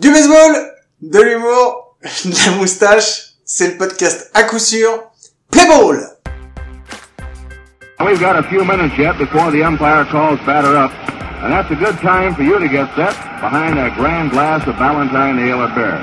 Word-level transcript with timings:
Du 0.00 0.10
baseball, 0.10 0.72
de 1.02 1.20
l'humour, 1.20 1.96
de 2.24 2.46
la 2.46 2.56
moustache, 2.56 3.34
c'est 3.44 3.72
le 3.72 3.76
podcast 3.76 4.30
à 4.32 4.44
coup 4.44 4.58
sûr. 4.58 4.88
We've 8.00 8.18
got 8.18 8.36
a 8.36 8.42
few 8.44 8.64
minutes 8.64 8.96
yet 8.96 9.18
before 9.18 9.50
the 9.50 9.62
umpire 9.62 10.06
calls 10.06 10.40
batter 10.46 10.74
up, 10.74 10.90
and 11.42 11.52
that's 11.52 11.70
a 11.70 11.76
good 11.76 11.98
time 11.98 12.34
for 12.34 12.42
you 12.42 12.58
to 12.58 12.66
get 12.66 12.88
set 12.96 13.12
behind 13.42 13.78
a 13.78 13.90
grand 13.94 14.30
glass 14.30 14.66
of 14.66 14.76
Valentine 14.76 15.38
Ale 15.38 15.60
or 15.60 15.68
beer. 15.74 16.00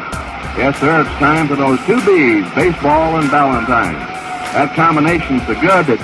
Yes, 0.55 0.77
sir, 0.79 1.01
it's 1.01 1.09
time 1.17 1.47
for 1.47 1.55
those 1.55 1.79
two 1.87 1.99
B's, 2.05 2.45
baseball 2.53 3.17
and 3.17 3.27
Valentine. 3.31 3.95
That 4.53 4.75
combination's 4.75 5.41
so 5.47 5.55
good 5.55 5.87
that 5.87 5.99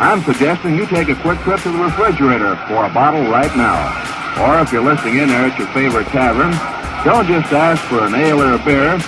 I'm 0.00 0.22
suggesting 0.22 0.74
you 0.74 0.86
take 0.86 1.08
a 1.08 1.14
quick 1.22 1.38
trip 1.46 1.60
to 1.62 1.70
the 1.70 1.78
refrigerator 1.78 2.56
for 2.66 2.84
a 2.84 2.92
bottle 2.92 3.30
right 3.30 3.54
now. 3.56 3.78
Or 4.42 4.60
if 4.60 4.72
you're 4.72 4.82
listening 4.82 5.18
in 5.18 5.28
there 5.28 5.46
at 5.46 5.56
your 5.56 5.68
favorite 5.68 6.08
tavern, 6.08 6.50
don't 7.04 7.26
just 7.26 7.52
ask 7.52 7.82
for 7.84 8.04
an 8.04 8.14
ale 8.14 8.42
or 8.42 8.54
a 8.54 8.64
beer, 8.64 8.98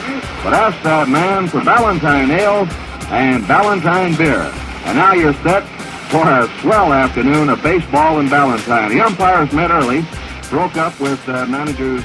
but 0.43 0.55
ask 0.55 0.81
that 0.83 1.09
man 1.09 1.49
for 1.49 1.61
Valentine 1.61 2.31
Ale 2.31 2.67
and 3.11 3.43
Valentine 3.45 4.15
beer. 4.17 4.53
And 4.85 4.97
now 4.97 5.13
you're 5.13 5.35
set 5.43 5.65
for 6.11 6.23
a 6.29 6.49
swell 6.61 6.93
afternoon 6.93 7.49
of 7.49 7.63
baseball 7.63 8.21
and 8.21 8.29
Valentine. 8.29 8.91
The 8.91 9.01
umpires 9.01 9.53
met 9.53 9.71
early, 9.71 10.05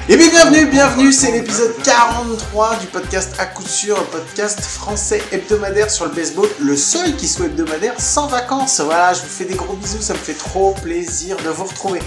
Et 0.08 0.16
bien 0.16 0.28
bienvenue, 0.28 0.66
bienvenue, 0.66 1.12
c'est 1.12 1.32
l'épisode 1.32 1.74
43 1.82 2.76
du 2.76 2.86
podcast 2.86 3.34
à 3.40 3.46
coup 3.46 3.66
sûr, 3.66 3.98
un 3.98 4.04
podcast 4.04 4.60
français 4.60 5.20
hebdomadaire 5.32 5.90
sur 5.90 6.04
le 6.04 6.12
baseball, 6.12 6.48
le 6.60 6.76
seul 6.76 7.16
qui 7.16 7.26
soit 7.26 7.46
hebdomadaire 7.46 7.94
sans 7.98 8.28
vacances. 8.28 8.78
Voilà, 8.78 9.14
je 9.14 9.22
vous 9.22 9.28
fais 9.28 9.46
des 9.46 9.56
gros 9.56 9.74
bisous, 9.74 10.00
ça 10.00 10.12
me 10.12 10.18
fait 10.18 10.34
trop 10.34 10.74
plaisir 10.74 11.36
de 11.38 11.48
vous 11.48 11.64
retrouver. 11.64 12.00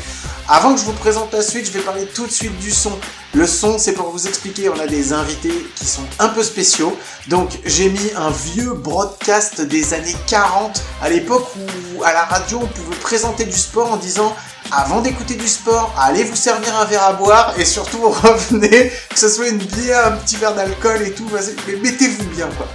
Avant 0.48 0.74
que 0.74 0.80
je 0.80 0.86
vous 0.86 0.94
présente 0.94 1.34
la 1.34 1.42
suite, 1.42 1.66
je 1.66 1.72
vais 1.72 1.82
parler 1.82 2.06
tout 2.06 2.26
de 2.26 2.32
suite 2.32 2.58
du 2.60 2.72
son. 2.72 2.98
Le 3.34 3.46
son, 3.46 3.78
c'est 3.78 3.94
pour 3.94 4.10
vous 4.10 4.26
expliquer, 4.26 4.70
on 4.70 4.80
a 4.80 4.88
des 4.88 5.12
invités 5.12 5.68
qui 5.76 5.86
sont 5.86 6.06
un 6.20 6.30
peu 6.30 6.42
spéciaux. 6.42 6.98
Donc 7.28 7.60
j'ai 7.66 7.90
mis 7.90 8.12
un 8.16 8.30
vieux 8.30 8.76
broadcast 8.76 9.60
des 9.60 9.94
années 9.94 10.16
40, 10.28 10.82
à 11.02 11.10
l'époque 11.10 11.48
où 11.58 12.04
à 12.04 12.14
la 12.14 12.24
radio 12.24 12.62
on 12.64 12.68
pouvait 12.68 12.96
présenter 12.96 13.44
du 13.44 13.58
sport 13.58 13.92
en 13.92 13.98
disant 13.98 14.34
avant 14.72 15.02
d'écouter 15.02 15.36
du 15.36 15.48
sport, 15.48 15.94
allez 16.00 16.24
vous 16.24 16.36
servir 16.36 16.76
un 16.78 16.86
verre 16.86 17.04
à 17.04 17.14
boire 17.14 17.54
et 17.58 17.66
surtout 17.66 18.02
revenez, 18.10 18.92
que 19.10 19.20
ce 19.20 19.30
soit 19.30 19.48
une 19.48 19.58
bière, 19.58 20.08
un 20.08 20.12
petit 20.12 20.36
verre 20.36 20.54
d'alcool 20.54 21.02
et 21.02 21.12
tout, 21.12 21.28
mais 21.68 21.76
mettez-vous 21.76 22.26
bien 22.30 22.48
quoi. 22.58 22.68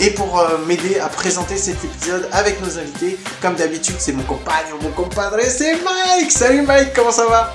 Et 0.00 0.10
pour 0.10 0.40
euh, 0.40 0.58
m'aider 0.66 0.98
à 0.98 1.08
présenter 1.08 1.56
cet 1.56 1.84
épisode 1.84 2.28
avec 2.32 2.60
nos 2.60 2.78
invités, 2.78 3.18
comme 3.40 3.54
d'habitude, 3.54 3.96
c'est 3.98 4.12
mon 4.12 4.24
compagnon, 4.24 4.76
mon 4.80 4.90
compadre, 4.90 5.38
c'est 5.42 5.76
Mike. 5.82 6.32
Salut 6.32 6.62
Mike, 6.62 6.92
comment 6.94 7.12
ça 7.12 7.26
va? 7.26 7.54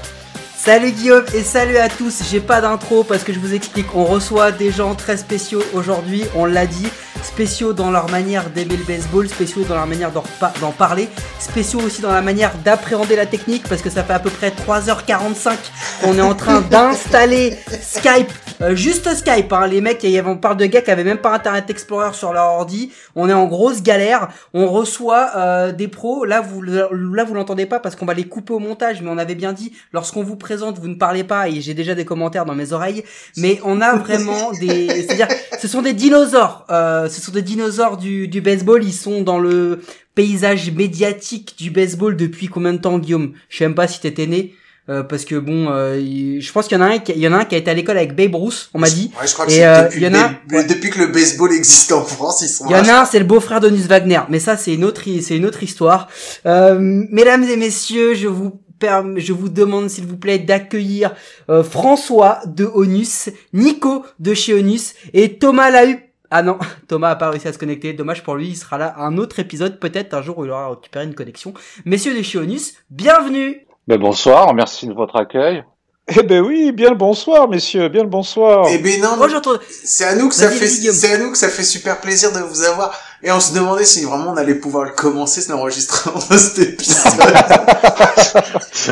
Salut 0.67 0.91
Guillaume 0.91 1.23
et 1.33 1.43
salut 1.43 1.77
à 1.77 1.87
tous. 1.87 2.23
J'ai 2.29 2.41
pas 2.41 2.59
d'intro 2.59 3.05
parce 3.05 3.23
que 3.23 3.31
je 3.31 3.39
vous 3.39 3.53
explique, 3.53 3.95
on 3.95 4.03
reçoit 4.03 4.51
des 4.51 4.69
gens 4.69 4.95
très 4.95 5.15
spéciaux 5.15 5.63
aujourd'hui, 5.73 6.25
on 6.35 6.43
l'a 6.43 6.65
dit, 6.65 6.89
spéciaux 7.23 7.71
dans 7.71 7.89
leur 7.89 8.09
manière 8.09 8.49
d'aimer 8.49 8.75
le 8.75 8.83
baseball, 8.83 9.29
spéciaux 9.29 9.63
dans 9.63 9.75
leur 9.75 9.87
manière 9.87 10.11
d'en 10.11 10.71
parler, 10.71 11.07
spéciaux 11.39 11.79
aussi 11.79 12.01
dans 12.01 12.11
la 12.11 12.21
manière 12.21 12.51
d'appréhender 12.65 13.15
la 13.15 13.25
technique 13.25 13.67
parce 13.69 13.81
que 13.81 13.89
ça 13.89 14.03
fait 14.03 14.13
à 14.13 14.19
peu 14.19 14.29
près 14.29 14.49
3h45 14.49 15.55
qu'on 16.01 16.17
est 16.17 16.21
en 16.21 16.35
train 16.35 16.59
d'installer 16.69 17.57
Skype, 17.81 18.31
euh, 18.61 18.75
juste 18.75 19.13
Skype, 19.13 19.53
hein. 19.53 19.67
les 19.67 19.81
mecs, 19.81 20.05
on 20.25 20.35
parle 20.35 20.57
de 20.57 20.65
gars 20.65 20.81
qui 20.81 20.91
avaient 20.91 21.03
même 21.03 21.19
pas 21.19 21.33
Internet 21.33 21.69
Explorer 21.69 22.13
sur 22.13 22.33
leur 22.33 22.45
ordi, 22.45 22.91
on 23.15 23.29
est 23.29 23.33
en 23.33 23.45
grosse 23.45 23.83
galère, 23.83 24.29
on 24.53 24.67
reçoit 24.67 25.31
euh, 25.35 25.71
des 25.71 25.87
pros, 25.87 26.25
là 26.25 26.41
vous 26.41 26.61
là 26.61 27.23
vous 27.23 27.33
l'entendez 27.33 27.65
pas 27.65 27.79
parce 27.79 27.95
qu'on 27.95 28.05
va 28.05 28.13
les 28.13 28.25
couper 28.25 28.53
au 28.53 28.59
montage, 28.59 29.01
mais 29.01 29.09
on 29.09 29.17
avait 29.17 29.35
bien 29.35 29.53
dit, 29.53 29.73
lorsqu'on 29.93 30.23
vous 30.23 30.35
présente, 30.35 30.56
vous 30.79 30.87
ne 30.87 30.95
parlez 30.95 31.23
pas, 31.23 31.47
et 31.49 31.61
j'ai 31.61 31.73
déjà 31.73 31.95
des 31.95 32.05
commentaires 32.05 32.45
dans 32.45 32.55
mes 32.55 32.73
oreilles, 32.73 33.03
mais 33.37 33.59
on 33.63 33.81
a 33.81 33.95
vraiment 33.95 34.51
des, 34.59 34.87
c'est-à-dire, 34.87 35.27
ce 35.59 35.67
sont 35.67 35.81
des 35.81 35.93
dinosaures, 35.93 36.65
euh, 36.69 37.07
ce 37.09 37.21
sont 37.21 37.31
des 37.31 37.41
dinosaures 37.41 37.97
du, 37.97 38.27
du 38.27 38.41
baseball, 38.41 38.83
ils 38.83 38.93
sont 38.93 39.21
dans 39.21 39.39
le 39.39 39.81
paysage 40.15 40.71
médiatique 40.71 41.55
du 41.57 41.69
baseball 41.71 42.15
depuis 42.17 42.47
combien 42.47 42.73
de 42.73 42.79
temps, 42.79 42.97
Guillaume? 42.99 43.33
Je 43.49 43.57
sais 43.57 43.65
même 43.65 43.75
pas 43.75 43.87
si 43.87 43.99
t'étais 43.99 44.25
né. 44.27 44.53
euh, 44.89 45.03
parce 45.03 45.25
que 45.25 45.35
bon, 45.35 45.67
euh, 45.69 46.39
je 46.39 46.51
pense 46.53 46.67
qu'il 46.67 46.77
y 46.77 46.81
en 46.81 46.83
a 46.83 46.87
un, 46.87 46.99
qui- 46.99 47.11
il 47.11 47.19
y 47.19 47.27
en 47.27 47.33
a 47.33 47.39
un 47.39 47.45
qui 47.45 47.55
a 47.55 47.57
été 47.57 47.69
à 47.69 47.73
l'école 47.73 47.97
avec 47.97 48.15
Babe 48.15 48.33
Ruth, 48.35 48.69
on 48.73 48.79
m'a 48.79 48.89
dit. 48.89 49.11
Ouais, 49.19 49.27
je 49.27 49.33
crois 49.33 49.45
que 49.45 49.51
Et, 49.51 49.55
c'est 49.55 49.65
euh, 49.65 49.83
depuis, 49.83 49.99
il 49.99 50.03
y 50.03 50.07
en 50.07 50.13
a- 50.17 50.31
le- 50.49 50.63
depuis 50.67 50.89
que 50.89 50.99
le 50.99 51.07
baseball 51.07 51.51
existe 51.51 51.91
en 51.91 52.03
France, 52.05 52.41
ils 52.41 52.47
sont 52.47 52.65
Il 52.67 52.71
y 52.71 52.75
en 52.75 52.85
a 52.87 53.01
un, 53.01 53.05
c'est 53.05 53.19
le 53.19 53.25
beau-frère 53.25 53.59
d'Onus 53.59 53.85
Wagner, 53.87 54.21
mais 54.29 54.39
ça 54.39 54.55
c'est 54.55 54.73
une 54.73 54.85
autre, 54.85 55.01
c'est 55.21 55.35
une 55.35 55.45
autre 55.45 55.61
histoire. 55.61 56.07
Euh, 56.45 56.77
mesdames 57.11 57.43
et 57.43 57.57
messieurs, 57.57 58.15
je 58.15 58.27
vous 58.27 58.61
je 58.81 59.33
vous 59.33 59.49
demande 59.49 59.89
s'il 59.89 60.05
vous 60.05 60.17
plaît 60.17 60.39
d'accueillir 60.39 61.13
euh, 61.49 61.63
François 61.63 62.39
de 62.45 62.65
Onus, 62.65 63.29
Nico 63.53 64.05
de 64.19 64.33
chez 64.33 64.53
Onus 64.53 64.93
et 65.13 65.37
Thomas 65.37 65.69
Lahu. 65.69 65.99
Ah 66.29 66.43
non, 66.43 66.57
Thomas 66.87 67.09
a 67.11 67.15
pas 67.15 67.29
réussi 67.29 67.47
à 67.47 67.53
se 67.53 67.57
connecter. 67.57 67.93
Dommage 67.93 68.23
pour 68.23 68.35
lui, 68.35 68.49
il 68.49 68.55
sera 68.57 68.77
là 68.77 68.93
à 68.97 69.03
un 69.03 69.17
autre 69.17 69.39
épisode, 69.39 69.79
peut-être 69.79 70.13
un 70.13 70.21
jour 70.21 70.37
où 70.37 70.45
il 70.45 70.51
aura 70.51 70.69
récupéré 70.69 71.05
une 71.05 71.15
connexion. 71.15 71.53
Messieurs 71.85 72.15
de 72.15 72.21
chez 72.21 72.37
Onus, 72.37 72.73
bienvenue. 72.89 73.65
Ben 73.87 73.97
bonsoir, 73.97 74.53
merci 74.53 74.87
de 74.87 74.93
votre 74.93 75.15
accueil. 75.15 75.63
Eh 76.09 76.23
ben 76.23 76.41
oui, 76.41 76.71
bien 76.71 76.89
le 76.91 76.95
bonsoir, 76.95 77.49
messieurs, 77.49 77.89
bien 77.89 78.03
le 78.03 78.09
bonsoir. 78.09 78.67
Eh 78.71 78.77
ben 78.77 79.01
non, 79.01 79.17
Moi 79.17 79.27
j'entends. 79.27 79.57
c'est 79.69 80.05
à 80.05 80.15
nous 80.15 80.29
que 80.29 80.35
ça 80.35 80.49
fait, 80.49 80.67
c'est 80.67 81.13
à 81.13 81.17
nous 81.17 81.31
que 81.31 81.37
ça 81.37 81.49
fait 81.49 81.63
super 81.63 81.99
plaisir 81.99 82.31
de 82.31 82.39
vous 82.39 82.63
avoir. 82.63 82.97
Et 83.23 83.31
on 83.31 83.39
se 83.39 83.51
demandait 83.53 83.83
si 83.83 84.03
vraiment 84.05 84.31
on 84.33 84.37
allait 84.37 84.53
pouvoir 84.55 84.83
le 84.83 84.91
commencer, 84.91 85.41
cet 85.41 85.49
enregistrement 85.51 86.19
de 86.29 86.37
cet 86.37 86.59
épisode. 86.59 87.13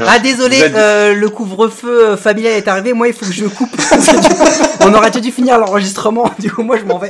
Ah 0.08 0.20
désolé, 0.20 0.58
euh, 0.76 1.14
le 1.14 1.30
couvre-feu 1.30 2.10
euh, 2.10 2.18
familial 2.18 2.54
est 2.54 2.68
arrivé. 2.68 2.92
Moi, 2.94 3.08
il 3.08 3.14
faut 3.14 3.26
que 3.26 3.32
je 3.32 3.46
coupe. 3.46 3.70
On 4.82 4.94
aurait 4.94 5.12
dû 5.12 5.32
finir 5.32 5.58
l'enregistrement. 5.58 6.30
Du 6.40 6.52
coup, 6.52 6.64
moi, 6.64 6.78
je 6.78 6.84
m'en 6.84 6.98
vais. 6.98 7.10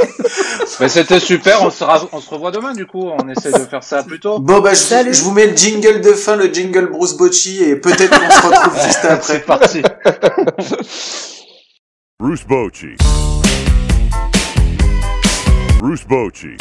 Ben 0.80 0.88
c'était 0.90 1.20
super, 1.20 1.64
on 1.64 1.72
se, 1.72 1.84
ra- 1.84 2.08
on 2.12 2.20
se 2.22 2.30
revoit 2.30 2.52
demain 2.52 2.74
du 2.74 2.86
coup, 2.86 3.10
on 3.10 3.28
essaie 3.30 3.52
de 3.52 3.58
faire 3.66 3.82
ça 3.84 4.04
plus 4.04 4.20
tôt. 4.20 4.40
Bon 4.40 4.60
bah 4.60 4.72
je, 4.74 4.80
Salut. 4.80 5.14
je 5.14 5.24
vous 5.24 5.32
mets 5.32 5.48
le 5.48 5.56
jingle 5.56 6.02
de 6.02 6.12
fin, 6.14 6.36
le 6.36 6.54
jingle 6.54 6.88
Bruce 6.92 7.14
Bocci 7.14 7.64
et 7.64 7.76
peut-être 7.78 8.10
qu'on 8.10 8.30
se 8.30 8.46
retrouve 8.48 8.84
juste 8.84 9.06
après. 9.10 9.34
C'est 9.34 9.46
parti. 9.46 9.82
Bruce 12.20 12.46
Bochy. 12.46 12.96
Bruce 15.80 16.06
Bochy. 16.08 16.58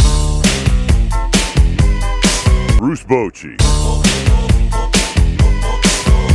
Bruce 2.87 3.07
Bochy. 3.09 3.57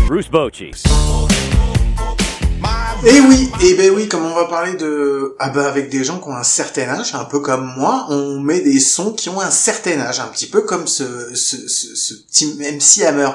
Bruce 0.07 0.31
Bochy. 0.31 0.71
Et 3.05 3.19
oui, 3.19 3.51
et 3.61 3.75
ben 3.75 3.91
oui, 3.91 4.07
comme 4.07 4.25
on 4.25 4.33
va 4.33 4.45
parler 4.45 4.73
de, 4.73 5.35
ah 5.37 5.49
bah 5.49 5.67
avec 5.67 5.91
des 5.91 6.03
gens 6.03 6.17
qui 6.17 6.27
ont 6.27 6.35
un 6.35 6.41
certain 6.41 6.89
âge, 6.89 7.13
un 7.13 7.25
peu 7.25 7.39
comme 7.39 7.71
moi, 7.77 8.07
on 8.09 8.39
met 8.39 8.61
des 8.61 8.79
sons 8.79 9.13
qui 9.13 9.29
ont 9.29 9.39
un 9.39 9.51
certain 9.51 9.99
âge, 9.99 10.19
un 10.19 10.25
petit 10.25 10.47
peu 10.47 10.61
comme 10.61 10.87
ce, 10.87 11.35
ce, 11.35 11.67
ce, 11.67 11.95
ce 11.95 12.15
petit 12.15 12.57
MC 12.57 13.05
Hammer. 13.05 13.29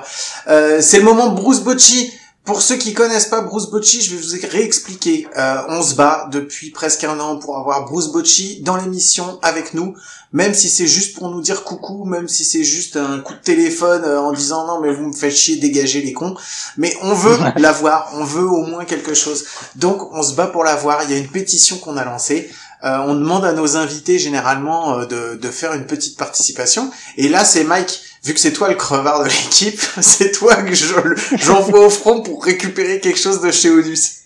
Euh, 0.48 0.80
c'est 0.82 0.98
le 0.98 1.04
moment 1.04 1.28
Bruce 1.28 1.60
Bocci. 1.60 2.10
Pour 2.44 2.60
ceux 2.60 2.76
qui 2.76 2.92
connaissent 2.92 3.28
pas 3.28 3.40
Bruce 3.40 3.70
Bocci, 3.70 4.02
je 4.02 4.14
vais 4.14 4.20
vous 4.20 4.48
réexpliquer. 4.50 5.26
Euh, 5.34 5.62
on 5.68 5.82
se 5.82 5.94
bat 5.94 6.28
depuis 6.30 6.70
presque 6.70 7.02
un 7.04 7.18
an 7.18 7.38
pour 7.38 7.56
avoir 7.56 7.86
Bruce 7.86 8.08
Bocci 8.08 8.60
dans 8.60 8.76
l'émission 8.76 9.38
avec 9.40 9.72
nous, 9.72 9.94
même 10.34 10.52
si 10.52 10.68
c'est 10.68 10.86
juste 10.86 11.14
pour 11.16 11.30
nous 11.30 11.40
dire 11.40 11.64
coucou, 11.64 12.04
même 12.04 12.28
si 12.28 12.44
c'est 12.44 12.64
juste 12.64 12.96
un 12.96 13.20
coup 13.20 13.32
de 13.32 13.38
téléphone 13.38 14.02
euh, 14.04 14.20
en 14.20 14.32
disant 14.32 14.66
non 14.66 14.80
mais 14.82 14.92
vous 14.92 15.06
me 15.06 15.12
faites 15.14 15.34
chier, 15.34 15.56
dégagez 15.56 16.02
les 16.02 16.12
cons. 16.12 16.34
Mais 16.76 16.94
on 17.02 17.14
veut 17.14 17.38
l'avoir, 17.56 18.10
on 18.14 18.24
veut 18.24 18.44
au 18.46 18.66
moins 18.66 18.84
quelque 18.84 19.14
chose. 19.14 19.46
Donc 19.76 20.12
on 20.12 20.22
se 20.22 20.34
bat 20.34 20.48
pour 20.48 20.64
l'avoir. 20.64 21.02
Il 21.04 21.10
y 21.10 21.14
a 21.14 21.18
une 21.18 21.28
pétition 21.28 21.78
qu'on 21.78 21.96
a 21.96 22.04
lancée. 22.04 22.50
Euh, 22.82 22.98
on 23.06 23.14
demande 23.14 23.46
à 23.46 23.52
nos 23.52 23.76
invités 23.78 24.18
généralement 24.18 24.98
euh, 24.98 25.06
de, 25.06 25.36
de 25.40 25.50
faire 25.50 25.72
une 25.72 25.86
petite 25.86 26.18
participation. 26.18 26.90
Et 27.16 27.28
là 27.28 27.44
c'est 27.44 27.64
Mike. 27.64 28.02
Vu 28.24 28.34
que 28.34 28.40
c'est 28.40 28.52
toi 28.52 28.68
le 28.68 28.74
crevard 28.74 29.22
de 29.22 29.28
l'équipe, 29.28 29.80
c'est 30.00 30.32
toi 30.32 30.56
que 30.56 30.74
je- 30.74 30.94
j'envoie 31.36 31.86
au 31.86 31.90
front 31.90 32.22
pour 32.22 32.44
récupérer 32.44 32.98
quelque 33.00 33.18
chose 33.20 33.40
de 33.40 33.50
chez 33.50 33.70
Onus. 33.70 34.23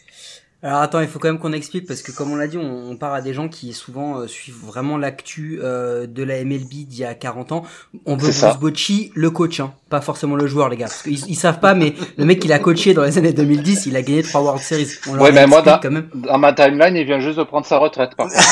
Alors 0.61 0.81
attends, 0.81 0.99
il 1.01 1.07
faut 1.07 1.21
quand 1.21 1.29
même 1.29 1.39
qu'on 1.39 1.53
explique 1.53 1.87
parce 1.87 2.03
que 2.03 2.11
comme 2.11 2.33
on 2.33 2.37
l'a 2.37 2.49
dit, 2.49 2.59
on, 2.59 2.91
on 2.91 2.97
part 2.97 3.15
à 3.15 3.21
des 3.21 3.33
gens 3.33 3.49
qui 3.49 3.73
souvent 3.73 4.19
euh, 4.19 4.27
suivent 4.27 4.59
vraiment 4.67 4.99
l'actu 4.99 5.61
euh, 5.63 6.09
de 6.09 6.25
la 6.25 6.43
MLB 6.45 6.69
d'il 6.69 6.99
y 6.99 7.05
a 7.05 7.15
40 7.15 7.53
ans. 7.53 7.63
On 8.07 8.17
veut. 8.17 8.33
Bruce 8.33 8.45
Bocci, 8.61 9.13
le 9.15 9.31
coach, 9.31 9.61
hein, 9.61 9.73
pas 9.89 10.01
forcément 10.01 10.35
le 10.35 10.49
joueur, 10.49 10.69
les 10.69 10.77
gars. 10.77 10.87
Parce 10.87 11.03
qu'ils 11.05 11.31
ils 11.31 11.37
savent 11.37 11.61
pas, 11.61 11.75
mais 11.75 11.95
le 12.17 12.25
mec 12.25 12.45
il 12.45 12.53
a 12.53 12.59
coaché 12.59 12.93
dans 12.93 13.05
les 13.05 13.17
années 13.19 13.33
2010, 13.33 13.87
il 13.87 13.95
a 13.97 14.03
gagné 14.03 14.25
trois 14.25 14.41
World 14.41 14.61
Series. 14.61 14.89
On 15.09 15.17
Ouais, 15.21 15.31
mais 15.31 15.47
moi, 15.47 15.59
explique 15.61 15.75
dans- 15.77 15.81
quand 15.81 15.91
même. 15.93 16.09
Dans 16.15 16.39
ma 16.39 16.53
timeline, 16.53 16.97
il 16.97 17.05
vient 17.07 17.21
juste 17.21 17.39
de 17.39 17.45
prendre 17.45 17.65
sa 17.65 17.79
retraite 17.79 18.17
par 18.17 18.27
contre. 18.27 18.39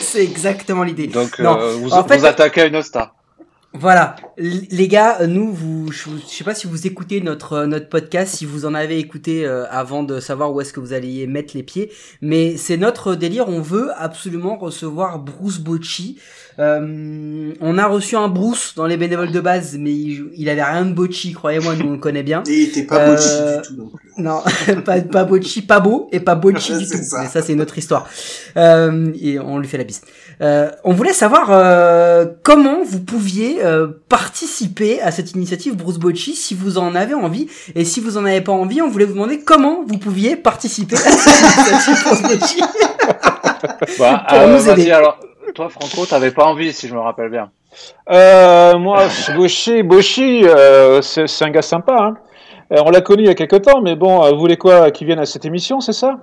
C'est 0.00 0.22
exactement 0.22 0.84
l'idée. 0.84 1.08
Donc 1.08 1.40
Non, 1.40 1.58
euh, 1.58 1.72
vous, 1.80 1.92
en 1.92 2.04
fait- 2.04 2.18
vous 2.18 2.24
attaquez 2.26 2.60
à 2.62 2.66
une 2.66 2.80
star. 2.82 3.14
Voilà, 3.80 4.16
L- 4.38 4.62
les 4.70 4.88
gars, 4.88 5.26
nous, 5.26 5.52
vous, 5.52 5.92
je, 5.92 6.08
je 6.28 6.34
sais 6.34 6.42
pas 6.42 6.54
si 6.54 6.66
vous 6.66 6.86
écoutez 6.86 7.20
notre 7.20 7.52
euh, 7.52 7.66
notre 7.66 7.88
podcast, 7.88 8.34
si 8.34 8.44
vous 8.44 8.64
en 8.66 8.74
avez 8.74 8.98
écouté 8.98 9.44
euh, 9.46 9.66
avant 9.70 10.02
de 10.02 10.18
savoir 10.20 10.52
où 10.52 10.60
est-ce 10.60 10.72
que 10.72 10.80
vous 10.80 10.92
alliez 10.92 11.26
mettre 11.26 11.56
les 11.56 11.62
pieds, 11.62 11.92
mais 12.20 12.56
c'est 12.56 12.76
notre 12.76 13.14
délire. 13.14 13.48
On 13.48 13.60
veut 13.60 13.90
absolument 13.96 14.56
recevoir 14.56 15.20
Bruce 15.20 15.58
Bocci. 15.60 16.18
Euh, 16.58 17.52
on 17.60 17.78
a 17.78 17.86
reçu 17.86 18.16
un 18.16 18.26
Bruce 18.26 18.72
dans 18.74 18.86
les 18.86 18.96
bénévoles 18.96 19.30
de 19.30 19.40
base, 19.40 19.76
mais 19.78 19.92
il, 19.92 20.24
il 20.36 20.48
avait 20.48 20.64
rien 20.64 20.84
de 20.84 20.92
Bocci, 20.92 21.32
croyez-moi, 21.32 21.76
nous 21.76 21.86
on 21.88 21.92
le 21.92 21.98
connaît 21.98 22.24
bien. 22.24 22.42
Et 22.48 22.52
il 22.62 22.68
était 22.70 22.82
pas 22.84 22.98
Euh, 23.00 23.10
Bocci 23.14 23.28
du 23.28 23.62
tout 23.76 23.82
non 23.82 23.88
plus. 23.90 24.08
Non, 24.18 24.42
pas, 24.84 25.00
pas 25.00 25.22
Bocci, 25.22 25.62
pas 25.62 25.78
beau 25.78 26.08
et 26.10 26.18
pas 26.18 26.34
Bocci 26.34 26.72
du 26.78 26.88
tout. 26.88 26.96
ça. 27.04 27.20
Mais 27.22 27.28
ça, 27.28 27.40
c'est 27.42 27.52
une 27.52 27.60
autre 27.60 27.78
histoire. 27.78 28.08
Euh, 28.56 29.12
et 29.20 29.38
on 29.38 29.58
lui 29.60 29.68
fait 29.68 29.78
la 29.78 29.84
bise. 29.84 30.00
Euh, 30.40 30.70
on 30.84 30.92
voulait 30.92 31.12
savoir 31.12 31.48
euh, 31.50 32.26
comment 32.42 32.82
vous 32.84 33.00
pouviez 33.00 33.64
euh, 33.64 33.88
participer 34.08 35.00
à 35.00 35.10
cette 35.10 35.32
initiative 35.32 35.76
Bruce 35.76 35.98
Bocci, 35.98 36.34
si 36.34 36.54
vous 36.54 36.78
en 36.78 36.94
avez 36.94 37.14
envie. 37.14 37.48
Et 37.74 37.84
si 37.84 38.00
vous 38.00 38.16
en 38.18 38.24
avez 38.24 38.40
pas 38.40 38.52
envie, 38.52 38.80
on 38.80 38.88
voulait 38.88 39.04
vous 39.04 39.14
demander 39.14 39.40
comment 39.40 39.82
vous 39.86 39.98
pouviez 39.98 40.36
participer 40.36 40.96
à 40.96 40.98
cette 40.98 41.40
initiative 41.40 42.04
Bruce 42.06 42.22
Bocci. 42.22 42.60
Bah, 43.98 44.24
Pour 44.28 44.38
euh, 44.38 44.52
nous 44.52 44.58
vas-y, 44.60 44.80
aider. 44.82 44.92
alors, 44.92 45.18
toi, 45.54 45.68
Franco, 45.68 46.06
t'avais 46.06 46.30
pas 46.30 46.44
envie, 46.44 46.72
si 46.72 46.88
je 46.88 46.94
me 46.94 47.00
rappelle 47.00 47.30
bien. 47.30 47.50
Euh, 48.10 48.78
moi, 48.78 49.04
Boshi, 49.36 49.82
Boshi, 49.82 50.42
euh, 50.44 51.02
c'est 51.02 51.26
c'est 51.26 51.44
un 51.44 51.50
gars 51.50 51.62
sympa. 51.62 51.96
Hein. 51.98 52.14
Euh, 52.72 52.82
on 52.84 52.90
l'a 52.90 53.00
connu 53.00 53.22
il 53.22 53.26
y 53.26 53.30
a 53.30 53.34
quelque 53.34 53.56
temps, 53.56 53.80
mais 53.80 53.96
bon, 53.96 54.30
vous 54.32 54.38
voulez 54.38 54.56
quoi 54.56 54.90
Qu'il 54.90 55.06
vienne 55.06 55.18
à 55.18 55.26
cette 55.26 55.44
émission, 55.44 55.80
c'est 55.80 55.92
ça? 55.92 56.18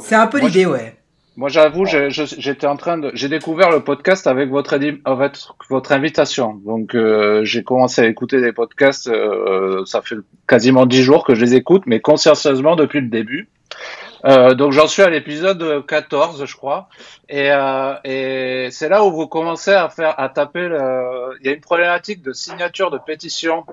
C'est 0.00 0.14
un 0.14 0.26
peu 0.26 0.38
Moi, 0.40 0.48
l'idée, 0.48 0.66
ouais. 0.66 0.96
Moi, 1.36 1.48
j'avoue, 1.48 1.86
je- 1.86 2.08
j'étais 2.10 2.66
en 2.66 2.76
train 2.76 2.98
de, 2.98 3.10
j'ai 3.14 3.28
découvert 3.28 3.70
le 3.70 3.82
podcast 3.82 4.26
avec 4.26 4.50
votre, 4.50 4.74
avec 5.04 5.36
votre 5.70 5.92
invitation. 5.92 6.54
Donc, 6.66 6.94
euh, 6.94 7.44
j'ai 7.44 7.62
commencé 7.62 8.02
à 8.02 8.06
écouter 8.06 8.40
des 8.40 8.52
podcasts. 8.52 9.08
euh, 9.08 9.84
ça 9.86 10.02
fait 10.02 10.16
quasiment 10.48 10.86
dix 10.86 11.02
jours 11.02 11.24
que 11.24 11.34
je 11.34 11.40
les 11.40 11.54
écoute, 11.54 11.84
mais 11.86 12.00
consciencieusement 12.00 12.76
depuis 12.76 13.00
le 13.00 13.08
début. 13.08 13.48
Euh, 14.26 14.54
donc, 14.54 14.72
j'en 14.72 14.86
suis 14.86 15.02
à 15.02 15.08
l'épisode 15.10 15.84
14, 15.86 16.44
je 16.44 16.56
crois. 16.56 16.88
Et, 17.28 17.50
euh, 17.52 17.94
et 18.04 18.68
c'est 18.70 18.88
là 18.88 19.04
où 19.04 19.12
vous 19.12 19.26
commencez 19.26 19.72
à 19.72 19.88
faire, 19.88 20.14
à 20.18 20.28
taper. 20.28 20.68
Le... 20.68 21.38
Il 21.40 21.46
y 21.46 21.50
a 21.50 21.54
une 21.54 21.60
problématique 21.60 22.22
de 22.22 22.32
signature 22.32 22.90
de 22.90 22.98
pétition 22.98 23.64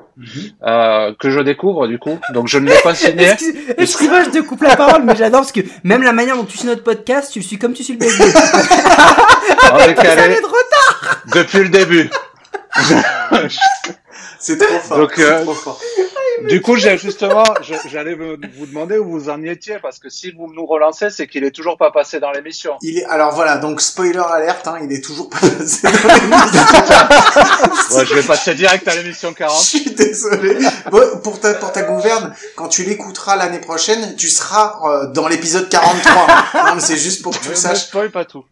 euh, 0.64 1.14
que 1.20 1.30
je 1.30 1.40
découvre 1.42 1.88
du 1.88 2.00
coup. 2.00 2.18
Donc, 2.34 2.48
je 2.48 2.60
ne 2.60 2.68
l'ai 2.70 2.80
pas 2.84 2.96
signé. 2.96 3.30
Excuse- 3.32 3.56
Excuse-moi, 3.78 4.24
je 4.24 4.30
te 4.30 4.40
coupe 4.40 4.62
la 4.64 4.76
parole, 4.76 5.04
mais 5.04 5.16
j'adore 5.16 5.42
parce 5.42 5.52
que 5.52 5.62
même 5.84 6.04
la 6.04 6.14
manière 6.14 6.38
dont 6.38 6.46
tu 6.46 6.58
suis 6.58 6.68
notre 6.68 6.84
podcast, 6.84 7.32
tu 7.34 7.40
le 7.40 7.46
suis 7.46 7.58
comme 7.60 7.74
tu 7.74 7.84
suis 7.84 7.94
le 7.94 8.00
calé 9.94 10.22
allait 10.22 10.36
de 10.42 10.46
retard. 10.46 11.22
depuis 11.34 11.60
le 11.60 11.70
début. 11.70 12.10
C'est 14.40 14.58
trop 14.58 14.78
fort. 14.80 14.98
Donc, 15.00 15.14
c'est 15.16 15.24
euh, 15.24 15.44
trop 15.44 15.54
fort. 15.54 15.80
Du 16.50 16.62
coup, 16.62 16.76
j'ai 16.76 16.98
justement, 16.98 17.44
je- 17.62 17.74
j'allais 17.90 18.14
vous 18.16 18.66
demander 18.68 18.98
où 18.98 19.10
vous 19.10 19.30
en 19.30 19.42
étiez 19.44 19.78
parce 19.82 19.98
que 20.00 20.10
si 20.10 20.32
vous 20.32 20.52
nous 20.54 20.66
relancez, 20.66 21.10
c'est 21.10 21.28
qu'il 21.28 21.44
est 21.44 21.52
toujours 21.52 21.78
pas 21.78 21.92
passé 21.92 22.20
dans 22.20 22.32
l'émission. 22.32 22.74
Il 22.82 23.00
est, 23.00 23.06
alors 23.06 23.34
voilà, 23.34 23.58
donc 23.58 23.82
spoiler 23.82 24.20
alerte, 24.20 24.68
hein, 24.68 24.78
il 24.84 24.92
est 24.94 25.04
toujours 25.04 25.30
pas 25.30 25.40
passé 25.40 25.82
dans 25.84 25.90
l'émission. 26.14 27.98
Ouais, 27.98 28.06
je 28.06 28.14
vais 28.14 28.24
passer 28.24 28.54
direct 28.56 28.88
à 28.88 28.96
l'émission 28.96 29.30
Je 29.32 29.36
40. 29.36 29.60
suis 29.60 29.92
désolé. 29.92 30.58
Bon, 30.92 31.02
pour 31.24 31.40
ta, 31.40 31.54
pour 31.56 31.72
ta 31.72 31.82
gouverne, 31.84 32.34
quand 32.56 32.68
tu 32.68 32.84
l'écouteras 32.84 33.36
l'année 33.36 33.60
prochaine, 33.60 34.16
tu 34.16 34.30
seras 34.30 34.80
euh, 34.86 35.08
dans 35.08 35.28
l'épisode 35.28 35.70
43. 35.70 36.28
non, 36.68 36.76
mais 36.76 36.82
c'est 36.82 36.98
juste 36.98 37.24
pour 37.24 37.32
que 37.34 37.38
tu 37.40 37.46
Je 37.46 37.50
le 37.50 37.56
ne 37.56 37.60
saches. 37.60 37.86
spoil 37.86 38.12
pas 38.12 38.26
tout. 38.26 38.46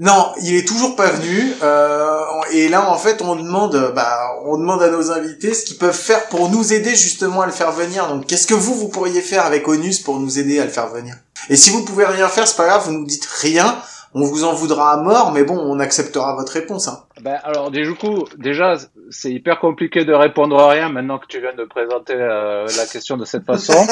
Non, 0.00 0.32
il 0.42 0.54
est 0.54 0.66
toujours 0.66 0.94
pas 0.96 1.08
venu. 1.10 1.52
euh, 1.62 2.20
et 2.52 2.68
là, 2.68 2.88
en 2.88 2.96
fait, 2.96 3.20
on 3.20 3.34
demande, 3.34 3.92
bah, 3.94 4.30
on 4.44 4.56
demande 4.56 4.82
à 4.82 4.90
nos 4.90 5.10
invités 5.10 5.54
ce 5.54 5.64
qu'ils 5.64 5.76
peuvent 5.78 5.92
faire 5.92 6.26
pour 6.28 6.50
nous 6.50 6.72
aider 6.72 6.90
justement 6.94 7.42
à 7.42 7.46
le 7.46 7.52
faire 7.52 7.72
venir. 7.72 8.06
Donc, 8.08 8.26
qu'est-ce 8.26 8.46
que 8.46 8.54
vous, 8.54 8.74
vous 8.74 8.88
pourriez 8.88 9.20
faire 9.20 9.44
avec 9.44 9.66
Onus 9.66 9.98
pour 10.00 10.20
nous 10.20 10.38
aider 10.38 10.60
à 10.60 10.64
le 10.64 10.70
faire 10.70 10.88
venir? 10.88 11.16
Et 11.50 11.56
si 11.56 11.70
vous 11.70 11.84
pouvez 11.84 12.04
rien 12.04 12.28
faire, 12.28 12.46
c'est 12.46 12.56
pas 12.56 12.66
grave, 12.66 12.82
vous 12.84 12.92
nous 12.92 13.06
dites 13.06 13.26
rien. 13.26 13.76
On 14.14 14.22
vous 14.22 14.44
en 14.44 14.54
voudra 14.54 14.92
à 14.92 14.96
mort, 14.96 15.32
mais 15.32 15.44
bon, 15.44 15.58
on 15.58 15.78
acceptera 15.80 16.34
votre 16.34 16.52
réponse. 16.52 16.88
Hein. 16.88 17.04
Ben, 17.20 17.38
alors, 17.44 17.70
du 17.70 17.94
coup, 17.94 18.24
déjà, 18.38 18.76
c'est 19.10 19.30
hyper 19.30 19.58
compliqué 19.60 20.04
de 20.06 20.14
répondre 20.14 20.58
à 20.58 20.70
rien 20.70 20.88
maintenant 20.88 21.18
que 21.18 21.26
tu 21.26 21.40
viens 21.40 21.54
de 21.54 21.64
présenter 21.64 22.14
euh, 22.14 22.66
la 22.76 22.86
question 22.86 23.16
de 23.16 23.24
cette 23.24 23.44
façon. 23.44 23.74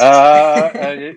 Euh, 0.00 0.60
euh, 0.76 1.12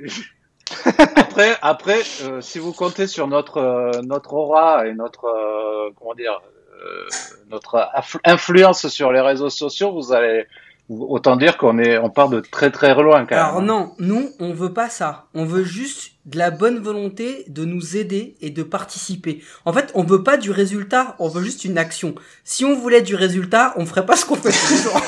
après, 1.16 1.56
après, 1.62 2.02
euh, 2.24 2.42
si 2.42 2.60
vous 2.60 2.74
comptez 2.74 3.08
sur 3.08 3.28
notre 3.28 3.58
euh, 3.58 4.02
notre 4.04 4.34
aura 4.34 4.88
et 4.88 4.94
notre 4.94 5.26
euh, 5.26 5.90
comment 5.98 6.14
dire 6.14 6.40
euh, 6.84 7.08
notre 7.50 7.90
influ- 7.96 8.20
influence 8.26 8.88
sur 8.88 9.12
les 9.12 9.22
réseaux 9.22 9.50
sociaux, 9.50 9.92
vous 9.94 10.14
allez 10.14 10.46
autant 10.90 11.36
dire 11.36 11.58
qu'on 11.58 11.80
est 11.80 11.98
on 11.98 12.10
part 12.10 12.30
de 12.30 12.40
très 12.40 12.72
très 12.72 12.94
loin 12.96 13.26
quand 13.26 13.36
Alors 13.36 13.56
même. 13.58 13.66
non, 13.66 13.94
nous, 14.00 14.30
on 14.40 14.54
veut 14.54 14.74
pas 14.74 14.90
ça. 14.90 15.26
On 15.34 15.46
veut 15.46 15.64
juste 15.64 16.14
de 16.28 16.38
la 16.38 16.52
bonne 16.52 16.80
volonté 16.80 17.46
de 17.48 17.66
nous 17.66 17.98
aider 17.98 18.36
et 18.42 18.50
de 18.50 18.62
participer. 18.62 19.42
En 19.66 19.74
fait, 19.74 19.92
on 19.96 20.04
veut 20.04 20.24
pas 20.24 20.38
du 20.38 20.52
résultat, 20.52 21.16
on 21.20 21.30
veut 21.30 21.42
juste 21.42 21.66
une 21.66 21.78
action. 21.78 22.14
Si 22.44 22.66
on 22.66 22.76
voulait 22.78 23.02
du 23.02 23.16
résultat, 23.16 23.74
on 23.78 23.86
ferait 23.86 24.06
pas 24.06 24.16
ce 24.18 24.26
qu'on 24.26 24.36
fait 24.36 24.52
tous 24.52 24.74
les 24.74 24.82
jours. 24.82 25.02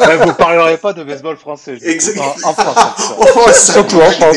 Ouais, 0.00 0.16
vous 0.16 0.32
parlerez 0.34 0.78
pas 0.78 0.92
de 0.92 1.04
baseball 1.04 1.36
français. 1.36 1.76
Exactement. 1.82 2.34
En, 2.44 2.50
en 2.50 2.54
France. 2.54 3.14
Oh, 3.20 3.52
Surtout 3.52 4.00
en 4.00 4.10
France. 4.10 4.36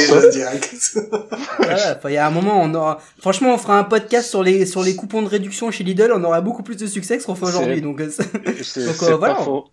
Voilà, 1.58 2.00
il 2.06 2.12
y 2.12 2.18
a 2.18 2.28
un 2.28 2.30
moment, 2.30 2.62
on 2.62 2.74
aura, 2.74 3.00
franchement, 3.20 3.54
on 3.54 3.58
fera 3.58 3.80
un 3.80 3.84
podcast 3.84 4.30
sur 4.30 4.44
les, 4.44 4.66
sur 4.66 4.84
les 4.84 4.96
coupons 4.96 5.22
de 5.22 5.28
réduction 5.30 5.72
chez 5.72 5.84
Lidl, 5.84 6.12
on 6.14 6.24
aura 6.24 6.42
beaucoup 6.42 6.64
plus 6.64 6.76
de 6.76 6.86
succès 6.88 7.16
que 7.16 7.22
ce 7.22 7.28
qu'on 7.28 7.36
fait 7.36 7.46
aujourd'hui, 7.46 7.82
donc, 7.82 8.02
euh, 8.02 8.10
c'est 8.12 8.24
C'est 8.64 8.86
Donc, 8.86 8.96
c'est 9.00 9.12
euh, 9.12 9.16
voilà. 9.16 9.36
faux. 9.36 9.66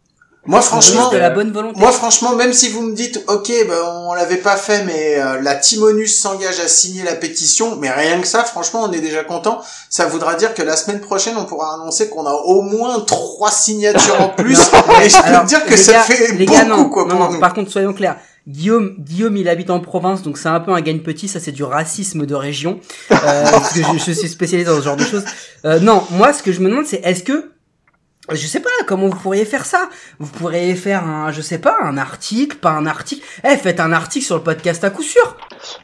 Moi, 0.50 0.60
franchement, 0.62 1.10
de 1.10 1.16
la 1.16 1.30
bonne 1.30 1.52
volonté. 1.52 1.78
Moi, 1.78 1.92
franchement, 1.92 2.34
même 2.34 2.52
si 2.52 2.68
vous 2.70 2.82
me 2.82 2.92
dites, 2.94 3.22
ok, 3.28 3.50
ben, 3.68 3.76
on 4.06 4.14
l'avait 4.14 4.36
pas 4.38 4.56
fait, 4.56 4.82
mais 4.84 5.14
euh, 5.18 5.40
la 5.40 5.54
Timonus 5.54 6.20
s'engage 6.20 6.58
à 6.58 6.66
signer 6.68 7.02
la 7.04 7.14
pétition, 7.14 7.76
mais 7.76 7.88
rien 7.90 8.20
que 8.20 8.26
ça, 8.26 8.42
franchement, 8.44 8.82
on 8.88 8.92
est 8.92 9.00
déjà 9.00 9.22
content. 9.24 9.60
Ça 9.88 10.06
voudra 10.06 10.34
dire 10.34 10.52
que 10.54 10.62
la 10.62 10.76
semaine 10.76 11.00
prochaine, 11.00 11.34
on 11.38 11.44
pourra 11.44 11.74
annoncer 11.74 12.08
qu'on 12.08 12.26
a 12.26 12.32
au 12.32 12.62
moins 12.62 12.98
trois 13.00 13.50
signatures 13.50 14.20
en 14.20 14.28
plus. 14.42 14.58
et 15.02 15.08
je 15.08 15.16
peux 15.22 15.28
Alors, 15.28 15.42
te 15.42 15.46
dire 15.48 15.64
que 15.64 15.76
ça 15.76 15.92
gars- 15.92 16.00
fait 16.02 16.32
beaucoup, 16.32 16.52
gars, 16.52 16.64
non, 16.64 16.90
quoi, 16.90 17.02
non, 17.04 17.08
pour 17.10 17.18
non, 17.20 17.30
nous. 17.32 17.40
Par 17.40 17.54
contre, 17.54 17.70
soyons 17.70 17.92
clairs. 17.92 18.16
Guillaume, 18.48 18.94
Guillaume, 18.98 19.36
il 19.36 19.48
habite 19.48 19.70
en 19.70 19.78
province, 19.80 20.22
donc 20.22 20.36
c'est 20.38 20.48
un 20.48 20.58
peu 20.60 20.72
un 20.72 20.80
gagne 20.80 21.00
petit. 21.00 21.28
Ça, 21.28 21.38
c'est 21.38 21.52
du 21.52 21.62
racisme 21.62 22.26
de 22.26 22.34
région. 22.34 22.80
Euh, 23.12 23.16
parce 23.52 23.72
que 23.72 23.80
je, 23.82 23.98
je 24.04 24.12
suis 24.12 24.28
spécialisé 24.28 24.68
dans 24.68 24.76
ce 24.78 24.82
genre 24.82 24.96
de 24.96 25.04
choses. 25.04 25.24
Euh, 25.64 25.78
non, 25.78 26.02
moi, 26.10 26.32
ce 26.32 26.42
que 26.42 26.50
je 26.50 26.60
me 26.60 26.68
demande, 26.70 26.86
c'est 26.86 27.00
est-ce 27.04 27.22
que 27.22 27.50
je 28.32 28.46
sais 28.46 28.60
pas 28.60 28.70
comment 28.86 29.08
vous 29.08 29.18
pourriez 29.18 29.44
faire 29.44 29.64
ça? 29.64 29.88
Vous 30.18 30.30
pourriez 30.30 30.74
faire 30.74 31.06
un, 31.06 31.32
je 31.32 31.40
sais 31.40 31.60
pas, 31.60 31.76
un 31.82 31.96
article, 31.96 32.56
pas 32.56 32.70
un 32.70 32.86
article. 32.86 33.26
Eh, 33.44 33.56
faites 33.56 33.80
un 33.80 33.92
article 33.92 34.24
sur 34.24 34.36
le 34.36 34.42
podcast 34.42 34.82
à 34.84 34.90
coup 34.90 35.02
sûr. 35.02 35.36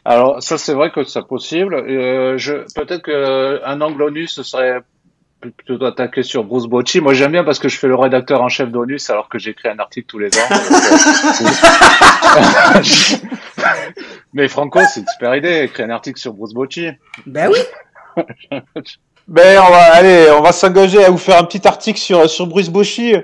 Alors 0.05 0.41
ça 0.41 0.57
c'est 0.57 0.73
vrai 0.73 0.91
que 0.91 1.03
c'est 1.03 1.25
possible. 1.27 1.75
Euh, 1.75 2.37
je 2.37 2.53
peut-être 2.75 3.03
que 3.03 3.61
un 3.63 3.81
angle 3.81 4.03
ONU 4.03 4.27
ce 4.27 4.43
serait 4.43 4.79
plutôt 5.39 5.83
attaqué 5.85 6.23
sur 6.23 6.43
Bruce 6.43 6.65
Bocci. 6.65 7.01
Moi 7.01 7.13
j'aime 7.13 7.31
bien 7.31 7.43
parce 7.43 7.59
que 7.59 7.69
je 7.69 7.77
fais 7.77 7.87
le 7.87 7.95
rédacteur 7.95 8.41
en 8.41 8.49
chef 8.49 8.69
d'ONUS 8.69 9.09
alors 9.09 9.29
que 9.29 9.37
j'écris 9.37 9.69
un 9.69 9.79
article 9.79 10.07
tous 10.07 10.19
les 10.19 10.29
ans. 10.29 10.49
Donc, 10.49 11.51
euh, 12.37 12.81
Mais 14.33 14.47
Franco 14.47 14.79
c'est 14.93 15.01
une 15.01 15.07
super 15.07 15.35
idée, 15.35 15.63
écrire 15.63 15.85
un 15.87 15.91
article 15.91 16.19
sur 16.19 16.33
Bruce 16.33 16.53
Bocci. 16.53 16.89
Ben 17.25 17.49
oui. 17.51 17.59
Ben, 19.27 19.59
on 19.59 19.69
va, 19.69 19.93
allez, 19.93 20.29
on 20.31 20.41
va 20.41 20.51
s'engager 20.53 21.03
à 21.03 21.09
vous 21.09 21.17
faire 21.17 21.37
un 21.37 21.43
petit 21.43 21.67
article 21.67 21.99
sur, 21.99 22.29
sur 22.29 22.47
Bruce 22.47 22.69
Bochy. 22.69 23.15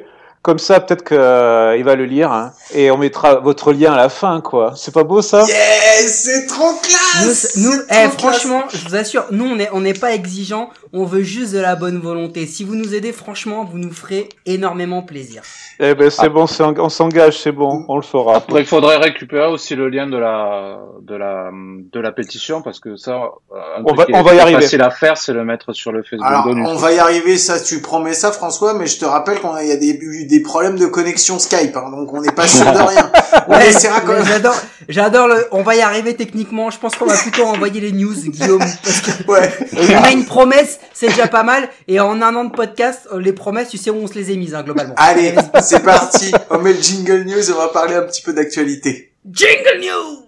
Comme 0.41 0.59
ça, 0.59 0.81
peut-être 0.81 1.05
qu'il 1.05 1.85
va 1.85 1.95
le 1.95 2.03
lire. 2.03 2.29
hein. 2.29 2.51
Et 2.73 2.91
on 2.91 2.97
mettra 2.97 3.35
votre 3.35 3.71
lien 3.71 3.93
à 3.93 3.95
la 3.97 4.09
fin, 4.09 4.41
quoi. 4.41 4.73
C'est 4.75 4.93
pas 4.93 5.05
beau, 5.05 5.21
ça? 5.21 5.45
Yes, 5.47 6.23
c'est 6.25 6.47
trop 6.47 6.73
classe! 6.81 7.55
Nous, 7.55 7.63
nous, 7.63 7.77
trop 7.77 7.83
eh, 7.85 7.93
classe. 7.93 8.13
franchement, 8.17 8.63
je 8.73 8.85
vous 8.89 8.95
assure, 8.95 9.25
nous, 9.31 9.45
on 9.45 9.57
est, 9.57 9.69
on 9.71 9.79
n'est 9.79 9.93
pas 9.93 10.11
exigeants. 10.11 10.69
On 10.95 11.05
veut 11.05 11.23
juste 11.23 11.53
de 11.53 11.59
la 11.59 11.75
bonne 11.75 11.97
volonté. 11.99 12.45
Si 12.45 12.63
vous 12.63 12.75
nous 12.75 12.93
aidez, 12.93 13.11
franchement, 13.11 13.65
vous 13.65 13.79
nous 13.79 13.91
ferez 13.91 14.29
énormément 14.45 15.01
plaisir. 15.01 15.41
Eh 15.79 15.95
ben, 15.95 16.11
c'est 16.11 16.29
bon, 16.29 16.45
c'est 16.45 16.61
en- 16.61 16.75
on 16.77 16.89
s'engage, 16.89 17.39
c'est 17.41 17.51
bon, 17.51 17.83
on 17.87 17.95
le 17.95 18.03
fera. 18.03 18.35
Après 18.35 18.59
il 18.61 18.65
faudrait 18.67 18.97
récupérer 18.97 19.47
aussi 19.47 19.75
le 19.75 19.89
lien 19.89 20.05
de 20.05 20.17
la 20.17 20.77
de 21.01 21.15
la 21.15 21.49
de 21.51 21.99
la 21.99 22.11
pétition 22.11 22.61
parce 22.61 22.79
que 22.79 22.95
ça 22.95 23.17
On 23.83 23.93
va- 23.95 24.05
on 24.13 24.21
va 24.21 24.35
y 24.35 24.39
arriver. 24.39 24.61
facile 24.61 24.83
à 24.83 24.91
faire 24.91 25.17
c'est 25.17 25.33
le 25.33 25.43
mettre 25.43 25.73
sur 25.73 25.91
le 25.91 26.03
Facebook 26.03 26.29
Alors, 26.29 26.45
on 26.47 26.75
va 26.75 26.91
y 26.93 26.99
arriver, 26.99 27.37
ça, 27.39 27.59
tu 27.59 27.81
promets 27.81 28.13
ça, 28.13 28.31
François, 28.31 28.75
mais 28.75 28.85
je 28.85 28.99
te 28.99 29.05
rappelle 29.05 29.39
qu'on 29.39 29.53
a, 29.53 29.63
il 29.63 29.69
y 29.69 29.71
a 29.71 29.77
des, 29.77 29.97
eu 29.99 30.25
des 30.27 30.41
problèmes 30.41 30.77
de 30.77 30.85
connexion 30.85 31.39
Skype, 31.39 31.75
hein, 31.75 31.89
donc 31.89 32.13
on 32.13 32.21
n'est 32.21 32.31
pas 32.31 32.45
sûr 32.47 32.71
de 32.71 32.77
rien. 32.77 33.11
On 33.47 33.51
Ouais, 33.55 33.69
essaiera 33.69 34.01
quand 34.01 34.13
même. 34.13 34.25
J'adore, 34.25 34.55
j'adore 34.89 35.27
le, 35.27 35.47
on 35.51 35.63
va 35.63 35.75
y 35.75 35.81
arriver 35.81 36.15
techniquement. 36.15 36.69
Je 36.69 36.77
pense 36.77 36.95
qu'on 36.95 37.05
va 37.07 37.15
plutôt 37.17 37.45
envoyer 37.45 37.81
les 37.81 37.91
news, 37.91 38.13
Guillaume. 38.13 38.59
Parce 38.59 39.01
que 39.01 39.31
Ouais. 39.31 39.51
on 39.99 40.03
a 40.03 40.11
une 40.11 40.25
promesse, 40.25 40.79
c'est 40.93 41.07
déjà 41.07 41.27
pas 41.27 41.43
mal. 41.43 41.69
Et 41.87 41.99
en 41.99 42.21
un 42.21 42.35
an 42.35 42.45
de 42.45 42.51
podcast, 42.51 43.07
euh, 43.11 43.19
les 43.19 43.33
promesses, 43.33 43.69
tu 43.69 43.77
sais 43.77 43.89
où 43.89 43.95
on 43.95 44.07
se 44.07 44.15
les 44.15 44.31
est 44.31 44.37
mises, 44.37 44.55
hein, 44.55 44.63
globalement. 44.63 44.95
Allez, 44.97 45.33
c'est 45.61 45.83
parti. 45.83 46.31
On 46.49 46.59
met 46.59 46.73
le 46.73 46.81
jingle 46.81 47.23
news 47.23 47.49
et 47.49 47.53
on 47.53 47.57
va 47.57 47.69
parler 47.69 47.95
un 47.95 48.03
petit 48.03 48.21
peu 48.21 48.33
d'actualité. 48.33 49.13
Jingle 49.29 49.79
News! 49.79 50.22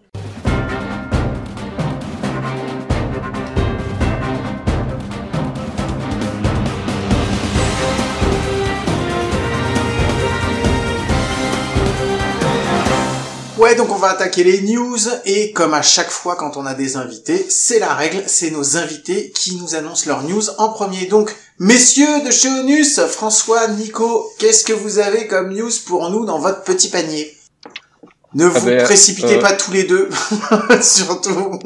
Ouais, 13.66 13.74
donc 13.74 13.92
on 13.92 13.96
va 13.96 14.10
attaquer 14.12 14.44
les 14.44 14.62
news 14.62 15.00
et 15.26 15.52
comme 15.52 15.74
à 15.74 15.82
chaque 15.82 16.12
fois 16.12 16.36
quand 16.36 16.56
on 16.56 16.68
a 16.68 16.76
des 16.76 16.98
invités, 16.98 17.48
c'est 17.50 17.80
la 17.80 17.96
règle, 17.96 18.22
c'est 18.28 18.52
nos 18.52 18.78
invités 18.78 19.32
qui 19.32 19.56
nous 19.56 19.74
annoncent 19.74 20.06
leurs 20.06 20.22
news 20.22 20.44
en 20.60 20.70
premier. 20.70 21.08
Donc, 21.08 21.36
messieurs 21.58 22.22
de 22.24 22.30
chez 22.30 22.48
Onus, 22.48 23.02
François, 23.08 23.68
Nico, 23.70 24.30
qu'est-ce 24.38 24.66
que 24.66 24.74
vous 24.74 25.00
avez 25.00 25.26
comme 25.26 25.52
news 25.52 25.72
pour 25.88 26.12
nous 26.12 26.26
dans 26.28 26.38
votre 26.38 26.62
petit 26.62 26.90
panier? 26.90 27.36
Ne 28.36 28.46
vous 28.46 28.68
ben, 28.68 28.84
précipitez 28.84 29.38
euh, 29.38 29.42
pas 29.42 29.54
tous 29.54 29.72
les 29.72 29.86
deux, 29.86 30.12
surtout. 30.84 31.60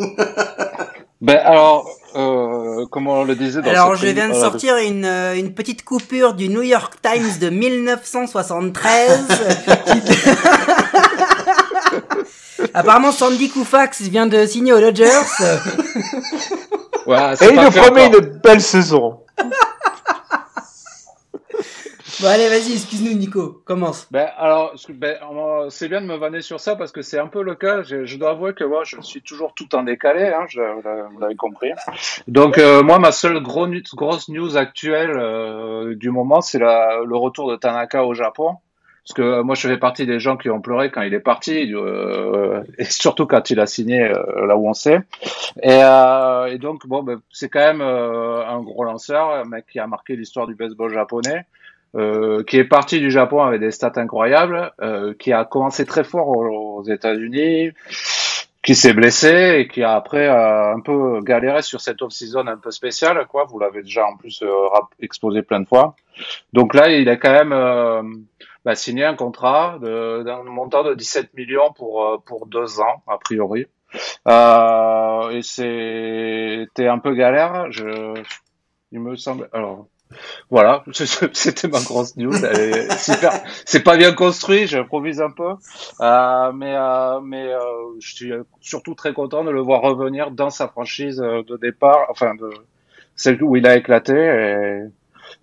Ben 1.19 1.35
alors, 1.43 1.85
euh, 2.15 2.85
comme 2.85 3.07
on 3.07 3.25
le 3.25 3.35
disait 3.35 3.61
dans 3.61 3.71
Alors 3.71 3.95
je 3.97 4.07
viens 4.07 4.29
de 4.29 4.35
sortir 4.35 4.77
une, 4.77 5.03
euh, 5.03 5.35
une 5.35 5.53
petite 5.53 5.83
coupure 5.83 6.33
du 6.33 6.47
New 6.47 6.61
York 6.61 6.93
Times 7.01 7.39
de 7.41 7.49
1973. 7.49 9.19
Apparemment 12.73 13.11
Sandy 13.11 13.49
Koufax 13.49 14.01
vient 14.01 14.27
de 14.27 14.45
signer 14.45 14.73
aux 14.73 14.79
Dodgers. 14.79 15.05
ouais, 17.07 17.33
Et 17.33 17.35
c'est 17.35 17.53
il 17.53 17.59
nous 17.59 17.71
promet 17.71 18.07
encore. 18.07 18.21
une 18.21 18.39
belle 18.43 18.61
saison. 18.61 19.19
Bon 22.21 22.27
allez 22.27 22.49
vas-y, 22.49 22.73
excuse-nous 22.73 23.13
Nico, 23.17 23.61
commence. 23.63 24.05
Ben 24.11 24.27
alors, 24.37 24.73
ben, 24.89 25.15
c'est 25.69 25.87
bien 25.87 26.01
de 26.01 26.05
me 26.05 26.17
vanner 26.17 26.41
sur 26.41 26.59
ça 26.59 26.75
parce 26.75 26.91
que 26.91 27.01
c'est 27.01 27.17
un 27.17 27.27
peu 27.27 27.41
le 27.43 27.55
cas. 27.55 27.81
Je, 27.83 28.03
je 28.03 28.17
dois 28.17 28.31
avouer 28.31 28.53
que 28.53 28.65
moi, 28.65 28.83
je 28.83 28.99
suis 28.99 29.21
toujours 29.21 29.53
tout 29.53 29.73
en 29.73 29.83
décalé. 29.83 30.27
Hein, 30.27 30.43
je, 30.49 30.59
vous 30.59 31.19
l'avez 31.19 31.37
compris. 31.37 31.71
Donc 32.27 32.57
euh, 32.57 32.83
moi, 32.83 32.99
ma 32.99 33.13
seule 33.13 33.41
gros 33.41 33.67
grosse 33.95 34.27
news 34.27 34.57
actuelle 34.57 35.13
euh, 35.15 35.95
du 35.95 36.09
moment, 36.09 36.41
c'est 36.41 36.59
le 36.59 37.15
retour 37.15 37.49
de 37.51 37.55
Tanaka 37.55 38.03
au 38.03 38.13
Japon. 38.13 38.57
Parce 39.09 39.15
que 39.15 39.21
euh, 39.23 39.43
moi, 39.43 39.55
je 39.55 39.67
fais 39.67 39.77
partie 39.77 40.05
des 40.05 40.19
gens 40.19 40.37
qui 40.37 40.51
ont 40.51 40.61
pleuré 40.61 40.91
quand 40.91 41.01
il 41.01 41.15
est 41.15 41.19
parti, 41.19 41.73
euh, 41.73 42.61
et 42.77 42.83
surtout 42.83 43.25
quand 43.25 43.49
il 43.49 43.59
a 43.59 43.65
signé 43.65 44.03
euh, 44.03 44.45
là 44.45 44.55
où 44.55 44.69
on 44.69 44.75
sait. 44.75 44.99
Et, 45.63 45.81
euh, 45.83 46.45
et 46.45 46.59
donc, 46.59 46.85
bon, 46.85 47.01
ben, 47.01 47.19
c'est 47.31 47.49
quand 47.49 47.59
même 47.59 47.81
euh, 47.81 48.45
un 48.45 48.61
gros 48.61 48.83
lanceur, 48.83 49.31
un 49.31 49.45
mec 49.45 49.65
qui 49.65 49.79
a 49.79 49.87
marqué 49.87 50.15
l'histoire 50.15 50.45
du 50.45 50.53
baseball 50.53 50.93
japonais, 50.93 51.47
euh, 51.95 52.43
qui 52.43 52.57
est 52.57 52.65
parti 52.65 52.99
du 52.99 53.09
Japon 53.09 53.41
avec 53.41 53.61
des 53.61 53.71
stats 53.71 53.93
incroyables, 53.95 54.71
qui 55.17 55.33
a 55.33 55.43
commencé 55.43 55.85
très 55.85 56.03
fort 56.03 56.27
aux, 56.27 56.83
États-Unis, 56.83 57.71
qui 58.61 58.75
s'est 58.75 58.93
blessé 58.93 59.55
et 59.57 59.67
qui 59.67 59.81
a 59.81 59.95
après 59.95 60.27
un 60.27 60.81
peu 60.81 61.19
galéré 61.23 61.63
sur 61.63 61.81
cette 61.81 62.03
off-season 62.03 62.45
un 62.45 62.57
peu 62.57 62.69
spéciale, 62.69 63.25
quoi. 63.27 63.45
Vous 63.45 63.57
l'avez 63.57 63.81
déjà 63.81 64.05
en 64.05 64.17
plus 64.17 64.43
exposé 65.01 65.41
plein 65.41 65.61
de 65.61 65.67
fois. 65.67 65.95
Donc 66.53 66.75
là, 66.75 66.89
il 66.89 67.09
a 67.09 67.15
quand 67.15 67.31
même 67.31 68.27
bah, 68.65 68.75
signé 68.75 69.05
un 69.05 69.15
contrat 69.15 69.77
d'un 69.81 70.43
montant 70.43 70.83
de 70.83 70.93
17 70.93 71.33
millions 71.33 71.71
pour 71.73 72.05
euh, 72.05 72.17
pour 72.17 72.47
deux 72.47 72.79
ans 72.79 73.03
a 73.07 73.17
priori. 73.17 73.67
Euh, 74.27 75.29
et 75.31 75.41
c'était 75.41 76.87
un 76.87 76.99
peu 76.99 77.13
galère. 77.13 77.71
Je, 77.71 78.13
il 78.91 78.99
me 78.99 79.15
semble. 79.15 79.49
Alors 79.53 79.87
voilà, 80.49 80.83
c'était 80.91 81.67
ma 81.67 81.81
grosse 81.81 82.17
news. 82.17 82.33
C'est 83.65 83.83
pas 83.83 83.97
bien 83.97 84.13
construit, 84.13 84.65
j'improvise 84.67 85.21
un 85.21 85.29
peu, 85.29 85.53
euh, 86.01 86.51
mais 86.51 86.75
euh, 86.75 87.19
mais 87.21 87.53
euh, 87.53 87.59
je 87.99 88.15
suis 88.15 88.31
surtout 88.59 88.95
très 88.95 89.13
content 89.13 89.43
de 89.43 89.51
le 89.51 89.61
voir 89.61 89.81
revenir 89.81 90.31
dans 90.31 90.49
sa 90.49 90.67
franchise 90.67 91.17
de 91.17 91.57
départ, 91.57 92.07
enfin 92.09 92.33
de 92.35 92.49
celle 93.15 93.41
où 93.43 93.55
il 93.55 93.67
a 93.67 93.77
éclaté. 93.77 94.13
Et, 94.13 94.83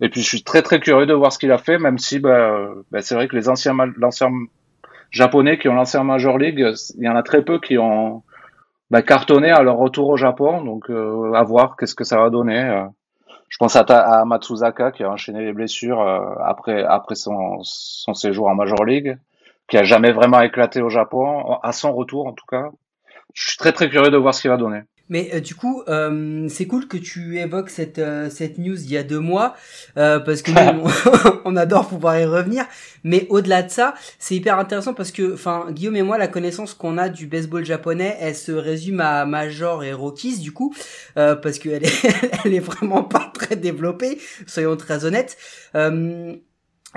et 0.01 0.09
puis 0.09 0.21
je 0.21 0.27
suis 0.27 0.43
très 0.43 0.61
très 0.61 0.79
curieux 0.79 1.05
de 1.05 1.13
voir 1.13 1.31
ce 1.31 1.39
qu'il 1.39 1.51
a 1.51 1.57
fait, 1.57 1.77
même 1.79 1.97
si 1.97 2.19
bah, 2.19 2.29
euh, 2.29 2.83
bah, 2.91 3.01
c'est 3.01 3.15
vrai 3.15 3.27
que 3.27 3.35
les 3.35 3.49
anciens 3.49 3.75
l'ancien 3.97 4.29
japonais 5.11 5.57
qui 5.57 5.69
ont 5.69 5.73
lancé 5.73 5.97
en 5.97 6.03
Major 6.03 6.37
League, 6.37 6.65
il 6.97 7.03
y 7.03 7.09
en 7.09 7.15
a 7.15 7.23
très 7.23 7.43
peu 7.43 7.59
qui 7.59 7.77
ont 7.77 8.23
bah, 8.91 9.01
cartonné 9.01 9.49
à 9.51 9.63
leur 9.63 9.77
retour 9.77 10.09
au 10.09 10.17
Japon. 10.17 10.63
Donc 10.63 10.89
euh, 10.89 11.33
à 11.33 11.43
voir 11.43 11.75
qu'est-ce 11.77 11.95
que 11.95 12.03
ça 12.03 12.17
va 12.17 12.29
donner. 12.29 12.63
euh. 12.63 12.85
Je 13.49 13.57
pense 13.59 13.77
à 13.77 14.25
Matsuzaka 14.25 14.91
qui 14.91 15.03
a 15.03 15.09
enchaîné 15.09 15.41
les 15.45 15.53
blessures 15.53 16.01
euh, 16.01 16.19
après 16.43 16.83
après 16.83 17.15
son, 17.15 17.59
son 17.61 18.13
séjour 18.13 18.49
en 18.49 18.55
Major 18.55 18.83
League, 18.83 19.17
qui 19.69 19.77
a 19.77 19.83
jamais 19.83 20.11
vraiment 20.11 20.41
éclaté 20.41 20.81
au 20.81 20.89
Japon, 20.89 21.57
à 21.63 21.71
son 21.71 21.93
retour 21.93 22.27
en 22.27 22.33
tout 22.33 22.45
cas. 22.45 22.69
Je 23.33 23.47
suis 23.49 23.57
très 23.57 23.71
très 23.71 23.89
curieux 23.89 24.11
de 24.11 24.17
voir 24.17 24.33
ce 24.33 24.41
qu'il 24.41 24.51
va 24.51 24.57
donner. 24.57 24.81
Mais 25.09 25.29
euh, 25.33 25.39
du 25.39 25.55
coup, 25.55 25.83
euh, 25.87 26.47
c'est 26.49 26.67
cool 26.67 26.87
que 26.87 26.97
tu 26.97 27.37
évoques 27.37 27.69
cette 27.69 27.99
euh, 27.99 28.29
cette 28.29 28.57
news 28.57 28.75
il 28.81 28.91
y 28.91 28.97
a 28.97 29.03
deux 29.03 29.19
mois 29.19 29.55
euh, 29.97 30.19
parce 30.19 30.41
que 30.41 30.51
nous 30.51 30.89
on, 31.45 31.53
on 31.53 31.55
adore 31.55 31.87
pouvoir 31.87 32.19
y 32.19 32.25
revenir. 32.25 32.65
Mais 33.03 33.25
au-delà 33.29 33.63
de 33.63 33.69
ça, 33.69 33.93
c'est 34.19 34.35
hyper 34.35 34.59
intéressant 34.59 34.93
parce 34.93 35.11
que, 35.11 35.33
enfin, 35.33 35.67
Guillaume 35.71 35.95
et 35.95 36.03
moi, 36.03 36.17
la 36.17 36.27
connaissance 36.27 36.73
qu'on 36.73 36.97
a 36.97 37.09
du 37.09 37.27
baseball 37.27 37.63
japonais, 37.65 38.17
elle 38.19 38.35
se 38.35 38.51
résume 38.51 38.99
à 38.99 39.25
Major 39.25 39.83
et 39.83 39.93
Rockies 39.93 40.39
du 40.39 40.51
coup, 40.51 40.73
euh, 41.17 41.35
parce 41.35 41.59
qu'elle 41.59 41.85
est 41.85 42.05
elle 42.45 42.53
est 42.53 42.59
vraiment 42.59 43.03
pas 43.03 43.31
très 43.33 43.55
développée, 43.55 44.19
soyons 44.45 44.75
très 44.75 45.05
honnêtes. 45.05 45.37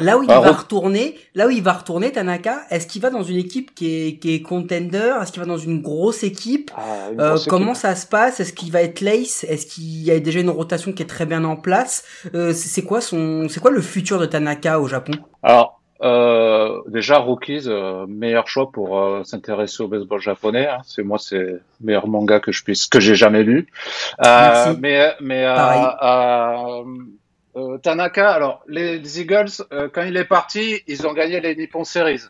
Là 0.01 0.19
où 0.19 0.23
il 0.23 0.31
Ah, 0.31 0.41
va 0.41 0.53
retourner, 0.53 1.17
là 1.35 1.47
où 1.47 1.51
il 1.51 1.63
va 1.63 1.73
retourner 1.75 2.11
Tanaka, 2.11 2.63
est-ce 2.71 2.87
qu'il 2.87 3.01
va 3.03 3.11
dans 3.11 3.23
une 3.23 3.37
équipe 3.37 3.75
qui 3.75 3.87
est, 4.09 4.17
qui 4.19 4.35
est 4.35 4.43
contender? 4.43 5.13
Est-ce 5.23 5.31
qu'il 5.33 5.41
va 5.41 5.47
dans 5.47 5.59
une 5.59 5.81
grosse 5.83 6.23
équipe? 6.25 6.71
Ah, 6.77 6.81
une 7.13 7.21
euh, 7.21 7.37
comment 7.49 7.75
ça 7.75 7.95
se 7.95 8.07
passe? 8.07 8.41
Est-ce 8.41 8.53
qu'il 8.53 8.73
va 8.73 8.83
être 8.83 9.01
lace? 9.01 9.45
Est-ce 9.49 9.67
qu'il 9.67 9.85
y 10.03 10.11
a 10.11 10.19
déjà 10.19 10.41
une 10.41 10.51
rotation 10.51 10.93
qui 10.93 11.03
est 11.03 11.07
très 11.07 11.27
bien 11.27 11.45
en 11.45 11.57
place? 11.57 12.05
Euh, 12.35 12.53
C'est 12.53 12.83
quoi 12.83 13.01
son, 13.01 13.47
c'est 13.49 13.61
quoi 13.61 13.71
le 13.71 13.81
futur 13.83 14.19
de 14.19 14.27
Tanaka 14.27 14.81
au 14.81 14.87
Japon? 14.89 15.13
Alors, 15.43 15.81
euh, 16.03 16.81
déjà, 16.89 17.19
Rookies, 17.19 17.65
euh, 17.67 18.07
meilleur 18.09 18.49
choix 18.49 18.71
pour 18.73 18.99
euh, 18.99 19.23
s'intéresser 19.25 19.83
au 19.83 19.89
baseball 19.89 20.19
japonais. 20.21 20.67
hein. 20.67 20.79
C'est 20.85 21.03
moi, 21.03 21.19
c'est 21.19 21.37
le 21.39 21.61
meilleur 21.83 22.09
manga 22.09 22.41
que 22.41 22.53
je 22.53 22.65
puisse, 22.65 22.87
que 22.87 23.01
j'ai 23.01 23.15
jamais 23.15 23.43
lu. 23.43 23.67
Euh, 24.21 24.25
Merci. 24.25 24.79
mais 24.81 25.13
mais 25.21 25.45
euh, 25.45 25.55
Pareil. 25.55 25.85
Euh, 27.61 27.79
Tanaka, 27.79 28.31
alors 28.31 28.63
les 28.69 29.21
Eagles, 29.21 29.51
euh, 29.73 29.89
quand 29.93 30.03
il 30.03 30.17
est 30.17 30.25
parti, 30.25 30.83
ils 30.87 31.07
ont 31.07 31.13
gagné 31.13 31.41
les 31.41 31.55
Nippon 31.55 31.85
Series. 31.85 32.23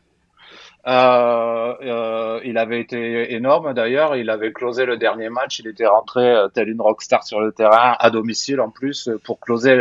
Euh, 0.87 2.41
il 2.45 2.57
avait 2.57 2.81
été 2.81 3.35
énorme 3.35 3.75
d'ailleurs, 3.75 4.17
il 4.17 4.31
avait 4.31 4.53
closé 4.53 4.87
le 4.87 4.97
dernier 4.97 5.29
match, 5.29 5.59
il 5.59 5.69
était 5.69 5.87
rentré 5.87 6.35
tel 6.55 6.71
une 6.71 6.81
rockstar 6.81 7.23
sur 7.23 7.41
le 7.41 7.53
terrain, 7.53 7.97
à 7.99 8.11
domicile 8.11 8.61
en 8.61 8.71
plus, 8.71 9.11
pour 9.25 9.41
closer 9.41 9.77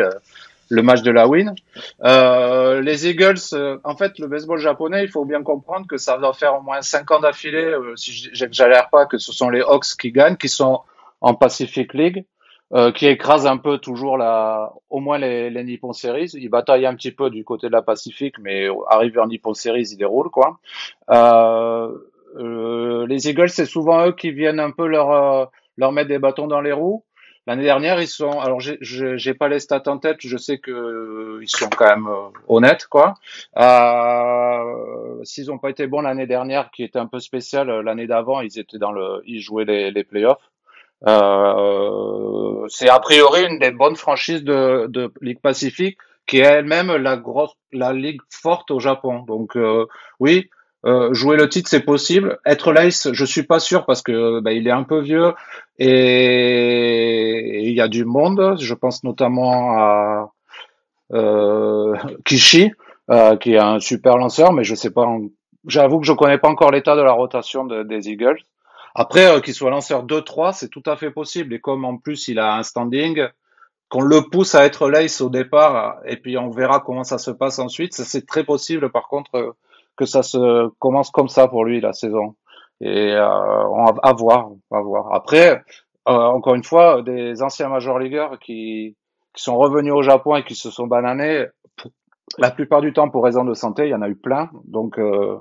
le, 0.69 0.81
match 0.81 1.01
de 1.01 1.11
la 1.11 1.25
win. 1.25 1.55
Les 2.03 3.07
Eagles, 3.07 3.79
en 3.85 3.95
fait, 3.95 4.19
le 4.19 4.27
baseball 4.27 4.59
japonais, 4.59 5.03
il 5.03 5.09
faut 5.09 5.23
bien 5.23 5.41
comprendre 5.41 5.87
que 5.87 5.95
ça 5.95 6.17
va 6.17 6.33
faire 6.33 6.57
au 6.57 6.61
moins 6.61 6.81
cinq 6.81 7.09
ans 7.11 7.21
d'affilée, 7.21 7.73
si 7.95 8.29
j'exagère 8.33 8.89
pas, 8.89 9.05
que 9.05 9.17
ce 9.17 9.31
sont 9.31 9.49
les 9.49 9.61
Hawks 9.61 9.95
qui 9.97 10.11
gagnent, 10.11 10.35
qui 10.35 10.49
sont 10.49 10.81
en 11.21 11.33
Pacific 11.33 11.93
League, 11.93 12.25
euh, 12.73 12.91
qui 12.91 13.07
écrasent 13.07 13.47
un 13.47 13.57
peu 13.57 13.77
toujours 13.77 14.17
la, 14.17 14.73
au 14.89 14.99
moins 14.99 15.17
les, 15.17 15.49
les 15.49 15.63
Nippon 15.63 15.93
Series. 15.93 16.31
Ils 16.33 16.49
bataillent 16.49 16.85
un 16.85 16.95
petit 16.95 17.11
peu 17.11 17.29
du 17.29 17.43
côté 17.43 17.67
de 17.67 17.73
la 17.73 17.81
Pacifique, 17.81 18.35
mais 18.39 18.67
arrivé 18.89 19.19
en 19.19 19.27
Nippon 19.27 19.53
Series, 19.53 19.89
ils 19.91 19.97
déroulent 19.97 20.31
quoi. 20.31 20.59
Euh, 21.09 21.89
euh, 22.37 23.07
les 23.07 23.29
Eagles, 23.29 23.49
c'est 23.49 23.65
souvent 23.65 24.07
eux 24.07 24.13
qui 24.13 24.31
viennent 24.31 24.59
un 24.59 24.71
peu 24.71 24.87
leur 24.87 25.11
euh, 25.11 25.45
leur 25.77 25.91
mettre 25.91 26.09
des 26.09 26.19
bâtons 26.19 26.47
dans 26.47 26.61
les 26.61 26.73
roues. 26.73 27.03
L'année 27.47 27.63
dernière, 27.63 27.99
ils 27.99 28.07
sont. 28.07 28.39
Alors, 28.39 28.59
j'ai 28.59 29.33
pas 29.33 29.47
les 29.47 29.59
stats 29.59 29.81
en 29.87 29.97
tête. 29.97 30.17
Je 30.19 30.37
sais 30.37 30.59
que 30.59 30.69
euh, 30.69 31.39
ils 31.41 31.49
sont 31.49 31.69
quand 31.69 31.87
même 31.87 32.07
euh, 32.07 32.29
honnêtes, 32.47 32.85
quoi. 32.85 33.15
Euh, 33.57 35.23
S'ils 35.23 35.51
ont 35.51 35.57
pas 35.57 35.71
été 35.71 35.87
bons 35.87 36.01
l'année 36.01 36.27
dernière, 36.27 36.69
qui 36.69 36.83
était 36.83 36.99
un 36.99 37.07
peu 37.07 37.19
spéciale, 37.19 37.71
euh, 37.71 37.81
l'année 37.81 38.05
d'avant, 38.05 38.41
ils 38.41 38.59
étaient 38.59 38.77
dans 38.77 38.91
le, 38.91 39.23
ils 39.25 39.39
jouaient 39.41 39.65
les, 39.65 39.89
les 39.89 40.03
playoffs. 40.03 40.48
Euh, 41.07 42.65
c'est 42.67 42.89
a 42.89 42.99
priori 42.99 43.45
une 43.49 43.59
des 43.59 43.71
bonnes 43.71 43.95
franchises 43.95 44.43
de, 44.43 44.87
de 44.87 45.11
Ligue 45.21 45.39
Pacifique, 45.41 45.97
qui 46.27 46.37
est 46.39 46.43
elle-même 46.43 46.91
la 46.95 47.17
grosse, 47.17 47.53
la 47.71 47.93
ligue 47.93 48.21
forte 48.29 48.71
au 48.71 48.79
Japon. 48.79 49.19
Donc 49.27 49.55
euh, 49.55 49.85
oui, 50.19 50.49
euh, 50.85 51.13
jouer 51.13 51.37
le 51.37 51.49
titre 51.49 51.69
c'est 51.69 51.81
possible. 51.85 52.39
Être 52.45 52.71
Lace, 52.73 53.09
je 53.13 53.25
suis 53.25 53.43
pas 53.43 53.59
sûr 53.59 53.85
parce 53.85 54.01
que 54.01 54.39
bah, 54.41 54.51
il 54.51 54.67
est 54.67 54.71
un 54.71 54.83
peu 54.83 54.99
vieux 54.99 55.33
et 55.79 57.61
il 57.67 57.73
y 57.73 57.81
a 57.81 57.87
du 57.87 58.05
monde. 58.05 58.57
Je 58.59 58.73
pense 58.73 59.03
notamment 59.03 59.71
à 59.77 60.31
euh, 61.13 61.95
Kishi, 62.25 62.71
euh, 63.11 63.35
qui 63.37 63.53
est 63.53 63.59
un 63.59 63.79
super 63.79 64.17
lanceur, 64.17 64.53
mais 64.53 64.63
je 64.63 64.75
sais 64.75 64.91
pas. 64.91 65.07
J'avoue 65.67 65.99
que 65.99 66.05
je 66.05 66.13
connais 66.13 66.37
pas 66.37 66.49
encore 66.49 66.71
l'état 66.71 66.95
de 66.95 67.01
la 67.01 67.11
rotation 67.11 67.65
de- 67.65 67.83
des 67.83 68.09
Eagles. 68.09 68.39
Après, 68.95 69.27
euh, 69.27 69.39
qu'il 69.39 69.53
soit 69.53 69.69
lanceur 69.69 70.05
2-3, 70.05 70.53
c'est 70.53 70.69
tout 70.69 70.83
à 70.85 70.95
fait 70.97 71.11
possible. 71.11 71.53
Et 71.53 71.59
comme 71.59 71.85
en 71.85 71.97
plus 71.97 72.27
il 72.27 72.39
a 72.39 72.55
un 72.55 72.63
standing, 72.63 73.27
qu'on 73.89 74.01
le 74.01 74.21
pousse 74.29 74.55
à 74.55 74.65
être 74.65 74.89
lace 74.89 75.21
au 75.21 75.29
départ, 75.29 75.99
et 76.05 76.17
puis 76.17 76.37
on 76.37 76.49
verra 76.49 76.79
comment 76.79 77.03
ça 77.03 77.17
se 77.17 77.31
passe 77.31 77.59
ensuite. 77.59 77.93
C'est 77.93 78.25
très 78.25 78.43
possible, 78.43 78.91
par 78.91 79.07
contre, 79.07 79.35
euh, 79.35 79.51
que 79.97 80.05
ça 80.05 80.23
se 80.23 80.69
commence 80.79 81.11
comme 81.11 81.27
ça 81.27 81.47
pour 81.47 81.65
lui 81.65 81.81
la 81.81 81.93
saison. 81.93 82.35
Et 82.81 83.13
euh, 83.13 83.67
on 83.67 83.85
va 83.85 84.13
voir, 84.13 84.51
à 84.71 84.81
voir. 84.81 85.13
Après, 85.13 85.61
euh, 86.07 86.11
encore 86.11 86.55
une 86.55 86.63
fois, 86.63 87.01
des 87.01 87.41
anciens 87.41 87.67
major 87.67 87.99
leagueurs 87.99 88.39
qui, 88.39 88.95
qui 89.33 89.43
sont 89.43 89.57
revenus 89.57 89.93
au 89.93 90.01
Japon 90.01 90.35
et 90.37 90.43
qui 90.43 90.55
se 90.55 90.71
sont 90.71 90.87
bananés, 90.87 91.47
la 92.37 92.51
plupart 92.51 92.81
du 92.81 92.93
temps 92.93 93.09
pour 93.09 93.23
raison 93.23 93.43
de 93.43 93.53
santé, 93.53 93.87
il 93.87 93.89
y 93.89 93.95
en 93.95 94.01
a 94.01 94.09
eu 94.09 94.15
plein. 94.15 94.49
Donc, 94.65 94.97
euh, 94.97 95.37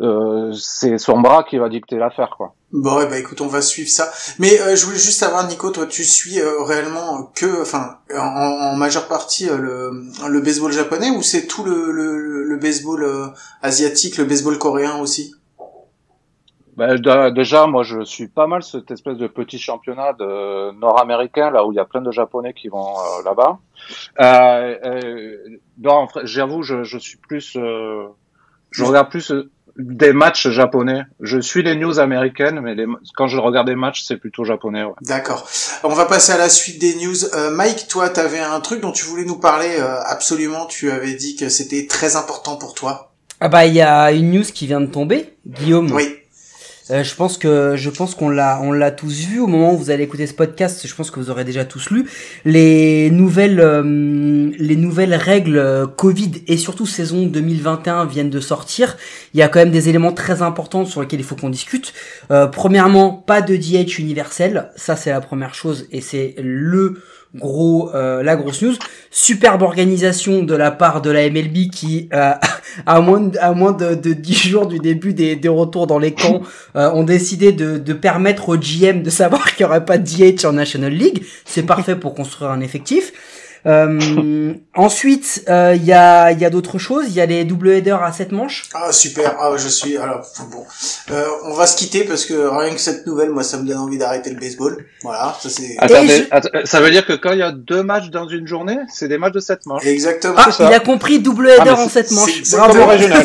euh, 0.00 0.52
c'est 0.52 0.98
son 0.98 1.20
bras 1.20 1.44
qui 1.44 1.58
va 1.58 1.68
dicter 1.68 1.96
l'affaire, 1.96 2.34
quoi. 2.36 2.54
Bon, 2.72 2.96
ouais, 2.96 3.06
bah 3.06 3.18
écoute, 3.18 3.40
on 3.40 3.46
va 3.46 3.62
suivre 3.62 3.88
ça. 3.88 4.10
Mais 4.40 4.60
euh, 4.60 4.74
je 4.74 4.84
voulais 4.84 4.98
juste 4.98 5.20
savoir, 5.20 5.46
Nico, 5.46 5.70
toi, 5.70 5.86
tu 5.86 6.02
suis 6.04 6.40
euh, 6.40 6.62
réellement 6.64 7.30
que, 7.34 7.62
enfin, 7.62 7.98
en, 8.12 8.18
en 8.18 8.76
majeure 8.76 9.06
partie 9.06 9.48
euh, 9.48 9.56
le, 9.56 10.28
le 10.28 10.40
baseball 10.40 10.72
japonais 10.72 11.10
ou 11.10 11.22
c'est 11.22 11.46
tout 11.46 11.62
le, 11.64 11.92
le, 11.92 12.42
le 12.44 12.56
baseball 12.56 13.04
euh, 13.04 13.28
asiatique, 13.62 14.16
le 14.16 14.24
baseball 14.24 14.58
coréen 14.58 14.98
aussi? 14.98 15.34
Ben, 16.76 17.00
déjà, 17.32 17.68
moi, 17.68 17.84
je 17.84 18.02
suis 18.04 18.26
pas 18.26 18.48
mal 18.48 18.64
cette 18.64 18.90
espèce 18.90 19.16
de 19.16 19.28
petit 19.28 19.60
championnat 19.60 20.12
de 20.14 20.72
nord-américain, 20.72 21.52
là 21.52 21.64
où 21.64 21.70
il 21.70 21.76
y 21.76 21.78
a 21.78 21.84
plein 21.84 22.00
de 22.00 22.10
Japonais 22.10 22.52
qui 22.52 22.66
vont 22.66 22.98
euh, 22.98 23.22
là-bas. 23.24 23.58
Euh, 24.18 24.76
euh, 24.84 25.36
non, 25.78 26.08
j'avoue, 26.24 26.64
je, 26.64 26.82
je 26.82 26.98
suis 26.98 27.18
plus, 27.18 27.54
euh, 27.54 28.08
je 28.72 28.82
regarde 28.82 29.08
plus 29.08 29.32
des 29.76 30.12
matchs 30.12 30.48
japonais. 30.48 31.02
Je 31.20 31.38
suis 31.38 31.62
les 31.62 31.74
news 31.74 31.98
américaines, 31.98 32.60
mais 32.60 32.74
les, 32.74 32.86
quand 33.16 33.26
je 33.26 33.38
regarde 33.38 33.66
des 33.66 33.74
matchs, 33.74 34.04
c'est 34.04 34.16
plutôt 34.16 34.44
japonais. 34.44 34.84
Ouais. 34.84 34.92
D'accord. 35.02 35.48
On 35.82 35.88
va 35.88 36.06
passer 36.06 36.32
à 36.32 36.38
la 36.38 36.48
suite 36.48 36.80
des 36.80 36.94
news. 36.96 37.24
Euh, 37.34 37.50
Mike, 37.50 37.88
toi, 37.88 38.08
t'avais 38.08 38.40
un 38.40 38.60
truc 38.60 38.80
dont 38.80 38.92
tu 38.92 39.04
voulais 39.04 39.24
nous 39.24 39.38
parler 39.38 39.76
euh, 39.78 40.00
absolument. 40.06 40.66
Tu 40.66 40.90
avais 40.90 41.14
dit 41.14 41.36
que 41.36 41.48
c'était 41.48 41.86
très 41.86 42.16
important 42.16 42.56
pour 42.56 42.74
toi. 42.74 43.12
Ah 43.40 43.48
bah 43.48 43.66
il 43.66 43.74
y 43.74 43.82
a 43.82 44.12
une 44.12 44.30
news 44.30 44.44
qui 44.44 44.66
vient 44.66 44.80
de 44.80 44.86
tomber, 44.86 45.34
Guillaume. 45.46 45.90
Oui. 45.92 46.16
Euh, 46.90 47.02
je 47.02 47.14
pense 47.14 47.38
que 47.38 47.76
je 47.76 47.88
pense 47.88 48.14
qu'on 48.14 48.28
l'a 48.28 48.60
on 48.62 48.70
l'a 48.70 48.90
tous 48.90 49.26
vu 49.26 49.40
au 49.40 49.46
moment 49.46 49.72
où 49.72 49.78
vous 49.78 49.90
allez 49.90 50.04
écouter 50.04 50.26
ce 50.26 50.34
podcast. 50.34 50.86
Je 50.86 50.94
pense 50.94 51.10
que 51.10 51.18
vous 51.18 51.30
aurez 51.30 51.44
déjà 51.44 51.64
tous 51.64 51.90
lu 51.90 52.08
les 52.44 53.10
nouvelles 53.10 53.60
euh, 53.60 54.50
les 54.58 54.76
nouvelles 54.76 55.14
règles 55.14 55.56
euh, 55.56 55.86
Covid 55.86 56.32
et 56.46 56.58
surtout 56.58 56.86
saison 56.86 57.24
2021 57.26 58.04
viennent 58.04 58.30
de 58.30 58.40
sortir. 58.40 58.96
Il 59.32 59.40
y 59.40 59.42
a 59.42 59.48
quand 59.48 59.60
même 59.60 59.70
des 59.70 59.88
éléments 59.88 60.12
très 60.12 60.42
importants 60.42 60.84
sur 60.84 61.00
lesquels 61.00 61.20
il 61.20 61.26
faut 61.26 61.36
qu'on 61.36 61.48
discute. 61.48 61.94
Euh, 62.30 62.46
premièrement, 62.46 63.12
pas 63.12 63.40
de 63.40 63.56
DH 63.56 63.98
universel, 63.98 64.70
ça 64.76 64.94
c'est 64.94 65.10
la 65.10 65.20
première 65.22 65.54
chose 65.54 65.86
et 65.90 66.02
c'est 66.02 66.34
le 66.38 67.00
gros 67.34 67.90
euh, 67.94 68.22
la 68.22 68.36
grosse 68.36 68.62
news. 68.62 68.74
Superbe 69.10 69.62
organisation 69.62 70.42
de 70.42 70.54
la 70.54 70.70
part 70.70 71.02
de 71.02 71.10
la 71.10 71.28
MLB 71.28 71.70
qui 71.70 72.08
euh, 72.12 72.32
à 72.86 73.00
moins 73.00 73.20
de, 73.20 73.38
à 73.38 73.52
moins 73.52 73.72
de, 73.72 73.94
de 73.94 74.12
10 74.12 74.34
jours 74.34 74.66
du 74.66 74.78
début 74.78 75.12
des, 75.12 75.36
des 75.36 75.48
retours 75.48 75.86
dans 75.86 75.98
les 75.98 76.12
camps 76.12 76.42
euh, 76.76 76.90
ont 76.92 77.04
décidé 77.04 77.52
de, 77.52 77.78
de 77.78 77.92
permettre 77.92 78.48
au 78.48 78.56
GM 78.56 79.02
de 79.02 79.10
savoir 79.10 79.44
qu'il 79.54 79.66
n'y 79.66 79.70
aurait 79.70 79.84
pas 79.84 79.98
de 79.98 80.04
DH 80.04 80.44
en 80.44 80.52
National 80.52 80.92
League. 80.92 81.22
C'est 81.44 81.64
parfait 81.64 81.96
pour 81.96 82.14
construire 82.14 82.50
un 82.50 82.60
effectif. 82.60 83.12
Euh, 83.66 84.52
ensuite, 84.74 85.42
euh, 85.48 85.72
il 85.76 85.84
y 85.84 85.92
a, 85.92 86.32
y 86.32 86.44
a 86.44 86.50
d'autres 86.50 86.78
choses. 86.78 87.06
Il 87.08 87.14
y 87.14 87.20
a 87.20 87.26
les 87.26 87.44
double 87.44 87.70
headers 87.70 88.02
à 88.02 88.12
7 88.12 88.32
manches. 88.32 88.64
Ah 88.74 88.92
super. 88.92 89.36
Ah 89.40 89.50
je 89.56 89.68
suis. 89.68 89.96
Alors 89.96 90.20
bon, 90.50 90.64
euh, 91.10 91.24
on 91.44 91.54
va 91.54 91.66
se 91.66 91.76
quitter 91.76 92.04
parce 92.04 92.26
que 92.26 92.34
rien 92.34 92.74
que 92.74 92.80
cette 92.80 93.06
nouvelle, 93.06 93.30
moi, 93.30 93.42
ça 93.42 93.56
me 93.56 93.66
donne 93.66 93.78
envie 93.78 93.96
d'arrêter 93.98 94.30
le 94.30 94.38
baseball. 94.38 94.84
Voilà, 95.02 95.34
ça 95.40 95.48
c'est. 95.48 95.76
Attendez, 95.78 96.08
je- 96.30 96.34
att- 96.36 96.66
ça 96.66 96.80
veut 96.80 96.90
dire 96.90 97.06
que 97.06 97.14
quand 97.14 97.32
il 97.32 97.38
y 97.38 97.42
a 97.42 97.52
deux 97.52 97.82
matchs 97.82 98.10
dans 98.10 98.28
une 98.28 98.46
journée, 98.46 98.76
c'est 98.92 99.08
des 99.08 99.18
matchs 99.18 99.32
de 99.34 99.40
sept 99.40 99.64
manches. 99.66 99.86
Exactement. 99.86 100.34
Ah, 100.36 100.50
ça. 100.52 100.68
il 100.68 100.74
a 100.74 100.80
compris 100.80 101.20
double 101.20 101.48
header 101.48 101.72
Ah, 101.76 101.80
en 101.80 101.88
7 101.88 102.08
c'est- 102.08 102.14
manches. 102.14 102.42
c'est 102.44 102.56
comme 102.58 102.78
au 102.80 102.86
régional. 102.86 103.24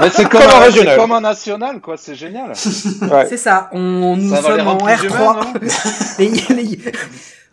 Mais 0.00 0.10
c'est 0.14 0.28
comme, 0.28 0.40
Comme 0.40 0.50
en 0.50 0.54
un- 0.56 0.60
c'est 0.60 0.64
régional. 0.66 0.96
comme 0.98 1.12
en 1.12 1.20
national, 1.20 1.80
quoi. 1.80 1.96
C'est 1.96 2.14
génial. 2.14 2.48
Ouais. 2.50 3.26
C'est 3.28 3.36
ça. 3.36 3.68
On, 3.72 4.16
nous 4.16 4.34
Ça 4.34 4.42
sommes 4.42 4.60
en 4.60 4.64
rendre 4.78 4.84
plus 4.96 5.08
R3. 5.08 5.14
humains, 5.16 5.34
non? 5.34 5.52
Les, 6.18 6.28
les- 6.28 6.78
euh, 6.86 6.90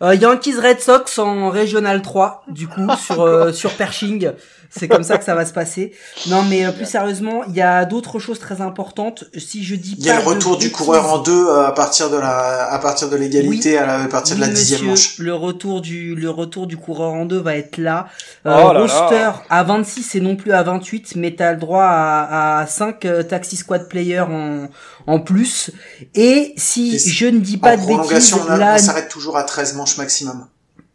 Yankees 0.02 0.58
Red 0.60 0.80
Sox 0.80 1.18
en 1.18 1.48
Régional 1.50 2.02
3, 2.02 2.44
du 2.48 2.68
coup, 2.68 2.86
sur, 2.98 3.22
euh, 3.22 3.52
sur 3.52 3.72
Pershing. 3.72 4.32
C'est 4.70 4.88
comme 4.88 5.02
ça 5.04 5.16
que 5.18 5.24
ça 5.24 5.34
va 5.34 5.46
se 5.46 5.52
passer. 5.52 5.92
Non, 6.28 6.42
mais 6.42 6.66
euh, 6.66 6.72
plus 6.72 6.86
sérieusement, 6.86 7.42
il 7.48 7.54
y 7.54 7.62
a 7.62 7.84
d'autres 7.84 8.18
choses 8.18 8.38
très 8.38 8.60
importantes. 8.60 9.24
Si 9.36 9.64
je 9.64 9.74
dis 9.76 9.94
Il 9.98 10.04
y 10.04 10.10
a 10.10 10.16
pas 10.16 10.20
le 10.22 10.26
retour 10.28 10.56
du 10.58 10.66
bêtises- 10.66 10.76
coureur 10.76 11.12
en 11.12 11.18
deux 11.18 11.46
euh, 11.46 11.66
à 11.66 11.72
partir 11.72 12.10
de 12.10 12.16
la 12.16 12.70
à 12.72 12.78
partir 12.78 13.08
de 13.08 13.16
l'égalité 13.16 13.70
Oui. 13.72 13.76
à, 13.76 13.86
la, 13.86 14.02
à 14.02 14.08
partir 14.08 14.36
de 14.36 14.40
la 14.40 14.48
dixième 14.48 14.82
manche. 14.84 15.18
Le 15.18 15.34
retour 15.34 15.80
du 15.80 16.14
le 16.14 16.30
retour 16.30 16.66
du 16.66 16.76
coureur 16.76 17.12
en 17.12 17.24
deux 17.26 17.40
va 17.40 17.56
être 17.56 17.78
là. 17.78 18.08
Oh 18.44 18.48
Euh, 18.48 18.50
là 18.50 18.72
là. 18.72 18.80
roster 18.80 19.30
à 19.50 19.62
26 19.62 20.14
et 20.16 20.20
non 20.20 20.36
plus 20.36 20.52
à 20.52 20.62
28, 20.62 21.14
mais 21.16 21.34
t'as 21.34 21.52
le 21.52 21.58
droit 21.58 21.84
à, 21.84 22.58
à 22.60 22.66
5 22.66 23.04
euh, 23.04 23.22
taxi 23.22 23.56
squad 23.56 23.88
players 23.88 24.20
en 24.28 24.68
en 25.06 25.20
plus. 25.20 25.70
Et 26.14 26.52
si 26.56 26.96
Et 26.96 26.98
je 26.98 27.26
ne 27.26 27.38
dis 27.38 27.56
En 27.56 27.58
pas 27.60 27.76
de 27.76 27.82
bêtises, 27.82 27.96
prolongation, 27.96 28.38
on, 28.46 28.50
a- 28.50 28.56
là, 28.56 28.74
on 28.74 28.78
s'arrête 28.78 29.08
toujours 29.08 29.36
à 29.36 29.44
13 29.44 29.74
manches 29.74 29.96
maximum. 29.98 30.46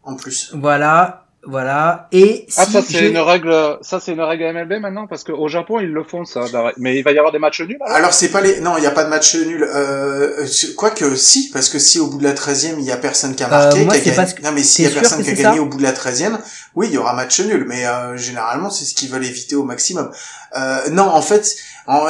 En 0.04 0.16
plus. 0.16 0.50
voilà, 0.54 1.21
voilà. 1.44 2.08
Et 2.12 2.46
si 2.48 2.54
Ah, 2.60 2.66
ça, 2.66 2.82
c'est 2.86 2.98
je- 2.98 3.04
une 3.06 3.18
règle, 3.18 3.78
ça, 3.82 3.98
c'est 4.00 4.12
une 4.12 4.20
règle 4.20 4.44
MLB 4.44 4.78
maintenant, 4.80 5.06
parce 5.08 5.24
qu'au 5.24 5.48
Japon, 5.48 5.80
ils 5.80 5.90
le 5.92 6.04
font, 6.04 6.24
ça. 6.24 6.42
Mais 6.76 6.96
il 6.98 7.02
va 7.02 7.10
y 7.12 7.18
avoir 7.18 7.32
des 7.32 7.38
matchs 7.40 7.62
nuls, 7.62 7.78
alors 7.80 7.96
Alors 7.96 8.14
c'est 8.14 8.28
pas 8.30 8.40
les 8.40 8.60
non, 8.60 8.76
il 8.76 8.80
n'y 8.82 8.86
a 8.86 8.90
pas 8.92 9.04
de 9.04 9.08
match 9.10 9.34
nul. 9.34 9.62
Euh, 9.74 10.46
quoique 10.76 11.14
si, 11.16 11.50
parce 11.50 11.68
que 11.68 11.78
si 11.78 11.98
au 11.98 12.06
bout 12.08 12.18
de 12.18 12.24
la 12.24 12.32
13e, 12.34 12.78
il 12.78 12.84
y 12.84 12.92
a 12.92 12.96
personne 12.96 13.34
qui 13.34 13.42
a 13.42 13.48
marqué, 13.48 13.80
Euh, 13.80 13.84
moi, 13.84 13.98
qui 13.98 14.10
a 14.10 14.14
gagné- 14.14 14.34
que- 14.34 14.42
non 14.42 14.52
mais 14.52 14.62
s'il 14.62 14.84
y 14.84 14.88
a 14.88 14.90
personne 14.90 15.22
qui 15.22 15.30
a 15.30 15.34
gagné 15.34 15.58
au 15.60 15.66
bout 15.66 15.78
de 15.78 15.82
la 15.82 15.92
13e, 15.92 16.38
oui, 16.74 16.86
il 16.88 16.94
y 16.94 16.98
aura 16.98 17.12
match 17.14 17.40
nul, 17.40 17.64
mais 17.68 17.86
euh, 17.86 18.16
généralement 18.16 18.70
c'est 18.70 18.84
ce 18.84 18.94
qu'ils 18.94 19.08
veulent 19.10 19.24
éviter 19.24 19.54
au 19.56 19.64
maximum. 19.64 20.10
Euh, 20.56 20.90
non, 20.90 21.04
en 21.04 21.22
fait, 21.22 21.56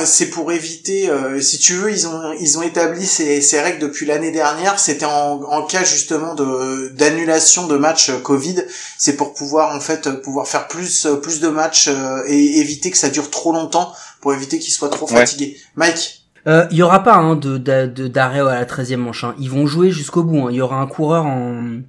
c'est 0.05 0.27
pour 0.31 0.51
éviter, 0.53 1.09
euh, 1.09 1.41
si 1.41 1.59
tu 1.59 1.75
veux, 1.75 1.91
ils 1.91 2.07
ont 2.07 2.33
ils 2.41 2.59
ont 2.59 2.63
établi 2.63 3.07
ces, 3.07 3.41
ces 3.41 3.61
règles 3.61 3.79
depuis 3.79 4.05
l'année 4.07 4.33
dernière. 4.33 4.79
C'était 4.79 5.05
en, 5.07 5.43
en 5.45 5.63
cas 5.63 5.85
justement 5.85 6.35
de 6.35 6.89
d'annulation 6.89 7.67
de 7.67 7.77
matchs 7.77 8.11
euh, 8.11 8.19
Covid. 8.19 8.65
C'est 8.99 9.17
pour 9.23 9.35
pouvoir 9.35 9.77
en 9.77 9.81
fait 9.81 10.07
euh, 10.09 10.15
pouvoir 10.21 10.49
faire 10.49 10.67
plus 10.67 11.07
euh, 11.07 11.17
plus 11.17 11.39
de 11.41 11.49
matchs 11.49 11.87
euh, 11.89 12.23
et 12.27 12.59
éviter 12.59 12.91
que 12.91 12.97
ça 12.99 13.09
dure 13.09 13.31
trop 13.31 13.53
longtemps 13.53 13.93
pour 14.21 14.35
éviter 14.35 14.59
qu'ils 14.59 14.73
soient 14.73 14.89
trop 14.89 15.07
Ouais. 15.11 15.19
fatigués. 15.21 15.57
Mike. 15.77 16.23
Euh, 16.49 16.67
Il 16.73 16.77
y 16.77 16.83
aura 16.83 17.05
pas 17.05 17.15
hein, 17.15 17.37
de 17.37 17.57
d'arrêt 18.09 18.41
à 18.41 18.55
la 18.55 18.65
13e 18.65 18.97
manche. 18.97 19.23
hein. 19.23 19.35
Ils 19.39 19.49
vont 19.49 19.67
jouer 19.69 19.93
jusqu'au 19.93 20.25
bout. 20.25 20.47
hein. 20.47 20.49
Il 20.51 20.57
y 20.57 20.61
aura 20.61 20.81
un 20.81 20.87
coureur 20.89 21.25
en. 21.27 21.81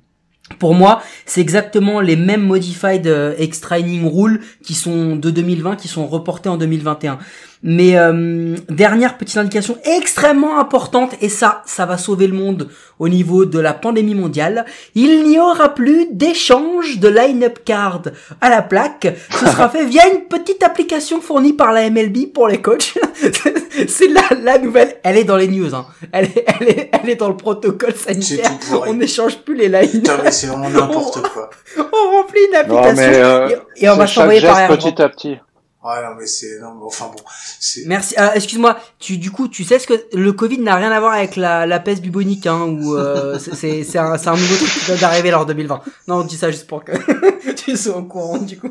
Pour 0.59 0.75
moi, 0.75 1.01
c'est 1.25 1.41
exactement 1.41 2.01
les 2.01 2.15
mêmes 2.17 2.43
modified 2.43 3.07
euh, 3.07 3.33
extra 3.39 3.79
inning 3.79 4.05
rules 4.13 4.41
qui 4.63 4.75
sont 4.75 5.15
de 5.15 5.31
2020 5.31 5.77
qui 5.77 5.87
sont 5.87 6.05
reportés 6.05 6.49
en 6.49 6.57
2021. 6.57 7.17
Mais 7.65 7.97
euh, 7.97 8.55
dernière 8.67 9.17
petite 9.17 9.37
indication 9.37 9.77
extrêmement 9.85 10.59
importante 10.59 11.11
et 11.21 11.29
ça, 11.29 11.61
ça 11.65 11.85
va 11.85 11.97
sauver 11.97 12.27
le 12.27 12.33
monde 12.33 12.67
au 12.99 13.07
niveau 13.07 13.45
de 13.45 13.57
la 13.57 13.73
pandémie 13.73 14.15
mondiale. 14.15 14.65
Il 14.95 15.23
n'y 15.23 15.39
aura 15.39 15.73
plus 15.73 16.07
d'échange 16.11 16.99
de 16.99 17.07
line-up 17.07 17.59
card 17.63 18.01
à 18.41 18.49
la 18.49 18.61
plaque. 18.61 19.07
Ce 19.31 19.45
sera 19.45 19.69
fait 19.69 19.85
via 19.85 20.01
une 20.13 20.25
petite 20.25 20.61
application 20.61 21.21
fournie 21.21 21.53
par 21.53 21.71
la 21.71 21.89
MLB 21.89 22.33
pour 22.33 22.49
les 22.49 22.61
coachs. 22.61 22.97
C'est 23.87 24.07
la, 24.09 24.21
la 24.41 24.57
nouvelle. 24.57 24.95
Elle 25.03 25.17
est 25.17 25.23
dans 25.23 25.37
les 25.37 25.47
news. 25.47 25.73
Hein. 25.73 25.85
Elle, 26.11 26.25
est, 26.25 26.45
elle, 26.59 26.67
est, 26.67 26.89
elle 27.01 27.09
est 27.09 27.15
dans 27.15 27.29
le 27.29 27.37
protocole 27.37 27.95
sanitaire. 27.95 28.51
On 28.85 28.93
n'échange 28.93 29.37
plus 29.37 29.55
les 29.55 29.69
line 29.69 29.89
Putain, 29.89 30.17
mais 30.21 30.31
c'est 30.31 30.47
vraiment 30.47 30.69
n'importe 30.81 31.21
quoi. 31.29 31.49
On 31.77 32.17
remplit 32.17 32.41
une 32.45 32.53
Non, 32.69 32.77
application 32.77 32.95
mais, 33.11 33.17
euh, 33.17 33.49
et, 33.77 33.85
et 33.85 33.89
on 33.89 33.95
va 33.95 34.05
s'envoyer 34.05 34.41
par 34.41 34.59
airdrop. 34.59 34.79
petit 34.79 35.01
à 35.01 35.07
petit. 35.09 35.37
Ouais, 35.83 36.01
non, 36.01 36.15
mais 36.17 36.25
c'est, 36.27 36.59
non, 36.61 36.75
mais 36.75 36.85
enfin 36.85 37.07
bon, 37.07 37.21
c'est, 37.59 37.81
Merci. 37.87 38.15
Euh, 38.17 38.29
Excuse-moi. 38.35 38.77
Tu 38.99 39.17
du 39.17 39.31
coup, 39.31 39.49
tu 39.49 39.65
sais 39.65 39.79
ce 39.79 39.85
que 39.87 39.93
le 40.13 40.31
Covid 40.31 40.59
n'a 40.59 40.75
rien 40.75 40.91
à 40.91 40.99
voir 41.01 41.11
avec 41.13 41.35
la, 41.35 41.65
la 41.65 41.79
peste 41.81 42.01
bubonique, 42.01 42.47
hein, 42.47 42.61
ou 42.61 42.95
euh, 42.95 43.37
c'est- 43.39 43.53
c'est 43.53 43.83
c'est 43.83 43.97
un, 43.99 44.17
c'est 44.17 44.29
un 44.29 44.35
nouveau 44.37 44.55
truc 44.55 44.69
qui 44.69 44.85
vient 44.85 44.95
d'arriver 44.95 45.31
lors 45.31 45.45
2020. 45.45 45.81
Non, 46.07 46.15
on 46.19 46.23
dit 46.23 46.37
ça 46.37 46.49
juste 46.51 46.67
pour 46.67 46.85
que 46.85 46.93
tu 47.55 47.75
sois 47.75 47.97
au 47.97 48.03
courant 48.03 48.37
du 48.37 48.57
coup. 48.57 48.69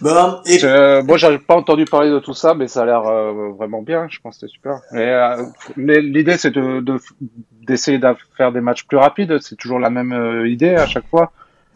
bon, 0.00 0.40
et, 0.46 0.58
Euh, 0.64 1.02
moi, 1.04 1.16
j'avais 1.16 1.38
pas 1.38 1.54
entendu 1.54 1.84
parler 1.84 2.10
de 2.10 2.18
tout 2.18 2.34
ça, 2.34 2.54
mais 2.54 2.66
ça 2.66 2.82
a 2.82 2.86
l'air 2.86 3.06
euh, 3.06 3.50
vraiment 3.56 3.82
bien. 3.82 4.08
Je 4.10 4.18
pense 4.20 4.36
que 4.38 4.46
c'est 4.46 4.52
super. 4.52 4.80
Mais, 4.90 5.08
euh, 5.12 5.44
mais 5.76 6.00
l'idée, 6.00 6.36
c'est 6.38 6.50
de 6.50 6.80
de- 6.80 6.98
d'essayer 7.68 7.98
de, 7.98 8.08
faire 8.36 8.50
des 8.50 8.60
matchs 8.60 8.84
plus 8.84 8.96
rapides. 8.96 9.38
C'est 9.40 9.56
toujours 9.56 9.78
la 9.78 9.90
même 9.90 10.12
euh, 10.12 10.48
idée 10.48 10.74
à 10.74 10.86
chaque 10.86 11.06
fois. 11.08 11.30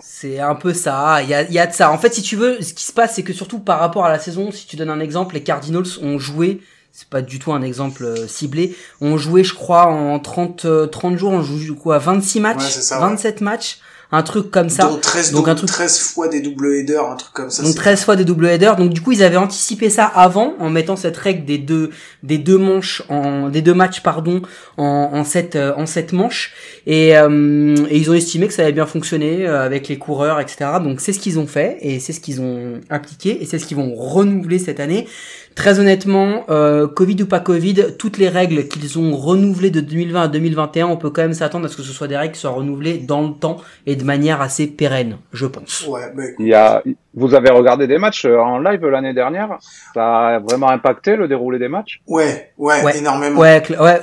C'est 0.05 0.41
un 0.41 0.55
peu 0.57 0.75
ça. 0.75 1.23
Il 1.23 1.29
y 1.29 1.35
a, 1.35 1.43
il 1.43 1.53
y 1.53 1.59
a 1.59 1.67
de 1.67 1.73
ça. 1.73 1.91
En 1.93 1.99
fait, 1.99 2.13
si 2.13 2.23
tu 2.23 2.37
veux, 2.37 2.61
ce 2.61 2.75
qui 2.75 2.85
se 2.85 2.93
passe, 2.93 3.15
c'est 3.15 3.23
que 3.23 3.33
surtout 3.33 3.61
par 3.61 3.79
rapport 3.79 4.05
à 4.05 4.11
la 4.11 4.19
saison, 4.19 4.51
si 4.51 4.67
tu 4.67 4.77
donnes 4.77 4.91
un 4.91 5.01
exemple, 5.01 5.35
les 5.35 5.43
Cardinals 5.43 5.87
ont 6.03 6.19
joué. 6.19 6.61
C'est 6.91 7.09
pas 7.09 7.23
du 7.23 7.39
tout 7.39 7.53
un 7.53 7.63
exemple 7.63 8.05
euh, 8.05 8.27
ciblé. 8.29 8.77
Ont 9.01 9.17
joué, 9.17 9.45
je 9.45 9.55
crois, 9.55 9.87
en 9.87 10.19
30, 10.19 10.65
euh, 10.67 10.87
30 10.87 11.17
jours, 11.17 11.33
on 11.33 11.41
joue 11.43 11.75
quoi, 11.75 11.99
26 11.99 12.41
matchs, 12.41 12.59
Ouais, 12.59 12.69
c'est 12.69 12.83
ça, 12.83 12.97
ouais. 12.97 13.09
27 13.09 13.41
matchs, 13.41 13.79
un 14.15 14.23
truc 14.23 14.51
comme 14.51 14.69
ça. 14.69 14.91
13, 15.01 15.33
Donc, 15.33 15.47
dou- 15.47 15.51
un 15.51 15.55
truc- 15.55 15.71
13 15.71 15.99
fois 15.99 16.29
des 16.29 16.41
double 16.41 16.75
headers, 16.75 17.11
un 17.11 17.17
truc 17.17 17.33
comme 17.33 17.51
ça. 17.51 17.63
Donc 17.63 17.73
c'est- 17.73 17.79
13 17.79 18.05
fois 18.05 18.15
des 18.15 18.25
double 18.25 18.47
headers. 18.47 18.77
Donc 18.77 18.91
du 18.91 19.01
coup, 19.01 19.13
ils 19.13 19.23
avaient 19.23 19.37
anticipé 19.39 19.89
ça 19.91 20.05
avant 20.05 20.55
en 20.61 20.69
mettant 20.71 20.97
cette 20.97 21.17
règle 21.17 21.45
des 21.47 21.59
deux 21.59 21.91
des 22.23 22.39
deux 22.39 22.59
manches 22.59 23.03
en 23.09 23.49
des 23.49 23.63
deux 23.63 23.75
matchs 23.75 24.01
pardon 24.03 24.43
en 24.77 25.11
en 25.13 25.25
sept 25.25 25.57
euh, 25.57 25.73
en 25.77 25.87
sept 25.87 26.13
manches 26.13 26.53
et, 26.87 27.17
euh, 27.17 27.75
et 27.89 27.97
ils 27.99 28.11
ont 28.11 28.15
estimé 28.15 28.47
que 28.47 28.55
ça 28.55 28.63
avait 28.63 28.73
bien 28.73 28.87
fonctionné 28.87 29.47
euh, 29.47 29.65
avec 29.65 29.89
les 29.89 29.99
coureurs 29.99 30.39
etc. 30.41 30.71
Donc 30.85 31.01
c'est 31.01 31.13
ce 31.13 31.19
qu'ils 31.19 31.39
ont 31.39 31.47
fait 31.47 31.79
et 31.81 31.99
c'est 31.99 32.13
ce 32.13 32.21
qu'ils 32.21 32.41
ont 32.41 32.81
appliqué 32.91 33.43
et 33.43 33.47
c'est 33.47 33.59
ce 33.59 33.67
qu'ils 33.67 33.77
vont 33.79 33.95
renouveler 33.95 34.59
cette 34.59 34.79
année. 34.79 35.09
Très 35.55 35.79
honnêtement, 35.79 36.45
euh, 36.51 36.87
Covid 36.89 37.23
ou 37.23 37.27
pas 37.27 37.41
Covid, 37.41 37.97
toutes 37.99 38.19
les 38.19 38.29
règles 38.29 38.69
qu'ils 38.69 38.99
ont 38.99 39.17
renouvelées 39.17 39.71
de 39.71 39.81
2020 39.81 40.23
à 40.23 40.29
2021, 40.29 40.87
on 40.87 40.97
peut 40.97 41.11
quand 41.11 41.23
même 41.23 41.33
s'attendre 41.35 41.67
à 41.67 41.69
ce 41.69 41.77
que 41.77 41.83
ce 41.83 41.93
soit 41.93 42.09
des 42.09 42.17
règles 42.17 42.35
qui 42.35 42.41
soient 42.41 42.51
renouvelées 42.51 42.99
dans 42.99 43.23
le 43.23 43.33
temps 43.35 43.59
et 43.87 43.97
de 43.97 44.05
manière 44.05 44.41
assez 44.41 44.67
pérenne, 44.67 45.19
je 45.33 45.47
pense. 45.47 45.87
Ouais, 45.89 46.03
bah, 46.15 46.23
écoute, 46.25 46.37
Il 46.39 46.49
y 46.49 46.55
a, 46.55 46.83
vous 47.15 47.35
avez 47.35 47.51
regardé 47.51 47.87
des 47.87 47.99
matchs 47.99 48.25
euh, 48.25 48.39
en 48.39 48.59
live 48.59 48.85
l'année 48.87 49.15
dernière 49.15 49.59
Ça 49.95 50.29
a 50.29 50.39
vraiment 50.39 50.71
impacté 50.71 51.17
le 51.17 51.29
déroulé 51.29 51.59
des 51.59 51.69
matchs? 51.69 52.01
Ouais, 52.07 52.53
ouais, 52.59 52.83
Ouais. 52.85 52.99
énormément. 52.99 53.41
Ouais, 53.41 53.59
cl- 53.61 53.81
ouais. 53.83 54.01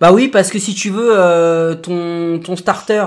Bah 0.00 0.12
oui, 0.12 0.28
parce 0.28 0.50
que 0.50 0.58
si 0.58 0.74
tu 0.74 0.90
veux 0.90 1.12
euh, 1.16 1.74
ton 1.74 2.40
ton 2.42 2.56
starter, 2.56 3.06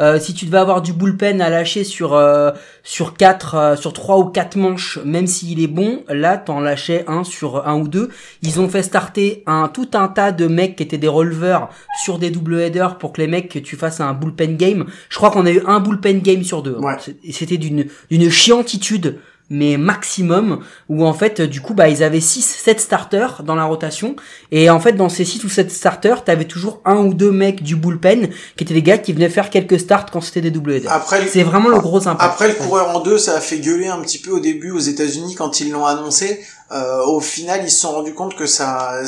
euh, 0.00 0.18
si 0.20 0.34
tu 0.34 0.44
devais 0.46 0.58
avoir 0.58 0.82
du 0.82 0.92
bullpen 0.92 1.40
à 1.40 1.48
lâcher 1.48 1.82
sur 1.82 2.14
euh, 2.14 2.50
sur 2.82 3.14
quatre, 3.14 3.54
euh, 3.54 3.76
sur 3.76 3.92
trois 3.92 4.18
ou 4.18 4.26
quatre 4.26 4.56
manches, 4.56 4.98
même 5.04 5.26
s'il 5.26 5.60
est 5.62 5.66
bon, 5.66 6.04
là 6.08 6.36
t'en 6.36 6.60
lâchais 6.60 7.04
un 7.08 7.24
sur 7.24 7.66
un 7.66 7.76
ou 7.76 7.88
deux. 7.88 8.10
Ils 8.42 8.60
ont 8.60 8.68
fait 8.68 8.82
starter 8.82 9.42
un 9.46 9.68
tout 9.68 9.88
un 9.94 10.08
tas 10.08 10.30
de 10.32 10.46
mecs 10.46 10.76
qui 10.76 10.82
étaient 10.82 10.98
des 10.98 11.08
releveurs 11.08 11.70
sur 12.04 12.18
des 12.18 12.30
double 12.30 12.60
headers 12.60 12.98
pour 12.98 13.12
que 13.12 13.22
les 13.22 13.28
mecs 13.28 13.62
tu 13.62 13.76
fasses 13.76 14.00
un 14.00 14.12
bullpen 14.12 14.56
game. 14.56 14.84
Je 15.08 15.16
crois 15.16 15.30
qu'on 15.30 15.46
a 15.46 15.50
eu 15.50 15.62
un 15.66 15.80
bullpen 15.80 16.20
game 16.20 16.44
sur 16.44 16.62
deux. 16.62 16.76
Ouais. 16.76 16.96
C'était 17.30 17.56
d'une 17.58 17.86
d'une 18.10 18.30
chiantitude 18.30 19.18
mais 19.48 19.76
maximum 19.76 20.60
où 20.88 21.04
en 21.04 21.14
fait 21.14 21.40
du 21.40 21.60
coup 21.60 21.74
bah 21.74 21.88
ils 21.88 22.02
avaient 22.02 22.20
6 22.20 22.42
7 22.42 22.80
starters 22.80 23.42
dans 23.44 23.54
la 23.54 23.64
rotation 23.64 24.16
et 24.50 24.70
en 24.70 24.80
fait 24.80 24.92
dans 24.92 25.08
ces 25.08 25.24
6 25.24 25.44
ou 25.44 25.48
7 25.48 25.70
starters 25.70 26.24
t'avais 26.24 26.46
toujours 26.46 26.80
un 26.84 26.96
ou 26.96 27.14
deux 27.14 27.30
mecs 27.30 27.62
du 27.62 27.76
bullpen 27.76 28.30
qui 28.56 28.64
étaient 28.64 28.74
des 28.74 28.82
gars 28.82 28.98
qui 28.98 29.12
venaient 29.12 29.28
faire 29.28 29.50
quelques 29.50 29.78
starts 29.78 30.06
quand 30.10 30.20
c'était 30.20 30.40
des 30.40 30.48
headers. 30.48 30.92
Après, 30.92 31.26
C'est 31.26 31.42
vraiment 31.42 31.68
le 31.68 31.78
gros 31.78 32.08
impact. 32.08 32.22
Après 32.22 32.48
le 32.48 32.54
coureur 32.54 32.96
en 32.96 33.00
deux, 33.00 33.18
ça 33.18 33.36
a 33.36 33.40
fait 33.40 33.58
gueuler 33.58 33.86
un 33.86 34.00
petit 34.00 34.18
peu 34.18 34.30
au 34.30 34.40
début 34.40 34.70
aux 34.70 34.78
États-Unis 34.78 35.34
quand 35.34 35.60
ils 35.60 35.70
l'ont 35.70 35.86
annoncé. 35.86 36.40
Euh, 36.72 37.04
au 37.04 37.20
final, 37.20 37.60
ils 37.62 37.70
se 37.70 37.80
sont 37.80 37.92
rendus 37.92 38.14
compte 38.14 38.34
que 38.34 38.46
ça, 38.46 39.02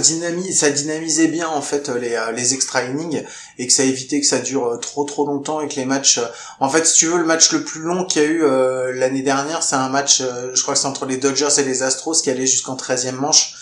dynamise, 0.00 0.62
dynamisait 0.62 1.26
bien 1.26 1.48
en 1.48 1.60
fait 1.60 1.88
les, 1.88 2.14
euh, 2.14 2.30
les 2.30 2.54
extra 2.54 2.84
innings 2.84 3.24
et 3.58 3.66
que 3.66 3.72
ça 3.72 3.82
évitait 3.82 4.20
que 4.20 4.26
ça 4.26 4.38
dure 4.38 4.66
euh, 4.68 4.76
trop 4.76 5.02
trop 5.04 5.26
longtemps 5.26 5.60
et 5.60 5.68
que 5.68 5.74
les 5.74 5.84
matchs. 5.84 6.20
En 6.60 6.68
fait, 6.68 6.86
si 6.86 6.98
tu 6.98 7.06
veux, 7.06 7.18
le 7.18 7.24
match 7.24 7.50
le 7.52 7.64
plus 7.64 7.80
long 7.80 8.04
qu'il 8.04 8.22
y 8.22 8.24
a 8.24 8.28
eu 8.28 8.94
l'année 8.94 9.22
dernière, 9.22 9.62
c'est 9.62 9.76
un 9.76 9.88
match, 9.88 10.22
je 10.22 10.62
crois 10.62 10.74
que 10.74 10.80
c'est 10.80 10.86
entre 10.86 11.06
les 11.06 11.16
Dodgers 11.16 11.48
et 11.58 11.64
les 11.64 11.82
Astros 11.82 12.22
qui 12.22 12.30
allait 12.30 12.46
jusqu'en 12.46 12.76
13e 12.76 13.12
manche. 13.12 13.54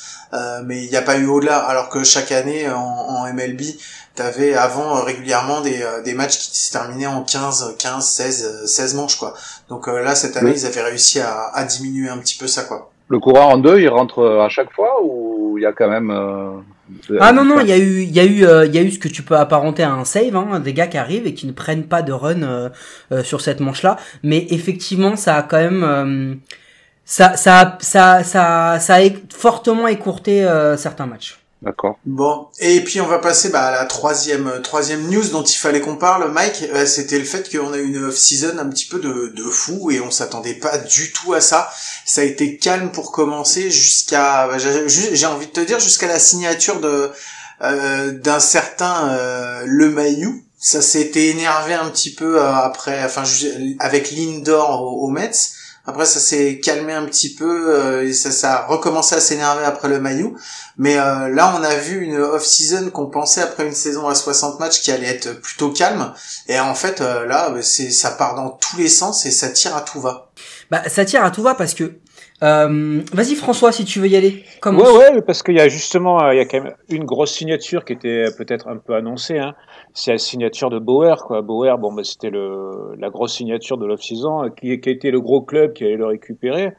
Mais 0.64 0.84
il 0.84 0.90
n'y 0.90 0.96
a 0.96 1.02
pas 1.02 1.16
eu 1.16 1.26
au-delà, 1.26 1.58
alors 1.58 1.88
que 1.88 2.04
chaque 2.04 2.32
année 2.32 2.68
en 2.70 3.26
MLB, 3.32 3.62
t'avais 4.14 4.54
avant 4.54 4.96
euh, 4.98 5.02
régulièrement 5.02 5.60
des, 5.62 5.82
euh, 5.82 6.02
des 6.02 6.14
matchs 6.14 6.38
qui 6.38 6.56
se 6.58 6.72
terminaient 6.72 7.06
en 7.06 7.22
15, 7.22 7.76
15, 7.78 8.06
16, 8.06 8.60
euh, 8.62 8.66
16 8.66 8.94
manches 8.94 9.16
quoi. 9.18 9.34
Donc 9.68 9.88
euh, 9.88 10.02
là 10.02 10.14
cette 10.14 10.36
année 10.36 10.50
Oui. 10.52 10.56
ils 10.60 10.66
avaient 10.66 10.82
réussi 10.82 11.20
à, 11.20 11.50
à 11.54 11.64
diminuer 11.64 12.08
un 12.08 12.18
petit 12.18 12.36
peu 12.38 12.46
ça 12.46 12.62
quoi. 12.64 12.90
Le 13.08 13.18
coureur 13.18 13.48
en 13.48 13.58
deux, 13.58 13.78
il 13.80 13.88
rentre 13.88 14.24
à 14.40 14.48
chaque 14.48 14.72
fois 14.72 14.96
ou 15.04 15.58
il 15.58 15.62
y 15.62 15.66
a 15.66 15.72
quand 15.72 15.88
même 15.90 16.10
euh, 16.10 16.52
Ah 17.20 17.32
non 17.32 17.44
non, 17.44 17.60
il 17.60 17.68
y 17.68 17.72
a 17.72 17.76
eu 17.76 18.02
il 18.02 18.10
y 18.12 18.20
a 18.20 18.24
eu 18.24 18.46
euh, 18.46 18.64
il 18.64 18.74
y 18.74 18.78
a 18.78 18.82
eu 18.82 18.90
ce 18.90 18.98
que 18.98 19.08
tu 19.08 19.22
peux 19.22 19.36
apparenter 19.36 19.82
à 19.82 19.92
un 19.92 20.04
save 20.04 20.34
hein, 20.34 20.60
des 20.60 20.72
gars 20.72 20.86
qui 20.86 20.96
arrivent 20.96 21.26
et 21.26 21.34
qui 21.34 21.46
ne 21.46 21.52
prennent 21.52 21.84
pas 21.84 22.00
de 22.02 22.12
run 22.12 22.42
euh, 22.42 22.68
euh, 23.12 23.22
sur 23.22 23.40
cette 23.42 23.60
manche-là, 23.60 23.96
mais 24.22 24.46
effectivement, 24.50 25.16
ça 25.16 25.36
a 25.36 25.42
quand 25.42 25.58
même 25.58 25.84
euh, 25.84 26.34
ça 27.04 27.36
ça 27.36 27.76
ça 27.80 28.22
ça 28.24 28.78
ça 28.80 28.94
a 28.96 29.00
fortement 29.34 29.88
écourté 29.88 30.44
euh, 30.44 30.76
certains 30.78 31.06
matchs. 31.06 31.38
D'accord. 31.62 31.96
Bon 32.06 32.48
et 32.58 32.82
puis 32.82 33.00
on 33.00 33.06
va 33.06 33.20
passer 33.20 33.48
bah, 33.50 33.66
à 33.66 33.70
la 33.70 33.84
troisième 33.84 34.60
troisième 34.62 35.08
news 35.08 35.28
dont 35.28 35.44
il 35.44 35.56
fallait 35.56 35.80
qu'on 35.80 35.96
parle 35.96 36.30
Mike, 36.32 36.64
Euh, 36.74 36.86
c'était 36.86 37.18
le 37.18 37.24
fait 37.24 37.48
qu'on 37.50 37.72
a 37.72 37.78
eu 37.78 37.86
une 37.86 38.04
off 38.04 38.16
season 38.16 38.58
un 38.58 38.68
petit 38.68 38.86
peu 38.86 38.98
de, 38.98 39.32
de 39.34 39.42
fou 39.44 39.92
et 39.92 40.00
on 40.00 40.10
s'attendait 40.10 40.54
pas 40.54 40.76
du 40.78 41.12
tout 41.12 41.34
à 41.34 41.40
ça. 41.40 41.70
Ça 42.04 42.22
a 42.22 42.24
été 42.24 42.56
calme 42.56 42.90
pour 42.90 43.12
commencer 43.12 43.70
jusqu'à 43.70 44.48
bah, 44.48 44.58
j'ai 44.58 45.26
envie 45.26 45.46
de 45.46 45.52
te 45.52 45.60
dire 45.60 45.78
jusqu'à 45.78 46.08
la 46.08 46.18
signature 46.18 46.80
de 46.80 47.10
euh, 47.62 48.10
d'un 48.10 48.40
certain 48.40 49.10
euh, 49.10 49.62
Le 49.64 49.88
Mailloux. 49.88 50.42
Ça 50.58 50.82
s'était 50.82 51.26
énervé 51.26 51.74
un 51.74 51.88
petit 51.90 52.12
peu 52.12 52.40
euh, 52.40 52.54
après, 52.54 53.04
enfin 53.04 53.22
avec 53.78 54.10
Lindor 54.10 54.82
au, 54.82 55.06
au 55.06 55.08
Mets. 55.10 55.30
Après 55.84 56.06
ça 56.06 56.20
s'est 56.20 56.60
calmé 56.60 56.92
un 56.92 57.04
petit 57.06 57.34
peu 57.34 57.74
euh, 57.74 58.06
et 58.06 58.12
ça, 58.12 58.30
ça 58.30 58.54
a 58.54 58.66
recommencé 58.66 59.16
à 59.16 59.20
s'énerver 59.20 59.64
après 59.64 59.88
le 59.88 60.00
Mailloux. 60.00 60.36
Mais 60.78 60.96
euh, 60.96 61.28
là 61.28 61.54
on 61.58 61.62
a 61.64 61.74
vu 61.74 62.02
une 62.02 62.16
off-season 62.16 62.90
qu'on 62.90 63.06
pensait 63.06 63.42
après 63.42 63.66
une 63.66 63.74
saison 63.74 64.06
à 64.08 64.14
60 64.14 64.60
matchs 64.60 64.80
qui 64.80 64.92
allait 64.92 65.08
être 65.08 65.40
plutôt 65.40 65.70
calme. 65.70 66.14
Et 66.46 66.60
en 66.60 66.74
fait 66.76 67.00
euh, 67.00 67.26
là 67.26 67.52
c'est 67.62 67.90
ça 67.90 68.12
part 68.12 68.36
dans 68.36 68.50
tous 68.50 68.76
les 68.76 68.88
sens 68.88 69.26
et 69.26 69.32
ça 69.32 69.48
tire 69.48 69.74
à 69.74 69.80
tout 69.80 70.00
va. 70.00 70.30
Bah 70.70 70.82
ça 70.88 71.04
tire 71.04 71.24
à 71.24 71.32
tout 71.32 71.42
va 71.42 71.54
parce 71.56 71.74
que 71.74 71.98
euh, 72.42 73.00
vas-y 73.12 73.34
François 73.36 73.70
si 73.70 73.84
tu 73.84 74.00
veux 74.00 74.08
y 74.08 74.16
aller. 74.16 74.44
Commence. 74.60 74.90
Ouais, 74.90 75.22
parce 75.22 75.42
qu'il 75.42 75.54
y 75.54 75.60
a 75.60 75.68
justement, 75.68 76.22
euh, 76.22 76.34
il 76.34 76.38
y 76.38 76.40
a 76.40 76.44
quand 76.44 76.60
même 76.60 76.74
une 76.88 77.04
grosse 77.04 77.32
signature 77.32 77.84
qui 77.84 77.92
était 77.92 78.26
peut-être 78.36 78.68
un 78.68 78.78
peu 78.78 78.94
annoncée. 78.94 79.38
Hein. 79.38 79.54
C'est 79.94 80.12
la 80.12 80.18
signature 80.18 80.68
de 80.70 80.78
Bauer, 80.78 81.24
quoi. 81.24 81.42
Bauer, 81.42 81.78
bon, 81.78 81.92
bah, 81.92 82.02
c'était 82.02 82.30
la 82.30 83.10
grosse 83.10 83.34
signature 83.34 83.78
de 83.78 83.86
l'off-season, 83.86 84.44
euh, 84.44 84.48
qui, 84.48 84.80
qui 84.80 84.88
a 84.88 84.92
été 84.92 85.10
le 85.10 85.20
gros 85.20 85.42
club 85.42 85.72
qui 85.72 85.84
allait 85.84 85.96
le 85.96 86.06
récupérer. 86.06 86.72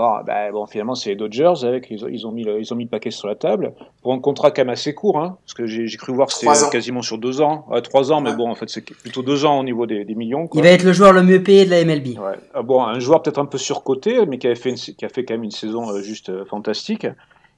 Bon, 0.00 0.22
bah, 0.26 0.50
bon, 0.50 0.64
finalement, 0.64 0.94
c'est 0.94 1.10
les 1.10 1.14
Dodgers 1.16 1.62
avec, 1.62 1.88
ils 1.90 2.02
ont, 2.02 2.08
ils 2.08 2.26
ont 2.26 2.32
mis 2.32 2.42
le, 2.42 2.58
ils 2.58 2.72
ont 2.72 2.76
mis 2.76 2.84
le 2.84 2.88
paquet 2.88 3.10
sur 3.10 3.28
la 3.28 3.34
table 3.34 3.74
pour 4.00 4.14
un 4.14 4.18
contrat 4.18 4.50
quand 4.50 4.62
même 4.62 4.70
assez 4.70 4.94
court, 4.94 5.18
hein, 5.18 5.36
parce 5.44 5.52
que 5.52 5.66
j'ai 5.66 5.94
cru 5.98 6.14
voir 6.14 6.28
que 6.28 6.32
c'était 6.32 6.70
quasiment 6.72 7.02
sur 7.02 7.18
deux 7.18 7.42
ans, 7.42 7.66
ouais, 7.70 7.82
trois 7.82 8.10
ans, 8.10 8.22
mais 8.22 8.30
Ouais. 8.30 8.36
bon, 8.36 8.48
en 8.50 8.54
fait, 8.54 8.70
c'est 8.70 8.80
plutôt 8.80 9.20
deux 9.22 9.44
ans 9.44 9.60
au 9.60 9.62
niveau 9.62 9.84
des, 9.84 10.06
des 10.06 10.14
millions. 10.14 10.46
Quoi. 10.46 10.58
Il 10.58 10.64
va 10.64 10.70
être 10.70 10.84
le 10.84 10.94
joueur 10.94 11.12
le 11.12 11.22
mieux 11.22 11.42
payé 11.42 11.66
de 11.66 11.70
la 11.70 11.84
MLB. 11.84 12.18
Ouais. 12.18 12.38
Ah 12.54 12.62
bon, 12.62 12.82
un 12.82 12.98
joueur 12.98 13.20
peut-être 13.20 13.38
un 13.40 13.44
peu 13.44 13.58
surcoté, 13.58 14.24
mais 14.24 14.38
qui 14.38 14.46
avait 14.46 14.56
fait, 14.56 14.70
une, 14.70 14.76
qui 14.76 15.04
a 15.04 15.10
fait 15.10 15.26
quand 15.26 15.34
même 15.34 15.44
une 15.44 15.50
saison 15.50 15.90
euh, 15.90 16.00
juste 16.00 16.30
euh, 16.30 16.46
fantastique. 16.46 17.06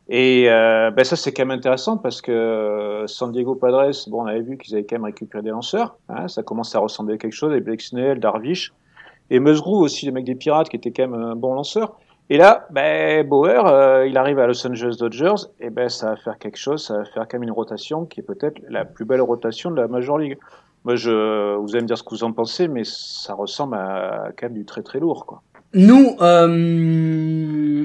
Et 0.09 0.47
euh, 0.51 0.91
ben 0.91 1.05
ça 1.05 1.15
c'est 1.15 1.33
quand 1.33 1.47
même 1.47 1.57
intéressant 1.57 1.97
parce 1.97 2.21
que 2.21 3.05
San 3.07 3.31
Diego 3.31 3.55
Padres, 3.55 3.93
bon 4.09 4.23
on 4.23 4.27
avait 4.27 4.41
vu 4.41 4.59
qu'ils 4.59 4.75
avaient 4.75 4.83
quand 4.85 4.97
même 4.97 5.05
récupéré 5.05 5.45
des 5.45 5.51
lanceurs, 5.51 5.95
hein, 6.09 6.27
ça 6.27 6.43
commence 6.43 6.75
à 6.75 6.81
ressembler 6.81 7.15
à 7.15 7.19
quelque 7.19 7.33
chose, 7.35 7.53
avec 7.53 7.63
Blake 7.63 7.81
Snell, 7.83 8.19
Darvish 8.19 8.73
et 9.31 9.39
Musgrove 9.39 9.81
aussi, 9.81 10.05
le 10.07 10.13
mec 10.13 10.25
des 10.25 10.35
Pirates 10.35 10.69
qui 10.69 10.77
était 10.77 10.91
quand 10.91 11.07
même 11.07 11.23
un 11.23 11.37
bon 11.37 11.55
lanceur. 11.55 11.97
Et 12.33 12.39
là, 12.39 12.67
ben 12.71 13.29
Bauer, 13.29 13.67
euh, 13.67 14.07
il 14.09 14.17
arrive 14.17 14.39
à 14.39 14.47
Los 14.47 14.67
Angeles 14.67 14.97
Dodgers, 14.99 15.35
et 15.61 15.69
ben 15.69 15.91
ça 15.91 16.07
va 16.07 16.17
faire 16.17 16.39
quelque 16.39 16.57
chose, 16.57 16.83
ça 16.83 16.97
va 16.97 17.05
faire 17.05 17.29
quand 17.29 17.35
même 17.35 17.43
une 17.43 17.51
rotation 17.51 18.07
qui 18.07 18.21
est 18.21 18.23
peut-être 18.23 18.59
la 18.71 18.87
plus 18.87 19.05
belle 19.05 19.21
rotation 19.21 19.71
de 19.71 19.77
la 19.77 19.87
Major 19.87 20.17
League. 20.17 20.39
Moi, 20.87 20.97
je, 20.97 21.55
vous 21.57 21.75
allez 21.75 21.83
me 21.83 21.87
dire 21.87 21.99
ce 21.99 22.03
que 22.03 22.09
vous 22.09 22.25
en 22.25 22.33
pensez, 22.33 22.69
mais 22.69 22.85
ça 22.85 23.35
ressemble 23.35 23.75
à 23.75 24.31
quand 24.35 24.47
même 24.47 24.55
du 24.55 24.65
très 24.65 24.83
très 24.83 24.99
lourd, 24.99 25.27
quoi. 25.27 25.43
Nous, 25.75 26.17
euh, 26.23 27.85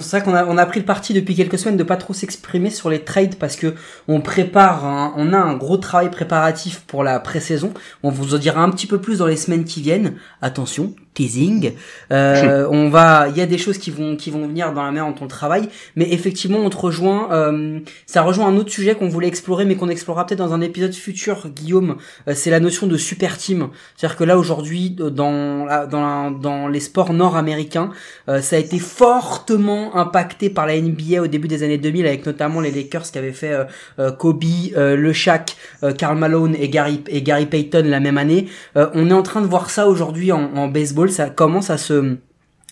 c'est 0.00 0.18
vrai 0.18 0.22
qu'on 0.22 0.34
a, 0.34 0.44
on 0.44 0.58
a 0.58 0.66
pris 0.66 0.80
le 0.80 0.86
parti 0.86 1.14
depuis 1.14 1.34
quelques 1.34 1.58
semaines 1.58 1.78
de 1.78 1.82
pas 1.82 1.96
trop 1.96 2.12
s'exprimer 2.12 2.68
sur 2.68 2.90
les 2.90 3.04
trades 3.04 3.36
parce 3.36 3.56
que 3.56 3.74
on 4.06 4.20
prépare, 4.20 5.14
on 5.16 5.32
a 5.32 5.38
un 5.38 5.56
gros 5.56 5.78
travail 5.78 6.10
préparatif 6.10 6.84
pour 6.86 7.04
la 7.04 7.20
pré-saison. 7.20 7.72
On 8.02 8.10
vous 8.10 8.34
en 8.34 8.38
dira 8.38 8.62
un 8.62 8.70
petit 8.70 8.86
peu 8.86 8.98
plus 8.98 9.18
dans 9.18 9.26
les 9.26 9.36
semaines 9.36 9.64
qui 9.64 9.80
viennent. 9.80 10.16
Attention, 10.42 10.94
teasing. 11.14 11.72
Euh, 12.10 12.66
on 12.70 12.88
va, 12.88 13.26
il 13.28 13.36
y 13.36 13.40
a 13.40 13.46
des 13.46 13.58
choses 13.58 13.78
qui 13.78 13.90
vont, 13.90 14.16
qui 14.16 14.30
vont 14.30 14.46
venir 14.46 14.72
dans 14.72 14.82
la 14.82 14.90
mer 14.92 15.06
dont 15.06 15.24
on 15.24 15.28
travaille, 15.28 15.68
mais 15.96 16.12
effectivement, 16.12 16.58
on 16.58 16.70
te 16.70 16.76
rejoint. 16.76 17.28
euh, 17.32 17.80
ça 18.06 18.22
rejoint 18.22 18.46
un 18.46 18.56
autre 18.56 18.70
sujet 18.70 18.94
qu'on 18.94 19.08
voulait 19.08 19.28
explorer, 19.28 19.64
mais 19.64 19.76
qu'on 19.76 19.88
explorera 19.88 20.26
peut-être 20.26 20.38
dans 20.40 20.52
un 20.54 20.60
épisode 20.60 20.94
futur, 20.94 21.48
Guillaume. 21.48 21.96
Euh, 22.28 22.32
c'est 22.34 22.50
la 22.50 22.60
notion 22.60 22.86
de 22.86 22.96
super 22.96 23.36
team. 23.38 23.68
C'est-à-dire 23.96 24.16
que 24.16 24.24
là 24.24 24.38
aujourd'hui, 24.38 24.90
dans 24.90 25.64
la- 25.64 25.86
dans 25.86 26.00
la- 26.00 26.30
dans 26.30 26.68
les 26.68 26.80
sports 26.80 27.12
nord-américains, 27.12 27.90
euh, 28.28 28.40
ça 28.40 28.56
a 28.56 28.58
été 28.58 28.78
fortement 28.78 29.96
impacté 29.96 30.50
par 30.50 30.66
la 30.66 30.74
NBA 30.76 31.22
au 31.22 31.26
début 31.26 31.48
des 31.48 31.62
années 31.62 31.78
2000, 31.78 32.06
avec 32.06 32.26
notamment 32.26 32.60
les 32.60 32.70
Lakers 32.70 33.02
qui 33.10 33.18
avaient 33.18 33.32
fait 33.32 33.52
euh, 33.52 33.64
euh, 33.98 34.10
Kobe, 34.12 34.42
euh, 34.76 34.96
le 34.96 35.12
Shaq, 35.12 35.56
euh, 35.82 35.92
Karl 35.92 36.16
Malone 36.18 36.56
et 36.58 36.68
Gary 36.68 37.02
et 37.08 37.22
Gary 37.22 37.46
Payton 37.46 37.84
la 37.86 38.00
même 38.00 38.18
année. 38.18 38.48
Euh, 38.76 38.88
on 38.94 39.08
est 39.10 39.14
en 39.14 39.22
train 39.22 39.40
de 39.40 39.46
voir 39.46 39.70
ça 39.70 39.86
aujourd'hui 39.88 40.32
en, 40.32 40.50
en 40.56 40.68
baseball. 40.68 41.01
Ça 41.10 41.28
commence 41.30 41.70
à 41.70 41.78
se 41.78 42.16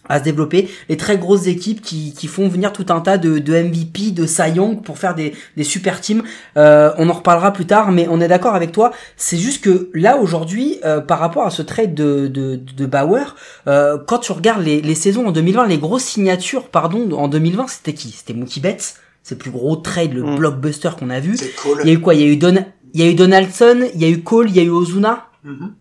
à 0.09 0.19
se 0.19 0.25
développer 0.25 0.69
les 0.89 0.97
très 0.97 1.19
grosses 1.19 1.47
équipes 1.47 1.83
qui, 1.83 2.15
qui 2.15 2.27
font 2.27 2.49
venir 2.49 2.73
tout 2.73 2.87
un 2.89 3.01
tas 3.01 3.17
de, 3.19 3.39
de 3.39 3.53
MVP, 3.55 4.11
de 4.11 4.27
Cy 4.27 4.51
Young 4.57 4.83
pour 4.83 4.99
faire 4.99 5.15
des, 5.15 5.35
des 5.57 5.63
super 5.63 6.01
teams. 6.01 6.23
Euh, 6.57 6.91
on 6.97 7.09
en 7.11 7.13
reparlera 7.13 7.53
plus 7.53 7.67
tard, 7.67 7.93
mais 7.93 8.09
on 8.11 8.21
est 8.21 8.27
d'accord 8.27 8.55
avec 8.57 8.73
toi. 8.73 8.93
C'est 9.17 9.37
juste 9.37 9.63
que 9.63 9.89
là 9.95 10.17
aujourd'hui, 10.17 10.79
euh, 10.85 11.01
par 11.01 11.21
rapport 11.21 11.45
à 11.47 11.51
ce 11.51 11.63
trade 11.63 11.95
de, 11.95 12.27
de, 12.29 12.57
de 12.57 12.87
Bauer, 12.87 13.37
euh, 13.69 13.99
quand 14.05 14.19
tu 14.19 14.33
regardes 14.33 14.65
les, 14.65 14.81
les 14.81 14.95
saisons 14.97 15.27
en 15.29 15.33
2020, 15.33 15.67
les 15.69 15.79
grosses 15.79 16.05
signatures, 16.05 16.71
pardon, 16.71 17.13
en 17.13 17.29
2020, 17.29 17.69
c'était 17.69 17.93
qui? 17.95 18.11
C'était 18.11 18.33
Mookie 18.35 18.61
Betts. 18.61 18.95
C'est 19.23 19.35
le 19.35 19.39
plus 19.39 19.51
gros 19.53 19.77
trade, 19.77 20.15
le 20.15 20.23
Mm. 20.23 20.37
blockbuster 20.37 20.91
qu'on 20.99 21.11
a 21.11 21.21
vu. 21.21 21.37
C'est 21.37 21.55
cool. 21.63 21.79
Il 21.85 21.89
y 21.89 21.91
a 21.91 21.93
eu 21.93 22.01
quoi? 22.01 22.15
Il 22.15 22.21
y 22.23 22.25
a 22.25 22.27
eu 22.27 22.37
Don, 22.39 22.55
il 22.95 23.01
y 23.01 23.05
a 23.05 23.07
eu 23.11 23.15
Donaldson, 23.15 23.87
il 23.95 24.01
y 24.01 24.07
a 24.07 24.09
eu 24.09 24.23
Cole, 24.23 24.49
il 24.49 24.57
y 24.57 24.61
a 24.61 24.63
eu 24.63 24.71
Ozuna. 24.71 25.27
Mhm. 25.45 25.75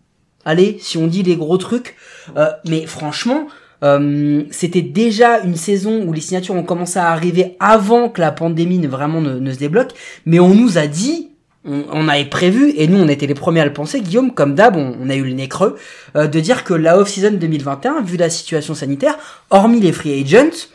Allez, 0.44 0.78
si 0.80 0.96
on 0.96 1.06
dit 1.06 1.22
les 1.22 1.36
gros 1.36 1.58
trucs. 1.58 1.96
Euh, 2.36 2.48
mais 2.66 2.86
franchement, 2.86 3.46
euh, 3.82 4.44
c'était 4.50 4.82
déjà 4.82 5.40
une 5.40 5.56
saison 5.56 6.04
où 6.06 6.12
les 6.12 6.20
signatures 6.20 6.54
ont 6.54 6.62
commencé 6.62 6.98
à 6.98 7.10
arriver 7.10 7.56
avant 7.60 8.08
que 8.08 8.20
la 8.20 8.32
pandémie 8.32 8.78
ne 8.78 8.88
vraiment 8.88 9.20
ne, 9.20 9.52
se 9.52 9.58
débloque. 9.58 9.92
Mais 10.26 10.38
on 10.38 10.54
nous 10.54 10.78
a 10.78 10.86
dit, 10.86 11.28
on, 11.64 12.08
avait 12.08 12.24
prévu, 12.24 12.72
et 12.76 12.86
nous 12.86 12.98
on 12.98 13.08
était 13.08 13.26
les 13.26 13.34
premiers 13.34 13.60
à 13.60 13.66
le 13.66 13.72
penser, 13.72 14.00
Guillaume, 14.00 14.32
comme 14.32 14.54
d'hab, 14.54 14.76
on, 14.76 14.96
on 15.00 15.10
a 15.10 15.14
eu 15.14 15.24
le 15.24 15.32
nez 15.32 15.48
creux, 15.48 15.76
euh, 16.16 16.26
de 16.26 16.40
dire 16.40 16.64
que 16.64 16.74
la 16.74 16.98
off-season 16.98 17.32
2021, 17.32 18.02
vu 18.02 18.16
la 18.16 18.30
situation 18.30 18.74
sanitaire, 18.74 19.18
hormis 19.50 19.80
les 19.80 19.92
free 19.92 20.22
agents, 20.22 20.68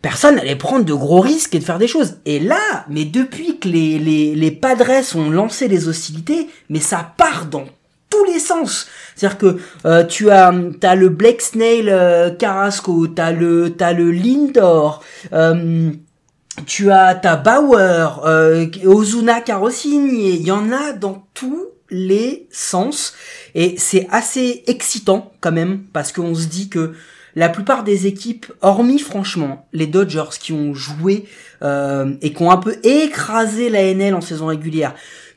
personne 0.00 0.36
n'allait 0.36 0.56
prendre 0.56 0.84
de 0.84 0.94
gros 0.94 1.20
risques 1.20 1.54
et 1.54 1.58
de 1.58 1.64
faire 1.64 1.78
des 1.78 1.88
choses. 1.88 2.16
Et 2.24 2.38
là, 2.38 2.86
mais 2.88 3.04
depuis 3.04 3.58
que 3.58 3.68
les, 3.68 3.98
les, 3.98 4.34
les 4.34 4.50
Padres 4.50 5.16
ont 5.16 5.30
lancé 5.30 5.68
les 5.68 5.88
hostilités, 5.88 6.48
mais 6.70 6.80
ça 6.80 7.12
part 7.16 7.46
dans 7.46 7.64
tous 8.14 8.24
les 8.24 8.38
sens. 8.38 8.86
C'est-à-dire 9.14 9.38
que 9.38 9.56
euh, 9.86 10.04
tu 10.04 10.30
as 10.30 10.52
t'as 10.80 10.94
le 10.94 11.08
Blake 11.08 11.40
Snail 11.40 11.88
euh, 11.88 12.30
Carrasco, 12.30 13.06
t'as 13.08 13.32
le 13.32 13.70
t'as 13.70 13.92
le 13.92 14.10
Lindor, 14.10 15.02
euh, 15.32 15.90
tu 16.66 16.90
as 16.90 17.14
ta 17.14 17.36
Bauer, 17.36 18.22
euh, 18.24 18.66
Ozuna 18.84 19.40
Carrossini, 19.40 20.36
il 20.36 20.46
y 20.46 20.50
en 20.50 20.72
a 20.72 20.92
dans 20.92 21.26
tous 21.34 21.66
les 21.90 22.48
sens 22.50 23.14
et 23.54 23.74
c'est 23.78 24.06
assez 24.10 24.64
excitant 24.66 25.32
quand 25.40 25.52
même 25.52 25.84
parce 25.92 26.12
qu'on 26.12 26.34
se 26.34 26.46
dit 26.46 26.68
que 26.68 26.94
la 27.36 27.48
plupart 27.48 27.82
des 27.82 28.06
équipes, 28.06 28.46
hormis 28.60 29.00
franchement 29.00 29.66
les 29.72 29.86
Dodgers 29.86 30.38
qui 30.38 30.52
ont 30.52 30.72
joué 30.72 31.24
euh, 31.62 32.14
et 32.22 32.32
qui 32.32 32.42
ont 32.42 32.50
un 32.50 32.58
peu 32.58 32.76
écrasé 32.84 33.70
la 33.70 33.82
NL 33.92 34.14
en 34.14 34.20
saison 34.20 34.46
régulière, 34.46 34.94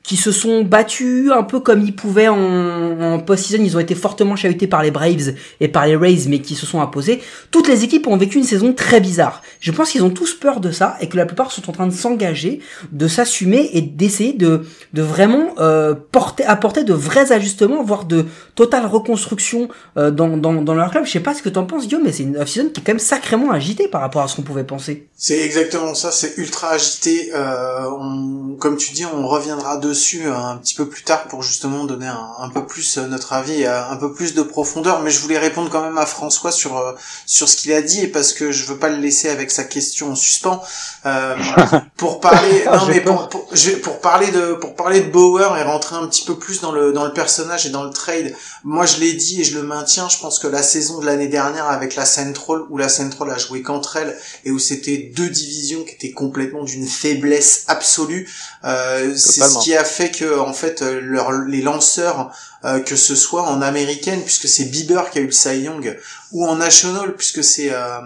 qui 0.07 0.15
se 0.15 0.31
sont 0.31 0.63
battus 0.63 1.31
un 1.33 1.43
peu 1.43 1.59
comme 1.59 1.81
ils 1.81 1.93
pouvaient 1.93 2.29
en, 2.29 3.19
post-season. 3.19 3.61
Ils 3.61 3.75
ont 3.75 3.81
été 3.81 3.93
fortement 3.93 4.37
chahutés 4.37 4.65
par 4.65 4.81
les 4.81 4.89
Braves 4.89 5.33
et 5.59 5.67
par 5.67 5.85
les 5.85 5.97
Rays, 5.97 6.29
mais 6.29 6.39
qui 6.39 6.55
se 6.55 6.65
sont 6.65 6.79
imposés. 6.79 7.21
Toutes 7.51 7.67
les 7.67 7.83
équipes 7.83 8.07
ont 8.07 8.15
vécu 8.15 8.37
une 8.37 8.45
saison 8.45 8.71
très 8.71 9.01
bizarre. 9.01 9.41
Je 9.59 9.71
pense 9.71 9.91
qu'ils 9.91 10.03
ont 10.03 10.09
tous 10.09 10.33
peur 10.33 10.59
de 10.59 10.71
ça 10.71 10.97
et 11.01 11.09
que 11.09 11.17
la 11.17 11.25
plupart 11.25 11.51
sont 11.51 11.69
en 11.69 11.73
train 11.73 11.87
de 11.87 11.93
s'engager, 11.93 12.59
de 12.91 13.07
s'assumer 13.07 13.69
et 13.73 13.81
d'essayer 13.81 14.33
de, 14.33 14.65
de 14.93 15.01
vraiment 15.01 15.55
euh, 15.59 15.95
porter, 16.11 16.45
apporter 16.45 16.83
de 16.83 16.93
vrais 16.93 17.31
ajustements, 17.31 17.83
voire 17.83 18.05
de 18.05 18.25
totale 18.55 18.85
reconstruction 18.85 19.69
euh, 19.97 20.11
dans, 20.11 20.37
dans, 20.37 20.53
dans 20.53 20.73
leur 20.73 20.91
club. 20.91 21.05
Je 21.05 21.11
sais 21.11 21.19
pas 21.19 21.33
ce 21.33 21.41
que 21.41 21.49
t'en 21.49 21.65
penses, 21.65 21.87
Guillaume, 21.87 22.03
mais 22.03 22.11
c'est 22.11 22.23
une 22.23 22.37
off-season 22.37 22.69
qui 22.69 22.81
est 22.81 22.83
quand 22.83 22.93
même 22.93 22.99
sacrément 22.99 23.51
agitée 23.51 23.87
par 23.87 24.01
rapport 24.01 24.21
à 24.21 24.27
ce 24.27 24.35
qu'on 24.35 24.41
pouvait 24.43 24.63
penser. 24.63 25.07
C'est 25.15 25.39
exactement 25.39 25.95
ça, 25.95 26.11
c'est 26.11 26.37
ultra 26.37 26.69
agité. 26.71 27.31
Euh, 27.33 27.89
on, 27.99 28.55
comme 28.59 28.77
tu 28.77 28.93
dis, 28.93 29.05
on 29.05 29.27
reviendra 29.27 29.77
dessus 29.77 30.27
un 30.27 30.57
petit 30.57 30.75
peu 30.75 30.87
plus 30.87 31.03
tard 31.03 31.27
pour 31.27 31.43
justement 31.43 31.85
donner 31.85 32.07
un, 32.07 32.29
un 32.39 32.49
peu 32.49 32.65
plus 32.65 32.97
euh, 32.97 33.07
notre 33.07 33.33
avis 33.33 33.61
et 33.61 33.67
un 33.67 33.95
peu 33.97 34.13
plus 34.13 34.33
de 34.33 34.41
profondeur. 34.41 35.01
Mais 35.01 35.09
je 35.09 35.19
voulais 35.19 35.37
répondre 35.39 35.69
quand 35.69 35.81
même 35.81 35.97
à 35.97 36.05
François 36.05 36.51
sur 36.51 36.77
euh, 36.77 36.93
sur 37.25 37.49
ce 37.49 37.57
qu'il 37.57 37.73
a 37.73 37.81
dit 37.81 38.01
et 38.03 38.07
parce 38.07 38.33
que 38.33 38.51
je 38.51 38.65
veux 38.65 38.77
pas 38.77 38.89
le 38.89 38.97
laisser 38.97 39.29
avec 39.29 39.46
sa 39.51 39.63
question 39.63 40.11
en 40.11 40.15
suspens. 40.15 40.61
Euh, 41.05 41.35
pour 41.97 42.19
parler, 42.19 42.65
non 42.65 42.85
mais 42.87 43.01
pour, 43.01 43.99
parler 44.01 44.31
de 44.31 44.53
pour 44.53 44.75
parler 44.75 45.01
de 45.01 45.09
Bauer 45.09 45.57
et 45.57 45.63
rentrer 45.63 45.95
un 45.95 46.07
petit 46.07 46.25
peu 46.25 46.37
plus 46.37 46.61
dans 46.61 46.71
le 46.71 46.93
dans 46.93 47.05
le 47.05 47.13
personnage 47.13 47.65
et 47.65 47.69
dans 47.69 47.83
le 47.83 47.91
trade. 47.91 48.33
Moi 48.63 48.85
je 48.85 48.99
l'ai 48.99 49.13
dit 49.13 49.41
et 49.41 49.43
je 49.43 49.57
le 49.57 49.63
maintiens. 49.63 50.09
Je 50.09 50.17
pense 50.17 50.39
que 50.39 50.47
la 50.47 50.63
saison 50.63 50.99
de 50.99 51.05
l'année 51.05 51.27
dernière 51.27 51.67
avec 51.67 51.95
la 51.95 52.05
Central 52.05 52.61
où 52.69 52.77
la 52.77 52.89
Central 52.89 53.31
a 53.31 53.37
joué 53.37 53.61
qu'entre 53.61 53.97
elles 53.97 54.17
et 54.45 54.51
où 54.51 54.59
c'était 54.59 55.11
deux 55.15 55.29
divisions 55.29 55.83
qui 55.83 55.95
étaient 55.95 56.11
complètement 56.11 56.63
d'une 56.63 56.87
faiblesse 56.87 57.63
absolue. 57.67 58.29
Euh, 58.63 59.13
c'est 59.15 59.43
ce 59.43 59.59
qui 59.59 59.75
a 59.75 59.83
fait 59.83 60.11
que 60.11 60.39
en 60.39 60.53
fait 60.53 60.81
euh, 60.81 60.99
leur, 61.01 61.31
les 61.31 61.61
lanceurs 61.61 62.31
euh, 62.65 62.79
que 62.79 62.95
ce 62.95 63.15
soit 63.15 63.43
en 63.43 63.61
américaine 63.61 64.21
puisque 64.23 64.47
c'est 64.47 64.65
Bieber 64.65 65.09
qui 65.09 65.19
a 65.19 65.21
eu 65.21 65.27
le 65.27 65.31
Cy 65.31 65.61
Young 65.61 65.97
ou 66.31 66.45
en 66.45 66.55
national 66.55 67.15
puisque 67.15 67.43
c'est 67.43 67.69
euh, 67.71 67.99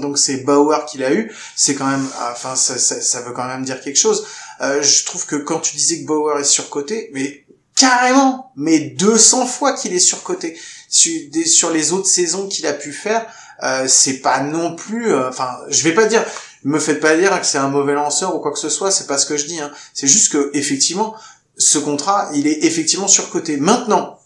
donc 0.00 0.18
c'est 0.18 0.38
Bauer 0.38 0.84
qui 0.86 0.98
l'a 0.98 1.12
eu. 1.12 1.32
C'est 1.56 1.74
quand 1.74 1.86
même 1.86 2.06
enfin 2.32 2.56
ça, 2.56 2.78
ça, 2.78 3.00
ça 3.00 3.20
veut 3.20 3.32
quand 3.32 3.46
même 3.46 3.64
dire 3.64 3.80
quelque 3.80 3.98
chose. 3.98 4.26
Euh, 4.60 4.82
je 4.82 5.04
trouve 5.04 5.26
que 5.26 5.36
quand 5.36 5.60
tu 5.60 5.76
disais 5.76 6.02
que 6.02 6.06
Bauer 6.06 6.38
est 6.38 6.44
surcoté 6.44 7.10
mais 7.14 7.44
carrément 7.76 8.52
mais 8.56 8.80
200 8.80 9.46
fois 9.46 9.72
qu'il 9.72 9.92
est 9.92 9.98
surcoté. 9.98 10.58
Sur, 10.88 11.10
sur 11.46 11.70
les 11.70 11.92
autres 11.92 12.08
saisons 12.08 12.48
qu'il 12.48 12.66
a 12.66 12.74
pu 12.74 12.92
faire 12.92 13.26
euh, 13.62 13.86
c'est 13.86 14.18
pas 14.18 14.40
non 14.40 14.74
plus 14.74 15.12
euh, 15.12 15.28
enfin 15.28 15.56
je 15.68 15.84
vais 15.84 15.94
pas 15.94 16.06
dire 16.06 16.24
me 16.64 16.80
faites 16.80 17.00
pas 17.00 17.16
dire 17.16 17.38
que 17.40 17.46
c'est 17.46 17.58
un 17.58 17.68
mauvais 17.68 17.92
lanceur 17.92 18.34
ou 18.34 18.40
quoi 18.40 18.52
que 18.52 18.58
ce 18.58 18.68
soit 18.68 18.90
c'est 18.90 19.06
pas 19.06 19.18
ce 19.18 19.26
que 19.26 19.36
je 19.36 19.46
dis 19.46 19.60
hein. 19.60 19.70
c'est 19.94 20.08
juste 20.08 20.32
que 20.32 20.50
effectivement 20.52 21.14
ce 21.62 21.78
contrat 21.78 22.28
il 22.34 22.46
est 22.46 22.64
effectivement 22.64 23.08
surcoté 23.08 23.56
maintenant 23.56 24.18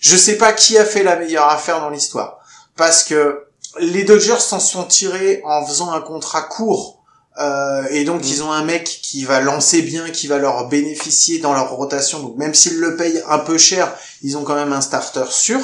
je 0.00 0.16
sais 0.16 0.36
pas 0.36 0.52
qui 0.52 0.78
a 0.78 0.84
fait 0.84 1.02
la 1.02 1.16
meilleure 1.16 1.48
affaire 1.48 1.80
dans 1.80 1.90
l'histoire 1.90 2.38
parce 2.76 3.04
que 3.04 3.46
les 3.80 4.04
Dodgers 4.04 4.40
s'en 4.40 4.60
sont 4.60 4.84
tirés 4.84 5.42
en 5.44 5.66
faisant 5.66 5.92
un 5.92 6.00
contrat 6.00 6.42
court 6.42 7.04
euh, 7.38 7.84
et 7.90 8.04
donc 8.04 8.20
ils 8.28 8.42
ont 8.42 8.52
un 8.52 8.62
mec 8.62 8.84
qui 8.84 9.24
va 9.24 9.40
lancer 9.40 9.82
bien, 9.82 10.10
qui 10.10 10.28
va 10.28 10.38
leur 10.38 10.68
bénéficier 10.68 11.40
dans 11.40 11.52
leur 11.52 11.70
rotation. 11.70 12.20
Donc 12.20 12.36
même 12.36 12.54
s'ils 12.54 12.78
le 12.78 12.96
payent 12.96 13.22
un 13.28 13.38
peu 13.38 13.58
cher, 13.58 13.92
ils 14.22 14.36
ont 14.36 14.44
quand 14.44 14.54
même 14.54 14.72
un 14.72 14.80
starter 14.80 15.24
sûr. 15.30 15.60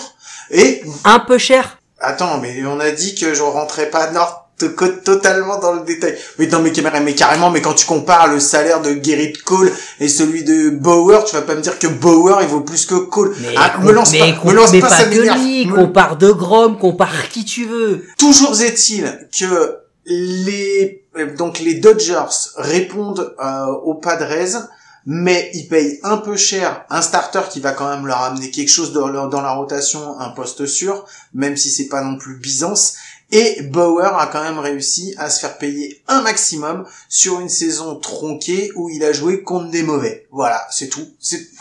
Et 0.50 0.82
Un 1.04 1.20
peu 1.20 1.38
cher. 1.38 1.78
attends, 2.00 2.38
mais 2.38 2.64
on 2.66 2.80
a 2.80 2.90
dit 2.90 3.14
que 3.14 3.34
je 3.34 3.42
rentrais 3.42 3.88
pas 3.88 4.10
non, 4.10 4.26
totalement 4.66 5.58
dans 5.58 5.72
le 5.72 5.80
détail. 5.80 6.16
Mais 6.38 6.46
non, 6.46 6.60
mais, 6.60 6.72
mais 7.04 7.14
carrément, 7.14 7.50
mais 7.50 7.60
quand 7.62 7.74
tu 7.74 7.86
compares 7.86 8.28
le 8.28 8.40
salaire 8.40 8.80
de 8.80 8.98
Gerrit 9.02 9.32
Cole 9.44 9.72
et 10.00 10.08
celui 10.08 10.44
de 10.44 10.70
Bauer, 10.70 11.24
tu 11.24 11.34
vas 11.36 11.42
pas 11.42 11.54
me 11.54 11.60
dire 11.60 11.78
que 11.78 11.86
Bauer 11.86 12.38
il 12.42 12.48
vaut 12.48 12.60
plus 12.60 12.86
que 12.86 12.94
Cole. 12.94 13.34
Mais, 13.40 13.54
Ah, 13.56 13.78
me 13.82 13.92
lance 13.92 14.12
mais, 14.12 14.18
pas, 14.20 14.44
me 14.44 14.52
lance 14.52 14.72
mais 14.72 14.80
pas, 14.80 14.88
pas 14.88 15.04
que 15.04 15.18
lui, 15.38 15.66
Me- 15.66 15.74
compare 15.74 16.16
De 16.16 16.30
Grom, 16.30 16.78
compare 16.78 17.28
qui 17.28 17.44
tu 17.44 17.64
veux. 17.66 18.04
Toujours 18.18 18.60
est-il 18.60 19.04
que 19.38 19.78
les 20.06 21.04
donc 21.36 21.58
les 21.60 21.74
Dodgers 21.74 22.24
répondent 22.56 23.34
euh, 23.44 23.66
aux 23.84 23.94
Padres, 23.94 24.68
mais 25.06 25.50
ils 25.54 25.66
payent 25.68 25.98
un 26.02 26.18
peu 26.18 26.36
cher 26.36 26.84
un 26.90 27.02
starter 27.02 27.40
qui 27.50 27.60
va 27.60 27.72
quand 27.72 27.88
même 27.88 28.06
leur 28.06 28.20
amener 28.22 28.50
quelque 28.50 28.70
chose 28.70 28.92
dans, 28.92 29.08
leur- 29.08 29.28
dans 29.28 29.40
la 29.40 29.52
rotation, 29.52 30.18
un 30.20 30.30
poste 30.30 30.66
sûr, 30.66 31.04
même 31.34 31.56
si 31.56 31.70
c'est 31.70 31.88
pas 31.88 32.02
non 32.02 32.16
plus 32.16 32.36
Byzance. 32.36 32.94
Et 33.32 33.62
Bauer 33.62 34.18
a 34.18 34.26
quand 34.26 34.42
même 34.42 34.58
réussi 34.58 35.14
à 35.18 35.30
se 35.30 35.40
faire 35.40 35.56
payer 35.58 36.02
un 36.08 36.20
maximum 36.22 36.84
sur 37.08 37.40
une 37.40 37.48
saison 37.48 37.94
tronquée 37.96 38.70
où 38.74 38.90
il 38.90 39.04
a 39.04 39.12
joué 39.12 39.42
contre 39.42 39.70
des 39.70 39.82
mauvais. 39.84 40.26
Voilà, 40.32 40.60
c'est 40.70 40.88
tout. 40.88 41.06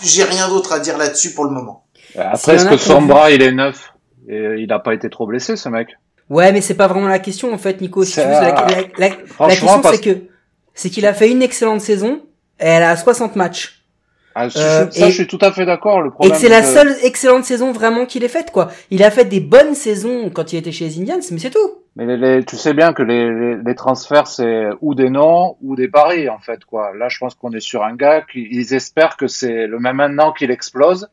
J'ai 0.03 0.23
rien 0.23 0.49
d'autre 0.49 0.71
à 0.73 0.79
dire 0.79 0.97
là-dessus 0.97 1.31
pour 1.31 1.45
le 1.45 1.51
moment. 1.51 1.85
Après, 2.17 2.55
est-ce 2.55 2.65
que 2.65 3.07
bras, 3.07 3.29
il 3.31 3.41
est 3.43 3.51
neuf 3.51 3.93
et 4.27 4.55
il 4.57 4.67
n'a 4.67 4.79
pas 4.79 4.93
été 4.93 5.09
trop 5.09 5.27
blessé, 5.27 5.55
ce 5.55 5.69
mec 5.69 5.89
Ouais, 6.29 6.51
mais 6.51 6.61
c'est 6.61 6.73
pas 6.75 6.87
vraiment 6.87 7.07
la 7.07 7.19
question 7.19 7.53
en 7.53 7.57
fait, 7.57 7.81
Nico. 7.81 8.03
Si 8.03 8.11
tu 8.13 8.15
C'est- 8.15 8.25
veux, 8.25 8.31
la, 8.31 8.41
la- 8.51 8.65
la- 8.97 9.09
la 9.09 9.15
Franchement, 9.27 9.47
question 9.49 9.81
parce- 9.81 9.95
c'est 9.97 10.01
que 10.01 10.19
c'est 10.73 10.89
qu'il 10.89 11.05
a 11.05 11.13
fait 11.13 11.29
une 11.29 11.41
excellente 11.41 11.81
saison 11.81 12.21
et 12.59 12.65
elle 12.65 12.83
a 12.83 12.95
60 12.97 13.35
matchs. 13.35 13.78
Ah, 14.35 14.47
je- 14.47 14.57
Euh, 14.59 14.89
ça, 14.91 15.07
et- 15.07 15.09
je 15.09 15.15
suis 15.15 15.27
tout 15.27 15.39
à 15.41 15.51
fait 15.51 15.65
d'accord. 15.65 16.01
Le 16.01 16.09
Et 16.09 16.11
problème, 16.11 16.33
que 16.33 16.39
c'est 16.39 16.49
la 16.49 16.61
que- 16.61 16.67
seule 16.67 16.95
excellente 17.03 17.43
saison 17.45 17.71
vraiment 17.71 18.05
qu'il 18.05 18.23
ait 18.23 18.27
faite 18.29 18.51
quoi. 18.51 18.69
Il 18.91 19.03
a 19.03 19.11
fait 19.11 19.25
des 19.25 19.39
bonnes 19.39 19.73
saisons 19.75 20.29
quand 20.29 20.53
il 20.53 20.57
était 20.57 20.71
chez 20.71 20.85
les 20.85 20.99
Indians, 20.99 21.19
mais 21.31 21.39
c'est 21.39 21.49
tout. 21.49 21.71
Mais 21.95 22.05
les, 22.05 22.17
les- 22.17 22.45
tu 22.45 22.55
sais 22.55 22.73
bien 22.73 22.93
que 22.93 23.01
les, 23.03 23.75
transferts, 23.75 24.27
c'est 24.27 24.65
ou 24.81 24.93
des 24.95 25.09
noms 25.09 25.57
ou 25.61 25.75
des 25.75 25.87
paris, 25.87 26.29
en 26.29 26.39
fait, 26.39 26.63
quoi. 26.63 26.91
Là, 26.95 27.09
je 27.09 27.17
pense 27.17 27.33
qu'on 27.35 27.51
est 27.51 27.59
sur 27.59 27.83
un 27.83 27.95
gars 27.95 28.21
qui, 28.31 28.47
ils 28.51 28.73
espèrent 28.73 29.17
que 29.17 29.27
c'est 29.27 29.67
le 29.67 29.79
même 29.79 29.97
maintenant 29.97 30.31
qu'il 30.31 30.51
explose 30.51 31.09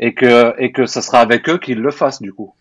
et 0.00 0.14
que, 0.14 0.54
et 0.58 0.72
que 0.72 0.86
ça 0.86 1.02
sera 1.02 1.20
avec 1.20 1.48
eux 1.48 1.58
qu'ils 1.58 1.78
le 1.80 1.90
fassent, 1.92 2.22
du 2.22 2.32
coup. 2.32 2.52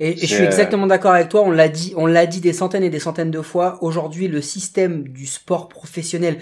Et, 0.00 0.10
et 0.12 0.16
je 0.16 0.26
suis 0.26 0.44
exactement 0.44 0.86
d'accord 0.86 1.10
avec 1.12 1.28
toi. 1.28 1.42
On 1.44 1.50
l'a 1.50 1.68
dit, 1.68 1.92
on 1.96 2.06
l'a 2.06 2.24
dit 2.26 2.40
des 2.40 2.52
centaines 2.52 2.84
et 2.84 2.90
des 2.90 3.00
centaines 3.00 3.32
de 3.32 3.42
fois. 3.42 3.78
Aujourd'hui, 3.82 4.28
le 4.28 4.40
système 4.40 5.02
du 5.08 5.26
sport 5.26 5.68
professionnel, 5.68 6.38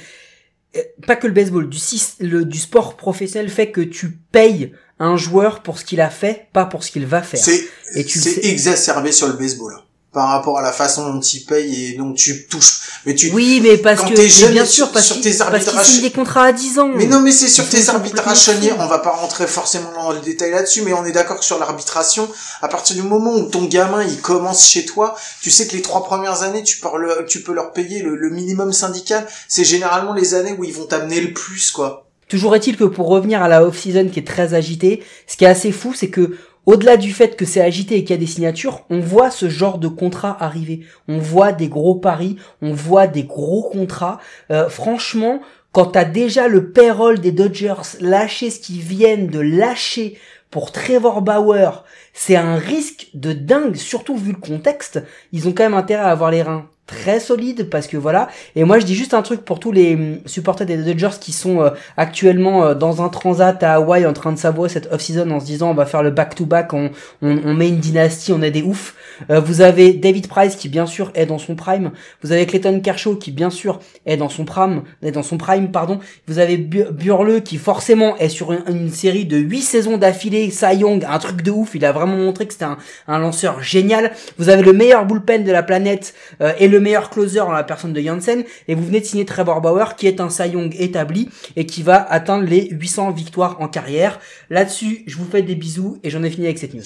pas 1.06 1.16
que 1.16 1.26
le 1.26 1.32
baseball, 1.32 1.68
du, 1.68 1.78
le, 2.20 2.44
du 2.44 2.58
sport 2.58 2.96
professionnel 2.96 3.50
fait 3.50 3.70
que 3.70 3.80
tu 3.80 4.10
payes 4.10 4.72
un 4.98 5.16
joueur 5.16 5.62
pour 5.62 5.78
ce 5.78 5.84
qu'il 5.84 6.00
a 6.00 6.10
fait, 6.10 6.48
pas 6.52 6.64
pour 6.64 6.82
ce 6.82 6.90
qu'il 6.90 7.06
va 7.06 7.22
faire. 7.22 7.40
C'est 7.40 8.44
exacerbé 8.44 9.12
sur 9.12 9.28
le 9.28 9.34
baseball 9.34 9.74
par 10.16 10.28
rapport 10.28 10.58
à 10.58 10.62
la 10.62 10.72
façon 10.72 11.12
dont 11.12 11.20
il 11.20 11.44
paye 11.44 11.90
et 11.90 11.92
donc 11.92 12.16
tu 12.16 12.46
touches. 12.46 12.80
Mais 13.04 13.14
tu 13.14 13.30
Oui, 13.34 13.60
mais 13.62 13.76
parce 13.76 14.00
Quand 14.00 14.08
que 14.08 14.14
t'es 14.14 14.22
mais 14.22 14.28
jeune 14.30 14.52
bien 14.52 14.64
sûr 14.64 14.90
parce 14.90 15.04
sur 15.04 15.20
tes 15.20 15.28
parce 15.28 15.42
arbitrages- 15.42 15.84
signe 15.86 16.00
des 16.00 16.10
contrats 16.10 16.44
à 16.44 16.52
10 16.52 16.78
ans. 16.78 16.88
Mais 16.96 17.04
non, 17.04 17.20
mais 17.20 17.32
c'est 17.32 17.48
sur 17.48 17.68
tes 17.68 17.86
arbitrages 17.90 18.44
fous. 18.46 18.52
on 18.78 18.86
va 18.86 18.98
pas 19.00 19.10
rentrer 19.10 19.46
forcément 19.46 19.92
dans 19.92 20.12
le 20.12 20.20
détail 20.20 20.52
là-dessus, 20.52 20.80
mais 20.80 20.94
on 20.94 21.04
est 21.04 21.12
d'accord 21.12 21.38
que 21.38 21.44
sur 21.44 21.58
l'arbitration, 21.58 22.30
à 22.62 22.68
partir 22.68 22.96
du 22.96 23.02
moment 23.02 23.34
où 23.34 23.42
ton 23.50 23.64
gamin 23.64 24.02
il 24.04 24.18
commence 24.22 24.66
chez 24.66 24.86
toi, 24.86 25.14
tu 25.42 25.50
sais 25.50 25.66
que 25.66 25.76
les 25.76 25.82
trois 25.82 26.02
premières 26.02 26.42
années, 26.44 26.62
tu 26.62 26.78
peux, 26.78 26.88
le- 26.98 27.26
tu 27.28 27.42
peux 27.42 27.52
leur 27.52 27.72
payer 27.74 28.00
le, 28.00 28.16
le 28.16 28.30
minimum 28.30 28.72
syndical, 28.72 29.26
c'est 29.48 29.64
généralement 29.64 30.14
les 30.14 30.32
années 30.32 30.54
où 30.58 30.64
ils 30.64 30.72
vont 30.72 30.86
t'amener 30.86 31.20
le 31.20 31.34
plus, 31.34 31.70
quoi. 31.72 32.06
Toujours 32.30 32.56
est-il 32.56 32.78
que 32.78 32.84
pour 32.84 33.08
revenir 33.08 33.42
à 33.42 33.48
la 33.48 33.62
off-season 33.64 34.08
qui 34.08 34.20
est 34.20 34.26
très 34.26 34.54
agitée, 34.54 35.04
ce 35.26 35.36
qui 35.36 35.44
est 35.44 35.48
assez 35.48 35.72
fou, 35.72 35.92
c'est 35.94 36.08
que 36.08 36.38
au-delà 36.66 36.96
du 36.96 37.12
fait 37.12 37.36
que 37.36 37.44
c'est 37.44 37.60
agité 37.60 37.96
et 37.96 38.04
qu'il 38.04 38.14
y 38.14 38.18
a 38.18 38.20
des 38.20 38.26
signatures, 38.26 38.82
on 38.90 39.00
voit 39.00 39.30
ce 39.30 39.48
genre 39.48 39.78
de 39.78 39.88
contrat 39.88 40.36
arriver. 40.40 40.80
On 41.08 41.18
voit 41.18 41.52
des 41.52 41.68
gros 41.68 41.94
paris, 41.94 42.36
on 42.60 42.72
voit 42.72 43.06
des 43.06 43.22
gros 43.22 43.62
contrats. 43.62 44.18
Euh, 44.50 44.68
franchement, 44.68 45.40
quand 45.72 45.86
t'as 45.86 46.04
déjà 46.04 46.48
le 46.48 46.72
payroll 46.72 47.20
des 47.20 47.32
Dodgers 47.32 47.98
lâché 48.00 48.50
ce 48.50 48.60
qu'ils 48.60 48.80
viennent 48.80 49.28
de 49.28 49.40
lâcher 49.40 50.18
pour 50.50 50.72
Trevor 50.72 51.22
Bauer, 51.22 51.84
c'est 52.12 52.36
un 52.36 52.56
risque 52.56 53.08
de 53.14 53.32
dingue, 53.32 53.76
surtout 53.76 54.16
vu 54.16 54.32
le 54.32 54.38
contexte. 54.38 55.02
Ils 55.32 55.46
ont 55.48 55.52
quand 55.52 55.64
même 55.64 55.74
intérêt 55.74 56.02
à 56.02 56.10
avoir 56.10 56.30
les 56.30 56.42
reins 56.42 56.68
très 56.86 57.20
solide 57.20 57.68
parce 57.68 57.86
que 57.86 57.96
voilà. 57.96 58.28
Et 58.54 58.64
moi, 58.64 58.78
je 58.78 58.84
dis 58.86 58.94
juste 58.94 59.12
un 59.14 59.22
truc 59.22 59.44
pour 59.44 59.58
tous 59.58 59.72
les 59.72 59.94
hum, 59.94 60.18
supporters 60.26 60.66
des 60.66 60.76
Dodgers 60.76 61.18
qui 61.20 61.32
sont 61.32 61.60
euh, 61.60 61.70
actuellement 61.96 62.64
euh, 62.64 62.74
dans 62.74 63.02
un 63.02 63.08
transat 63.08 63.60
à 63.62 63.74
Hawaï 63.74 64.06
en 64.06 64.12
train 64.12 64.32
de 64.32 64.38
savourer 64.38 64.68
cette 64.68 64.92
off-season 64.92 65.30
en 65.30 65.40
se 65.40 65.46
disant 65.46 65.70
on 65.70 65.74
va 65.74 65.86
faire 65.86 66.02
le 66.02 66.10
back-to-back, 66.10 66.72
on, 66.72 66.90
on, 67.22 67.38
on 67.44 67.54
met 67.54 67.68
une 67.68 67.78
dynastie, 67.78 68.32
on 68.32 68.42
est 68.42 68.50
des 68.50 68.62
oufs. 68.62 68.94
Euh, 69.30 69.40
vous 69.40 69.62
avez 69.62 69.94
David 69.94 70.28
Price 70.28 70.56
qui 70.56 70.68
bien 70.68 70.86
sûr 70.86 71.10
est 71.14 71.26
dans 71.26 71.38
son 71.38 71.54
prime. 71.56 71.90
Vous 72.22 72.32
avez 72.32 72.46
Clayton 72.46 72.80
Kershaw 72.80 73.16
qui 73.16 73.32
bien 73.32 73.50
sûr 73.50 73.80
est 74.04 74.16
dans 74.16 74.28
son 74.28 74.44
prime, 74.44 74.82
est 75.02 75.10
dans 75.12 75.22
son 75.22 75.38
prime 75.38 75.70
pardon. 75.72 75.98
Vous 76.28 76.38
avez 76.38 76.56
Bu- 76.56 76.86
Burle 76.92 77.42
qui 77.42 77.56
forcément 77.56 78.16
est 78.18 78.28
sur 78.28 78.52
une, 78.52 78.62
une 78.68 78.90
série 78.90 79.24
de 79.24 79.36
8 79.38 79.60
saisons 79.62 79.96
d'affilée, 79.96 80.50
Cy 80.50 80.76
Young, 80.76 81.04
un 81.08 81.18
truc 81.18 81.42
de 81.42 81.50
ouf. 81.50 81.74
Il 81.74 81.84
a 81.84 81.92
vraiment 81.92 82.16
montré 82.16 82.46
que 82.46 82.52
c'était 82.52 82.64
un, 82.66 82.78
un 83.08 83.18
lanceur 83.18 83.62
génial. 83.62 84.12
Vous 84.38 84.48
avez 84.50 84.62
le 84.62 84.72
meilleur 84.72 85.04
bullpen 85.06 85.42
de 85.44 85.50
la 85.52 85.62
planète 85.62 86.14
euh, 86.40 86.52
et 86.58 86.68
le 86.68 86.75
meilleur 86.80 87.10
closer 87.10 87.38
dans 87.38 87.52
la 87.52 87.64
personne 87.64 87.92
de 87.92 88.00
Janssen. 88.00 88.44
Et 88.68 88.74
vous 88.74 88.84
venez 88.84 89.00
de 89.00 89.04
signer 89.06 89.24
Trevor 89.24 89.60
Bauer 89.60 89.96
qui 89.96 90.06
est 90.06 90.20
un 90.20 90.30
Cy 90.30 90.48
Young 90.50 90.74
établi 90.78 91.28
et 91.56 91.66
qui 91.66 91.82
va 91.82 91.96
atteindre 92.10 92.44
les 92.44 92.68
800 92.70 93.10
victoires 93.12 93.56
en 93.60 93.68
carrière. 93.68 94.18
Là-dessus, 94.50 95.02
je 95.06 95.16
vous 95.16 95.26
fais 95.30 95.42
des 95.42 95.54
bisous 95.54 95.98
et 96.02 96.10
j'en 96.10 96.22
ai 96.22 96.30
fini 96.30 96.46
avec 96.46 96.58
cette 96.58 96.74
news. 96.74 96.82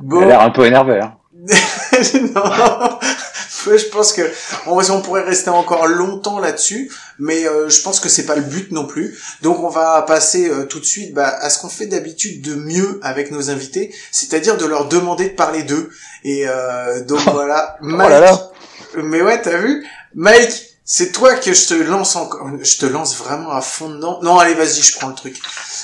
Il 0.00 0.08
Bon, 0.08 0.20
a 0.22 0.26
l'air 0.26 0.40
un 0.40 0.50
peu 0.50 0.64
énervé. 0.66 1.00
Hein. 1.00 1.14
non. 2.34 2.98
Je 3.64 3.88
pense 3.90 4.12
que 4.12 4.22
on, 4.66 4.78
on 4.90 5.02
pourrait 5.02 5.22
rester 5.22 5.50
encore 5.50 5.86
longtemps 5.86 6.40
là-dessus, 6.40 6.90
mais 7.18 7.46
euh, 7.46 7.68
je 7.68 7.80
pense 7.82 8.00
que 8.00 8.08
c'est 8.08 8.26
pas 8.26 8.34
le 8.34 8.42
but 8.42 8.72
non 8.72 8.86
plus. 8.86 9.16
Donc 9.42 9.60
on 9.60 9.68
va 9.68 10.02
passer 10.02 10.48
euh, 10.50 10.64
tout 10.64 10.80
de 10.80 10.84
suite 10.84 11.14
bah, 11.14 11.28
à 11.40 11.48
ce 11.48 11.60
qu'on 11.60 11.68
fait 11.68 11.86
d'habitude 11.86 12.42
de 12.42 12.54
mieux 12.54 12.98
avec 13.02 13.30
nos 13.30 13.50
invités, 13.50 13.94
c'est-à-dire 14.10 14.56
de 14.56 14.66
leur 14.66 14.88
demander 14.88 15.28
de 15.30 15.34
parler 15.34 15.62
d'eux. 15.62 15.90
Et 16.24 16.44
euh, 16.48 17.04
donc 17.04 17.20
voilà, 17.32 17.76
Mike. 17.80 18.10
là 18.10 18.20
là. 18.20 18.51
Mais 18.96 19.22
ouais, 19.22 19.40
t'as 19.40 19.58
vu, 19.58 19.86
Mike. 20.14 20.68
C'est 20.84 21.12
toi 21.12 21.36
que 21.36 21.54
je 21.54 21.68
te 21.68 21.74
lance 21.74 22.16
encore. 22.16 22.50
Je 22.60 22.76
te 22.76 22.86
lance 22.86 23.16
vraiment 23.16 23.52
à 23.52 23.60
fond 23.60 23.88
dedans. 23.88 24.18
Non, 24.22 24.38
allez, 24.38 24.54
vas-y, 24.54 24.82
je 24.82 24.98
prends 24.98 25.08
le 25.08 25.14
truc. 25.14 25.40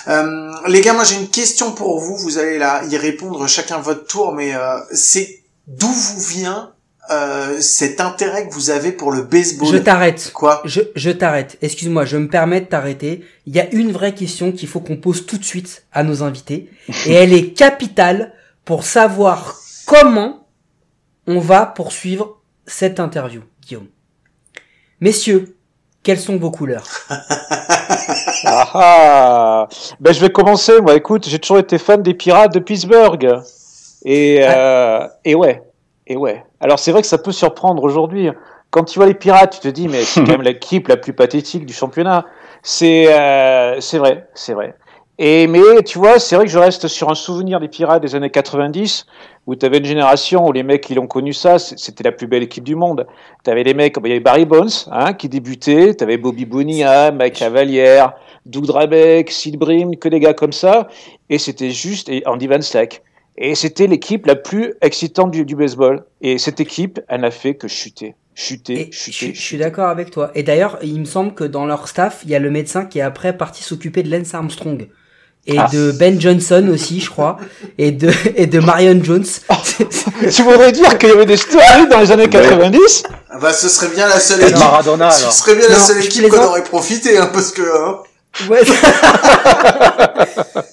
Euh, 0.09 0.53
les 0.66 0.83
gars, 0.83 0.92
moi 0.92 1.05
j'ai 1.05 1.14
une 1.14 1.29
question 1.29 1.71
pour 1.71 2.01
vous. 2.01 2.16
Vous 2.16 2.38
allez 2.38 2.59
là 2.59 2.83
y 2.90 2.97
répondre 2.97 3.47
chacun 3.47 3.79
votre 3.79 4.07
tour, 4.07 4.33
mais 4.33 4.55
euh, 4.55 4.81
c'est 4.92 5.40
d'où 5.68 5.87
vous 5.87 6.21
vient 6.21 6.73
euh, 7.11 7.61
cet 7.61 8.01
intérêt 8.01 8.49
que 8.49 8.53
vous 8.53 8.71
avez 8.71 8.90
pour 8.90 9.12
le 9.12 9.23
baseball? 9.23 9.68
Je 9.73 9.79
t'arrête. 9.79 10.33
Quoi? 10.35 10.62
Je, 10.64 10.81
je 10.97 11.11
t'arrête. 11.11 11.59
Excuse-moi, 11.62 12.05
je 12.05 12.16
me 12.16 12.29
permets 12.29 12.61
de 12.61 12.66
t'arrêter. 12.66 13.25
Il 13.47 13.55
y 13.55 13.61
a 13.61 13.73
une 13.73 13.92
vraie 13.92 14.14
question 14.14 14.51
qu'il 14.51 14.68
faut 14.68 14.81
qu'on 14.81 14.97
pose 14.97 15.27
tout 15.27 15.38
de 15.38 15.44
suite 15.44 15.85
à 15.92 16.03
nos 16.03 16.25
invités. 16.25 16.71
et 17.07 17.14
elle 17.14 17.33
est 17.33 17.53
capitale 17.53 18.35
pour 18.64 18.85
savoir 18.85 19.61
comment 19.87 20.49
on 21.29 21.38
va 21.38 21.66
poursuivre 21.66 22.38
cette 22.69 23.01
interview, 23.01 23.43
Guillaume. 23.67 23.89
Messieurs, 25.01 25.57
quelles 26.03 26.19
sont 26.19 26.37
vos 26.37 26.51
couleurs? 26.51 26.87
Ah 28.45 28.71
ah 28.75 29.69
Ben 30.01 30.13
je 30.15 30.21
vais 30.21 30.31
commencer. 30.31 30.81
Moi, 30.81 30.95
écoute, 30.95 31.29
j'ai 31.29 31.39
toujours 31.39 31.59
été 31.59 31.77
fan 31.79 32.03
des 32.03 32.15
Pirates 32.15 32.55
de 32.55 32.61
Pittsburgh. 32.61 33.41
Et 34.05 34.39
euh, 34.43 35.07
et 35.25 35.35
ouais, 35.35 35.63
et 36.07 36.17
ouais. 36.17 36.45
Alors 36.61 36.79
c'est 36.79 36.93
vrai 36.93 37.03
que 37.03 37.09
ça 37.09 37.19
peut 37.19 37.33
surprendre 37.33 37.83
aujourd'hui. 37.83 38.31
Quand 38.71 38.85
tu 38.85 38.99
vois 38.99 39.07
les 39.07 39.15
Pirates, 39.15 39.55
tu 39.55 39.61
te 39.61 39.69
dis 39.69 39.89
mais 39.89 40.05
c'est 40.05 40.21
quand 40.21 40.31
même 40.31 40.43
l'équipe 40.43 40.89
la 40.89 40.97
plus 40.97 41.13
pathétique 41.13 41.67
du 41.67 41.75
championnat. 41.75 42.25
C'est 42.63 43.13
euh, 43.13 43.81
c'est 43.81 43.99
vrai, 43.99 44.29
c'est 44.35 44.55
vrai. 44.55 44.75
Et 45.21 45.49
mais 45.49 45.83
tu 45.85 45.99
vois, 45.99 46.21
c'est 46.21 46.37
vrai 46.37 46.45
que 46.45 46.51
je 46.51 46.59
reste 46.59 46.87
sur 46.87 47.11
un 47.11 47.17
souvenir 47.17 47.59
des 47.59 47.67
Pirates 47.67 48.01
des 48.01 48.15
années 48.15 48.31
90 48.31 49.05
où 49.47 49.57
tu 49.57 49.67
avais 49.67 49.79
une 49.79 49.85
génération 49.85 50.47
où 50.47 50.53
les 50.53 50.63
mecs 50.63 50.83
qui 50.83 50.95
l'ont 50.95 51.09
connu 51.09 51.33
ça, 51.33 51.59
c'était 51.59 52.05
la 52.05 52.13
plus 52.13 52.29
belle 52.29 52.45
équipe 52.45 52.63
du 52.63 52.77
monde. 52.77 53.07
Tu 53.45 53.51
avais 53.51 53.65
les 53.65 53.75
mecs, 53.75 53.97
il 54.01 54.09
y 54.09 54.13
avait 54.13 54.21
Barry 54.21 54.45
Bonds 54.45 54.87
hein, 54.93 55.15
qui 55.15 55.29
débutait, 55.29 55.97
tu 55.97 56.05
avais 56.05 56.19
Bobby 56.19 56.45
Bonilla, 56.45 57.11
Mike 57.11 57.35
Cavalière, 57.35 58.13
Doug 58.47 58.67
Drabeck, 58.67 59.31
Sid 59.31 59.57
Brim, 59.57 59.97
que 59.97 60.09
des 60.09 60.21
gars 60.21 60.35
comme 60.35 60.53
ça, 60.53 60.89
et 61.31 61.39
c'était 61.39 61.71
juste 61.71 62.09
et 62.09 62.23
Andy 62.27 62.47
Van 62.47 62.61
Slyke. 62.61 63.03
Et 63.37 63.55
c'était 63.57 63.87
l'équipe 63.87 64.27
la 64.27 64.37
plus 64.37 64.75
excitante 64.83 65.31
du, 65.33 65.45
du 65.45 65.57
baseball. 65.57 66.05
Et 66.21 66.39
cette 66.39 66.61
équipe, 66.61 67.01
elle 67.09 67.23
n'a 67.23 67.31
fait 67.31 67.55
que 67.55 67.69
chuter, 67.69 68.15
chuter, 68.35 68.81
Et 68.81 68.91
je, 68.93 68.99
chuter. 68.99 69.13
je 69.13 69.41
suis 69.41 69.57
chuter. 69.57 69.65
d'accord 69.65 69.89
avec 69.89 70.11
toi. 70.11 70.31
Et 70.35 70.43
d'ailleurs, 70.43 70.79
il 70.83 71.01
me 71.01 71.05
semble 71.05 71.35
que 71.35 71.45
dans 71.45 71.65
leur 71.65 71.89
staff, 71.89 72.21
il 72.25 72.31
y 72.31 72.35
a 72.35 72.39
le 72.41 72.51
médecin 72.51 72.85
qui 72.85 72.99
est 72.99 73.03
après 73.03 73.37
parti 73.37 73.63
s'occuper 73.63 74.03
de 74.03 74.11
Lance 74.11 74.35
Armstrong. 74.35 74.89
Et 75.51 75.59
Ah. 75.59 75.67
de 75.73 75.93
Ben 75.93 76.21
Johnson 76.21 76.69
aussi, 76.73 77.01
je 77.01 77.09
crois. 77.11 77.39
Et 77.79 77.91
de, 77.91 78.11
et 78.37 78.47
de 78.47 78.61
Marion 78.61 79.01
Jones. 79.03 79.25
tu 80.31 80.43
voudrais 80.43 80.73
dire 80.73 80.97
qu'il 80.99 81.09
y 81.09 81.13
avait 81.13 81.25
des 81.27 81.39
stories 81.39 81.89
dans 81.91 82.01
les 82.01 82.13
années 82.13 82.29
90 82.29 83.03
Ah 83.31 83.39
Bah 83.41 83.53
ce 83.55 83.69
serait 83.69 83.89
bien 83.89 84.07
la 84.09 84.21
seule 84.21 84.43
équipe. 84.43 84.59
Maradona 84.59 85.11
Ce 85.11 85.21
alors. 85.23 85.33
serait 85.33 85.55
bien 85.57 85.69
la 85.69 85.75
seule 85.79 86.05
équipe 86.05 86.29
qu'on 86.29 86.45
aurait 86.45 86.63
profité, 86.63 87.17
hein, 87.19 87.31
parce 87.33 87.51
que. 87.53 87.63
Hein. 87.63 87.97
Ouais. 88.51 88.61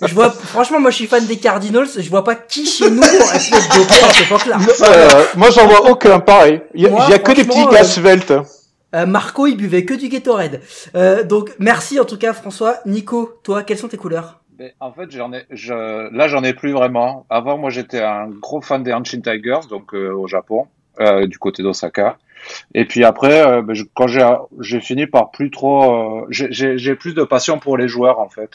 je 0.06 0.14
vois, 0.14 0.30
franchement, 0.30 0.80
moi, 0.80 0.92
je 0.92 0.96
suis 0.98 1.08
fan 1.08 1.26
des 1.26 1.38
Cardinals. 1.38 1.88
Je 1.98 2.10
vois 2.10 2.24
pas 2.24 2.36
qui 2.36 2.66
chez 2.66 2.90
nous 2.90 3.02
aurait 3.02 3.40
pu 3.40 3.54
être 3.56 3.78
dopé 3.78 3.94
à 4.04 4.14
cette 4.14 4.26
époque-là. 4.26 4.58
Euh, 4.84 5.24
Moi, 5.36 5.50
j'en 5.52 5.68
vois 5.68 5.90
aucun 5.90 6.20
pareil. 6.20 6.62
Il 6.74 6.84
y 6.84 6.88
a, 6.88 6.90
Moi, 6.90 7.06
il 7.08 7.12
y 7.12 7.16
a 7.16 7.20
que 7.20 7.32
des 7.32 7.44
petits 7.44 7.60
franchement, 7.62 7.72
gars 7.72 7.82
euh, 7.82 7.86
sveltes. 7.86 8.34
Euh, 8.94 9.06
Marco, 9.06 9.48
il 9.48 9.56
buvait 9.56 9.86
que 9.86 9.94
du 9.94 10.10
Gatorade. 10.10 10.62
Euh, 10.96 11.24
donc, 11.24 11.52
merci 11.60 12.00
en 12.00 12.06
tout 12.06 12.18
cas, 12.18 12.34
François. 12.34 12.78
Nico, 12.86 13.40
toi, 13.44 13.64
quelles 13.64 13.78
sont 13.80 13.88
tes 13.88 13.98
couleurs? 13.98 14.40
Mais 14.58 14.74
en 14.80 14.92
fait, 14.94 15.12
j'en 15.12 15.34
ai, 15.34 15.44
je, 15.50 15.74
là, 16.16 16.28
j'en 16.28 16.44
ai 16.44 16.54
plus 16.54 16.72
vraiment. 16.72 17.26
Avant, 17.30 17.58
moi, 17.58 17.70
j'étais 17.70 18.02
un 18.02 18.28
gros 18.30 18.62
fan 18.62 18.84
des 18.84 18.94
Hanshin 18.94 19.20
Tigers, 19.22 19.68
donc 19.70 19.94
euh, 19.94 20.12
au 20.14 20.28
Japon, 20.28 20.68
euh, 21.02 21.28
du 21.28 21.38
côté 21.38 21.62
d'Osaka. 21.62 22.18
Et 22.74 22.86
puis 22.86 23.04
après, 23.04 23.42
euh, 23.46 23.62
ben, 23.62 23.74
je- 23.74 23.84
quand 23.96 24.08
j'ai, 24.08 24.26
j'ai 24.62 24.80
fini 24.80 25.08
par 25.08 25.32
plus 25.32 25.52
trop, 25.52 26.22
euh, 26.22 26.26
j'ai- 26.30 26.78
j'ai 26.78 26.96
plus 26.96 27.14
de 27.16 27.24
passion 27.24 27.60
pour 27.60 27.76
les 27.76 27.88
joueurs 27.88 28.20
en 28.20 28.30
fait. 28.30 28.52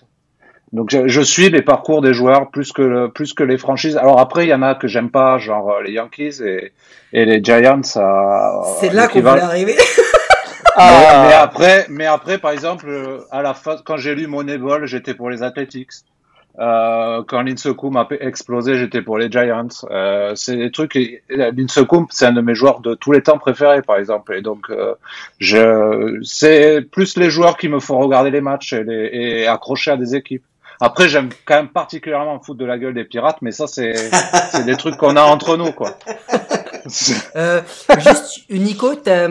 Donc 0.73 0.89
je, 0.91 1.09
je 1.09 1.21
suis 1.21 1.51
les 1.51 1.63
parcours 1.63 2.01
des 2.01 2.15
joueurs 2.15 2.49
plus 2.51 2.73
que 2.73 2.83
le- 2.83 3.11
plus 3.11 3.35
que 3.35 3.43
les 3.43 3.59
franchises. 3.59 3.97
Alors 3.97 4.21
après, 4.21 4.47
il 4.47 4.49
y 4.49 4.55
en 4.55 4.63
a 4.63 4.77
que 4.77 4.87
j'aime 4.87 5.11
pas, 5.11 5.39
genre 5.39 5.71
euh, 5.73 5.83
les 5.83 5.93
Yankees 5.93 6.41
et, 6.45 6.73
et 7.13 7.25
les 7.25 7.43
Giants. 7.43 7.81
à- 7.97 8.61
C'est 8.79 8.93
là 8.95 9.09
qu'on 9.09 9.19
voulait 9.33 9.43
arriver. 9.43 9.75
Ah. 10.77 11.23
mais, 11.23 11.29
mais 11.29 11.35
après, 11.35 11.87
mais 11.89 12.07
après, 12.07 12.39
par 12.39 12.51
exemple, 12.53 12.87
euh, 12.89 13.21
à 13.31 13.43
la 13.43 13.55
fin, 13.55 13.77
quand 13.85 13.97
j'ai 13.97 14.15
lu 14.15 14.27
Moneyball, 14.27 14.87
j'étais 14.87 15.15
pour 15.15 15.31
les 15.31 15.43
Athletics. 15.43 16.05
Euh, 16.59 17.23
quand 17.27 17.43
Linsekum 17.43 17.97
a 17.97 18.07
explosé, 18.21 18.77
j'étais 18.77 19.03
pour 19.03 19.17
les 19.19 19.31
Giants. 19.31 19.69
Euh, 19.91 20.35
c'est 20.35 20.57
des 20.57 20.71
trucs. 20.71 20.97
et 20.97 21.23
Linsekum, 21.29 22.07
c'est 22.11 22.27
un 22.27 22.33
de 22.33 22.41
mes 22.41 22.55
joueurs 22.55 22.81
de 22.81 22.95
tous 22.95 23.13
les 23.13 23.23
temps 23.23 23.39
préférés, 23.39 23.83
par 23.83 23.97
exemple. 23.97 24.35
Et 24.35 24.43
donc, 24.43 24.67
euh, 24.71 24.95
je, 25.39 26.21
c'est 26.23 26.83
plus 26.83 27.17
les 27.17 27.31
joueurs 27.31 27.57
qui 27.57 27.69
me 27.69 27.81
font 27.81 27.99
regarder 27.99 28.31
les 28.31 28.41
matchs 28.41 28.73
et, 28.73 28.85
les, 28.85 29.11
et 29.13 29.47
accrocher 29.47 29.93
à 29.93 29.97
des 29.97 30.15
équipes. 30.15 30.45
Après, 30.83 31.09
j'aime 31.09 31.29
quand 31.45 31.57
même 31.57 31.69
particulièrement 31.69 32.35
me 32.35 32.41
foutre 32.41 32.59
de 32.59 32.65
la 32.65 32.79
gueule 32.79 32.95
des 32.95 33.05
pirates, 33.05 33.39
mais 33.43 33.53
ça, 33.53 33.67
c'est, 33.67 33.95
c'est 34.51 34.65
des 34.65 34.77
trucs 34.77 34.97
qu'on 34.97 35.17
a 35.17 35.23
entre 35.23 35.57
nous, 35.57 35.73
quoi. 35.73 35.91
Euh, 37.37 37.61
juste, 37.99 38.41
Nico, 38.51 38.95
t'as 38.95 39.29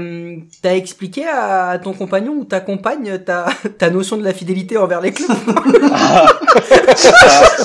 as 0.63 0.75
expliqué 0.75 1.25
à 1.27 1.77
ton 1.83 1.93
compagnon 1.93 2.33
ou 2.33 2.45
ta 2.45 2.59
compagne 2.61 3.19
ta, 3.19 3.47
ta 3.77 3.89
notion 3.89 4.17
de 4.17 4.23
la 4.23 4.33
fidélité 4.33 4.77
envers 4.77 5.01
les 5.01 5.11
clubs? 5.11 5.29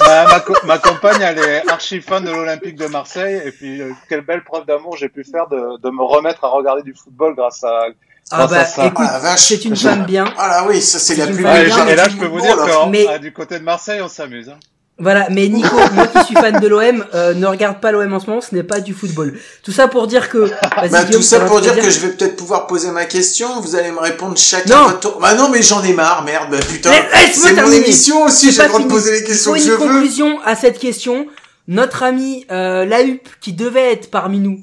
Ma, 0.07 0.25
ma, 0.29 0.40
co- 0.40 0.55
ma 0.64 0.79
compagne, 0.79 1.20
elle 1.23 1.38
est 1.38 1.68
archi 1.70 2.01
fan 2.01 2.25
de 2.25 2.31
l'Olympique 2.31 2.77
de 2.77 2.87
Marseille. 2.87 3.40
Et 3.44 3.51
puis, 3.53 3.81
euh, 3.81 3.92
quelle 4.09 4.23
belle 4.23 4.42
preuve 4.44 4.66
d'amour 4.66 4.97
j'ai 4.97 5.09
pu 5.09 5.25
faire 5.25 5.47
de, 5.49 5.81
de 5.81 5.90
me 5.90 6.03
remettre 6.03 6.44
à 6.44 6.49
regarder 6.49 6.83
du 6.83 6.94
football 6.94 7.35
grâce 7.35 7.62
à. 7.64 7.87
Ah 8.31 8.47
grâce 8.47 8.53
à 8.53 8.57
bah, 8.57 8.64
ça. 8.64 8.87
écoute, 8.87 9.07
Ah, 9.11 9.37
c'est 9.37 9.64
une 9.64 9.77
femme 9.77 10.05
bien. 10.05 10.25
Ah 10.38 10.49
là 10.49 10.64
oui, 10.68 10.81
ça 10.81 10.99
c'est 10.99 11.16
la 11.16 11.27
plus 11.27 11.42
bien, 11.42 11.55
et, 11.87 11.94
là, 11.94 12.09
je 12.09 12.16
peux 12.16 12.27
vous 12.27 12.40
dire 12.40 12.57
que 12.57 12.88
Mais- 12.88 13.07
ah, 13.09 13.18
du 13.18 13.33
côté 13.33 13.59
de 13.59 13.64
Marseille, 13.64 14.01
on 14.03 14.09
s'amuse. 14.09 14.49
Hein. 14.49 14.59
Voilà, 14.99 15.27
mais 15.31 15.49
Nico, 15.49 15.75
moi 15.95 16.07
qui 16.07 16.25
suis 16.25 16.35
fan 16.37 16.61
de 16.61 16.69
l'OM, 16.69 17.05
euh, 17.15 17.35
ne 17.35 17.47
regarde 17.47 17.81
pas 17.81 17.91
l'OM 17.91 18.13
en 18.13 18.21
ce 18.21 18.27
moment, 18.27 18.41
ce 18.41 18.55
n'est 18.55 18.63
pas 18.63 18.79
du 18.79 18.95
football. 18.95 19.37
Tout 19.65 19.73
ça 19.73 19.89
pour 19.89 20.07
dire 20.07 20.29
que... 20.29 20.49
Bah, 20.77 20.87
Guillaume, 20.87 21.11
tout 21.11 21.23
ça 21.23 21.41
pour 21.41 21.61
dire 21.61 21.75
que 21.75 21.91
je 21.91 21.99
vais 21.99 22.11
peut-être 22.13 22.37
pouvoir 22.37 22.69
poser 22.69 22.91
ma 22.93 23.05
question. 23.05 23.61
Vous 23.61 23.75
allez 23.75 23.91
me 23.91 23.99
répondre 23.99 24.37
chacun 24.39 24.77
Non. 24.77 24.85
votre 24.87 25.01
tour. 25.01 25.19
Bah 25.21 25.35
non, 25.35 25.49
mais 25.49 25.63
j'en 25.63 25.83
ai 25.83 25.93
marre, 25.95 26.23
merde. 26.25 26.49
Bah 26.51 26.59
putain, 26.69 26.91
laisse-moi 26.93 27.51
c'est 27.55 27.63
mon 27.63 27.73
émission 27.73 28.23
aussi. 28.25 28.53
J'ai 28.53 28.63
le 28.63 28.69
droit 28.69 28.81
de 28.81 28.87
poser 28.87 29.13
les 29.21 29.25
questions 29.25 29.53
que 29.55 29.59
je 29.59 29.65
une 29.65 29.71
veux. 29.73 29.77
conclusion 29.79 30.41
à 30.45 30.55
cette 30.55 30.79
question. 30.79 31.27
Notre 31.67 32.03
ami 32.05 32.47
euh, 32.53 32.85
Lahup, 32.85 33.27
qui 33.41 33.53
devait 33.53 33.93
être 33.93 34.11
parmi 34.13 34.39
nous, 34.39 34.63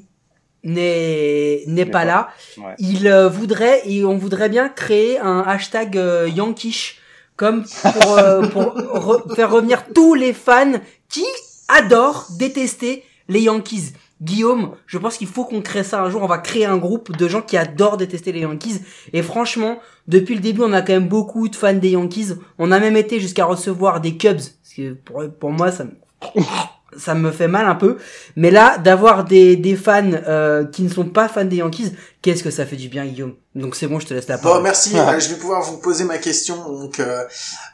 n'est 0.64 1.64
n'est 1.66 1.84
pas 1.84 2.00
pas. 2.00 2.04
là. 2.04 2.28
Ouais. 2.56 2.74
Il 2.78 3.06
euh, 3.08 3.28
voudrait 3.28 3.82
et 3.86 4.04
on 4.04 4.16
voudrait 4.16 4.48
bien 4.48 4.68
créer 4.68 5.18
un 5.18 5.44
hashtag 5.46 5.96
euh, 5.98 6.28
Yankish 6.34 6.98
comme 7.42 7.64
pour, 7.64 8.18
euh, 8.18 9.34
faire 9.34 9.50
revenir 9.50 9.86
tous 9.92 10.14
les 10.14 10.32
fans 10.32 10.74
qui 11.08 11.24
adorent 11.66 12.28
détester 12.38 13.02
les 13.28 13.40
Yankees. 13.40 13.94
Guillaume, 14.20 14.76
je 14.86 14.96
pense 14.96 15.16
qu'il 15.16 15.26
faut 15.26 15.44
qu'on 15.44 15.60
crée 15.60 15.82
ça 15.82 16.00
un 16.00 16.08
jour. 16.08 16.22
On 16.22 16.28
va 16.28 16.38
créer 16.38 16.66
un 16.66 16.76
groupe 16.76 17.16
de 17.16 17.26
gens 17.26 17.42
qui 17.42 17.56
adorent 17.56 17.96
détester 17.96 18.30
les 18.30 18.42
Yankees. 18.42 18.82
Et 19.12 19.22
franchement, 19.22 19.80
depuis 20.06 20.36
le 20.36 20.40
début, 20.40 20.60
on 20.62 20.72
a 20.72 20.82
quand 20.82 20.92
même 20.92 21.08
beaucoup 21.08 21.48
de 21.48 21.56
fans 21.56 21.74
des 21.74 21.90
Yankees. 21.90 22.28
On 22.60 22.70
a 22.70 22.78
même 22.78 22.96
été 22.96 23.18
jusqu'à 23.18 23.44
recevoir 23.44 24.00
des 24.00 24.16
Cubs. 24.16 24.36
Parce 24.36 24.74
que 24.76 24.92
pour, 24.92 25.50
moi, 25.50 25.70
ça 26.96 27.14
me 27.16 27.32
fait 27.32 27.48
mal 27.48 27.66
un 27.66 27.74
peu. 27.74 27.96
Mais 28.36 28.52
là, 28.52 28.78
d'avoir 28.78 29.24
des, 29.24 29.56
des 29.56 29.74
fans 29.74 30.12
euh, 30.12 30.64
qui 30.64 30.84
ne 30.84 30.88
sont 30.88 31.06
pas 31.06 31.26
fans 31.26 31.44
des 31.44 31.56
Yankees, 31.56 31.90
qu'est-ce 32.22 32.42
que 32.42 32.50
ça 32.50 32.64
fait 32.66 32.76
du 32.76 32.88
bien, 32.88 33.04
Guillaume 33.04 33.34
Donc 33.54 33.74
c'est 33.76 33.86
bon, 33.88 33.98
je 34.00 34.06
te 34.06 34.14
laisse 34.14 34.28
la 34.28 34.36
Bon, 34.36 34.44
parole. 34.44 34.62
merci. 34.62 34.96
Euh, 34.98 35.18
je 35.20 35.28
vais 35.28 35.34
pouvoir 35.36 35.62
vous 35.62 35.78
poser 35.78 36.04
ma 36.04 36.18
question. 36.18 36.56
Donc, 36.56 37.00
euh, 37.00 37.24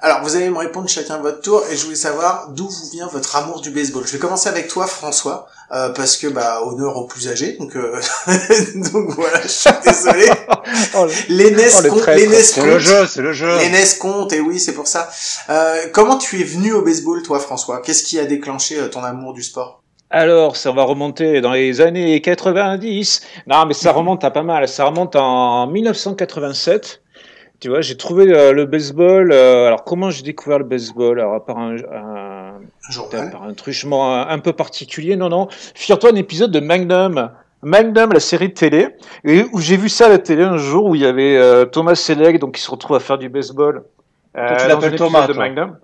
alors, 0.00 0.22
vous 0.22 0.34
allez 0.36 0.48
me 0.50 0.58
répondre 0.58 0.88
chacun 0.88 1.18
votre 1.18 1.40
tour, 1.42 1.62
et 1.70 1.76
je 1.76 1.84
voulais 1.84 1.96
savoir 1.96 2.48
d'où 2.50 2.68
vous 2.68 2.90
vient 2.90 3.06
votre 3.08 3.36
amour 3.36 3.60
du 3.60 3.70
baseball. 3.70 4.04
Je 4.06 4.12
vais 4.12 4.18
commencer 4.18 4.48
avec 4.48 4.68
toi, 4.68 4.86
François, 4.86 5.46
euh, 5.72 5.90
parce 5.90 6.16
que 6.16 6.26
bah 6.28 6.62
honneur 6.64 6.96
aux 6.96 7.04
plus 7.06 7.28
âgés. 7.28 7.56
Donc, 7.58 7.76
euh, 7.76 8.00
donc 8.92 9.10
voilà, 9.10 9.42
je 9.42 9.48
suis 9.48 9.70
désolé. 9.84 10.30
Oh, 10.94 11.06
le- 11.06 11.34
Les 11.34 11.50
NES 11.50 11.68
Oh, 11.78 11.82
NES 12.06 12.42
C'est 12.42 12.64
le 12.64 12.78
jeu, 12.78 13.06
c'est 13.06 13.22
le 13.22 13.32
jeu. 13.32 13.56
Les 13.58 13.70
NES 13.70 13.84
comptent, 13.98 14.32
et 14.32 14.40
oui, 14.40 14.58
c'est 14.60 14.72
pour 14.72 14.86
ça. 14.86 15.08
Euh, 15.48 15.86
comment 15.92 16.18
tu 16.18 16.40
es 16.40 16.44
venu 16.44 16.72
au 16.72 16.82
baseball, 16.82 17.22
toi, 17.22 17.38
François? 17.40 17.80
Qu'est-ce 17.80 18.02
qui 18.02 18.18
a 18.18 18.24
déclenché 18.26 18.78
euh, 18.78 18.88
ton 18.88 19.02
amour 19.02 19.32
du 19.32 19.42
sport? 19.42 19.82
Alors, 20.10 20.56
ça 20.56 20.72
va 20.72 20.84
remonter 20.84 21.40
dans 21.40 21.52
les 21.52 21.80
années 21.80 22.20
90. 22.20 23.26
Non, 23.46 23.66
mais 23.66 23.74
ça 23.74 23.92
remonte 23.92 24.24
à 24.24 24.30
pas 24.30 24.42
mal. 24.42 24.66
Ça 24.66 24.86
remonte 24.86 25.16
en 25.16 25.66
1987. 25.66 27.02
Tu 27.60 27.68
vois, 27.68 27.80
j'ai 27.80 27.96
trouvé 27.96 28.32
euh, 28.32 28.52
le 28.52 28.64
baseball. 28.64 29.32
euh, 29.32 29.66
alors, 29.66 29.84
comment 29.84 30.10
j'ai 30.10 30.22
découvert 30.22 30.58
le 30.58 30.64
baseball? 30.64 31.20
Alors, 31.20 31.44
par 31.44 31.58
un, 31.58 31.76
un, 31.76 32.54
Un 33.12 33.28
par 33.30 33.42
un 33.42 33.52
truchement 33.52 34.14
un, 34.14 34.28
un 34.28 34.38
peu 34.38 34.52
particulier. 34.52 35.16
Non, 35.16 35.28
non. 35.28 35.48
Figure-toi 35.74 36.10
un 36.12 36.16
épisode 36.16 36.52
de 36.52 36.60
Magnum. 36.60 37.30
Magnum, 37.62 38.12
la 38.12 38.20
série 38.20 38.48
de 38.50 38.54
télé, 38.54 38.86
et 39.24 39.44
où 39.52 39.60
j'ai 39.60 39.76
vu 39.76 39.88
ça 39.88 40.06
à 40.06 40.08
la 40.08 40.18
télé 40.18 40.44
un 40.44 40.58
jour 40.58 40.84
où 40.86 40.94
il 40.94 41.00
y 41.02 41.06
avait 41.06 41.36
euh, 41.36 41.64
Thomas 41.64 41.96
Selleck, 41.96 42.38
donc 42.38 42.54
qui 42.54 42.62
se 42.62 42.70
retrouve 42.70 42.96
à 42.96 43.00
faire 43.00 43.18
du 43.18 43.28
baseball. 43.28 43.82
Toi, 44.32 44.56
tu 44.56 44.68
l'appelles 44.68 44.94
épisode 44.94 44.96
Thomas, 45.08 45.26
de 45.26 45.32
toi. 45.32 45.42
Magnum. 45.42 45.76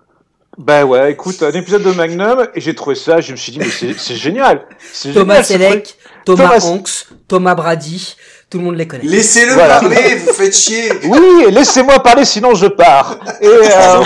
Ben 0.58 0.84
ouais, 0.84 1.12
écoute, 1.12 1.42
un 1.42 1.50
épisode 1.50 1.82
de 1.82 1.90
Magnum, 1.92 2.46
et 2.54 2.60
j'ai 2.60 2.74
trouvé 2.74 2.94
ça, 2.94 3.20
je 3.20 3.32
me 3.32 3.36
suis 3.36 3.50
dit, 3.52 3.58
mais 3.58 3.66
c'est 3.68 4.14
génial. 4.14 4.62
C'est 4.92 5.12
Thomas. 5.12 5.42
Selleck, 5.42 5.96
Thomas 6.24 6.44
Thomas- 6.58 6.64
Hanks, 6.66 7.06
Thomas 7.26 7.54
Brady, 7.56 8.14
tout 8.48 8.58
le 8.58 8.64
monde 8.64 8.76
les 8.76 8.86
connaît. 8.86 9.02
Laissez-le 9.04 9.54
Voilà. 9.54 9.80
parler, 9.80 10.14
vous 10.16 10.32
faites 10.32 10.56
chier. 10.56 10.92
Oui, 11.08 11.46
laissez-moi 11.50 11.98
parler, 12.00 12.24
sinon 12.24 12.54
je 12.54 12.66
pars. 12.66 13.18
Et, 13.40 13.46
euh, 13.48 14.02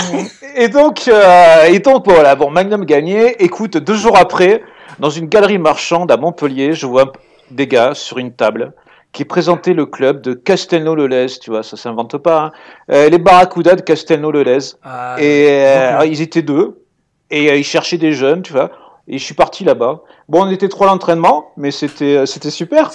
et 0.57 0.69
donc, 0.69 1.03
euh, 1.09 1.65
et 1.65 1.79
donc 1.81 2.05
voilà, 2.07 2.35
bon, 2.35 2.51
Magnum 2.51 2.85
gagné. 2.87 3.43
Écoute, 3.45 3.77
deux 3.77 3.95
jours 3.97 4.17
après, 4.17 4.63
dans 4.99 5.11
une 5.11 5.27
galerie 5.27 5.59
marchande 5.59 6.11
à 6.11 6.17
Montpellier, 6.17 6.73
je 6.73 6.87
vois 6.87 7.13
des 7.51 7.67
gars 7.67 7.93
sur 7.95 8.19
une 8.19 8.33
table 8.33 8.73
qui 9.13 9.25
présentaient 9.25 9.73
le 9.75 9.87
club 9.87 10.21
de 10.21 10.35
Castelnau-le-Lez, 10.35 11.39
tu 11.41 11.51
vois, 11.51 11.63
ça 11.63 11.77
s'invente 11.77 12.17
pas. 12.19 12.41
hein. 12.45 12.53
Euh, 12.93 13.09
les 13.09 13.19
Barracudas 13.19 13.75
de 13.77 13.81
Castelnau-le-Lez. 13.81 14.75
Ah, 14.85 15.17
Et 15.19 15.49
euh, 15.51 15.99
donc, 15.99 16.09
ils 16.09 16.21
étaient 16.21 16.43
deux, 16.43 16.83
et 17.31 17.51
euh, 17.51 17.57
ils 17.57 17.65
cherchaient 17.65 17.97
des 17.99 18.13
jeunes, 18.13 18.43
tu 18.43 18.53
vois. 18.53 18.71
Et 19.11 19.17
je 19.17 19.25
suis 19.25 19.35
parti 19.35 19.65
là-bas. 19.65 20.01
Bon, 20.29 20.45
on 20.45 20.51
était 20.51 20.69
trois 20.69 20.87
à 20.89 20.91
l'entraînement, 20.91 21.47
mais 21.57 21.71
c'était 21.71 22.19
euh, 22.19 22.27
c'était 22.27 22.51
super. 22.51 22.91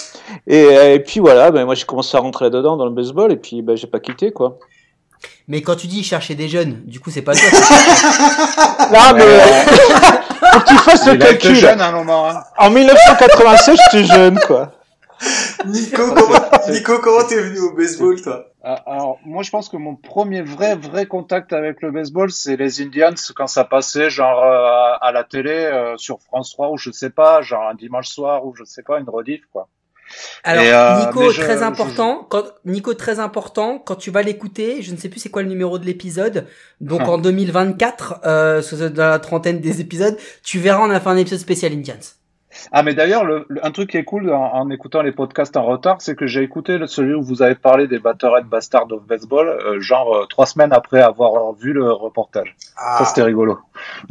Et, 0.46 0.62
euh, 0.64 0.94
et 0.94 1.00
puis 1.00 1.18
voilà, 1.18 1.50
ben 1.50 1.64
moi 1.64 1.74
j'ai 1.74 1.84
commencé 1.84 2.16
à 2.16 2.20
rentrer 2.20 2.44
là-dedans 2.44 2.76
dans 2.76 2.84
le 2.84 2.92
baseball, 2.92 3.32
et 3.32 3.36
puis 3.36 3.62
ben 3.62 3.76
j'ai 3.76 3.88
pas 3.88 3.98
quitté 3.98 4.30
quoi. 4.30 4.58
Mais 5.48 5.60
quand 5.62 5.74
tu 5.74 5.88
dis 5.88 6.04
chercher 6.04 6.36
des 6.36 6.48
jeunes, 6.48 6.82
du 6.84 7.00
coup 7.00 7.10
c'est 7.10 7.22
pas 7.22 7.32
toi. 7.34 7.42
Non, 8.92 9.14
mais 9.16 9.24
Ouais. 9.24 9.64
faut 10.52 10.60
que 10.60 10.68
tu 10.68 10.74
fasses 10.76 11.06
le 11.06 11.14
Il 11.14 11.22
a 11.22 11.30
été 11.30 11.38
calcul. 11.38 11.54
jeune 11.56 11.80
à 11.80 11.88
un 11.88 11.92
moment. 11.92 12.28
Hein. 12.28 12.40
En 12.58 12.70
1996, 12.70 13.76
j'étais 13.90 14.04
jeune, 14.04 14.38
quoi. 14.46 14.70
Nico, 15.66 16.02
comment, 16.14 16.40
Nico, 16.70 16.98
comment 17.00 17.24
t'es 17.26 17.40
venu 17.40 17.58
au 17.60 17.72
baseball, 17.74 18.20
toi? 18.20 18.46
Ah, 18.62 18.82
Alors, 18.86 19.18
moi, 19.24 19.42
je 19.42 19.50
pense 19.50 19.68
que 19.68 19.76
mon 19.76 19.94
premier 19.96 20.42
vrai, 20.42 20.74
vrai 20.74 21.06
contact 21.06 21.52
avec 21.52 21.82
le 21.82 21.90
baseball, 21.90 22.30
c'est 22.30 22.56
les 22.56 22.80
Indians 22.82 23.14
quand 23.36 23.46
ça 23.46 23.64
passait, 23.64 24.10
genre 24.10 24.42
euh, 24.42 24.96
à 25.00 25.12
la 25.12 25.24
télé 25.24 25.50
euh, 25.50 25.96
sur 25.96 26.20
France 26.20 26.52
3 26.52 26.70
ou 26.70 26.76
je 26.78 26.90
sais 26.90 27.10
pas, 27.10 27.42
genre 27.42 27.68
un 27.68 27.74
dimanche 27.74 28.08
soir 28.08 28.46
ou 28.46 28.54
je 28.56 28.64
sais 28.64 28.82
pas, 28.82 28.98
une 29.00 29.08
rediff 29.08 29.42
quoi. 29.52 29.68
Alors 30.44 30.64
euh, 30.66 31.06
Nico 31.06 31.30
je- 31.30 31.40
très 31.40 31.58
je- 31.58 31.62
important, 31.62 32.26
quand 32.28 32.44
Nico 32.66 32.92
très 32.94 33.20
important, 33.20 33.78
quand 33.78 33.96
tu 33.96 34.10
vas 34.10 34.22
l'écouter, 34.22 34.82
je 34.82 34.92
ne 34.92 34.96
sais 34.98 35.08
plus 35.08 35.18
c'est 35.20 35.30
quoi 35.30 35.42
le 35.42 35.48
numéro 35.48 35.78
de 35.78 35.86
l'épisode, 35.86 36.46
donc 36.80 37.00
Ah. 37.04 37.10
en 37.10 37.18
2024, 37.18 38.20
euh, 38.26 38.62
dans 38.90 39.08
la 39.08 39.18
trentaine 39.18 39.60
des 39.60 39.80
épisodes, 39.80 40.16
tu 40.42 40.58
verras 40.58 40.86
on 40.86 40.90
a 40.90 41.00
fait 41.00 41.08
un 41.08 41.16
épisode 41.16 41.38
spécial 41.38 41.72
Indians. 41.72 41.94
Ah, 42.72 42.82
mais 42.82 42.94
d'ailleurs, 42.94 43.24
le, 43.24 43.44
le- 43.48 43.64
un 43.64 43.70
truc 43.70 43.90
qui 43.90 43.96
est 43.96 44.04
cool 44.04 44.32
en, 44.32 44.52
en 44.54 44.70
écoutant 44.70 45.02
les 45.02 45.12
podcasts 45.12 45.56
en 45.56 45.64
retard, 45.64 45.96
c'est 46.00 46.14
que 46.14 46.26
j'ai 46.26 46.42
écouté 46.42 46.78
celui 46.86 47.14
où 47.14 47.22
vous 47.22 47.42
avez 47.42 47.54
parlé 47.54 47.86
des 47.88 47.98
Batterhead 47.98 48.46
Bastards 48.46 48.90
of 48.92 49.02
Baseball, 49.06 49.48
euh, 49.48 49.80
genre 49.80 50.14
euh, 50.16 50.26
trois 50.26 50.46
semaines 50.46 50.72
après 50.72 51.00
avoir 51.02 51.52
vu 51.54 51.72
le 51.72 51.90
reportage. 51.92 52.54
Ah. 52.76 52.98
Ça, 52.98 53.04
c'était 53.06 53.22
rigolo. 53.22 53.58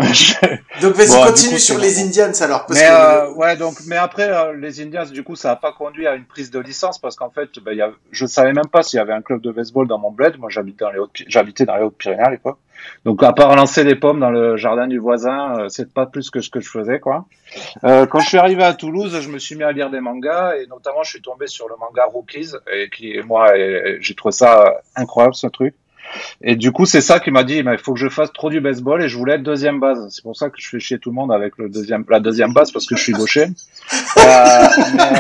Donc 0.81 0.93
vas-y, 0.95 1.07
Bon, 1.15 1.25
continue 1.27 1.53
coup, 1.53 1.59
sur 1.59 1.77
les. 1.77 1.93
Indians 2.03 2.31
alors, 2.41 2.65
parce 2.65 2.79
mais 2.79 2.87
que 2.87 2.91
euh, 2.91 3.33
ouais 3.35 3.55
donc 3.55 3.75
mais 3.87 3.95
après 3.97 4.53
les 4.55 4.81
Indians 4.81 5.05
du 5.05 5.23
coup 5.23 5.35
ça 5.35 5.49
n'a 5.49 5.55
pas 5.55 5.71
conduit 5.71 6.07
à 6.07 6.15
une 6.15 6.25
prise 6.25 6.49
de 6.51 6.59
licence 6.59 6.97
parce 6.99 7.15
qu'en 7.15 7.29
fait 7.29 7.49
ben, 7.63 7.73
y 7.73 7.81
a, 7.81 7.91
je 8.11 8.25
savais 8.25 8.51
même 8.51 8.67
pas 8.67 8.81
s'il 8.83 8.97
y 8.97 8.99
avait 8.99 9.13
un 9.13 9.21
club 9.21 9.41
de 9.41 9.51
baseball 9.51 9.87
dans 9.87 9.99
mon 9.99 10.11
bled 10.11 10.37
moi 10.39 10.49
j'habitais 10.49 10.85
dans 11.65 11.75
les 11.75 11.83
Hautes-Pyrénées 11.83 12.23
à 12.23 12.29
l'époque 12.31 12.57
donc 13.05 13.21
à 13.23 13.33
part 13.33 13.55
lancer 13.55 13.83
des 13.83 13.95
pommes 13.95 14.19
dans 14.19 14.29
le 14.31 14.57
jardin 14.57 14.87
du 14.87 14.97
voisin 14.99 15.57
euh, 15.59 15.69
c'est 15.69 15.93
pas 15.93 16.05
plus 16.05 16.29
que 16.29 16.41
ce 16.41 16.49
que 16.49 16.59
je 16.61 16.69
faisais 16.69 16.99
quoi 16.99 17.25
euh, 17.83 18.05
quand 18.05 18.19
je 18.19 18.27
suis 18.27 18.37
arrivé 18.37 18.63
à 18.63 18.73
Toulouse 18.73 19.17
je 19.21 19.29
me 19.29 19.39
suis 19.39 19.55
mis 19.55 19.63
à 19.63 19.71
lire 19.71 19.89
des 19.89 19.99
mangas 20.01 20.55
et 20.57 20.67
notamment 20.67 21.03
je 21.03 21.09
suis 21.11 21.21
tombé 21.21 21.47
sur 21.47 21.67
le 21.69 21.75
manga 21.79 22.05
Rookies 22.05 22.51
et 22.73 22.89
qui 22.89 23.11
et 23.11 23.21
moi 23.23 23.57
et- 23.57 23.61
et 23.61 23.97
j'ai 24.01 24.15
trouvé 24.15 24.31
ça 24.31 24.81
incroyable 24.95 25.35
ce 25.35 25.47
truc 25.47 25.75
et 26.43 26.55
du 26.55 26.71
coup, 26.71 26.85
c'est 26.85 27.01
ça 27.01 27.19
qui 27.19 27.31
m'a 27.31 27.43
dit, 27.43 27.63
mais 27.63 27.71
il 27.73 27.79
faut 27.79 27.93
que 27.93 27.99
je 27.99 28.07
fasse 28.07 28.31
trop 28.33 28.51
du 28.51 28.61
baseball 28.61 29.01
et 29.01 29.07
je 29.07 29.17
voulais 29.17 29.33
être 29.35 29.41
deuxième 29.41 29.79
base. 29.79 30.09
C'est 30.11 30.21
pour 30.21 30.35
ça 30.35 30.49
que 30.49 30.57
je 30.59 30.69
fais 30.69 30.79
chier 30.79 30.99
tout 30.99 31.09
le 31.09 31.15
monde 31.15 31.31
avec 31.31 31.57
le 31.57 31.69
deuxième, 31.69 32.05
la 32.07 32.19
deuxième 32.19 32.53
base 32.53 32.71
parce 32.71 32.85
que 32.85 32.95
je 32.95 33.01
suis 33.01 33.13
gaucher. 33.13 33.47
Euh, 34.19 34.67
mais, 34.95 35.03
mais- 35.11 35.19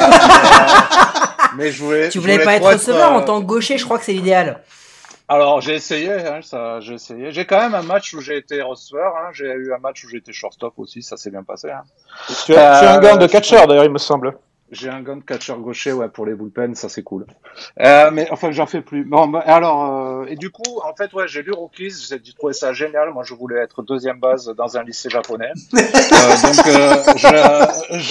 mais 1.57 1.71
je 1.71 1.83
voulais. 1.83 2.09
Tu 2.09 2.17
je 2.19 2.21
voulais 2.21 2.37
pas 2.43 2.55
être 2.55 2.63
receveur 2.73 3.11
euh, 3.13 3.15
en 3.17 3.21
tant 3.21 3.41
que 3.41 3.45
gaucher, 3.45 3.77
je 3.79 3.85
crois 3.85 3.97
que 3.97 4.05
c'est 4.05 4.13
l'idéal. 4.13 4.59
Alors 5.33 5.61
j'ai 5.61 5.73
essayé, 5.73 6.11
hein, 6.11 6.41
ça, 6.43 6.79
j'ai 6.79 6.93
essayé. 6.93 7.31
J'ai 7.31 7.45
quand 7.45 7.59
même 7.59 7.73
un 7.73 7.81
match 7.81 8.13
où 8.13 8.21
j'ai 8.21 8.37
été 8.37 8.61
receveur. 8.61 9.15
Hein, 9.17 9.31
j'ai 9.33 9.51
eu 9.51 9.73
un 9.73 9.79
match 9.79 10.03
où 10.03 10.09
j'ai 10.09 10.17
été 10.17 10.31
shortstop 10.31 10.75
aussi, 10.77 11.01
ça 11.01 11.17
s'est 11.17 11.31
bien 11.31 11.41
passé. 11.41 11.71
Hein. 11.71 11.81
Tu 12.45 12.53
as, 12.53 12.79
tu 12.79 12.85
as 12.85 12.93
un 12.93 12.97
Euh, 12.97 13.01
gars 13.01 13.17
de 13.17 13.27
je 13.27 13.31
catcheur, 13.31 13.65
d'ailleurs, 13.65 13.85
il 13.85 13.91
me 13.91 13.97
semble. 13.97 14.37
J'ai 14.69 14.89
un 14.89 15.01
gun 15.01 15.17
de 15.17 15.23
catcher 15.23 15.53
gaucher, 15.53 15.91
ouais, 15.91 16.07
pour 16.07 16.27
les 16.27 16.35
bullpens, 16.35 16.75
ça 16.75 16.87
c'est 16.87 17.01
cool. 17.01 17.25
Euh, 17.79 18.11
mais 18.11 18.27
enfin, 18.31 18.51
j'en 18.51 18.67
fais 18.67 18.81
plus. 18.81 19.05
Bon, 19.05 19.27
bah, 19.27 19.43
alors, 19.45 20.21
euh, 20.21 20.25
et 20.25 20.35
du 20.35 20.51
coup, 20.51 20.81
en 20.83 20.95
fait, 20.95 21.11
ouais, 21.13 21.27
j'ai 21.27 21.41
lu 21.41 21.51
Rockies, 21.51 21.93
j'ai 22.09 22.19
trouvé 22.33 22.53
ça 22.53 22.73
génial. 22.73 23.11
Moi, 23.11 23.23
je 23.23 23.33
voulais 23.33 23.59
être 23.59 23.81
deuxième 23.81 24.19
base 24.19 24.53
dans 24.55 24.77
un 24.77 24.83
lycée 24.83 25.09
japonais. 25.09 25.51
Euh, 26.15 26.97
donc, 27.95 28.01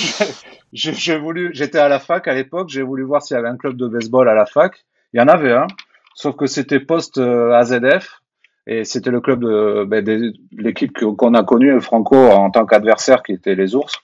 j'ai 0.72 1.18
voulu, 1.18 1.50
j'étais 1.54 1.78
à 1.78 1.88
la 1.88 1.98
fac 1.98 2.26
à 2.28 2.34
l'époque, 2.34 2.68
j'ai 2.68 2.82
voulu 2.82 3.02
voir 3.02 3.22
s'il 3.22 3.36
y 3.36 3.38
avait 3.38 3.48
un 3.48 3.56
club 3.56 3.76
de 3.76 3.86
baseball 3.86 4.28
à 4.28 4.34
la 4.34 4.46
fac. 4.46 4.84
Il 5.12 5.20
y 5.20 5.22
en 5.22 5.28
avait 5.28 5.52
un, 5.52 5.66
sauf 6.14 6.36
que 6.36 6.46
c'était 6.46 6.80
post 6.80 7.18
euh, 7.18 7.52
AZF. 7.52 8.20
Et 8.68 8.84
c'était 8.84 9.10
le 9.10 9.20
club 9.20 9.40
de 9.40 9.84
ben, 9.84 10.32
l'équipe 10.52 10.96
qu'on 10.96 11.34
a 11.34 11.42
connue, 11.42 11.80
Franco, 11.80 12.16
en 12.16 12.48
tant 12.50 12.64
qu'adversaire, 12.64 13.24
qui 13.24 13.32
était 13.32 13.56
les 13.56 13.74
ours. 13.74 14.00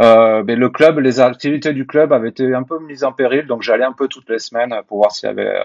Euh, 0.00 0.42
mais 0.46 0.56
le 0.56 0.70
club, 0.70 0.98
les 0.98 1.20
activités 1.20 1.72
du 1.72 1.86
club 1.86 2.12
avaient 2.12 2.30
été 2.30 2.54
un 2.54 2.62
peu 2.62 2.78
mises 2.80 3.04
en 3.04 3.12
péril, 3.12 3.46
donc 3.46 3.62
j'allais 3.62 3.84
un 3.84 3.92
peu 3.92 4.08
toutes 4.08 4.28
les 4.30 4.38
semaines 4.38 4.74
pour 4.88 4.98
voir 4.98 5.12
s'il 5.12 5.28
y 5.28 5.30
avait 5.30 5.58
euh, 5.58 5.62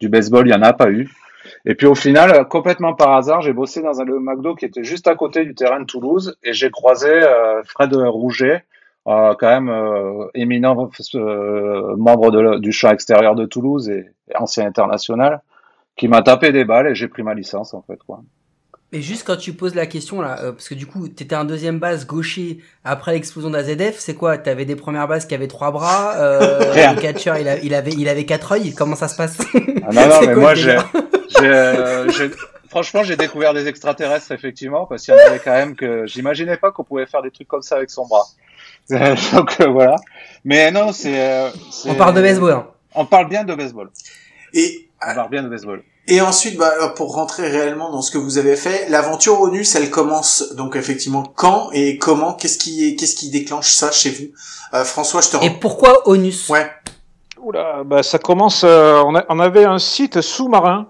du 0.00 0.08
baseball. 0.08 0.46
Il 0.46 0.50
y 0.50 0.54
en 0.54 0.62
a 0.62 0.72
pas 0.72 0.90
eu. 0.90 1.08
Et 1.66 1.74
puis 1.74 1.86
au 1.86 1.94
final, 1.94 2.48
complètement 2.48 2.94
par 2.94 3.12
hasard, 3.14 3.42
j'ai 3.42 3.52
bossé 3.52 3.82
dans 3.82 4.00
un 4.00 4.04
le 4.04 4.18
McDo 4.18 4.54
qui 4.54 4.64
était 4.64 4.84
juste 4.84 5.08
à 5.08 5.14
côté 5.14 5.44
du 5.44 5.54
terrain 5.54 5.80
de 5.80 5.84
Toulouse 5.84 6.36
et 6.42 6.52
j'ai 6.52 6.70
croisé 6.70 7.10
euh, 7.10 7.62
Fred 7.64 7.94
Rouget, 7.94 8.64
quand 9.04 9.36
même 9.42 9.68
euh, 9.68 10.26
éminent 10.34 10.90
euh, 11.14 11.96
membre 11.96 12.30
de 12.30 12.58
du 12.58 12.72
champ 12.72 12.90
extérieur 12.90 13.34
de 13.34 13.44
Toulouse 13.46 13.88
et, 13.90 14.10
et 14.30 14.36
ancien 14.36 14.66
international, 14.66 15.42
qui 15.96 16.08
m'a 16.08 16.22
tapé 16.22 16.52
des 16.52 16.64
balles 16.64 16.88
et 16.88 16.94
j'ai 16.94 17.08
pris 17.08 17.22
ma 17.22 17.34
licence 17.34 17.74
en 17.74 17.82
fait. 17.82 17.98
Quoi. 18.06 18.20
Mais 18.92 19.00
juste 19.02 19.26
quand 19.26 19.36
tu 19.36 19.52
poses 19.54 19.74
la 19.74 19.86
question 19.86 20.20
là, 20.20 20.38
euh, 20.42 20.52
parce 20.52 20.68
que 20.68 20.74
du 20.74 20.86
coup 20.86 21.08
t'étais 21.08 21.34
un 21.34 21.44
deuxième 21.44 21.78
base 21.80 22.06
gaucher 22.06 22.58
après 22.84 23.12
l'explosion 23.12 23.50
d'AZF, 23.50 23.98
c'est 23.98 24.14
quoi? 24.14 24.38
T'avais 24.38 24.64
des 24.64 24.76
premières 24.76 25.08
bases 25.08 25.26
qui 25.26 25.34
avaient 25.34 25.48
trois 25.48 25.70
bras, 25.72 26.14
euh, 26.16 26.70
Rien. 26.72 26.94
le 26.94 27.00
catcher 27.00 27.32
il, 27.40 27.48
a- 27.48 27.58
il 27.58 27.74
avait 27.74 27.92
il 27.92 28.08
avait 28.08 28.24
quatre 28.24 28.56
yeux. 28.56 28.72
Comment 28.76 28.94
ça 28.96 29.08
se 29.08 29.16
passe? 29.16 29.38
Ah 29.86 29.90
non, 29.92 30.08
non, 30.08 30.20
mais 30.26 30.26
quoi 30.32 30.42
moi, 30.42 30.54
j'ai- 30.54 30.78
franchement, 32.68 33.02
j'ai 33.02 33.16
découvert 33.16 33.52
des 33.54 33.66
extraterrestres, 33.68 34.32
effectivement, 34.32 34.86
parce 34.86 35.04
qu'il 35.04 35.14
y 35.14 35.16
en 35.16 35.26
avait 35.26 35.38
quand 35.38 35.52
même 35.52 35.74
que 35.76 36.06
j'imaginais 36.06 36.56
pas 36.56 36.70
qu'on 36.72 36.84
pouvait 36.84 37.06
faire 37.06 37.22
des 37.22 37.30
trucs 37.30 37.48
comme 37.48 37.62
ça 37.62 37.76
avec 37.76 37.90
son 37.90 38.06
bras. 38.06 38.24
Donc, 39.32 39.56
euh, 39.60 39.68
voilà. 39.68 39.96
Mais 40.44 40.70
non, 40.70 40.92
c'est, 40.92 41.18
euh, 41.20 41.50
c'est- 41.70 41.90
On 41.90 41.94
parle 41.94 42.14
de 42.14 42.22
baseball. 42.22 42.52
hein. 42.52 42.66
On 42.94 43.06
parle 43.06 43.28
bien 43.28 43.44
de 43.44 43.54
baseball. 43.54 43.90
et 44.52 44.88
On 45.06 45.14
parle 45.14 45.30
bien 45.30 45.42
de 45.42 45.48
baseball. 45.48 45.82
et 46.06 46.20
ensuite, 46.20 46.56
bah, 46.58 46.70
pour 46.96 47.14
rentrer 47.14 47.48
réellement 47.48 47.90
dans 47.90 48.02
ce 48.02 48.10
que 48.10 48.18
vous 48.18 48.36
avez 48.38 48.56
fait, 48.56 48.88
l'aventure 48.90 49.40
ONUS, 49.40 49.74
elle 49.74 49.90
commence 49.90 50.52
donc 50.54 50.76
effectivement 50.76 51.22
quand 51.34 51.70
et 51.72 51.98
comment? 51.98 52.34
Qu'est-ce 52.34 52.58
qui 52.58 52.94
qu'est-ce 52.96 53.16
qui 53.16 53.30
déclenche 53.30 53.72
ça 53.72 53.90
chez 53.90 54.10
vous? 54.10 54.26
Euh, 54.78 54.84
François, 54.84 55.22
je 55.22 55.30
te 55.30 55.44
Et 55.44 55.50
pourquoi 55.50 56.06
ONUS 56.08 56.48
Ouais. 56.50 56.70
Oula, 57.38 57.82
bah, 57.84 58.02
ça 58.02 58.18
commence. 58.18 58.62
euh, 58.64 59.02
on, 59.06 59.14
a- 59.16 59.24
on 59.28 59.38
avait 59.40 59.64
un 59.64 59.78
site 59.78 60.20
sous-marin. 60.20 60.86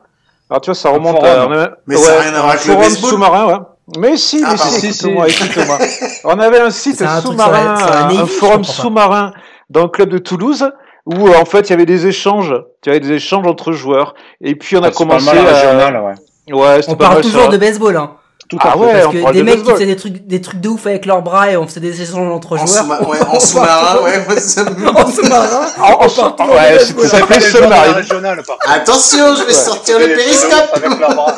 Alors 0.50 0.60
tu 0.60 0.66
vois, 0.70 0.74
ça 0.74 0.90
remonte 0.90 1.16
forum. 1.16 1.26
à. 1.30 1.46
on 1.46 1.50
avait- 1.52 1.70
Mais 1.86 1.96
ça 1.96 2.12
a 2.12 2.16
ouais, 2.16 2.22
rien 2.22 2.34
à 2.34 2.40
voir 2.40 2.50
avec 2.50 2.64
le 2.66 2.74
baseball. 2.76 3.10
sous-marin, 3.10 3.46
ouais. 3.46 3.58
Mais 3.98 4.16
si, 4.16 4.42
Ah, 4.44 4.52
mais 4.52 4.56
si, 4.58 4.92
Si, 4.92 5.04
écoute-moi, 5.06 5.28
écoute-moi. 5.28 5.78
On 6.24 6.38
avait 6.38 6.60
un 6.60 6.70
site 6.70 7.02
un 7.02 7.20
sous-marin, 7.20 7.74
un, 7.76 8.06
un 8.08 8.10
je 8.20 8.24
forum 8.24 8.62
pas. 8.62 8.72
sous-marin 8.72 9.32
dans 9.70 9.82
le 9.82 9.88
club 9.88 10.08
de 10.08 10.18
Toulouse 10.18 10.70
où 11.06 11.28
euh, 11.28 11.36
en 11.38 11.44
fait 11.44 11.68
il 11.68 11.70
y 11.70 11.72
avait 11.74 11.84
des 11.84 12.06
échanges, 12.06 12.54
il 12.84 12.88
y 12.88 12.90
avait 12.90 13.00
des 13.00 13.12
échanges 13.12 13.46
entre 13.46 13.72
joueurs. 13.72 14.14
Et 14.40 14.54
puis 14.56 14.76
on 14.78 14.82
a 14.82 14.90
commencé 14.90 15.26
Principalement 15.26 15.50
la 15.50 15.58
à... 15.58 15.60
régionale, 15.60 16.02
ouais. 16.02 16.54
Ouais, 16.54 16.76
c'était 16.80 16.92
On 16.92 16.96
pas 16.96 17.04
parle 17.04 17.14
mal 17.16 17.22
toujours 17.24 17.42
sur- 17.42 17.50
de 17.50 17.56
baseball, 17.58 17.96
hein. 17.96 18.10
Tout 18.48 18.58
Ah 18.60 18.76
ouais, 18.76 18.92
Parce 18.92 19.06
que 19.14 19.32
des 19.32 19.38
de 19.38 19.42
mecs 19.42 19.62
qui 19.62 19.70
faisaient 19.70 19.86
des 19.86 19.96
trucs, 19.96 20.26
des 20.26 20.40
trucs 20.42 20.60
de 20.60 20.68
ouf 20.68 20.86
avec 20.86 21.06
leurs 21.06 21.22
bras 21.22 21.50
et 21.50 21.56
on 21.56 21.66
faisait 21.66 21.80
des 21.80 22.02
échanges 22.02 22.30
entre 22.30 22.58
En, 22.58 22.66
joueurs. 22.66 23.08
ouais, 23.08 23.18
en 23.26 23.40
sous-marin, 23.40 24.02
ouais, 24.02 24.38
ça 24.40 24.62
en 24.62 25.06
sous-marin. 25.10 25.66
En- 25.80 26.06
de 26.06 26.52
ouais, 26.52 26.78
ça 26.78 27.08
Ça 27.08 27.26
fait 27.26 27.58
contre. 27.62 28.58
Attention, 28.68 29.34
je 29.36 29.44
vais 29.44 29.52
sortir 29.54 29.98
le 29.98 30.06
périscope. 30.14 30.70
Avec 30.74 30.98
leurs 31.00 31.14
bras. 31.14 31.34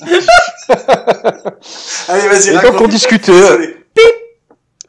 Allez, 2.08 2.28
vas-y, 2.28 2.50
Et 2.50 2.58
donc 2.58 2.80
on 2.80 2.88
discutait, 2.88 3.32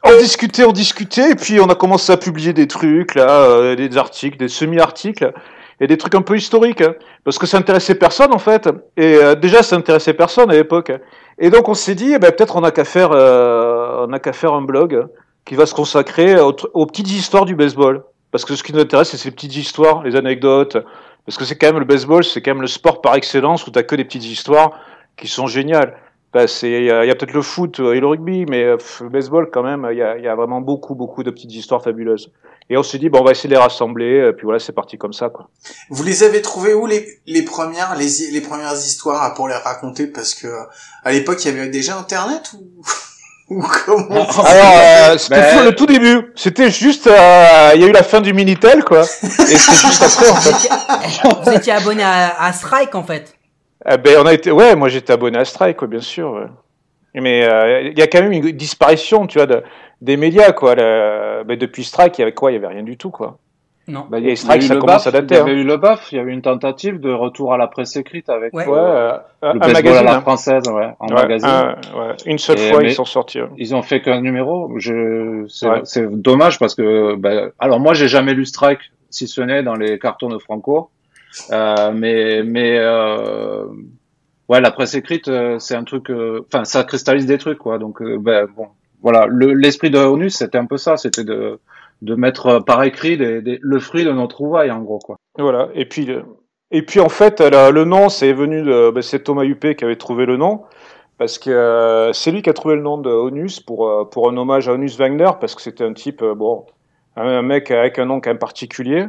on 0.02 0.16
discutait, 0.18 0.64
on 0.64 0.72
discutait, 0.72 1.30
et 1.32 1.34
puis 1.34 1.60
on 1.60 1.68
a 1.68 1.74
commencé 1.74 2.12
à 2.12 2.16
publier 2.16 2.52
des 2.52 2.66
trucs 2.66 3.14
là, 3.14 3.28
euh, 3.28 3.76
des 3.76 3.96
articles, 3.96 4.36
des 4.36 4.48
semi-articles, 4.48 5.32
et 5.80 5.86
des 5.86 5.96
trucs 5.96 6.14
un 6.14 6.22
peu 6.22 6.36
historiques, 6.36 6.82
hein, 6.82 6.94
parce 7.24 7.38
que 7.38 7.46
ça 7.46 7.58
intéressait 7.58 7.94
personne 7.94 8.32
en 8.32 8.38
fait. 8.38 8.68
Et 8.96 9.16
euh, 9.16 9.34
déjà 9.34 9.62
ça 9.62 9.76
intéressait 9.76 10.14
personne 10.14 10.50
à 10.50 10.54
l'époque. 10.54 10.92
Et 11.38 11.50
donc 11.50 11.68
on 11.68 11.74
s'est 11.74 11.94
dit, 11.94 12.12
eh 12.14 12.18
ben, 12.18 12.32
peut-être 12.32 12.56
on 12.56 12.64
a 12.64 12.70
qu'à 12.70 12.84
faire, 12.84 13.10
euh, 13.12 14.06
on 14.06 14.12
a 14.12 14.18
qu'à 14.18 14.32
faire 14.32 14.52
un 14.52 14.62
blog 14.62 15.06
qui 15.44 15.54
va 15.54 15.66
se 15.66 15.74
consacrer 15.74 16.38
aux, 16.38 16.54
aux 16.74 16.86
petites 16.86 17.10
histoires 17.10 17.46
du 17.46 17.54
baseball, 17.54 18.04
parce 18.30 18.44
que 18.44 18.54
ce 18.54 18.62
qui 18.62 18.72
nous 18.72 18.80
intéresse 18.80 19.10
c'est 19.10 19.16
ces 19.16 19.30
petites 19.30 19.56
histoires, 19.56 20.02
les 20.02 20.16
anecdotes, 20.16 20.76
parce 21.26 21.36
que 21.36 21.44
c'est 21.44 21.56
quand 21.56 21.68
même 21.68 21.78
le 21.78 21.84
baseball, 21.84 22.24
c'est 22.24 22.42
quand 22.42 22.52
même 22.52 22.62
le 22.62 22.66
sport 22.66 23.00
par 23.00 23.14
excellence 23.14 23.66
où 23.66 23.70
t'as 23.70 23.82
que 23.82 23.94
des 23.94 24.04
petites 24.04 24.24
histoires 24.24 24.72
qui 25.20 25.28
sont 25.28 25.46
géniales. 25.46 25.96
C'est, 26.46 26.70
il 26.70 26.84
y 26.84 26.90
a, 26.92 27.04
il 27.04 27.08
y 27.08 27.10
a 27.10 27.14
peut-être 27.16 27.32
le 27.32 27.42
foot 27.42 27.80
et 27.80 27.98
le 27.98 28.06
rugby, 28.06 28.46
mais 28.48 28.62
euh, 28.62 28.76
pff, 28.76 29.00
le 29.00 29.08
baseball 29.08 29.50
quand 29.52 29.64
même, 29.64 29.88
il 29.90 29.98
y 29.98 30.02
a, 30.02 30.16
il 30.16 30.22
y 30.22 30.28
a 30.28 30.36
vraiment 30.36 30.60
beaucoup, 30.60 30.94
beaucoup 30.94 31.24
de 31.24 31.30
petites 31.32 31.52
histoires 31.52 31.82
fabuleuses. 31.82 32.30
Et 32.68 32.76
on 32.76 32.84
s'est 32.84 32.98
dit, 32.98 33.08
bon, 33.08 33.18
on 33.20 33.24
va 33.24 33.32
essayer 33.32 33.48
de 33.48 33.54
les 33.54 33.60
rassembler, 33.60 34.28
et 34.28 34.32
puis 34.32 34.44
voilà, 34.44 34.60
c'est 34.60 34.70
parti 34.72 34.96
comme 34.96 35.12
ça, 35.12 35.28
quoi. 35.28 35.48
Vous 35.90 36.04
les 36.04 36.22
avez 36.22 36.40
trouvées 36.40 36.72
où 36.72 36.86
les, 36.86 37.18
les 37.26 37.42
premières 37.42 37.96
les, 37.96 38.06
les 38.30 38.40
premières 38.40 38.74
histoires 38.74 39.24
à- 39.24 39.34
pour 39.34 39.48
les 39.48 39.54
raconter? 39.56 40.06
Parce 40.06 40.34
que 40.34 40.46
à 41.02 41.10
l'époque 41.10 41.44
il 41.44 41.48
y 41.52 41.58
avait 41.58 41.68
déjà 41.68 41.98
internet 41.98 42.52
ou 42.54 42.80
ou 43.56 43.64
comment? 43.84 44.28
Alors, 44.44 44.72
euh, 44.76 45.18
c'était 45.18 45.34
Ben- 45.40 45.64
le 45.64 45.74
tout 45.74 45.86
début. 45.86 46.30
C'était 46.36 46.70
juste, 46.70 47.08
euh, 47.08 47.70
il 47.74 47.80
y 47.80 47.84
a 47.84 47.88
eu 47.88 47.92
la 47.92 48.04
fin 48.04 48.20
du 48.20 48.32
Minitel, 48.32 48.84
quoi. 48.84 49.00
Et 49.02 49.06
c'était 49.26 49.88
juste 49.88 50.02
après, 50.04 50.28
en 50.30 50.34
Vous 50.34 50.40
fait. 50.42 50.50
étiez, 50.50 50.70
vous 51.44 51.50
étiez 51.50 51.72
abonné 51.72 52.04
à, 52.04 52.40
à 52.40 52.52
Strike 52.52 52.94
en 52.94 53.02
fait. 53.02 53.34
Eh 53.88 53.96
ben, 53.98 54.18
on 54.22 54.26
a 54.26 54.34
été, 54.34 54.50
ouais, 54.50 54.74
moi 54.76 54.88
j'étais 54.88 55.12
abonné 55.12 55.38
à 55.38 55.44
Strike, 55.44 55.76
quoi, 55.78 55.88
bien 55.88 56.00
sûr. 56.00 56.32
ouais. 56.32 56.46
Mais 57.20 57.44
euh, 57.44 57.80
il 57.82 57.98
y 57.98 58.02
a 58.02 58.06
quand 58.06 58.20
même 58.22 58.32
une 58.32 58.50
disparition, 58.52 59.26
tu 59.26 59.38
vois, 59.38 59.46
de, 59.46 59.62
des 60.00 60.16
médias, 60.16 60.52
quoi. 60.52 60.74
Le, 60.74 61.42
ben, 61.44 61.58
depuis 61.58 61.82
Strike, 61.84 62.18
il 62.18 62.20
y 62.20 62.24
avait 62.24 62.32
quoi? 62.34 62.50
Il 62.52 62.54
y 62.54 62.56
avait 62.58 62.68
rien 62.68 62.82
du 62.82 62.96
tout, 62.96 63.10
quoi. 63.10 63.38
Non. 63.88 64.06
Bah, 64.08 64.18
il 64.20 64.28
y 64.28 64.36
Strike, 64.36 64.62
il 64.62 64.68
y 64.68 64.70
a 64.70 64.74
eu 64.74 64.76
ça 64.76 64.80
commence 64.80 65.04
BAF, 65.04 65.06
à 65.08 65.10
dater, 65.10 65.34
Il 65.34 65.38
y 65.38 65.40
avait 65.40 65.50
hein. 65.50 65.54
eu 65.54 65.64
le 65.64 65.76
BAF, 65.76 66.12
il 66.12 66.18
y 66.18 66.20
avait 66.20 66.32
une 66.32 66.42
tentative 66.42 67.00
de 67.00 67.10
retour 67.10 67.52
à 67.52 67.56
la 67.56 67.66
presse 67.66 67.96
écrite 67.96 68.28
avec 68.28 68.54
Ouais. 68.54 68.64
euh, 68.68 68.70
Ouais, 68.70 69.18
euh, 69.42 69.52
le 69.54 69.58
baseball 69.58 69.72
magazine. 69.72 69.98
à 69.98 70.02
la 70.12 70.16
hein. 70.16 70.20
française, 70.20 70.62
ouais, 70.68 70.90
en 71.00 71.06
Ouais, 71.08 71.14
magazine. 71.14 71.48
un- 71.48 71.70
ouais. 71.98 72.14
Une 72.26 72.38
seule 72.38 72.58
Et 72.60 72.70
fois, 72.70 72.82
ils 72.84 72.92
sont 72.92 73.04
sortis. 73.06 73.40
ouais. 73.40 73.48
Ils 73.56 73.74
ont 73.74 73.82
fait 73.82 74.00
qu'un 74.02 74.20
numéro. 74.20 74.70
Je, 74.76 75.44
c'est, 75.48 75.68
Ouais. 75.68 75.80
c'est 75.84 76.06
dommage 76.08 76.60
parce 76.60 76.76
que, 76.76 77.16
ben, 77.16 77.50
alors 77.58 77.80
moi 77.80 77.94
j'ai 77.94 78.06
jamais 78.06 78.34
lu 78.34 78.44
Strike, 78.44 78.78
si 79.08 79.26
ce 79.26 79.40
n'est 79.40 79.64
dans 79.64 79.74
les 79.74 79.98
cartons 79.98 80.28
de 80.28 80.38
Franco. 80.38 80.90
Euh, 81.50 81.92
mais, 81.92 82.42
mais, 82.42 82.78
euh, 82.78 83.64
ouais, 84.48 84.60
la 84.60 84.70
presse 84.70 84.94
écrite, 84.94 85.28
euh, 85.28 85.58
c'est 85.58 85.74
un 85.74 85.84
truc, 85.84 86.10
enfin, 86.46 86.64
ça 86.64 86.84
cristallise 86.84 87.26
des 87.26 87.38
trucs, 87.38 87.58
quoi. 87.58 87.78
Donc, 87.78 88.02
ben, 88.02 88.46
bon, 88.56 88.68
voilà, 89.02 89.26
le, 89.26 89.52
l'esprit 89.52 89.90
de 89.90 89.98
ONU, 89.98 90.30
c'était 90.30 90.58
un 90.58 90.66
peu 90.66 90.76
ça, 90.76 90.96
c'était 90.96 91.24
de, 91.24 91.58
de 92.02 92.14
mettre 92.14 92.60
par 92.60 92.82
écrit 92.82 93.16
le 93.16 93.78
fruit 93.80 94.04
de 94.04 94.12
nos 94.12 94.26
trouvailles, 94.26 94.70
en 94.70 94.82
gros, 94.82 94.98
quoi. 94.98 95.16
Voilà. 95.38 95.68
Et 95.74 95.86
puis, 95.86 96.08
et 96.70 96.82
puis 96.82 97.00
en 97.00 97.08
fait, 97.08 97.40
le, 97.40 97.84
nom, 97.84 98.08
c'est 98.08 98.32
venu 98.32 98.62
de, 98.62 98.90
ben, 98.90 99.02
c'est 99.02 99.20
Thomas 99.20 99.44
Huppé 99.44 99.76
qui 99.76 99.84
avait 99.84 99.96
trouvé 99.96 100.26
le 100.26 100.36
nom. 100.36 100.62
Parce 101.18 101.38
que 101.38 102.10
c'est 102.14 102.30
lui 102.30 102.40
qui 102.40 102.48
a 102.48 102.54
trouvé 102.54 102.76
le 102.76 102.80
nom 102.80 102.96
de 102.96 103.10
Onus 103.10 103.60
pour, 103.60 104.08
pour 104.08 104.30
un 104.30 104.36
hommage 104.38 104.70
à 104.70 104.72
Onus 104.72 104.96
Wagner, 104.96 105.28
parce 105.38 105.54
que 105.54 105.60
c'était 105.60 105.84
un 105.84 105.92
type, 105.92 106.24
bon, 106.24 106.64
un, 107.22 107.42
mec 107.42 107.70
avec 107.70 107.98
un 107.98 108.06
nom 108.06 108.20
quand 108.20 108.30
même 108.30 108.38
particulier, 108.38 109.06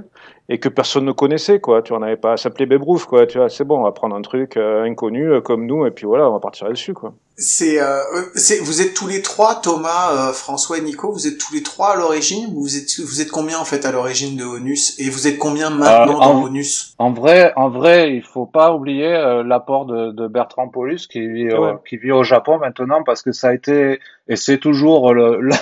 et 0.49 0.59
que 0.59 0.67
personne 0.69 1.05
ne 1.05 1.11
connaissait, 1.13 1.59
quoi. 1.59 1.81
Tu 1.81 1.93
en 1.93 2.01
avais 2.01 2.17
pas 2.17 2.33
à 2.33 2.37
s'appeler 2.37 2.67
Ruth, 2.75 3.05
quoi. 3.05 3.25
Tu 3.25 3.37
vois, 3.37 3.49
c'est 3.49 3.63
bon, 3.63 3.79
on 3.79 3.83
va 3.83 3.91
prendre 3.91 4.15
un 4.15 4.21
truc 4.21 4.57
euh, 4.57 4.83
inconnu 4.83 5.31
euh, 5.31 5.41
comme 5.41 5.65
nous, 5.65 5.85
et 5.85 5.91
puis 5.91 6.05
voilà, 6.05 6.27
on 6.29 6.33
va 6.33 6.39
partir 6.39 6.65
là-dessus, 6.67 6.93
quoi. 6.93 7.13
C'est, 7.37 7.81
euh, 7.81 7.97
c'est, 8.35 8.59
vous 8.59 8.81
êtes 8.81 8.93
tous 8.93 9.07
les 9.07 9.21
trois, 9.23 9.55
Thomas, 9.61 10.11
euh, 10.29 10.33
François 10.33 10.77
et 10.77 10.81
Nico, 10.81 11.11
vous 11.11 11.25
êtes 11.25 11.37
tous 11.39 11.53
les 11.53 11.63
trois 11.63 11.93
à 11.93 11.95
l'origine 11.95 12.53
ou 12.53 12.61
vous 12.61 12.77
êtes, 12.77 12.99
vous 12.99 13.19
êtes 13.21 13.31
combien 13.31 13.57
en 13.57 13.65
fait 13.65 13.83
à 13.85 13.91
l'origine 13.91 14.37
de 14.37 14.43
Onus 14.43 14.99
et 14.99 15.09
vous 15.09 15.27
êtes 15.27 15.39
combien 15.39 15.71
maintenant 15.71 16.17
Euh, 16.17 16.19
dans 16.25 16.35
en- 16.35 16.43
Onus? 16.43 16.93
En 16.99 17.11
vrai, 17.13 17.51
en 17.55 17.69
vrai, 17.69 18.13
il 18.13 18.21
faut 18.21 18.45
pas 18.45 18.73
oublier 18.75 19.07
euh, 19.15 19.41
l'apport 19.43 19.85
de, 19.85 20.11
de 20.11 20.27
Bertrand 20.27 20.67
Paulus 20.67 21.07
qui 21.09 21.25
vit, 21.27 21.47
euh, 21.47 21.59
Ouais. 21.59 21.73
qui 21.89 21.97
vit 21.97 22.11
au 22.11 22.23
Japon 22.23 22.59
maintenant 22.59 23.01
parce 23.03 23.23
que 23.23 23.31
ça 23.31 23.47
a 23.47 23.53
été 23.55 23.99
et 24.27 24.35
c'est 24.35 24.57
toujours 24.59 25.11
le- 25.13 25.41
la, 25.41 25.55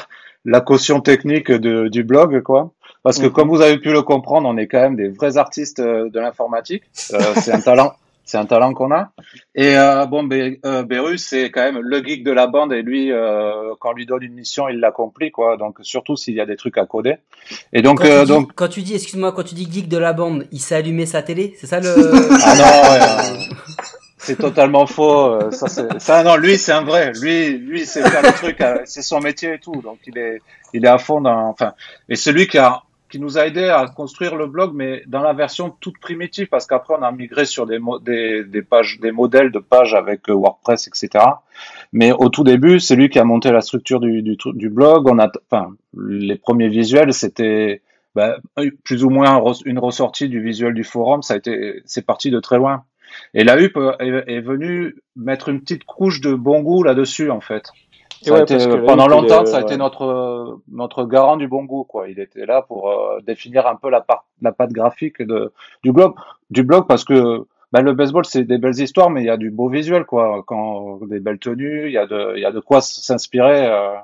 la 0.46 0.62
caution 0.62 1.02
technique 1.02 1.52
de, 1.52 1.88
du 1.88 2.04
blog 2.04 2.42
quoi. 2.44 2.72
Parce 3.04 3.18
que 3.20 3.26
Mhm. 3.28 3.32
comme 3.32 3.50
vous 3.50 3.62
avez 3.62 3.78
pu 3.78 3.92
le 3.92 4.02
comprendre, 4.02 4.48
on 4.50 4.58
est 4.58 4.68
quand 4.68 4.82
même 4.82 4.96
des 4.96 5.08
vrais 5.10 5.38
artistes 5.38 5.80
euh, 5.80 6.10
de 6.10 6.20
l'informatique. 6.20 6.84
Euh, 7.14 7.34
c'est 7.36 7.52
un 7.54 7.62
talent, 7.62 7.94
c'est 8.26 8.38
un 8.38 8.46
talent 8.46 8.74
qu'on 8.74 8.92
a. 8.92 9.12
Et 9.56 9.78
euh, 9.78 10.06
bon, 10.06 10.24
Bé- 10.24 10.60
euh, 10.66 10.84
Bérus, 10.84 11.26
c'est 11.26 11.50
quand 11.50 11.62
même 11.62 11.80
le 11.80 12.04
geek 12.04 12.24
de 12.26 12.32
la 12.32 12.48
bande 12.48 12.74
et 12.74 12.82
lui, 12.82 13.12
euh, 13.12 13.74
quand 13.80 13.92
on 13.92 13.94
lui 13.94 14.06
donne 14.06 14.24
une 14.24 14.34
mission, 14.34 14.68
il 14.68 14.80
l'accomplit 14.80 15.32
quoi. 15.32 15.56
Donc 15.56 15.78
surtout 15.82 16.18
s'il 16.18 16.34
y 16.36 16.42
a 16.42 16.46
des 16.46 16.58
trucs 16.58 16.78
à 16.78 16.86
coder. 16.86 17.16
Et 17.72 17.82
donc 17.82 18.00
Quand, 18.02 18.06
euh, 18.08 18.20
tu 18.20 18.26
dis, 18.26 18.32
donc 18.34 18.52
quand 18.54 18.68
tu 18.68 18.82
dis, 18.82 18.96
excuse-moi, 18.96 19.32
quand 19.32 19.44
tu 19.44 19.56
dis 19.56 19.68
geek 19.72 19.88
de 19.88 19.98
la 19.98 20.12
bande, 20.14 20.46
il 20.52 20.60
s'est 20.60 20.76
allumé 20.76 21.06
sa 21.06 21.22
télé, 21.22 21.56
c'est 21.60 21.68
ça 21.68 21.80
le. 21.80 21.96
Ah 22.44 22.56
non, 22.56 22.90
ouais, 22.92 23.00
euh, 23.02 23.56
c'est 24.30 24.36
totalement 24.36 24.86
faux. 24.86 25.34
euh, 25.34 25.52
Ça, 25.52 25.68
ça, 25.68 26.24
non, 26.24 26.36
lui, 26.36 26.58
c'est 26.58 26.72
un 26.72 26.84
vrai. 26.84 27.12
Lui, 27.20 27.58
lui, 27.58 27.86
c'est 27.86 28.02
le 28.02 28.34
truc, 28.38 28.62
euh, 28.62 28.82
c'est 28.86 29.02
son 29.02 29.20
métier 29.20 29.54
et 29.54 29.60
tout. 29.60 29.82
Donc, 29.82 29.98
il 30.06 30.18
est, 30.18 30.40
il 30.74 30.86
est 30.86 30.90
à 30.90 31.00
fond 31.00 31.20
dans, 31.22 31.48
enfin, 31.48 31.74
et 32.10 32.16
c'est 32.16 32.32
lui 32.32 32.46
qui 32.48 32.60
a, 32.60 32.84
qui 33.10 33.20
nous 33.20 33.40
a 33.40 33.48
aidé 33.48 33.64
à 33.64 33.88
construire 33.88 34.36
le 34.36 34.46
blog, 34.46 34.74
mais 34.76 35.02
dans 35.08 35.22
la 35.22 35.34
version 35.34 35.72
toute 35.80 35.98
primitive, 35.98 36.48
parce 36.48 36.68
qu'après, 36.68 36.94
on 37.00 37.02
a 37.02 37.12
migré 37.12 37.46
sur 37.46 37.66
des, 37.66 37.80
modèles 37.80 38.46
de 38.52 39.60
pages 39.60 39.96
avec 39.96 40.30
euh, 40.30 40.34
WordPress, 40.34 40.88
etc. 40.88 41.26
Mais 41.92 42.12
au 42.12 42.30
tout 42.30 42.44
début, 42.44 42.80
c'est 42.80 42.96
lui 42.96 43.10
qui 43.10 43.18
a 43.18 43.24
monté 43.24 43.52
la 43.52 43.62
structure 43.62 44.00
du, 44.00 44.22
du, 44.22 44.38
du 44.54 44.70
blog. 44.70 45.08
On 45.10 45.18
a, 45.18 45.28
enfin, 45.50 45.72
les 45.98 46.36
premiers 46.36 46.70
visuels, 46.70 47.16
c'était, 47.16 47.82
ben, 48.14 48.36
plus 48.84 49.04
ou 49.04 49.10
moins 49.10 49.42
une 49.66 49.80
ressortie 49.80 50.30
du 50.30 50.40
visuel 50.40 50.76
du 50.76 50.84
forum. 50.84 51.24
Ça 51.24 51.34
a 51.34 51.38
été, 51.38 51.82
c'est 51.86 52.06
parti 52.06 52.30
de 52.30 52.40
très 52.40 52.58
loin. 52.58 52.84
Et 53.34 53.44
la 53.44 53.60
HUP 53.60 53.78
est, 54.00 54.24
est 54.28 54.42
venue 54.42 54.96
mettre 55.16 55.50
une 55.50 55.62
petite 55.62 55.84
couche 55.84 56.22
de 56.22 56.34
bon 56.34 56.62
goût 56.62 56.84
là-dessus, 56.84 57.30
en 57.32 57.42
fait. 57.42 57.68
Ça 58.22 58.32
a 58.32 58.38
ouais, 58.38 58.44
été- 58.44 58.58
pendant 58.86 59.08
longtemps, 59.08 59.44
est, 59.44 59.48
ça 59.48 59.58
a 59.60 59.62
été 59.62 59.78
notre 59.78 60.02
euh, 60.04 60.62
notre 60.72 61.06
garant 61.06 61.38
du 61.38 61.48
bon 61.48 61.64
goût, 61.64 61.86
quoi. 61.86 62.10
Il 62.10 62.20
était 62.20 62.46
là 62.46 62.62
pour 62.62 62.90
euh, 62.90 63.20
définir 63.26 63.66
un 63.66 63.76
peu 63.76 63.90
la 63.90 64.02
part, 64.02 64.26
la 64.42 64.52
patte 64.52 64.72
graphique 64.74 65.22
de 65.22 65.54
du 65.84 65.94
blog, 65.94 66.16
du 66.50 66.64
blog, 66.64 66.86
parce 66.88 67.06
que 67.06 67.46
ben, 67.72 67.82
le 67.82 67.94
baseball, 67.94 68.26
c'est 68.26 68.44
des 68.44 68.58
belles 68.58 68.78
histoires, 68.80 69.10
mais 69.10 69.22
il 69.22 69.28
y 69.28 69.30
a 69.30 69.38
du 69.38 69.52
beau 69.52 69.70
visuel, 69.70 70.04
quoi. 70.06 70.44
Quand 70.46 71.00
des 71.08 71.20
belles 71.22 71.40
tenues, 71.40 71.86
il 71.86 71.94
y 71.94 71.98
a 71.98 72.08
de 72.08 72.34
il 72.36 72.42
y 72.42 72.46
a 72.46 72.52
de 72.52 72.60
quoi 72.60 72.82
s'inspirer. 72.82 73.66
euh. 73.68 73.96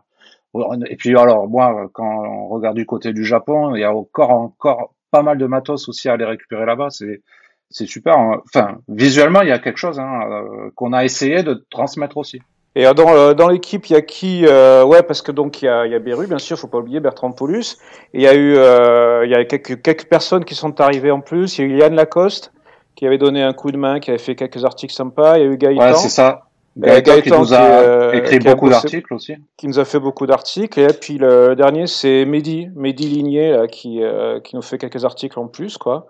Et 0.90 0.96
puis 0.96 1.18
alors, 1.18 1.50
moi, 1.50 1.90
quand 1.92 2.24
on 2.26 2.48
regarde 2.48 2.78
du 2.78 2.86
côté 2.86 3.12
du 3.12 3.26
Japon, 3.26 3.76
il 3.76 3.82
y 3.82 3.84
a 3.84 3.94
encore 3.94 4.32
encore 4.32 4.94
pas 5.12 5.22
mal 5.22 5.38
de 5.38 5.46
matos 5.46 5.90
aussi 5.90 6.08
à 6.08 6.14
aller 6.14 6.24
récupérer 6.24 6.66
là-bas. 6.66 6.90
C'est 6.90 7.22
c'est 7.70 7.86
super. 7.88 8.18
hein. 8.18 8.42
Enfin, 8.46 8.78
visuellement, 8.88 9.42
il 9.42 9.50
y 9.50 9.52
a 9.52 9.60
quelque 9.60 9.78
chose 9.78 10.00
hein, 10.00 10.22
euh, 10.30 10.70
qu'on 10.76 10.94
a 10.94 11.04
essayé 11.04 11.44
de 11.44 11.66
transmettre 11.70 12.18
aussi. 12.18 12.40
Et 12.78 12.86
euh, 12.86 12.94
dans, 12.94 13.10
euh, 13.10 13.34
dans 13.34 13.48
l'équipe, 13.48 13.90
il 13.90 13.94
y 13.94 13.96
a 13.96 14.02
qui 14.02 14.46
euh, 14.46 14.84
Ouais, 14.84 15.02
parce 15.02 15.22
que 15.22 15.32
donc 15.32 15.62
il 15.62 15.66
y 15.66 15.68
a, 15.70 15.86
il 15.86 15.92
y 15.92 15.96
a 15.96 16.00
Beru, 16.00 16.28
bien 16.28 16.38
sûr, 16.40 16.58
faut 16.58 16.68
pas 16.68 16.80
oublier 16.80 17.00
Bertrand 17.00 17.32
Paulus. 17.32 17.78
Et 18.14 18.20
il 18.20 18.22
y 18.22 18.28
a 18.28 18.34
eu, 18.36 18.56
euh, 18.58 19.26
il 19.26 19.32
y 19.32 19.36
a 19.36 19.46
quelques, 19.46 19.82
quelques 19.82 20.06
personnes 20.06 20.44
qui 20.44 20.56
sont 20.56 20.80
arrivées 20.82 21.12
en 21.12 21.22
plus. 21.22 21.58
Il 21.58 21.62
y 21.62 21.64
a 21.64 21.76
eu 21.76 21.80
Yann 21.80 21.96
Lacoste 21.96 22.52
qui 22.96 23.08
avait 23.08 23.18
donné 23.18 23.44
un 23.44 23.54
coup 23.54 23.72
de 23.72 23.78
main, 23.78 24.00
qui 24.00 24.10
avait 24.10 24.20
fait 24.20 24.36
quelques 24.36 24.64
articles 24.64 24.94
sympas. 24.94 25.38
Il 25.38 25.46
y 25.46 25.48
a 25.48 25.52
eu 25.52 25.58
Gaëtan 25.58 25.82
Ouais, 25.82 25.94
c'est 25.96 26.10
ça. 26.10 26.44
Gaëtan, 26.78 27.22
qui 27.22 27.32
nous 27.32 27.46
qui, 27.46 27.54
a 27.54 27.80
euh, 27.80 28.12
écrit 28.12 28.40
beaucoup 28.40 28.70
d'articles 28.70 29.14
aussi. 29.14 29.36
qui 29.56 29.68
nous 29.68 29.80
a 29.80 29.86
fait 29.86 30.00
beaucoup 30.00 30.26
d'articles. 30.26 30.80
Et 30.80 30.88
puis 30.88 31.18
le 31.18 31.56
dernier, 31.56 31.88
c'est 31.88 32.26
Mehdi, 32.26 32.70
Mehdi 32.76 33.08
Ligné, 33.08 33.52
là, 33.52 33.68
qui, 33.68 34.02
qui 34.44 34.56
nous 34.58 34.62
fait 34.62 34.78
quelques 34.78 35.06
articles 35.06 35.40
en 35.40 35.48
plus, 35.48 35.78
quoi. 35.78 36.08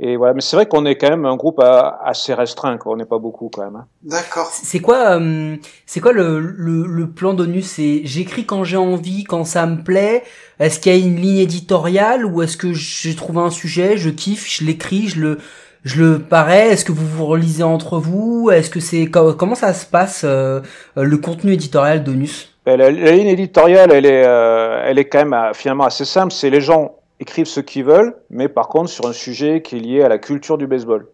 Et 0.00 0.16
voilà, 0.16 0.32
mais 0.32 0.40
c'est 0.40 0.54
vrai 0.54 0.66
qu'on 0.66 0.86
est 0.86 0.94
quand 0.94 1.10
même 1.10 1.26
un 1.26 1.34
groupe 1.34 1.60
assez 1.60 2.32
restreint, 2.32 2.78
quoi. 2.78 2.92
On 2.92 2.96
n'est 2.96 3.04
pas 3.04 3.18
beaucoup 3.18 3.48
quand 3.52 3.64
même. 3.64 3.74
hein. 3.76 3.86
D'accord. 4.04 4.48
C'est 4.52 4.78
quoi, 4.78 5.18
euh, 5.18 5.56
c'est 5.86 5.98
quoi 6.00 6.12
le, 6.12 6.38
le, 6.38 6.86
le 6.86 7.10
plan 7.10 7.34
d'ONU? 7.34 7.62
C'est 7.62 8.02
j'écris 8.04 8.46
quand 8.46 8.62
j'ai 8.62 8.76
envie, 8.76 9.24
quand 9.24 9.42
ça 9.44 9.66
me 9.66 9.82
plaît. 9.82 10.22
Est-ce 10.60 10.78
qu'il 10.78 10.92
y 10.92 10.94
a 10.94 11.04
une 11.04 11.16
ligne 11.16 11.38
éditoriale 11.38 12.24
ou 12.24 12.42
est-ce 12.42 12.56
que 12.56 12.72
j'ai 12.72 13.16
trouvé 13.16 13.40
un 13.40 13.50
sujet, 13.50 13.96
je 13.96 14.10
kiffe, 14.10 14.46
je 14.48 14.64
l'écris, 14.64 15.08
je 15.08 15.20
le, 15.20 15.38
je 15.84 16.00
le 16.02 16.18
parais? 16.20 16.68
Est-ce 16.68 16.84
que 16.84 16.92
vous 16.92 17.06
vous 17.06 17.26
relisez 17.26 17.64
entre 17.64 17.98
vous? 17.98 18.50
Est-ce 18.52 18.70
que 18.70 18.78
c'est 18.80 19.06
co- 19.06 19.34
comment 19.34 19.56
ça 19.56 19.72
se 19.74 19.84
passe 19.84 20.22
euh, 20.24 20.60
le 20.94 21.16
contenu 21.18 21.52
éditorial 21.54 22.04
d'ONUS 22.04 22.54
Ben, 22.66 22.76
la, 22.78 22.92
la 22.92 23.10
ligne 23.12 23.26
éditoriale, 23.28 23.90
elle 23.92 24.06
est, 24.06 24.24
euh, 24.24 24.84
elle 24.86 25.00
est 25.00 25.06
quand 25.06 25.18
même 25.18 25.32
euh, 25.34 25.52
finalement 25.54 25.86
assez 25.86 26.04
simple. 26.04 26.32
C'est 26.32 26.50
les 26.50 26.60
gens 26.60 26.94
écrivent 27.20 27.46
ce 27.46 27.60
qu'ils 27.60 27.84
veulent, 27.84 28.16
mais 28.30 28.48
par 28.48 28.68
contre 28.68 28.90
sur 28.90 29.06
un 29.06 29.12
sujet 29.12 29.62
qui 29.62 29.76
est 29.76 29.80
lié 29.80 30.02
à 30.02 30.08
la 30.08 30.18
culture 30.18 30.58
du 30.58 30.66
baseball. 30.66 31.08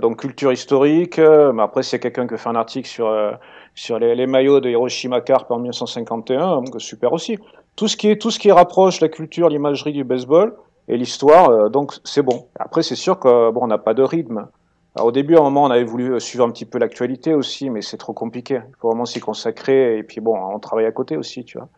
Donc 0.00 0.20
culture 0.20 0.52
historique. 0.52 1.18
euh, 1.20 1.52
mais 1.52 1.62
après, 1.62 1.84
s'il 1.84 1.92
y 1.92 1.96
a 1.96 1.98
quelqu'un 2.00 2.26
qui 2.26 2.36
fait 2.36 2.48
un 2.48 2.56
article 2.56 2.88
sur 2.88 3.06
euh, 3.06 3.32
sur 3.76 3.98
les, 3.98 4.26
maillots 4.26 4.58
de 4.58 4.68
Hiroshima 4.68 5.20
Carp 5.20 5.50
en 5.50 5.58
1951, 5.58 6.62
donc 6.62 6.80
super 6.80 7.12
aussi. 7.12 7.38
Tout 7.76 7.86
ce 7.86 7.96
qui 7.96 8.08
est 8.08 8.20
tout 8.20 8.30
ce 8.30 8.38
qui 8.38 8.50
rapproche 8.50 9.00
la 9.00 9.08
culture, 9.08 9.48
l'imagerie 9.48 9.92
du 9.92 10.02
baseball 10.02 10.56
et 10.88 10.96
l'histoire, 10.96 11.50
euh, 11.50 11.68
donc 11.68 11.94
c'est 12.02 12.22
bon. 12.22 12.46
Après, 12.58 12.82
c'est 12.82 12.96
sûr 12.96 13.20
que 13.20 13.50
bon, 13.50 13.60
on 13.62 13.66
n'a 13.68 13.78
pas 13.78 13.94
de 13.94 14.02
rythme. 14.02 14.48
Alors, 14.96 15.08
au 15.08 15.12
début, 15.12 15.36
à 15.36 15.40
un 15.40 15.42
moment, 15.42 15.64
on 15.64 15.70
avait 15.70 15.84
voulu 15.84 16.14
euh, 16.14 16.20
suivre 16.20 16.44
un 16.44 16.50
petit 16.50 16.64
peu 16.64 16.78
l'actualité 16.78 17.34
aussi, 17.34 17.68
mais 17.68 17.82
c'est 17.82 17.98
trop 17.98 18.14
compliqué. 18.14 18.60
Il 18.66 18.76
faut 18.80 18.88
vraiment 18.88 19.04
s'y 19.04 19.20
consacrer 19.20 19.98
et 19.98 20.02
puis 20.02 20.22
bon, 20.22 20.34
on 20.34 20.58
travaille 20.58 20.86
à 20.86 20.92
côté 20.92 21.18
aussi, 21.18 21.44
tu 21.44 21.58
vois. 21.58 21.68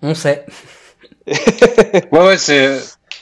On 0.00 0.14
sait. 0.14 0.46
Ouais, 2.12 2.26
ouais, 2.26 2.38
c'est. 2.38 2.78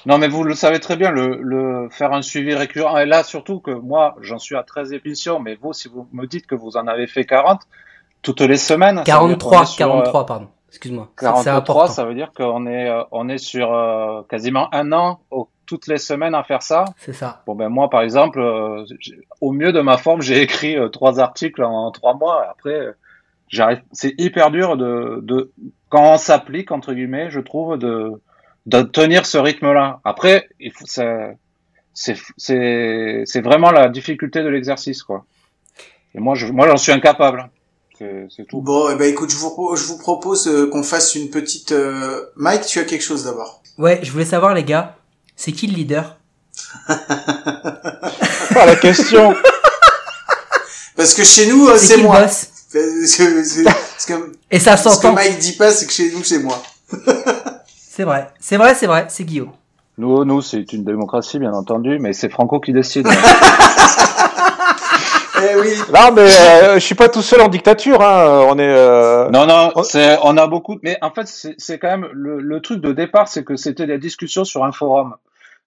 Non, 0.06 0.16
mais 0.18 0.28
vous 0.28 0.44
le 0.44 0.54
savez 0.54 0.80
très 0.80 0.96
bien, 0.96 1.10
le, 1.10 1.38
le 1.42 1.88
faire 1.90 2.12
un 2.12 2.22
suivi 2.22 2.54
récurrent. 2.54 2.96
Et 2.98 3.04
là, 3.04 3.22
surtout 3.22 3.60
que 3.60 3.70
moi, 3.70 4.16
j'en 4.22 4.38
suis 4.38 4.56
à 4.56 4.62
13 4.62 4.92
émissions, 4.94 5.40
mais 5.40 5.58
vous, 5.60 5.72
si 5.74 5.88
vous 5.88 6.08
me 6.12 6.26
dites 6.26 6.46
que 6.46 6.54
vous 6.54 6.76
en 6.78 6.86
avez 6.86 7.06
fait 7.06 7.24
40, 7.24 7.60
toutes 8.22 8.40
les 8.40 8.56
semaines. 8.56 9.02
ça 9.04 9.20
veut 9.20 9.28
dire 9.28 9.38
qu'on 9.38 9.50
43, 9.58 9.62
est 9.62 9.66
sur, 9.66 9.86
euh, 9.86 9.88
43, 9.98 10.26
pardon. 10.26 10.48
Excuse-moi. 10.70 11.08
C'est- 11.18 11.26
C'est 11.26 11.32
43, 11.32 11.52
important. 11.52 11.86
ça 11.92 12.04
veut 12.06 12.14
dire 12.14 12.30
qu'on 12.34 12.66
est, 12.66 12.90
on 13.12 13.28
est 13.28 13.38
sur 13.38 13.74
euh, 13.74 14.22
quasiment 14.30 14.72
un 14.74 14.92
an, 14.92 15.20
au- 15.30 15.48
toutes 15.66 15.86
les 15.86 15.98
semaines 15.98 16.34
à 16.34 16.44
faire 16.44 16.62
ça. 16.62 16.84
C'est 16.96 17.12
ça. 17.12 17.42
Bon, 17.46 17.54
ben 17.54 17.68
moi, 17.68 17.90
par 17.90 18.00
exemple, 18.02 18.40
euh, 18.40 18.84
au 19.40 19.52
mieux 19.52 19.72
de 19.72 19.80
ma 19.80 19.98
forme, 19.98 20.22
j'ai 20.22 20.40
écrit 20.40 20.76
euh, 20.76 20.88
trois 20.88 21.20
articles 21.20 21.62
en 21.62 21.90
trois 21.90 22.14
mois. 22.14 22.46
Après, 22.50 22.74
euh, 22.74 22.92
j'arrive. 23.48 23.82
C'est 23.92 24.14
hyper 24.18 24.50
dur 24.50 24.76
de, 24.76 25.18
de 25.22 25.52
quand 25.90 26.14
on 26.14 26.18
s'applique 26.18 26.70
entre 26.72 26.94
guillemets, 26.94 27.30
je 27.30 27.40
trouve, 27.40 27.76
de 27.76 28.12
de 28.66 28.82
tenir 28.82 29.26
ce 29.26 29.36
rythme-là. 29.38 30.00
Après, 30.04 30.48
il 30.58 30.72
faut, 30.72 30.86
ça- 30.86 31.30
c'est 31.92 32.16
c'est 32.38 33.22
c'est 33.26 33.40
vraiment 33.42 33.70
la 33.70 33.88
difficulté 33.88 34.42
de 34.42 34.48
l'exercice, 34.48 35.02
quoi. 35.02 35.24
Et 36.14 36.18
moi, 36.20 36.34
je, 36.34 36.46
moi, 36.46 36.66
j'en 36.68 36.76
suis 36.76 36.92
incapable. 36.92 37.50
C'est 37.98 38.26
c'est 38.34 38.46
tout. 38.46 38.60
Bon, 38.62 38.88
eh 38.90 38.96
ben 38.96 39.08
écoute, 39.10 39.30
je 39.30 39.36
vous, 39.36 39.76
je 39.76 39.84
vous 39.84 39.98
propose 39.98 40.46
euh, 40.48 40.68
qu'on 40.70 40.82
fasse 40.82 41.14
une 41.14 41.28
petite... 41.30 41.72
euh, 41.72 42.24
Mike, 42.36 42.64
tu 42.66 42.78
as 42.78 42.84
quelque 42.84 43.02
chose 43.04 43.24
d'abord 43.24 43.62
Ouais, 43.78 44.00
je 44.02 44.10
voulais 44.10 44.24
savoir 44.24 44.54
les 44.54 44.64
gars, 44.64 44.96
c'est 45.36 45.52
qui 45.52 45.66
le 45.66 45.74
leader? 45.74 46.16
Ah, 46.88 48.66
la 48.66 48.76
question. 48.76 49.34
Parce 50.96 51.14
que 51.14 51.24
chez 51.24 51.46
nous, 51.46 51.68
euh, 51.68 51.76
C'est 51.76 51.86
c'est 51.86 51.94
qui 51.94 52.00
le 52.02 52.06
moi. 52.06 52.20
parce 52.20 54.06
que, 54.06 54.14
Et 54.50 54.58
ça 54.58 54.76
ce 54.76 54.84
que 54.84 54.90
s'entend. 54.90 55.12
Mike 55.14 55.38
dit 55.38 55.52
pas, 55.56 55.70
c'est 55.70 55.86
que 55.86 55.92
chez 55.92 56.10
nous, 56.12 56.24
c'est 56.24 56.42
moi. 56.42 56.62
C'est 57.92 58.04
vrai, 58.04 58.28
c'est 58.38 58.56
vrai, 58.56 58.74
c'est 58.74 58.86
vrai, 58.86 59.06
c'est 59.10 59.24
Guillaume. 59.24 59.50
Nous, 59.98 60.24
nous, 60.24 60.40
c'est 60.40 60.72
une 60.72 60.84
démocratie, 60.84 61.38
bien 61.38 61.52
entendu, 61.52 61.98
mais 61.98 62.14
c'est 62.14 62.30
Franco 62.30 62.58
qui 62.60 62.72
décide. 62.72 63.06
Eh 65.42 65.56
oui. 65.58 65.70
Non, 65.94 66.12
mais 66.14 66.22
euh, 66.30 66.74
je 66.74 66.78
suis 66.80 66.94
pas 66.94 67.08
tout 67.08 67.22
seul 67.22 67.40
en 67.40 67.48
dictature. 67.48 68.02
Hein. 68.02 68.44
On 68.48 68.58
est. 68.58 68.62
euh, 68.62 69.30
Non, 69.30 69.46
non, 69.46 69.72
c'est, 69.84 70.18
on 70.22 70.36
a 70.36 70.46
beaucoup, 70.46 70.78
mais 70.82 70.98
en 71.00 71.10
fait, 71.10 71.26
c'est, 71.26 71.54
c'est 71.56 71.78
quand 71.78 71.88
même 71.88 72.08
le, 72.12 72.38
le 72.40 72.60
truc 72.60 72.80
de 72.82 72.92
départ, 72.92 73.26
c'est 73.28 73.42
que 73.42 73.56
c'était 73.56 73.86
des 73.86 73.98
discussions 73.98 74.44
sur 74.44 74.64
un 74.64 74.72
forum. 74.72 75.14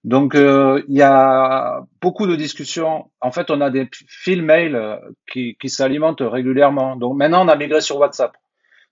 Donc, 0.03 0.35
euh, 0.35 0.83
il 0.89 0.95
y 0.95 1.01
a 1.01 1.81
beaucoup 2.01 2.27
de 2.27 2.35
discussions. 2.35 3.05
En 3.19 3.31
fait, 3.31 3.49
on 3.49 3.61
a 3.61 3.71
des 3.71 3.89
fils 4.07 4.41
mail 4.43 4.75
euh, 4.75 4.97
qui, 5.31 5.57
qui 5.59 5.69
s'alimentent 5.69 6.21
régulièrement. 6.21 6.95
Donc, 6.95 7.15
maintenant, 7.15 7.43
on 7.43 7.47
a 7.47 7.55
migré 7.55 7.81
sur 7.81 7.97
WhatsApp. 7.97 8.33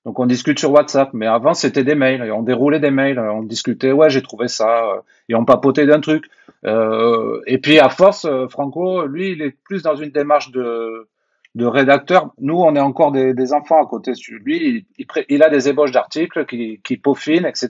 Donc, 0.06 0.20
on 0.20 0.26
discute 0.26 0.60
sur 0.60 0.72
WhatsApp. 0.72 1.10
Mais 1.14 1.28
avant, 1.28 1.54
c'était 1.54 1.84
des 1.84 1.96
mails. 1.96 2.24
Et 2.24 2.32
on 2.32 2.42
déroulait 2.44 2.80
des 2.80 2.92
mails. 2.92 3.20
On 3.20 3.44
discutait, 3.44 3.92
ouais, 3.92 4.10
j'ai 4.10 4.22
trouvé 4.22 4.48
ça. 4.48 4.86
euh, 4.94 5.02
Et 5.30 5.36
on 5.36 5.46
papotait 5.46 5.86
d'un 5.86 6.00
truc. 6.02 6.26
Euh, 6.66 7.42
et 7.48 7.58
puis, 7.60 7.80
à 7.80 7.90
force, 7.90 8.26
euh, 8.26 8.48
Franco, 8.48 9.06
lui, 9.06 9.32
il 9.32 9.42
est 9.42 9.56
plus 9.64 9.84
dans 9.84 9.96
une 9.96 10.12
démarche 10.12 10.52
de, 10.52 11.08
de 11.56 11.66
rédacteur. 11.66 12.30
Nous, 12.40 12.56
on 12.56 12.76
est 12.76 12.80
encore 12.80 13.12
des, 13.12 13.34
des 13.34 13.54
enfants 13.54 13.82
à 13.84 13.86
côté. 13.86 14.14
Lui, 14.44 14.86
il, 14.98 15.06
il, 15.30 15.44
a 15.44 15.50
des 15.50 15.68
ébauches 15.70 15.92
d'articles 15.92 16.46
qui, 16.46 16.80
qui 16.84 16.98
peaufinent, 16.98 17.46
etc. 17.46 17.70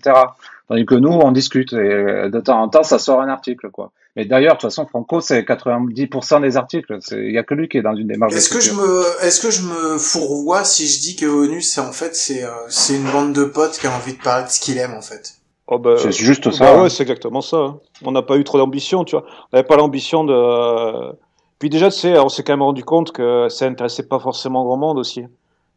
Tandis 0.67 0.85
que 0.85 0.95
nous, 0.95 1.09
on 1.11 1.31
discute 1.31 1.73
et 1.73 1.77
euh, 1.77 2.29
de 2.29 2.39
temps 2.39 2.61
en 2.61 2.69
temps, 2.69 2.83
ça 2.83 2.99
sort 2.99 3.21
un 3.21 3.29
article, 3.29 3.69
quoi. 3.71 3.91
Mais 4.15 4.25
d'ailleurs, 4.25 4.55
de 4.55 4.59
toute 4.59 4.69
façon, 4.69 4.85
Franco, 4.85 5.21
c'est 5.21 5.41
90% 5.43 6.41
des 6.41 6.57
articles. 6.57 6.97
C'est- 6.99 7.23
Il 7.25 7.31
y 7.31 7.37
a 7.37 7.43
que 7.43 7.53
lui 7.53 7.69
qui 7.69 7.77
est 7.77 7.81
dans 7.81 7.95
une 7.95 8.07
démarche. 8.07 8.33
Est-ce 8.35 8.49
que 8.49 8.59
je 8.59 8.73
me, 8.73 9.03
est-ce 9.25 9.41
que 9.41 9.49
je 9.51 9.61
me 9.63 9.97
fourvoie 9.97 10.63
si 10.63 10.85
je 10.87 10.99
dis 10.99 11.15
que 11.15 11.25
ONU, 11.25 11.61
c'est 11.61 11.81
en 11.81 11.91
fait, 11.93 12.13
c'est, 12.15 12.43
euh, 12.43 12.49
c'est 12.67 12.95
une 12.97 13.09
bande 13.09 13.33
de 13.33 13.45
potes 13.45 13.77
qui 13.79 13.87
a 13.87 13.91
envie 13.95 14.13
de 14.13 14.21
parler 14.21 14.43
de 14.45 14.49
ce 14.49 14.59
qu'il 14.59 14.77
aime, 14.77 14.93
en 14.93 15.01
fait? 15.01 15.35
Oh, 15.67 15.79
bah, 15.79 15.95
C'est 15.97 16.11
juste 16.11 16.45
bah 16.49 16.51
ça. 16.51 16.75
ouais, 16.75 16.81
hein. 16.85 16.89
c'est 16.89 17.03
exactement 17.03 17.39
ça. 17.41 17.57
hein. 17.57 17.79
On 18.03 18.11
n'a 18.11 18.21
pas 18.21 18.35
eu 18.37 18.43
trop 18.43 18.57
d'ambition, 18.57 19.05
tu 19.05 19.15
vois. 19.15 19.25
On 19.53 19.55
n'avait 19.57 19.67
pas 19.67 19.77
l'ambition 19.77 20.25
de. 20.25 21.13
Puis 21.61 21.69
déjà, 21.69 21.91
tu 21.91 21.99
sais, 21.99 22.17
on 22.17 22.27
s'est 22.27 22.41
quand 22.41 22.53
même 22.53 22.63
rendu 22.63 22.83
compte 22.83 23.11
que 23.11 23.47
ça 23.47 23.67
intéressait 23.67 24.07
pas 24.07 24.17
forcément 24.17 24.63
grand 24.65 24.77
monde 24.77 24.97
aussi. 24.97 25.25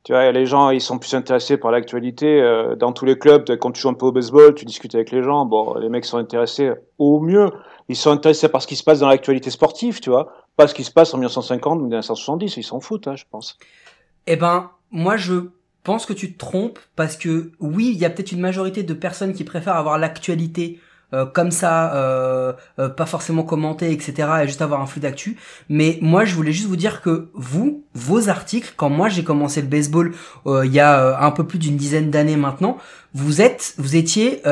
Tu 0.02 0.12
vois, 0.12 0.32
les 0.32 0.46
gens, 0.46 0.70
ils 0.70 0.80
sont 0.80 0.98
plus 0.98 1.12
intéressés 1.12 1.58
par 1.58 1.70
l'actualité. 1.70 2.40
euh, 2.40 2.74
Dans 2.74 2.92
tous 2.92 3.04
les 3.04 3.18
clubs, 3.18 3.44
quand 3.58 3.70
tu 3.70 3.82
joues 3.82 3.90
un 3.90 3.94
peu 3.94 4.06
au 4.06 4.12
baseball, 4.12 4.54
tu 4.54 4.64
discutes 4.64 4.94
avec 4.94 5.10
les 5.10 5.22
gens. 5.22 5.44
Bon, 5.44 5.74
les 5.74 5.90
mecs 5.90 6.06
sont 6.06 6.16
intéressés 6.16 6.72
au 6.96 7.20
mieux. 7.20 7.50
Ils 7.90 7.96
sont 7.96 8.10
intéressés 8.10 8.48
par 8.48 8.62
ce 8.62 8.66
qui 8.66 8.76
se 8.76 8.82
passe 8.82 9.00
dans 9.00 9.08
l'actualité 9.08 9.50
sportive, 9.50 10.00
tu 10.00 10.08
vois. 10.08 10.32
Pas 10.56 10.68
ce 10.68 10.74
qui 10.74 10.84
se 10.84 10.90
passe 10.90 11.12
en 11.12 11.18
1950 11.18 11.78
ou 11.78 11.82
1970. 11.82 12.56
Ils 12.56 12.62
s'en 12.62 12.80
foutent, 12.80 13.06
hein, 13.06 13.16
je 13.16 13.24
pense. 13.30 13.58
Eh 14.26 14.36
ben, 14.36 14.70
moi 14.90 15.18
je 15.18 15.50
pense 15.82 16.06
que 16.06 16.14
tu 16.14 16.32
te 16.32 16.38
trompes 16.38 16.78
parce 16.96 17.18
que 17.18 17.52
oui, 17.60 17.92
il 17.94 17.98
y 17.98 18.06
a 18.06 18.10
peut-être 18.10 18.32
une 18.32 18.40
majorité 18.40 18.84
de 18.84 18.94
personnes 18.94 19.34
qui 19.34 19.44
préfèrent 19.44 19.76
avoir 19.76 19.98
l'actualité 19.98 20.80
euh, 21.14 21.26
comme 21.26 21.52
ça, 21.52 21.94
euh, 21.94 22.52
euh, 22.80 22.88
pas 22.88 23.06
forcément 23.06 23.44
commenter, 23.44 23.92
etc. 23.92 24.28
et 24.42 24.46
juste 24.46 24.62
avoir 24.62 24.80
un 24.80 24.86
flux 24.86 25.00
d'actu. 25.00 25.36
Mais 25.68 25.98
moi, 26.02 26.24
je 26.24 26.34
voulais 26.34 26.50
juste 26.50 26.66
vous 26.66 26.76
dire 26.76 27.02
que 27.02 27.28
vous, 27.34 27.84
vos 27.94 28.28
articles, 28.28 28.74
quand 28.76 28.90
moi 28.90 29.08
j'ai 29.08 29.22
commencé 29.22 29.60
le 29.60 29.68
baseball 29.68 30.12
il 30.46 30.72
y 30.72 30.80
a 30.80 31.24
un 31.24 31.30
peu 31.30 31.46
plus 31.46 31.58
d'une 31.58 31.76
dizaine 31.76 32.10
d'années 32.10 32.36
maintenant, 32.36 32.76
vous 33.12 33.40
êtes, 33.40 33.74
vous 33.78 33.94
étiez, 33.96 34.42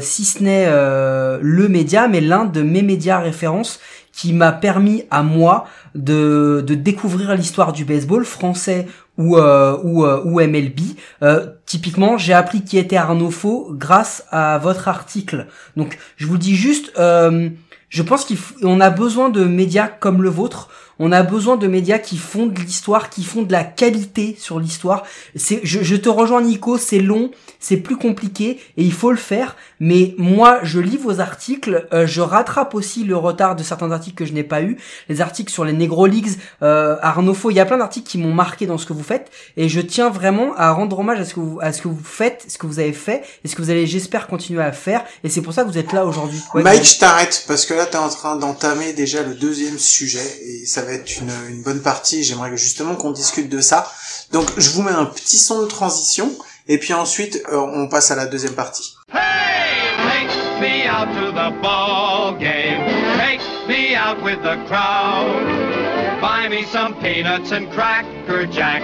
si 0.00 0.24
ce 0.24 0.42
n'est 0.42 0.66
le 0.66 1.68
média, 1.68 2.08
mais 2.08 2.20
l'un 2.20 2.44
de 2.44 2.62
mes 2.62 2.82
médias 2.82 3.18
références 3.18 3.80
qui 4.12 4.34
m'a 4.34 4.52
permis 4.52 5.04
à 5.10 5.22
moi 5.22 5.64
de, 5.94 6.62
de 6.66 6.74
découvrir 6.74 7.34
l'histoire 7.34 7.72
du 7.72 7.84
baseball 7.84 8.24
français 8.24 8.86
ou 9.18 9.36
euh, 9.36 9.78
ou, 9.82 10.04
euh, 10.04 10.46
MLB. 10.46 10.80
Euh, 11.22 11.46
typiquement, 11.66 12.16
j'ai 12.18 12.32
appris 12.32 12.62
qui 12.62 12.78
était 12.78 12.96
Arnaud 12.96 13.30
Faux 13.30 13.68
grâce 13.72 14.24
à 14.30 14.58
votre 14.58 14.88
article. 14.88 15.46
Donc, 15.76 15.98
je 16.16 16.26
vous 16.26 16.38
dis 16.38 16.56
juste, 16.56 16.92
je 16.96 18.02
pense 18.02 18.26
qu'on 18.60 18.80
a 18.80 18.90
besoin 18.90 19.28
de 19.28 19.44
médias 19.44 19.88
comme 19.88 20.22
le 20.22 20.30
vôtre. 20.30 20.70
On 20.98 21.12
a 21.12 21.22
besoin 21.22 21.56
de 21.56 21.66
médias 21.66 21.98
qui 21.98 22.16
font 22.16 22.46
de 22.46 22.60
l'histoire, 22.60 23.10
qui 23.10 23.24
font 23.24 23.42
de 23.42 23.52
la 23.52 23.64
qualité 23.64 24.36
sur 24.38 24.60
l'histoire. 24.60 25.04
C'est, 25.36 25.60
je, 25.64 25.82
je 25.82 25.96
te 25.96 26.08
rejoins 26.08 26.42
Nico, 26.42 26.78
c'est 26.78 27.00
long, 27.00 27.30
c'est 27.60 27.76
plus 27.76 27.96
compliqué 27.96 28.60
et 28.76 28.82
il 28.82 28.92
faut 28.92 29.10
le 29.10 29.16
faire. 29.16 29.56
Mais 29.80 30.14
moi, 30.18 30.60
je 30.62 30.80
lis 30.80 30.96
vos 30.96 31.20
articles, 31.20 31.88
euh, 31.92 32.06
je 32.06 32.20
rattrape 32.20 32.74
aussi 32.74 33.04
le 33.04 33.16
retard 33.16 33.56
de 33.56 33.62
certains 33.62 33.90
articles 33.90 34.16
que 34.16 34.24
je 34.24 34.32
n'ai 34.32 34.44
pas 34.44 34.62
eu. 34.62 34.76
Les 35.08 35.20
articles 35.20 35.52
sur 35.52 35.64
les 35.64 35.72
Negro 35.72 36.06
Leagues, 36.06 36.38
euh, 36.62 36.96
Arnaud 37.02 37.34
Faux, 37.34 37.50
il 37.50 37.54
y 37.56 37.60
a 37.60 37.64
plein 37.64 37.78
d'articles 37.78 38.08
qui 38.08 38.18
m'ont 38.18 38.34
marqué 38.34 38.66
dans 38.66 38.78
ce 38.78 38.86
que 38.86 38.92
vous 38.92 39.02
faites 39.02 39.30
et 39.56 39.68
je 39.68 39.80
tiens 39.80 40.10
vraiment 40.10 40.54
à 40.56 40.72
rendre 40.72 40.98
hommage 40.98 41.20
à 41.20 41.24
ce 41.24 41.34
que 41.34 41.40
vous, 41.40 41.58
à 41.60 41.72
ce 41.72 41.82
que 41.82 41.88
vous 41.88 42.02
faites, 42.04 42.44
ce 42.48 42.58
que 42.58 42.66
vous 42.66 42.78
avez 42.78 42.92
fait 42.92 43.22
et 43.44 43.48
ce 43.48 43.56
que 43.56 43.62
vous 43.62 43.70
allez, 43.70 43.86
j'espère, 43.86 44.26
continuer 44.26 44.62
à 44.62 44.72
faire. 44.72 45.04
Et 45.24 45.28
c'est 45.28 45.42
pour 45.42 45.52
ça 45.52 45.64
que 45.64 45.68
vous 45.68 45.78
êtes 45.78 45.92
là 45.92 46.04
aujourd'hui. 46.04 46.40
Ouais, 46.54 46.62
Mike, 46.62 46.84
je 46.84 46.98
t'arrête 46.98 47.44
parce 47.46 47.66
que 47.66 47.74
là, 47.74 47.86
t'es 47.86 47.96
en 47.96 48.08
train 48.08 48.36
d'entamer 48.36 48.92
déjà 48.92 49.22
le 49.22 49.34
deuxième 49.34 49.78
sujet 49.78 50.38
et 50.46 50.66
ça 50.66 50.81
va 50.84 50.92
être 50.92 51.20
une, 51.20 51.32
une 51.48 51.62
bonne 51.62 51.80
partie. 51.80 52.24
J'aimerais 52.24 52.56
justement 52.56 52.94
qu'on 52.94 53.10
discute 53.12 53.48
de 53.48 53.60
ça. 53.60 53.90
Donc, 54.32 54.48
je 54.56 54.70
vous 54.70 54.82
mets 54.82 54.92
un 54.92 55.06
petit 55.06 55.38
son 55.38 55.62
de 55.62 55.66
transition 55.66 56.30
et 56.68 56.78
puis 56.78 56.92
ensuite, 56.92 57.42
euh, 57.50 57.56
on 57.56 57.88
passe 57.88 58.10
à 58.10 58.16
la 58.16 58.26
deuxième 58.26 58.54
partie. 58.54 58.96
Hey, 59.12 60.28
take 60.28 60.60
me 60.60 60.88
out 60.88 61.08
to 61.14 61.32
the 61.32 61.50
ball 61.60 62.36
game. 62.38 62.86
Take 63.18 63.40
me 63.68 63.96
out 63.96 64.22
with 64.22 64.42
the 64.42 64.56
crowd. 64.68 65.72
Buy 66.20 66.48
me 66.48 66.62
some 66.64 66.94
peanuts 67.00 67.50
and 67.50 67.68
cracker 67.72 68.46
jack. 68.46 68.82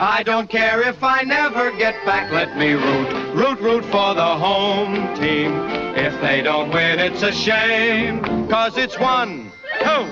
I 0.00 0.22
don't 0.22 0.50
care 0.50 0.82
if 0.86 1.02
I 1.02 1.22
never 1.24 1.70
get 1.78 1.94
back. 2.04 2.30
Let 2.30 2.58
me 2.58 2.74
root, 2.74 3.34
root, 3.34 3.58
root 3.60 3.84
for 3.86 4.14
the 4.14 4.36
home 4.36 5.16
team. 5.16 5.50
If 5.96 6.20
they 6.20 6.42
don't 6.42 6.70
win, 6.70 6.98
it's 6.98 7.22
a 7.22 7.32
shame. 7.32 8.22
Cause 8.48 8.76
it's 8.76 8.98
one, 8.98 9.50
two, 9.80 10.06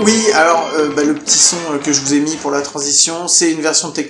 Oui, 0.00 0.26
alors 0.34 0.70
euh, 0.74 0.90
bah, 0.94 1.02
le 1.04 1.14
petit 1.14 1.38
son 1.38 1.56
euh, 1.72 1.78
que 1.78 1.92
je 1.92 2.00
vous 2.00 2.14
ai 2.14 2.20
mis 2.20 2.36
pour 2.36 2.50
la 2.50 2.62
transition, 2.62 3.26
c'est 3.28 3.50
une 3.50 3.60
version 3.60 3.90
Take 3.90 4.08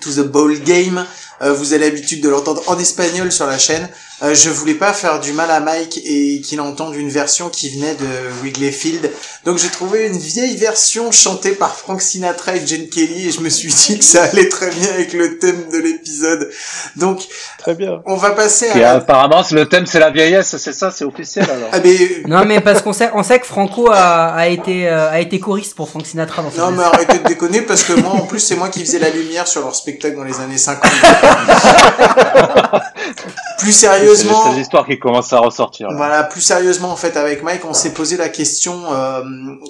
to 0.00 0.10
the 0.10 0.26
ball 0.26 0.54
Game. 0.60 1.04
Euh, 1.44 1.52
vous 1.52 1.74
avez 1.74 1.84
l'habitude 1.84 2.22
de 2.22 2.28
l'entendre 2.28 2.62
en 2.66 2.78
espagnol 2.78 3.30
sur 3.30 3.46
la 3.46 3.58
chaîne. 3.58 3.88
Euh, 4.22 4.32
je 4.34 4.48
voulais 4.48 4.74
pas 4.74 4.92
faire 4.92 5.20
du 5.20 5.32
mal 5.32 5.50
à 5.50 5.60
Mike 5.60 6.00
et 6.04 6.40
qu'il 6.40 6.60
entende 6.60 6.94
une 6.94 7.10
version 7.10 7.48
qui 7.50 7.68
venait 7.70 7.94
de 7.94 8.06
Wrigley 8.40 8.70
Field. 8.70 9.10
Donc 9.44 9.58
j'ai 9.58 9.68
trouvé 9.68 10.06
une 10.06 10.16
vieille 10.16 10.56
version 10.56 11.10
chantée 11.10 11.50
par 11.50 11.76
Frank 11.76 12.00
Sinatra 12.00 12.54
et 12.56 12.64
Jen 12.64 12.88
Kelly 12.88 13.28
et 13.28 13.32
je 13.32 13.40
me 13.40 13.48
suis 13.48 13.68
dit 13.68 13.98
que 13.98 14.04
ça 14.04 14.22
allait 14.22 14.48
très 14.48 14.70
bien 14.70 14.88
avec 14.94 15.12
le 15.12 15.38
thème 15.38 15.68
de 15.70 15.78
l'épisode. 15.78 16.48
Donc 16.96 17.22
Très 17.58 17.74
bien. 17.74 18.02
on 18.06 18.16
va 18.16 18.30
passer 18.30 18.68
Et 18.76 18.84
à... 18.84 18.92
apparemment, 18.92 19.42
le 19.50 19.68
thème 19.68 19.84
c'est 19.84 19.98
la 19.98 20.10
vieillesse, 20.10 20.56
c'est 20.56 20.72
ça, 20.72 20.90
c'est 20.90 21.04
officiel 21.04 21.50
alors. 21.50 21.68
Ah, 21.72 21.78
mais... 21.82 21.96
Non, 22.26 22.44
mais 22.46 22.60
parce 22.60 22.82
qu'on 22.82 22.92
sait, 22.92 23.10
on 23.14 23.22
sait 23.22 23.40
que 23.40 23.46
Franco 23.46 23.90
a, 23.90 24.32
a 24.32 24.46
été, 24.46 24.88
euh, 24.88 25.10
a 25.10 25.20
été 25.20 25.40
choriste 25.40 25.74
pour 25.74 25.88
Frank 25.88 26.06
Sinatra 26.06 26.42
dans 26.42 26.70
Non 26.70 26.76
mais 26.76 26.84
arrêtez 26.84 27.18
de 27.18 27.28
déconner 27.28 27.62
parce 27.62 27.82
que 27.82 27.94
moi 27.94 28.12
en 28.12 28.26
plus 28.26 28.38
c'est 28.38 28.56
moi 28.56 28.68
qui 28.68 28.80
faisais 28.80 29.00
la 29.00 29.10
lumière 29.10 29.48
sur 29.48 29.60
leur 29.62 29.74
spectacle 29.74 30.16
dans 30.16 30.24
les 30.24 30.40
années 30.40 30.56
50. 30.56 30.90
plus 33.58 33.72
sérieusement, 33.72 34.50
c'est 34.50 34.56
l'histoire 34.56 34.86
qui 34.86 34.98
commence 34.98 35.32
à 35.32 35.38
ressortir. 35.38 35.88
là. 35.88 35.96
Voilà, 35.96 36.24
plus 36.24 36.40
sérieusement 36.40 36.90
en 36.90 36.96
fait 36.96 37.16
avec 37.16 37.42
Mike, 37.42 37.64
on 37.64 37.74
s'est 37.74 37.92
posé 37.92 38.16
la 38.16 38.28
question 38.28 38.92
euh, 38.92 39.22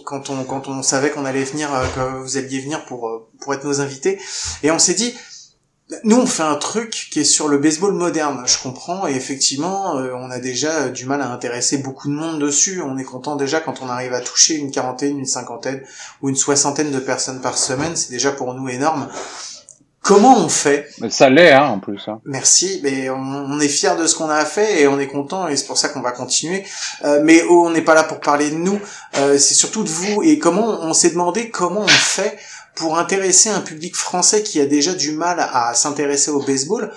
quand 0.05 0.31
on 0.31 0.45
quand 0.45 0.69
on 0.69 0.83
savait 0.83 1.11
qu'on 1.11 1.25
allait 1.25 1.45
venir, 1.45 1.73
euh, 1.75 1.85
que 1.95 2.19
vous 2.19 2.37
alliez 2.37 2.61
venir 2.61 2.85
pour 2.85 3.09
euh, 3.09 3.29
pour 3.41 3.55
être 3.55 3.65
nos 3.65 3.81
invités, 3.81 4.19
et 4.63 4.71
on 4.71 4.79
s'est 4.79 4.95
dit, 4.95 5.15
nous 6.03 6.17
on 6.17 6.27
fait 6.27 6.43
un 6.43 6.57
truc 6.57 7.09
qui 7.13 7.21
est 7.21 7.25
sur 7.25 7.49
le 7.49 7.59
baseball 7.59 7.93
moderne, 7.93 8.43
je 8.47 8.59
comprends, 8.59 9.07
et 9.07 9.13
effectivement 9.13 9.99
euh, 9.99 10.13
on 10.17 10.31
a 10.31 10.39
déjà 10.39 10.89
du 10.89 11.05
mal 11.05 11.21
à 11.21 11.31
intéresser 11.31 11.79
beaucoup 11.79 12.09
de 12.09 12.15
monde 12.15 12.41
dessus. 12.41 12.83
On 12.83 12.97
est 12.97 13.05
content 13.05 13.37
déjà 13.37 13.61
quand 13.61 13.83
on 13.83 13.89
arrive 13.89 14.15
à 14.15 14.21
toucher 14.21 14.55
une 14.55 14.71
quarantaine, 14.71 15.19
une 15.19 15.27
cinquantaine 15.27 15.83
ou 16.23 16.31
une 16.31 16.37
soixantaine 16.37 16.91
de 16.91 16.99
personnes 16.99 17.41
par 17.41 17.59
semaine, 17.59 17.97
c'est 17.97 18.11
déjà 18.11 18.33
pour 18.33 18.55
nous 18.55 18.69
énorme. 18.69 19.09
Comment 20.05 20.37
on 20.37 20.51
fait? 20.51 20.91
Mais 21.01 21.09
ça 21.09 21.31
l'est, 21.31 21.53
hein, 21.53 21.67
en 21.67 21.81
plus. 21.81 22.03
Hein. 22.09 22.21
Merci, 22.27 22.81
mais 22.83 23.09
on, 23.09 23.17
on 23.17 23.59
est 23.59 23.69
fier 23.69 23.97
de 23.97 24.07
ce 24.07 24.15
qu'on 24.15 24.29
a 24.29 24.45
fait 24.45 24.83
et 24.83 24.87
on 24.87 25.01
est 25.01 25.09
content 25.09 25.49
et 25.49 25.57
c'est 25.57 25.67
pour 25.67 25.79
ça 25.79 25.89
qu'on 25.89 26.03
va 26.03 26.13
continuer. 26.13 26.63
Euh, 27.05 27.21
mais 27.25 27.43
oh, 27.49 27.65
on 27.67 27.71
n'est 27.71 27.81
pas 27.81 27.95
là 27.95 28.05
pour 28.05 28.21
parler 28.21 28.51
de 28.51 28.57
nous, 28.57 28.79
euh, 29.17 29.39
c'est 29.39 29.55
surtout 29.55 29.83
de 29.83 29.89
vous 29.89 30.23
et 30.23 30.39
comment 30.39 30.79
on 30.83 30.93
s'est 30.93 31.09
demandé 31.09 31.49
comment 31.49 31.81
on 31.81 31.89
fait 31.89 32.37
pour 32.75 32.99
intéresser 32.99 33.49
un 33.49 33.61
public 33.61 33.97
français 33.97 34.43
qui 34.43 34.61
a 34.61 34.67
déjà 34.67 34.93
du 34.93 35.13
mal 35.13 35.39
à 35.41 35.73
s'intéresser 35.75 36.31
au 36.31 36.43
baseball, 36.43 36.93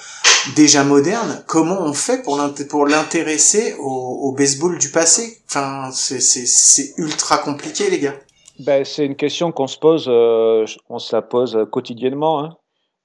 déjà 0.55 0.83
moderne. 0.83 1.43
Comment 1.47 1.79
on 1.81 1.93
fait 1.93 2.21
pour 2.23 2.41
pour 2.69 2.85
l'intéresser 2.87 3.75
au, 3.79 4.19
au 4.23 4.31
baseball 4.33 4.77
du 4.79 4.89
passé? 4.89 5.39
Enfin, 5.47 5.91
c'est 5.93 6.19
c'est 6.19 6.45
c'est 6.45 6.93
ultra 6.97 7.37
compliqué, 7.37 7.89
les 7.89 7.99
gars. 7.99 8.15
Ben, 8.59 8.83
c'est 8.83 9.05
une 9.05 9.15
question 9.15 9.51
qu'on 9.51 9.67
se 9.67 9.77
pose, 9.77 10.07
euh, 10.09 10.65
on 10.89 10.99
se 10.99 11.15
la 11.15 11.21
pose 11.21 11.57
quotidiennement. 11.71 12.43
Hein. 12.43 12.57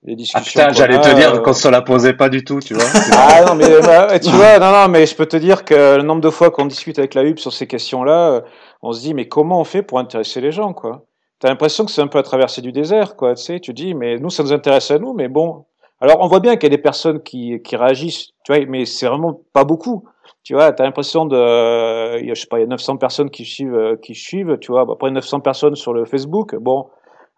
Les 0.04 0.16
Ah 0.34 0.40
putain, 0.40 0.72
j'allais 0.72 1.00
te 1.00 1.14
dire 1.14 1.34
euh, 1.34 1.38
qu'on 1.38 1.52
se 1.52 1.68
la 1.68 1.80
posait 1.80 2.14
pas 2.14 2.28
du 2.28 2.42
tout, 2.42 2.58
tu 2.58 2.74
vois. 2.74 2.82
Ah 3.12 3.44
non 3.46 3.54
mais 3.54 3.68
bah, 3.80 4.18
tu 4.18 4.30
vois 4.30 4.58
non 4.58 4.72
non 4.72 4.88
mais 4.88 5.06
je 5.06 5.14
peux 5.14 5.26
te 5.26 5.36
dire 5.36 5.64
que 5.64 5.96
le 5.96 6.02
nombre 6.02 6.20
de 6.20 6.30
fois 6.30 6.50
qu'on 6.50 6.66
discute 6.66 6.98
avec 6.98 7.14
la 7.14 7.22
HUB 7.22 7.38
sur 7.38 7.52
ces 7.52 7.68
questions-là, 7.68 8.30
euh, 8.30 8.40
on 8.82 8.90
se 8.90 9.00
dit 9.00 9.14
mais 9.14 9.28
comment 9.28 9.60
on 9.60 9.64
fait 9.64 9.82
pour 9.82 10.00
intéresser 10.00 10.40
les 10.40 10.50
gens 10.50 10.72
quoi? 10.72 11.04
T'as 11.38 11.48
l'impression 11.48 11.84
que 11.84 11.92
c'est 11.92 12.02
un 12.02 12.08
peu 12.08 12.18
à 12.18 12.24
traverser 12.24 12.62
du 12.62 12.72
désert 12.72 13.14
quoi, 13.14 13.36
tu 13.36 13.44
sais, 13.44 13.60
tu 13.60 13.72
dis 13.72 13.94
mais 13.94 14.18
nous 14.18 14.30
ça 14.30 14.42
nous 14.42 14.52
intéresse 14.52 14.90
à 14.90 14.98
nous 14.98 15.12
mais 15.12 15.28
bon. 15.28 15.66
Alors 16.00 16.16
on 16.20 16.26
voit 16.26 16.40
bien 16.40 16.56
qu'il 16.56 16.64
y 16.64 16.72
a 16.72 16.76
des 16.76 16.82
personnes 16.82 17.22
qui 17.22 17.62
qui 17.62 17.76
réagissent, 17.76 18.30
tu 18.44 18.52
vois, 18.52 18.64
mais 18.66 18.86
c'est 18.86 19.06
vraiment 19.06 19.40
pas 19.52 19.62
beaucoup. 19.62 20.02
Tu 20.42 20.54
vois, 20.54 20.72
t'as 20.72 20.82
l'impression 20.82 21.26
de 21.26 21.36
euh, 21.36 22.18
il 22.20 22.26
y 22.26 22.30
a, 22.32 22.34
je 22.34 22.40
sais 22.40 22.48
pas, 22.48 22.58
il 22.58 22.62
y 22.62 22.64
a 22.64 22.68
900 22.68 22.96
personnes 22.96 23.30
qui 23.30 23.44
suivent 23.44 23.76
euh, 23.76 23.96
qui 24.02 24.16
suivent, 24.16 24.58
tu 24.60 24.72
vois, 24.72 24.80
après 24.80 25.12
900 25.12 25.38
personnes 25.40 25.76
sur 25.76 25.92
le 25.92 26.04
Facebook, 26.06 26.56
bon 26.56 26.88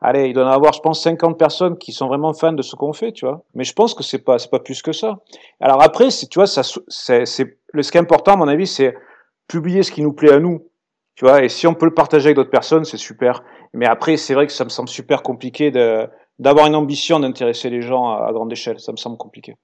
Allez, 0.06 0.26
il 0.26 0.34
doit 0.34 0.42
y 0.42 0.46
en 0.46 0.50
avoir, 0.50 0.74
je 0.74 0.80
pense, 0.80 1.02
50 1.02 1.38
personnes 1.38 1.78
qui 1.78 1.90
sont 1.90 2.08
vraiment 2.08 2.34
fans 2.34 2.52
de 2.52 2.60
ce 2.60 2.76
qu'on 2.76 2.92
fait, 2.92 3.10
tu 3.12 3.24
vois. 3.24 3.42
Mais 3.54 3.64
je 3.64 3.72
pense 3.72 3.94
que 3.94 4.02
c'est 4.02 4.18
pas, 4.18 4.38
c'est 4.38 4.50
pas 4.50 4.58
plus 4.58 4.82
que 4.82 4.92
ça. 4.92 5.20
Alors 5.60 5.82
après, 5.82 6.08
tu 6.08 6.38
vois, 6.38 6.46
ça, 6.46 6.60
c'est, 6.88 7.24
ce 7.24 7.42
qui 7.42 7.96
est 7.96 8.00
important, 8.00 8.34
à 8.34 8.36
mon 8.36 8.46
avis, 8.46 8.66
c'est 8.66 8.94
publier 9.48 9.82
ce 9.82 9.90
qui 9.90 10.02
nous 10.02 10.12
plaît 10.12 10.34
à 10.34 10.40
nous, 10.40 10.68
tu 11.14 11.24
vois. 11.24 11.42
Et 11.42 11.48
si 11.48 11.66
on 11.66 11.72
peut 11.72 11.86
le 11.86 11.94
partager 11.94 12.26
avec 12.26 12.36
d'autres 12.36 12.50
personnes, 12.50 12.84
c'est 12.84 12.98
super. 12.98 13.42
Mais 13.72 13.86
après, 13.86 14.18
c'est 14.18 14.34
vrai 14.34 14.46
que 14.46 14.52
ça 14.52 14.64
me 14.64 14.68
semble 14.68 14.90
super 14.90 15.22
compliqué 15.22 15.70
de, 15.70 16.06
d'avoir 16.38 16.66
une 16.66 16.76
ambition 16.76 17.18
d'intéresser 17.18 17.70
les 17.70 17.80
gens 17.80 18.10
à 18.10 18.30
grande 18.30 18.52
échelle. 18.52 18.80
Ça 18.80 18.92
me 18.92 18.98
semble 18.98 19.16
compliqué. 19.16 19.56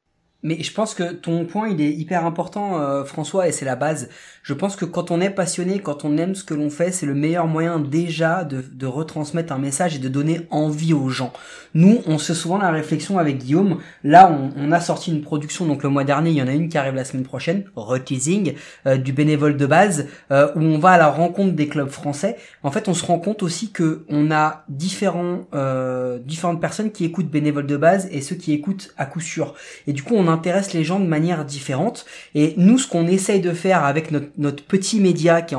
Mais 0.43 0.63
je 0.63 0.73
pense 0.73 0.95
que 0.95 1.13
ton 1.13 1.45
point 1.45 1.69
il 1.69 1.81
est 1.81 1.93
hyper 1.93 2.25
important 2.25 2.81
euh, 2.81 3.05
François 3.05 3.49
et 3.49 3.53
c'est 3.53 3.65
la 3.65 3.77
base. 3.77 4.09
Je 4.43 4.55
pense 4.55 4.75
que 4.77 4.85
quand 4.85 5.11
on 5.11 5.21
est 5.21 5.31
passionné, 5.31 5.81
quand 5.81 6.05
on 6.05 6.17
aime 6.17 6.35
ce 6.35 6.45
que 6.45 6.55
l'on 6.55 6.71
fait, 6.71 6.93
c'est 6.93 7.07
le 7.07 7.15
meilleur 7.15 7.47
moyen 7.47 7.79
déjà 7.79 8.45
de, 8.45 8.65
de 8.73 8.87
retransmettre 8.87 9.53
un 9.53 9.59
message 9.59 9.97
et 9.97 9.99
de 9.99 10.09
donner 10.09 10.47
envie 10.51 10.95
aux 10.95 11.09
gens. 11.09 11.33
Nous, 11.75 12.01
on 12.07 12.19
se 12.19 12.35
souvent 12.35 12.59
la 12.59 12.71
réflexion 12.71 13.19
avec 13.19 13.39
Guillaume. 13.39 13.79
Là, 14.03 14.33
on, 14.33 14.51
on 14.57 14.73
a 14.73 14.81
sorti 14.81 15.13
une 15.13 15.23
production 15.23 15.67
donc 15.67 15.83
le 15.83 15.89
mois 15.89 16.05
dernier, 16.05 16.31
il 16.31 16.37
y 16.37 16.43
en 16.43 16.49
a 16.49 16.53
une 16.53 16.69
qui 16.69 16.79
arrive 16.79 16.95
la 16.95 17.05
semaine 17.05 17.25
prochaine, 17.25 17.65
reteasing 17.77 18.55
euh, 18.87 18.97
du 18.97 19.13
bénévole 19.13 19.57
de 19.57 19.67
base 19.67 20.07
euh, 20.31 20.49
où 20.55 20.61
on 20.61 20.79
va 20.79 20.91
à 20.91 20.99
la 20.99 21.09
rencontre 21.09 21.53
des 21.55 21.69
clubs 21.69 21.89
français. 21.89 22.37
En 22.63 22.71
fait, 22.71 22.89
on 22.89 22.95
se 22.95 23.05
rend 23.05 23.19
compte 23.19 23.43
aussi 23.43 23.71
que 23.71 24.05
on 24.09 24.31
a 24.31 24.65
différents 24.69 25.43
euh, 25.55 26.19
différentes 26.19 26.61
personnes 26.61 26.91
qui 26.93 27.05
écoutent 27.05 27.31
bénévole 27.31 27.67
de 27.67 27.77
base 27.77 28.09
et 28.11 28.21
ceux 28.21 28.37
qui 28.37 28.53
écoutent 28.53 28.95
à 28.97 29.07
coup 29.07 29.21
sûr. 29.21 29.55
Et 29.87 29.93
du 29.93 30.03
coup, 30.03 30.15
on 30.15 30.29
intéresse 30.31 30.73
les 30.73 30.85
gens 30.85 31.01
de 31.01 31.07
manière 31.07 31.45
différente. 31.45 32.07
Et 32.35 32.55
nous, 32.57 32.79
ce 32.79 32.89
qu'on 32.89 33.07
essaye 33.07 33.41
de 33.41 33.53
faire 33.53 33.85
avec 33.85 34.11
notre, 34.11 34.63
petit 34.65 35.01
média 35.01 35.43
qui 35.43 35.55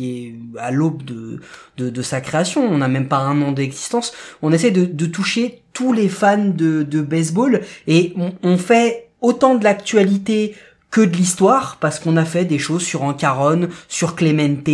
est, 0.00 0.34
à 0.58 0.70
l'aube 0.70 1.02
de, 1.04 2.02
sa 2.02 2.20
création, 2.20 2.62
on 2.62 2.78
n'a 2.78 2.88
même 2.88 3.08
pas 3.08 3.18
un 3.18 3.40
an 3.42 3.52
d'existence, 3.52 4.12
on 4.42 4.52
essaie 4.52 4.70
de, 4.70 5.06
toucher 5.06 5.62
tous 5.72 5.92
les 5.92 6.08
fans 6.08 6.44
de, 6.44 7.00
baseball 7.00 7.62
et 7.86 8.14
on 8.42 8.58
fait 8.58 9.08
autant 9.20 9.54
de 9.54 9.64
l'actualité 9.64 10.54
que 10.90 11.02
de 11.02 11.14
l'histoire 11.16 11.76
parce 11.80 11.98
qu'on 11.98 12.16
a 12.16 12.24
fait 12.24 12.46
des 12.46 12.58
choses 12.58 12.82
sur 12.82 13.02
Ancaron, 13.02 13.68
sur 13.88 14.16
Clemente, 14.16 14.66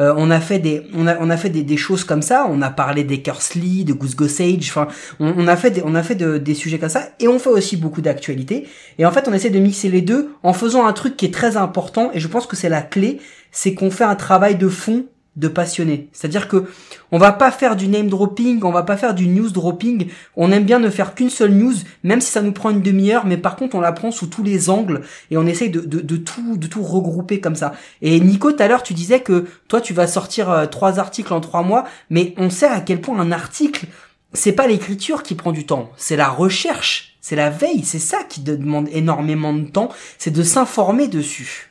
euh, 0.00 0.12
on 0.16 0.30
a 0.30 0.40
fait 0.40 0.58
des 0.58 0.82
on 0.94 1.06
a 1.06 1.16
on 1.20 1.30
a 1.30 1.36
fait 1.36 1.48
des, 1.50 1.62
des 1.62 1.76
choses 1.76 2.02
comme 2.04 2.22
ça, 2.22 2.46
on 2.50 2.60
a 2.60 2.70
parlé 2.70 3.04
des 3.04 3.22
Kersley, 3.22 3.84
de 3.84 3.92
Goose 3.92 4.16
Gossage, 4.16 4.68
enfin 4.70 4.88
on, 5.20 5.32
on 5.36 5.46
a 5.46 5.56
fait 5.56 5.70
des, 5.70 5.82
on 5.84 5.94
a 5.94 6.02
fait 6.02 6.16
de- 6.16 6.38
des 6.38 6.54
sujets 6.54 6.78
comme 6.78 6.88
ça 6.88 7.10
et 7.20 7.28
on 7.28 7.38
fait 7.38 7.50
aussi 7.50 7.76
beaucoup 7.76 8.00
d'actualité 8.00 8.66
et 8.98 9.06
en 9.06 9.12
fait 9.12 9.28
on 9.28 9.32
essaie 9.32 9.50
de 9.50 9.60
mixer 9.60 9.88
les 9.88 10.02
deux 10.02 10.30
en 10.42 10.52
faisant 10.52 10.86
un 10.86 10.92
truc 10.92 11.16
qui 11.16 11.26
est 11.26 11.32
très 11.34 11.56
important 11.56 12.10
et 12.12 12.18
je 12.20 12.26
pense 12.28 12.46
que 12.46 12.56
c'est 12.56 12.68
la 12.68 12.82
clé, 12.82 13.20
c'est 13.52 13.74
qu'on 13.74 13.90
fait 13.92 14.04
un 14.04 14.16
travail 14.16 14.56
de 14.56 14.68
fond 14.68 15.04
de 15.36 15.48
passionné. 15.48 16.08
C'est-à-dire 16.12 16.48
que 16.48 16.66
on 17.12 17.18
va 17.18 17.32
pas 17.32 17.50
faire 17.50 17.76
du 17.76 17.88
name 17.88 18.08
dropping, 18.08 18.62
on 18.64 18.72
va 18.72 18.82
pas 18.82 18.96
faire 18.96 19.14
du 19.14 19.26
news 19.28 19.50
dropping. 19.50 20.08
On 20.36 20.50
aime 20.52 20.64
bien 20.64 20.78
ne 20.78 20.90
faire 20.90 21.14
qu'une 21.14 21.30
seule 21.30 21.52
news, 21.52 21.74
même 22.02 22.20
si 22.20 22.30
ça 22.30 22.42
nous 22.42 22.52
prend 22.52 22.70
une 22.70 22.82
demi-heure, 22.82 23.26
mais 23.26 23.36
par 23.36 23.56
contre 23.56 23.76
on 23.76 23.80
la 23.80 23.92
prend 23.92 24.10
sous 24.10 24.26
tous 24.26 24.42
les 24.42 24.70
angles 24.70 25.02
et 25.30 25.36
on 25.36 25.46
essaye 25.46 25.70
de, 25.70 25.80
de, 25.80 26.00
de 26.00 26.16
tout 26.16 26.56
de 26.56 26.66
tout 26.66 26.82
regrouper 26.82 27.40
comme 27.40 27.56
ça. 27.56 27.72
Et 28.02 28.18
Nico, 28.20 28.52
tout 28.52 28.62
à 28.62 28.68
l'heure 28.68 28.82
tu 28.82 28.94
disais 28.94 29.20
que 29.20 29.46
toi 29.68 29.80
tu 29.80 29.94
vas 29.94 30.06
sortir 30.06 30.50
euh, 30.50 30.66
trois 30.66 30.98
articles 30.98 31.32
en 31.32 31.40
trois 31.40 31.62
mois, 31.62 31.84
mais 32.10 32.34
on 32.36 32.50
sait 32.50 32.66
à 32.66 32.80
quel 32.80 33.00
point 33.00 33.18
un 33.18 33.32
article 33.32 33.86
c'est 34.32 34.52
pas 34.52 34.66
l'écriture 34.66 35.22
qui 35.22 35.34
prend 35.34 35.52
du 35.52 35.66
temps, 35.66 35.90
c'est 35.96 36.16
la 36.16 36.28
recherche, 36.28 37.16
c'est 37.20 37.36
la 37.36 37.50
veille, 37.50 37.82
c'est 37.84 37.98
ça 37.98 38.18
qui 38.28 38.40
demande 38.40 38.88
énormément 38.92 39.52
de 39.52 39.66
temps, 39.66 39.90
c'est 40.18 40.30
de 40.30 40.42
s'informer 40.42 41.08
dessus. 41.08 41.69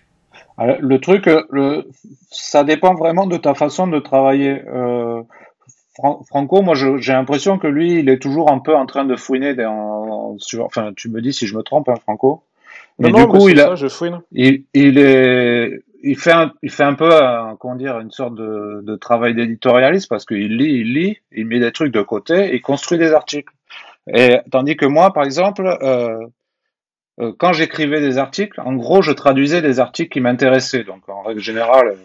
Le 0.82 0.98
truc, 1.00 1.28
euh, 1.28 1.44
le, 1.52 1.88
ça 2.32 2.64
dépend 2.64 2.94
vraiment 2.96 3.28
de 3.28 3.38
ta 3.38 3.54
façon 3.54 3.88
de 3.88 4.00
travailler. 4.00 4.62
Euh, 4.68 5.22
Fran- 5.96 6.24
Franco, 6.28 6.62
moi, 6.62 6.76
j'ai 6.76 7.14
l'impression 7.14 7.58
que 7.60 7.68
lui, 7.68 8.00
il 8.00 8.10
est 8.10 8.20
toujours 8.20 8.52
un 8.52 8.60
peu 8.60 8.76
en 8.76 8.86
train 8.86 9.06
de 9.06 9.16
fouiner 9.16 9.56
dans, 9.56 10.38
sur, 10.40 10.66
enfin, 10.66 10.92
tu 10.96 11.10
me 11.10 11.22
dis 11.22 11.34
si 11.34 11.48
je 11.48 11.58
me 11.58 11.64
trompe, 11.64 11.90
hein, 11.90 11.96
Franco. 12.04 12.44
Mais 13.00 13.12
non, 13.12 13.20
du 13.20 13.28
non, 13.28 13.28
coup, 13.28 13.48
mais 13.48 13.50
il 13.50 13.60
c'est 13.60 13.62
a, 13.62 13.72
ça, 13.72 13.76
je 13.76 13.88
fouine. 13.90 14.22
il, 14.34 14.66
il 14.74 14.98
est, 15.00 15.82
il 16.04 16.18
fait 16.18 16.32
un, 16.34 16.54
il 16.64 16.72
fait 16.72 16.84
un 16.84 16.96
peu, 16.96 17.12
un- 17.14 17.58
comment 17.60 17.76
dire, 17.76 18.00
une 18.00 18.12
sorte 18.12 18.36
de, 18.36 18.82
de 18.84 18.96
travail 18.98 19.36
d'éditorialiste 19.36 20.10
parce 20.10 20.26
qu'il 20.26 20.58
lit, 20.58 20.82
il 20.82 20.94
lit, 20.96 21.18
il 21.34 21.48
met 21.48 21.60
des 21.60 21.72
trucs 21.72 21.94
de 21.94 22.02
côté, 22.04 22.54
il 22.56 22.62
construit 22.62 22.98
des 23.00 23.14
articles. 23.14 23.54
Et 24.14 24.40
tandis 24.52 24.78
que 24.78 24.86
moi, 24.86 25.14
par 25.14 25.24
exemple, 25.24 25.66
euh, 25.66 25.78
euh, 25.84 26.28
quand 27.38 27.54
j'écrivais 27.54 28.00
des 28.00 28.18
articles, 28.18 28.60
en 28.62 28.74
gros, 28.76 29.02
je 29.02 29.12
traduisais 29.12 29.62
des 29.62 29.80
articles 29.80 30.10
qui 30.10 30.22
m'intéressaient. 30.22 30.84
Donc, 30.84 31.08
en 31.10 31.22
règle 31.22 31.42
générale, 31.42 31.98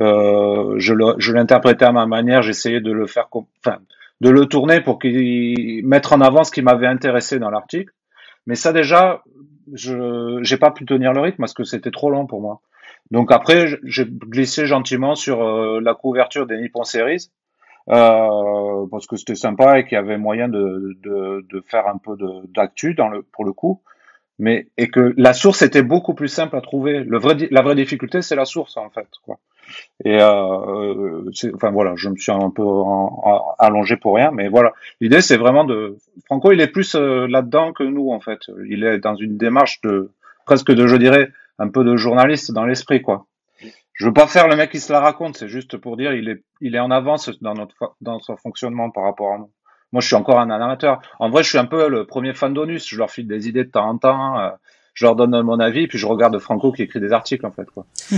euh, 0.00 0.74
je 0.78 1.32
l'interprétais 1.32 1.84
à 1.84 1.92
ma 1.92 2.06
manière, 2.06 2.42
j'essayais 2.42 2.80
de 2.80 2.92
le 2.92 3.06
faire, 3.06 3.28
enfin, 3.32 3.78
de 4.20 4.30
le 4.30 4.46
tourner 4.46 4.80
pour 4.80 4.98
qu'il 4.98 5.86
mettre 5.86 6.12
en 6.12 6.20
avant 6.20 6.44
ce 6.44 6.50
qui 6.50 6.62
m'avait 6.62 6.86
intéressé 6.86 7.38
dans 7.38 7.50
l'article. 7.50 7.92
Mais 8.46 8.54
ça, 8.54 8.72
déjà, 8.72 9.22
je 9.72 10.38
j'ai 10.42 10.56
pas 10.56 10.70
pu 10.70 10.84
tenir 10.84 11.12
le 11.12 11.20
rythme 11.20 11.38
parce 11.38 11.54
que 11.54 11.64
c'était 11.64 11.90
trop 11.90 12.10
long 12.10 12.26
pour 12.26 12.40
moi. 12.40 12.60
Donc 13.10 13.32
après, 13.32 13.66
j'ai 13.84 14.06
glissé 14.06 14.66
gentiment 14.66 15.14
sur 15.14 15.42
euh, 15.42 15.80
la 15.80 15.94
couverture 15.94 16.46
des 16.46 16.58
Nippon 16.58 16.84
Series 16.84 17.30
euh, 17.90 18.86
parce 18.90 19.06
que 19.06 19.16
c'était 19.16 19.34
sympa 19.34 19.78
et 19.78 19.84
qu'il 19.84 19.96
y 19.96 19.98
avait 19.98 20.16
moyen 20.16 20.48
de, 20.48 20.96
de, 21.02 21.46
de 21.48 21.64
faire 21.66 21.86
un 21.86 21.98
peu 21.98 22.16
d'actu 22.54 22.94
dans 22.94 23.08
le 23.08 23.22
pour 23.22 23.44
le 23.44 23.52
coup 23.52 23.82
mais 24.38 24.66
et 24.76 24.88
que 24.88 25.14
la 25.16 25.32
source 25.32 25.62
était 25.62 25.82
beaucoup 25.82 26.14
plus 26.14 26.28
simple 26.28 26.56
à 26.56 26.60
trouver. 26.60 27.04
Le 27.04 27.18
vrai, 27.18 27.36
la 27.50 27.62
vraie 27.62 27.74
difficulté, 27.74 28.22
c'est 28.22 28.36
la 28.36 28.44
source 28.44 28.76
en 28.76 28.90
fait. 28.90 29.08
Quoi. 29.24 29.38
Et 30.04 30.18
euh, 30.20 31.22
c'est- 31.32 31.54
enfin 31.54 31.70
voilà, 31.70 31.94
je 31.96 32.08
me 32.08 32.16
suis 32.16 32.32
un 32.32 32.50
peu 32.50 32.62
allongé 33.58 33.96
pour 33.96 34.16
rien, 34.16 34.30
mais 34.32 34.48
voilà. 34.48 34.72
L'idée 35.00 35.20
c'est 35.20 35.36
vraiment 35.36 35.64
de 35.64 35.96
Franco, 36.26 36.52
il 36.52 36.60
est 36.60 36.68
plus 36.68 36.94
euh, 36.94 37.26
là-dedans 37.28 37.72
que 37.72 37.82
nous 37.84 38.10
en 38.10 38.20
fait. 38.20 38.40
Il 38.68 38.84
est 38.84 38.98
dans 38.98 39.14
une 39.14 39.36
démarche 39.36 39.80
de 39.82 40.10
presque 40.46 40.72
de, 40.72 40.86
je 40.86 40.96
dirais, 40.96 41.30
un 41.58 41.68
peu 41.68 41.84
de 41.84 41.96
journaliste 41.96 42.52
dans 42.52 42.64
l'esprit 42.64 43.02
quoi. 43.02 43.26
Je 43.94 44.06
veux 44.06 44.12
pas 44.12 44.26
faire 44.26 44.48
le 44.48 44.56
mec 44.56 44.70
qui 44.70 44.80
se 44.80 44.92
la 44.92 45.00
raconte, 45.00 45.36
c'est 45.36 45.48
juste 45.48 45.76
pour 45.76 45.96
dire 45.96 46.12
il 46.12 46.28
est 46.28 46.42
il 46.60 46.74
est 46.74 46.80
en 46.80 46.90
avance 46.90 47.30
dans 47.40 47.54
notre 47.54 47.94
dans 48.00 48.18
son 48.18 48.36
fonctionnement 48.36 48.90
par 48.90 49.04
rapport 49.04 49.34
à 49.34 49.38
nous. 49.38 49.50
Moi, 49.94 50.00
je 50.00 50.08
suis 50.08 50.16
encore 50.16 50.40
un 50.40 50.50
amateur. 50.50 51.00
En 51.20 51.30
vrai, 51.30 51.44
je 51.44 51.50
suis 51.50 51.58
un 51.58 51.66
peu 51.66 51.88
le 51.88 52.04
premier 52.04 52.34
fan 52.34 52.52
d'ONUS. 52.52 52.80
Je 52.84 52.98
leur 52.98 53.12
file 53.12 53.28
des 53.28 53.46
idées 53.46 53.62
de 53.62 53.70
temps 53.70 53.88
en 53.88 53.96
temps. 53.96 54.40
euh, 54.40 54.50
je 54.92 55.04
leur 55.04 55.14
donne 55.14 55.40
mon 55.42 55.60
avis, 55.60 55.86
puis 55.86 55.98
je 55.98 56.06
regarde 56.06 56.36
Franco 56.40 56.72
qui 56.72 56.82
écrit 56.82 57.00
des 57.00 57.12
articles, 57.12 57.46
en 57.46 57.52
fait. 57.52 57.66
Quoi. 57.70 57.86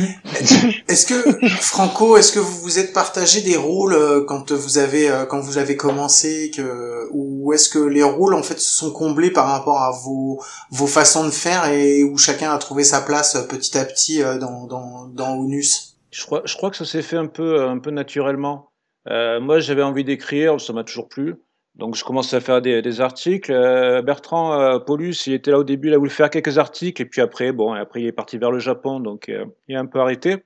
Est-ce 0.89 1.07
que 1.07 1.47
Franco, 1.49 2.17
est-ce 2.17 2.33
que 2.33 2.39
vous 2.39 2.61
vous 2.61 2.79
êtes 2.79 2.95
partagé 2.95 3.43
des 3.43 3.57
rôles 3.57 3.93
euh, 3.93 4.25
quand 4.27 4.53
vous 4.53 4.79
avez 4.79 5.11
euh, 5.11 5.27
quand 5.27 5.41
vous 5.41 5.59
avez 5.59 5.77
commencé 5.77 6.51
que 6.55 7.09
ou 7.13 7.53
est-ce 7.53 7.69
que 7.69 7.79
les 7.79 8.03
rôles 8.03 8.35
en 8.35 8.43
fait 8.43 8.59
se 8.59 8.75
sont 8.75 8.93
comblés 8.93 9.31
par 9.31 9.47
rapport 9.47 9.83
à 9.83 9.91
vos 9.91 10.43
vos 10.71 10.87
façons 10.87 11.25
de 11.25 11.31
faire 11.31 11.67
et 11.71 12.05
où 12.05 12.17
chacun 12.19 12.53
a 12.53 12.59
trouvé 12.59 12.85
sa 12.85 13.01
place 13.03 13.37
petit 13.49 13.77
à 13.77 13.85
petit 13.85 14.23
euh, 14.23 14.39
dans 14.39 14.67
dans 14.67 15.07
dans 15.09 15.35
Onus? 15.37 15.97
Je 16.11 16.25
crois, 16.25 16.43
je 16.47 16.57
crois 16.57 16.71
que 16.71 16.77
ça 16.77 16.87
s'est 16.87 17.03
fait 17.03 17.19
un 17.19 17.27
peu, 17.27 17.63
un 17.63 17.79
peu 17.79 17.91
naturellement. 17.91 18.71
Euh, 19.09 19.41
moi, 19.41 19.61
j'avais 19.61 19.83
envie 19.83 20.05
d'écrire, 20.05 20.61
ça 20.61 20.73
m'a 20.73 20.85
toujours 20.85 21.09
plu. 21.09 21.37
Donc, 21.77 21.95
je 21.95 22.05
commençais 22.05 22.37
à 22.37 22.41
faire 22.41 22.63
des, 22.63 22.81
des 22.81 23.01
articles. 23.01 23.53
Euh, 23.53 24.01
Bertrand 24.03 24.59
euh, 24.59 24.79
Paulus, 24.79 25.27
il 25.27 25.35
était 25.35 25.51
là 25.51 25.59
au 25.59 25.65
début, 25.65 25.89
il 25.89 25.95
a 25.95 25.99
voulu 25.99 26.11
faire 26.11 26.31
quelques 26.31 26.57
articles, 26.59 27.01
et 27.03 27.05
puis 27.05 27.21
après, 27.21 27.53
bon, 27.53 27.75
et 27.77 27.79
après, 27.79 28.01
il 28.01 28.07
est 28.07 28.13
parti 28.13 28.39
vers 28.39 28.51
le 28.51 28.59
Japon, 28.59 28.99
donc 29.01 29.29
euh, 29.29 29.45
il 29.69 29.77
a 29.77 29.81
un 29.81 29.87
peu 29.87 30.01
arrêté. 30.01 30.37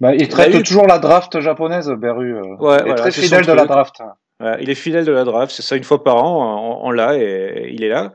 Bah, 0.00 0.14
il 0.14 0.28
traite 0.28 0.54
eu- 0.54 0.62
toujours 0.62 0.86
la 0.86 0.98
draft 0.98 1.40
japonaise, 1.40 1.88
Beru. 1.90 2.36
euh. 2.36 2.56
Ouais, 2.58 2.78
il 2.86 2.90
est 2.90 2.94
très 2.94 3.10
fidèle 3.10 3.46
de 3.46 3.52
la 3.52 3.66
draft. 3.66 3.96
Ouais, 4.40 4.56
il 4.60 4.70
est 4.70 4.74
fidèle 4.74 5.04
de 5.04 5.12
la 5.12 5.24
draft, 5.24 5.52
c'est 5.54 5.62
ça, 5.62 5.76
une 5.76 5.84
fois 5.84 6.02
par 6.02 6.24
an, 6.24 6.80
on, 6.82 6.88
on 6.88 6.90
l'a, 6.90 7.16
et 7.18 7.70
il 7.72 7.82
est 7.84 7.88
là. 7.88 8.14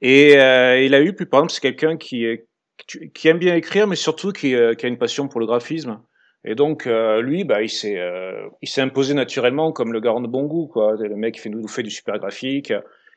Et 0.00 0.38
euh, 0.38 0.80
il 0.80 0.94
a 0.94 1.00
eu, 1.00 1.12
puis 1.12 1.26
par 1.26 1.40
exemple, 1.40 1.52
c'est 1.52 1.60
quelqu'un 1.60 1.96
qui, 1.96 2.24
est- 2.24 2.46
qui 3.14 3.28
aime 3.28 3.38
bien 3.38 3.54
écrire, 3.54 3.86
mais 3.86 3.96
surtout 3.96 4.32
qui, 4.32 4.54
euh, 4.54 4.74
qui 4.74 4.86
a 4.86 4.88
une 4.88 4.98
passion 4.98 5.28
pour 5.28 5.40
le 5.40 5.46
graphisme. 5.46 6.00
Et 6.44 6.54
donc, 6.54 6.86
euh, 6.86 7.20
lui, 7.20 7.44
bah, 7.44 7.62
il 7.62 7.68
s'est, 7.68 7.98
euh, 7.98 8.48
il 8.62 8.68
s'est 8.68 8.80
imposé 8.80 9.14
naturellement 9.14 9.72
comme 9.72 9.92
le 9.92 10.00
garant 10.00 10.20
de 10.20 10.28
bon 10.28 10.44
goût, 10.44 10.66
quoi. 10.66 10.94
Le 10.96 11.16
mec 11.16 11.34
qui 11.34 11.40
fait, 11.40 11.48
nous 11.48 11.66
fait 11.68 11.82
du 11.82 11.90
super 11.90 12.18
graphique 12.18 12.72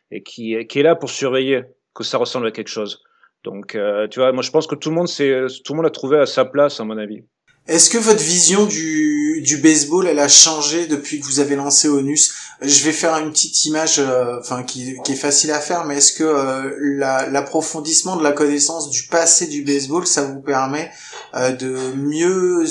et 0.10 0.24
qui, 0.24 0.54
est 0.54 0.84
là 0.84 0.96
pour 0.96 1.10
surveiller 1.10 1.64
que 1.94 2.04
ça 2.04 2.18
ressemble 2.18 2.48
à 2.48 2.52
quelque 2.52 2.68
chose. 2.68 3.04
Donc, 3.44 3.76
euh, 3.76 4.08
tu 4.08 4.20
vois, 4.20 4.32
moi, 4.32 4.44
je 4.44 4.52
pense 4.52 4.68
que 4.68 4.76
tout 4.76 4.90
le 4.90 4.96
monde 4.96 5.08
s'est, 5.08 5.46
tout 5.64 5.74
le 5.74 5.78
monde 5.78 5.86
a 5.86 5.92
trouvé 5.92 6.18
à 6.18 6.26
sa 6.26 6.46
place, 6.46 6.80
à 6.80 6.84
mon 6.84 6.98
avis. 6.98 7.24
Est-ce 7.68 7.90
que 7.90 7.98
votre 7.98 8.22
vision 8.24 8.66
du, 8.66 9.60
baseball, 9.62 10.08
elle 10.08 10.20
a 10.20 10.28
changé 10.28 10.88
depuis 10.88 11.20
que 11.20 11.26
vous 11.26 11.40
avez 11.40 11.56
lancé 11.56 11.88
Onus? 11.88 12.34
Je 12.62 12.84
vais 12.84 12.92
faire 12.92 13.16
une 13.18 13.32
petite 13.32 13.66
image, 13.66 14.00
euh, 14.00 14.40
qui, 14.68 14.96
est 15.08 15.16
facile 15.16 15.52
à 15.52 15.60
faire, 15.60 15.86
mais 15.86 15.98
est-ce 15.98 16.14
que 16.14 16.24
euh, 16.24 16.76
la- 16.80 17.28
l'approfondissement 17.30 18.18
de 18.18 18.24
la 18.24 18.32
connaissance 18.32 18.90
du 18.90 19.04
passé 19.04 19.48
du 19.48 19.64
baseball, 19.64 20.06
ça 20.06 20.24
vous 20.24 20.42
permet 20.42 20.92
euh, 21.36 21.52
de 21.52 21.76
mieux 21.96 22.66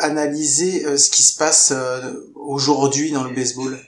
analyser 0.00 0.96
ce 0.96 1.10
qui 1.10 1.22
se 1.22 1.36
passe 1.36 1.72
aujourd'hui 2.34 3.12
dans 3.12 3.24
le 3.24 3.34
baseball? 3.34 3.78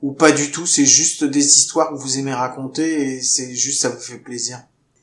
Ou 0.00 0.12
pas 0.12 0.30
du 0.30 0.50
tout 0.50 0.66
C'est 0.66 0.86
juste 0.86 1.24
des 1.24 1.44
histoires 1.44 1.90
que 1.92 1.98
vous 1.98 2.18
aimez 2.18 2.32
raconter 2.34 3.16
et 3.16 3.22
c'est 3.22 3.54
juste 3.54 3.82
ça 3.82 3.88
vous 3.88 4.00
fait 4.00 4.18
plaisir? 4.18 4.60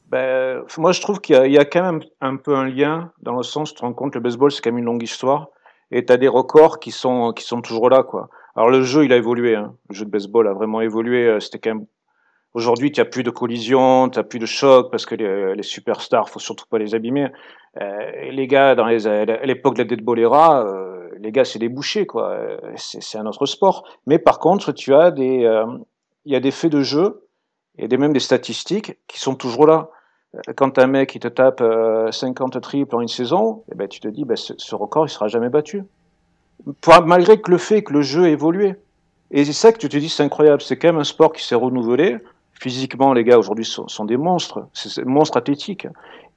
Ben, 0.09 0.63
moi, 0.77 0.91
je 0.91 1.01
trouve 1.01 1.19
qu'il 1.19 1.35
y, 1.47 1.53
y 1.53 1.57
a 1.57 1.65
quand 1.65 1.81
même 1.81 2.01
un 2.21 2.35
peu 2.35 2.55
un 2.55 2.65
lien, 2.65 3.11
dans 3.21 3.35
le 3.35 3.43
sens, 3.43 3.73
tu 3.73 3.79
te 3.79 3.81
rends 3.81 3.93
compte, 3.93 4.15
le 4.15 4.21
baseball, 4.21 4.51
c'est 4.51 4.61
quand 4.61 4.71
même 4.71 4.77
une 4.77 4.85
longue 4.85 5.03
histoire, 5.03 5.47
et 5.91 6.05
tu 6.05 6.13
as 6.13 6.17
des 6.17 6.27
records 6.27 6.79
qui 6.79 6.91
sont, 6.91 7.33
qui 7.33 7.43
sont 7.43 7.61
toujours 7.61 7.89
là, 7.89 8.03
quoi. 8.03 8.29
Alors, 8.55 8.69
le 8.69 8.83
jeu, 8.83 9.03
il 9.03 9.11
a 9.11 9.17
évolué, 9.17 9.55
hein. 9.55 9.73
le 9.89 9.95
jeu 9.95 10.05
de 10.05 10.11
baseball 10.11 10.47
a 10.47 10.53
vraiment 10.53 10.81
évolué, 10.81 11.27
euh, 11.27 11.39
c'était 11.39 11.59
quand 11.59 11.75
même... 11.75 11.85
Aujourd'hui, 12.53 12.91
tu 12.91 13.01
n'as 13.01 13.05
plus 13.05 13.23
de 13.23 13.31
collisions, 13.31 14.07
tu 14.09 14.23
plus 14.23 14.39
de 14.39 14.45
chocs, 14.45 14.89
parce 14.89 15.05
que 15.05 15.15
les, 15.15 15.55
les 15.55 15.63
superstars, 15.63 16.29
faut 16.29 16.39
surtout 16.39 16.65
pas 16.69 16.77
les 16.77 16.95
abîmer. 16.95 17.27
Euh, 17.81 18.31
les 18.31 18.47
gars, 18.47 18.75
dans 18.75 18.85
les, 18.85 19.07
à 19.07 19.45
l'époque 19.45 19.73
de 19.75 19.81
la 19.81 19.87
dead 19.89 20.01
ball 20.01 20.19
era, 20.19 20.65
euh, 20.65 21.09
les 21.19 21.33
gars, 21.33 21.43
c'est 21.43 21.59
des 21.59 21.67
bouchers, 21.67 22.05
quoi. 22.05 22.29
Euh, 22.29 22.57
C'est 22.77 23.03
c'est 23.03 23.17
un 23.17 23.25
autre 23.25 23.45
sport. 23.45 23.83
Mais 24.05 24.19
par 24.19 24.39
contre, 24.39 24.71
tu 24.71 24.93
as 24.93 25.11
des... 25.11 25.43
euh, 25.43 25.65
Il 26.23 26.31
y 26.31 26.35
a 26.37 26.39
des 26.39 26.51
faits 26.51 26.71
de 26.71 26.81
jeu, 26.81 27.27
et 27.77 27.89
des, 27.89 27.97
même 27.97 28.13
des 28.13 28.21
statistiques 28.21 28.97
qui 29.07 29.19
sont 29.19 29.35
toujours 29.35 29.67
là 29.67 29.89
quand 30.55 30.77
un 30.79 30.87
mec 30.87 31.15
il 31.15 31.19
te 31.19 31.27
tape 31.27 31.61
euh, 31.61 32.11
50 32.11 32.59
triples 32.61 32.95
en 32.95 33.01
une 33.01 33.07
saison, 33.07 33.63
eh 33.71 33.75
ben, 33.75 33.87
tu 33.87 33.99
te 33.99 34.07
dis 34.07 34.25
ben, 34.25 34.35
ce, 34.35 34.75
record 34.75 35.05
il 35.05 35.09
sera 35.09 35.27
jamais 35.27 35.49
battu. 35.49 35.83
Malgré 37.05 37.39
que 37.39 37.51
le 37.51 37.57
fait 37.57 37.83
que 37.83 37.93
le 37.93 38.01
jeu 38.01 38.27
évolué. 38.27 38.75
Et 39.31 39.43
c'est 39.43 39.53
ça 39.53 39.71
que 39.71 39.77
tu 39.77 39.89
te 39.89 39.97
dis 39.97 40.09
c'est 40.09 40.23
incroyable, 40.23 40.61
c'est 40.61 40.77
quand 40.77 40.89
même 40.89 40.99
un 40.99 41.03
sport 41.03 41.33
qui 41.33 41.43
s'est 41.43 41.55
renouvelé. 41.55 42.17
Physiquement, 42.53 43.11
les 43.11 43.23
gars 43.23 43.37
aujourd'hui 43.37 43.65
sont, 43.65 43.87
sont 43.87 44.05
des 44.05 44.15
monstres, 44.15 44.65
c'est 44.73 45.03
des 45.03 45.09
monstres 45.09 45.37
athlétiques. 45.37 45.87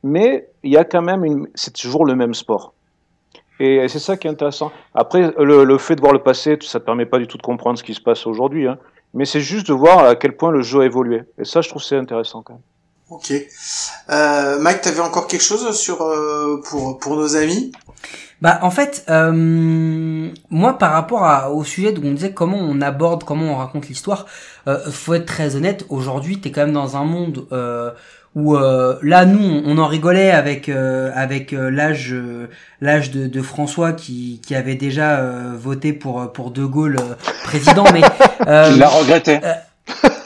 Mais 0.03 0.49
il 0.63 0.73
y 0.73 0.77
a 0.77 0.85
quand 0.85 1.03
même 1.03 1.25
une, 1.25 1.49
c'est 1.55 1.75
toujours 1.75 2.05
le 2.05 2.17
même 2.17 2.35
sport. 2.35 2.75
Et 3.61 3.89
c'est 3.89 3.99
ça 3.99 4.17
qui 4.17 4.29
est 4.29 4.31
intéressant. 4.31 4.71
Après, 4.95 5.33
le, 5.37 5.79
fait 5.79 5.97
de 5.97 6.01
voir 6.01 6.13
le 6.13 6.23
passé, 6.23 6.57
ça 6.61 6.79
ne 6.79 6.85
permet 6.85 7.07
pas 7.07 7.19
du 7.19 7.27
tout 7.27 7.37
de 7.37 7.43
comprendre 7.43 7.79
ce 7.79 7.83
qui 7.83 7.95
se 7.95 8.01
passe 8.01 8.27
aujourd'hui. 8.27 8.69
Hein. 8.69 8.79
Mais 9.15 9.25
c'est 9.25 9.41
juste 9.41 9.67
de 9.69 9.73
voir 9.73 9.99
à 9.99 10.15
quel 10.15 10.37
point 10.37 10.53
le 10.53 10.63
jeu 10.63 10.81
a 10.81 10.85
évolué. 10.85 11.23
Et 11.39 11.45
ça, 11.45 11.61
je 11.61 11.69
trouve 11.69 11.83
c'est 11.83 11.97
intéressant 11.97 12.43
quand 12.43 12.55
même. 12.55 12.63
Ok. 13.11 13.33
Euh, 14.11 14.59
Mike, 14.59 14.83
t'avais 14.83 15.01
encore 15.01 15.27
quelque 15.29 15.43
chose 15.43 15.75
sur 15.77 16.03
euh, 16.03 16.61
pour 16.69 16.99
pour 16.99 17.17
nos 17.17 17.37
amis? 17.37 17.73
Bah 18.41 18.61
en 18.63 18.71
fait, 18.71 19.05
euh, 19.09 20.31
moi 20.51 20.79
par 20.79 20.93
rapport 20.93 21.25
à, 21.25 21.51
au 21.51 21.65
sujet 21.65 21.93
où 21.99 22.07
on 22.07 22.13
disait 22.13 22.33
comment 22.33 22.59
on 22.59 22.81
aborde, 22.83 23.25
comment 23.25 23.53
on 23.53 23.57
raconte 23.57 23.89
l'histoire, 23.89 24.27
euh, 24.69 24.79
faut 24.91 25.15
être 25.15 25.27
très 25.27 25.57
honnête. 25.57 25.87
Aujourd'hui, 25.89 26.39
t'es 26.41 26.53
quand 26.53 26.61
même 26.61 26.73
dans 26.75 26.97
un 26.97 27.05
monde 27.05 27.47
euh, 27.51 27.91
où 28.37 28.57
euh, 28.57 28.97
là 29.03 29.25
nous 29.25 29.43
on, 29.43 29.63
on 29.67 29.79
en 29.79 29.87
rigolait 29.87 30.31
avec 30.31 30.69
euh, 30.69 31.11
avec 31.15 31.53
euh, 31.53 31.71
l'âge 31.71 32.13
euh, 32.13 32.49
l'âge 32.81 33.11
de, 33.11 33.27
de 33.27 33.43
François 33.43 33.93
qui 33.93 34.41
qui 34.47 34.55
avait 34.55 34.77
déjà 34.77 35.19
euh, 35.19 35.55
voté 35.59 35.93
pour 35.93 36.31
pour 36.33 36.51
De 36.51 36.65
Gaulle 36.65 36.99
euh, 37.01 37.15
président, 37.43 37.85
mais 37.93 38.03
euh, 38.47 38.71
Il 38.73 38.79
l'a 38.79 38.89
regretté. 38.89 39.41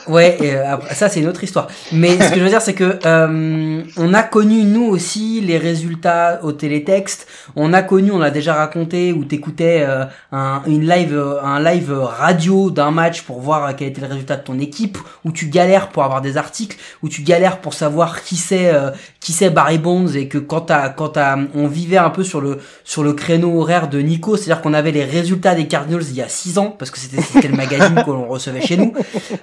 Ouais, 0.08 0.36
euh, 0.42 0.76
ça 0.90 1.08
c'est 1.08 1.20
une 1.20 1.28
autre 1.28 1.44
histoire. 1.44 1.68
Mais 1.92 2.18
ce 2.20 2.30
que 2.30 2.38
je 2.38 2.44
veux 2.44 2.48
dire, 2.48 2.62
c'est 2.62 2.74
que 2.74 2.98
euh, 3.06 3.82
on 3.96 4.14
a 4.14 4.22
connu 4.22 4.64
nous 4.64 4.84
aussi 4.84 5.40
les 5.40 5.58
résultats 5.58 6.40
au 6.42 6.52
télétexte. 6.52 7.26
On 7.56 7.72
a 7.72 7.82
connu, 7.82 8.10
on 8.10 8.18
l'a 8.18 8.30
déjà 8.30 8.54
raconté, 8.54 9.12
où 9.12 9.24
t'écoutais 9.24 9.84
euh, 9.86 10.04
un, 10.32 10.62
une 10.66 10.88
live, 10.88 11.14
euh, 11.14 11.42
un 11.42 11.62
live 11.62 11.92
radio 11.92 12.70
d'un 12.70 12.90
match 12.90 13.22
pour 13.22 13.40
voir 13.40 13.74
quel 13.76 13.88
était 13.88 14.00
le 14.00 14.08
résultat 14.08 14.36
de 14.36 14.42
ton 14.42 14.58
équipe, 14.58 14.98
où 15.24 15.32
tu 15.32 15.46
galères 15.46 15.88
pour 15.88 16.04
avoir 16.04 16.20
des 16.20 16.36
articles, 16.36 16.76
où 17.02 17.08
tu 17.08 17.22
galères 17.22 17.58
pour 17.58 17.74
savoir 17.74 18.22
qui 18.22 18.36
c'est, 18.36 18.74
euh, 18.74 18.90
qui 19.22 19.32
c'est 19.32 19.50
Barry 19.50 19.78
Bonds, 19.78 20.08
et 20.08 20.26
que 20.28 20.38
quand 20.38 20.62
t'as, 20.62 20.88
quand 20.88 21.10
t'as, 21.10 21.36
on 21.54 21.68
vivait 21.68 21.96
un 21.96 22.10
peu 22.10 22.24
sur 22.24 22.40
le 22.40 22.58
sur 22.84 23.02
le 23.04 23.12
créneau 23.12 23.60
horaire 23.60 23.88
de 23.88 24.00
Nico, 24.00 24.36
c'est-à-dire 24.36 24.60
qu'on 24.62 24.74
avait 24.74 24.90
les 24.90 25.04
résultats 25.04 25.54
des 25.54 25.68
Cardinals 25.68 26.02
il 26.10 26.16
y 26.16 26.22
a 26.22 26.28
6 26.28 26.58
ans, 26.58 26.74
parce 26.76 26.90
que 26.90 26.98
c'était 26.98 27.22
c'était 27.22 27.48
le 27.48 27.56
magazine 27.56 28.02
que 28.06 28.10
l'on 28.10 28.26
recevait 28.26 28.60
chez 28.60 28.76
nous. 28.76 28.92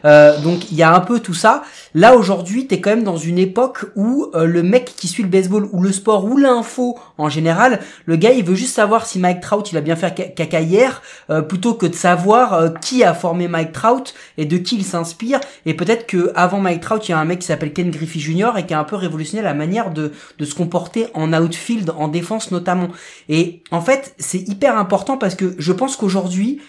Euh, 0.05 0.37
donc 0.41 0.71
il 0.71 0.77
y 0.77 0.83
a 0.83 0.93
un 0.93 0.99
peu 0.99 1.19
tout 1.19 1.33
ça. 1.33 1.63
Là 1.95 2.15
aujourd'hui, 2.15 2.67
t'es 2.67 2.81
quand 2.81 2.89
même 2.89 3.03
dans 3.03 3.17
une 3.17 3.39
époque 3.39 3.85
où 3.95 4.27
euh, 4.35 4.45
le 4.45 4.63
mec 4.63 4.93
qui 4.97 5.07
suit 5.07 5.23
le 5.23 5.29
baseball 5.29 5.67
ou 5.71 5.81
le 5.81 5.91
sport 5.91 6.25
ou 6.25 6.37
l'info 6.37 6.97
en 7.17 7.29
général, 7.29 7.79
le 8.05 8.15
gars 8.17 8.31
il 8.31 8.43
veut 8.43 8.55
juste 8.55 8.75
savoir 8.75 9.05
si 9.05 9.17
Mike 9.19 9.39
Trout 9.41 9.71
il 9.71 9.77
a 9.77 9.81
bien 9.81 9.95
fait 9.95 10.13
ca- 10.17 10.23
caca 10.27 10.59
hier, 10.61 11.01
euh, 11.29 11.41
plutôt 11.41 11.73
que 11.73 11.85
de 11.85 11.95
savoir 11.95 12.53
euh, 12.53 12.69
qui 12.81 13.03
a 13.05 13.13
formé 13.13 13.47
Mike 13.47 13.71
Trout 13.71 14.13
et 14.37 14.45
de 14.45 14.57
qui 14.57 14.75
il 14.75 14.83
s'inspire. 14.83 15.39
Et 15.65 15.73
peut-être 15.73 16.05
que 16.05 16.31
avant 16.35 16.59
Mike 16.59 16.81
Trout, 16.81 17.07
il 17.07 17.11
y 17.11 17.13
a 17.13 17.19
un 17.19 17.25
mec 17.25 17.39
qui 17.39 17.47
s'appelle 17.47 17.71
Ken 17.71 17.89
Griffey 17.91 18.19
Jr. 18.19 18.51
et 18.57 18.65
qui 18.65 18.73
a 18.73 18.79
un 18.79 18.83
peu 18.83 18.95
révolutionné 18.97 19.41
la 19.41 19.53
manière 19.53 19.68
de 19.69 20.11
se 20.45 20.55
comporter 20.55 21.07
en 21.13 21.33
outfield, 21.33 21.91
en 21.97 22.07
défense 22.07 22.51
notamment. 22.51 22.89
Et 23.27 23.63
en 23.71 23.81
fait, 23.81 24.15
c'est 24.17 24.39
hyper 24.39 24.77
important 24.77 25.17
parce 25.17 25.35
que 25.35 25.55
je 25.57 25.71
pense 25.71 25.95
qu'aujourd'hui 25.95 26.61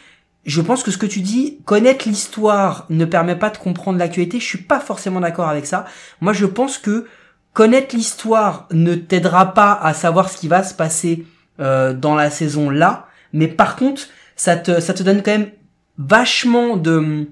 je 0.46 0.60
pense 0.62 0.82
que 0.82 0.90
ce 0.90 0.98
que 0.98 1.06
tu 1.06 1.20
dis, 1.20 1.58
connaître 1.64 2.08
l'histoire 2.08 2.86
ne 2.88 3.04
permet 3.04 3.36
pas 3.36 3.50
de 3.50 3.58
comprendre 3.58 3.98
l'actualité. 3.98 4.40
Je 4.40 4.44
suis 4.44 4.62
pas 4.62 4.80
forcément 4.80 5.20
d'accord 5.20 5.48
avec 5.48 5.66
ça. 5.66 5.84
Moi, 6.20 6.32
je 6.32 6.46
pense 6.46 6.78
que 6.78 7.06
connaître 7.52 7.94
l'histoire 7.94 8.66
ne 8.70 8.94
t'aidera 8.94 9.52
pas 9.52 9.72
à 9.72 9.92
savoir 9.92 10.30
ce 10.30 10.38
qui 10.38 10.48
va 10.48 10.62
se 10.62 10.74
passer 10.74 11.26
euh, 11.60 11.92
dans 11.92 12.14
la 12.14 12.30
saison 12.30 12.70
là, 12.70 13.06
mais 13.32 13.48
par 13.48 13.76
contre, 13.76 14.02
ça 14.34 14.56
te 14.56 14.80
ça 14.80 14.94
te 14.94 15.02
donne 15.02 15.22
quand 15.22 15.32
même 15.32 15.50
vachement 15.98 16.76
de 16.76 17.28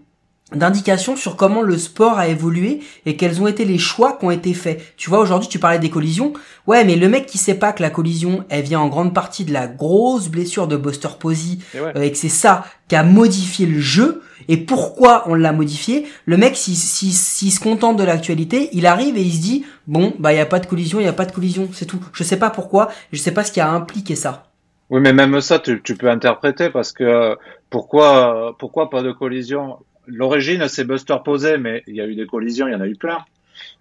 d'indications 0.53 1.17
sur 1.17 1.37
comment 1.37 1.63
le 1.63 1.77
sport 1.77 2.19
a 2.19 2.29
évolué 2.29 2.81
et 3.07 3.17
quels 3.17 3.43
ont 3.43 3.47
été 3.47 3.65
les 3.65 3.79
choix 3.79 4.17
qui 4.19 4.25
ont 4.25 4.31
été 4.31 4.55
faits. 4.55 4.95
Tu 4.97 5.11
vois, 5.11 5.19
aujourd'hui, 5.19 5.49
tu 5.49 5.59
parlais 5.59 5.79
des 5.79 5.91
collisions. 5.91 6.33
Ouais, 6.67 6.85
mais 6.85 6.97
le 6.97 7.09
mec 7.09 7.27
qui 7.27 7.39
sait 7.39 7.55
pas 7.55 7.73
que 7.73 7.83
la 7.83 7.91
collision, 7.91 8.45
elle 8.49 8.65
vient 8.65 8.81
en 8.81 8.89
grande 8.89 9.15
partie 9.15 9.45
de 9.45 9.53
la 9.53 9.67
grosse 9.67 10.29
blessure 10.29 10.67
de 10.67 10.77
Buster 10.77 11.09
Posey 11.19 11.59
Et 11.75 11.81
ouais. 11.81 11.93
euh, 11.97 12.03
et 12.03 12.13
que 12.13 12.19
c'est 12.19 12.29
ça 12.29 12.65
qui 12.89 12.97
a 12.97 13.03
modifié 13.03 13.67
le 13.67 13.81
jeu 13.81 14.23
et 14.49 14.57
pourquoi 14.57 15.25
on 15.27 15.35
l'a 15.35 15.53
modifié? 15.53 16.07
Le 16.25 16.39
mec, 16.39 16.57
s'il 16.57 16.75
si, 16.77 17.51
se 17.51 17.61
contente 17.61 17.99
de 17.99 18.05
l'actualité, 18.05 18.71
il 18.73 18.87
arrive 18.87 19.19
et 19.19 19.23
il 19.23 19.33
se 19.33 19.41
dit 19.41 19.67
bon, 19.87 20.15
bah 20.19 20.33
il 20.33 20.37
y 20.37 20.41
a 20.41 20.47
pas 20.47 20.59
de 20.59 20.67
collision, 20.67 21.01
il 21.01 21.05
y 21.05 21.09
a 21.09 21.13
pas 21.13 21.27
de 21.27 21.33
collision, 21.33 21.69
c'est 21.73 21.85
tout. 21.85 22.01
Je 22.15 22.25
sais 22.25 22.39
pas 22.39 22.49
pourquoi, 22.49 22.89
je 23.13 23.19
sais 23.19 23.33
pas 23.33 23.45
ce 23.45 23.53
qui 23.53 23.61
a 23.61 23.71
impliqué 23.71 24.17
ça. 24.17 24.47
Oui, 24.89 25.01
mais 25.03 25.13
même 25.13 25.39
ça, 25.43 25.59
tu, 25.59 25.83
tu 25.83 25.97
peux 25.97 26.09
interpréter 26.09 26.71
parce 26.71 26.93
que 26.93 27.05
euh, 27.05 27.35
pourquoi, 27.69 28.57
pourquoi 28.59 28.89
pas 28.89 29.03
de 29.03 29.13
collision? 29.13 29.77
L'origine, 30.09 30.67
c'est 30.69 30.85
Buster 30.85 31.17
Posey, 31.25 31.59
mais 31.59 31.83
il 31.87 31.95
y 31.97 32.01
a 32.01 32.07
eu 32.07 32.15
des 32.15 32.27
collisions, 32.27 32.67
il 32.67 32.73
y 32.73 32.75
en 32.75 32.81
a 32.81 32.87
eu 32.87 32.97
plein. 32.97 33.19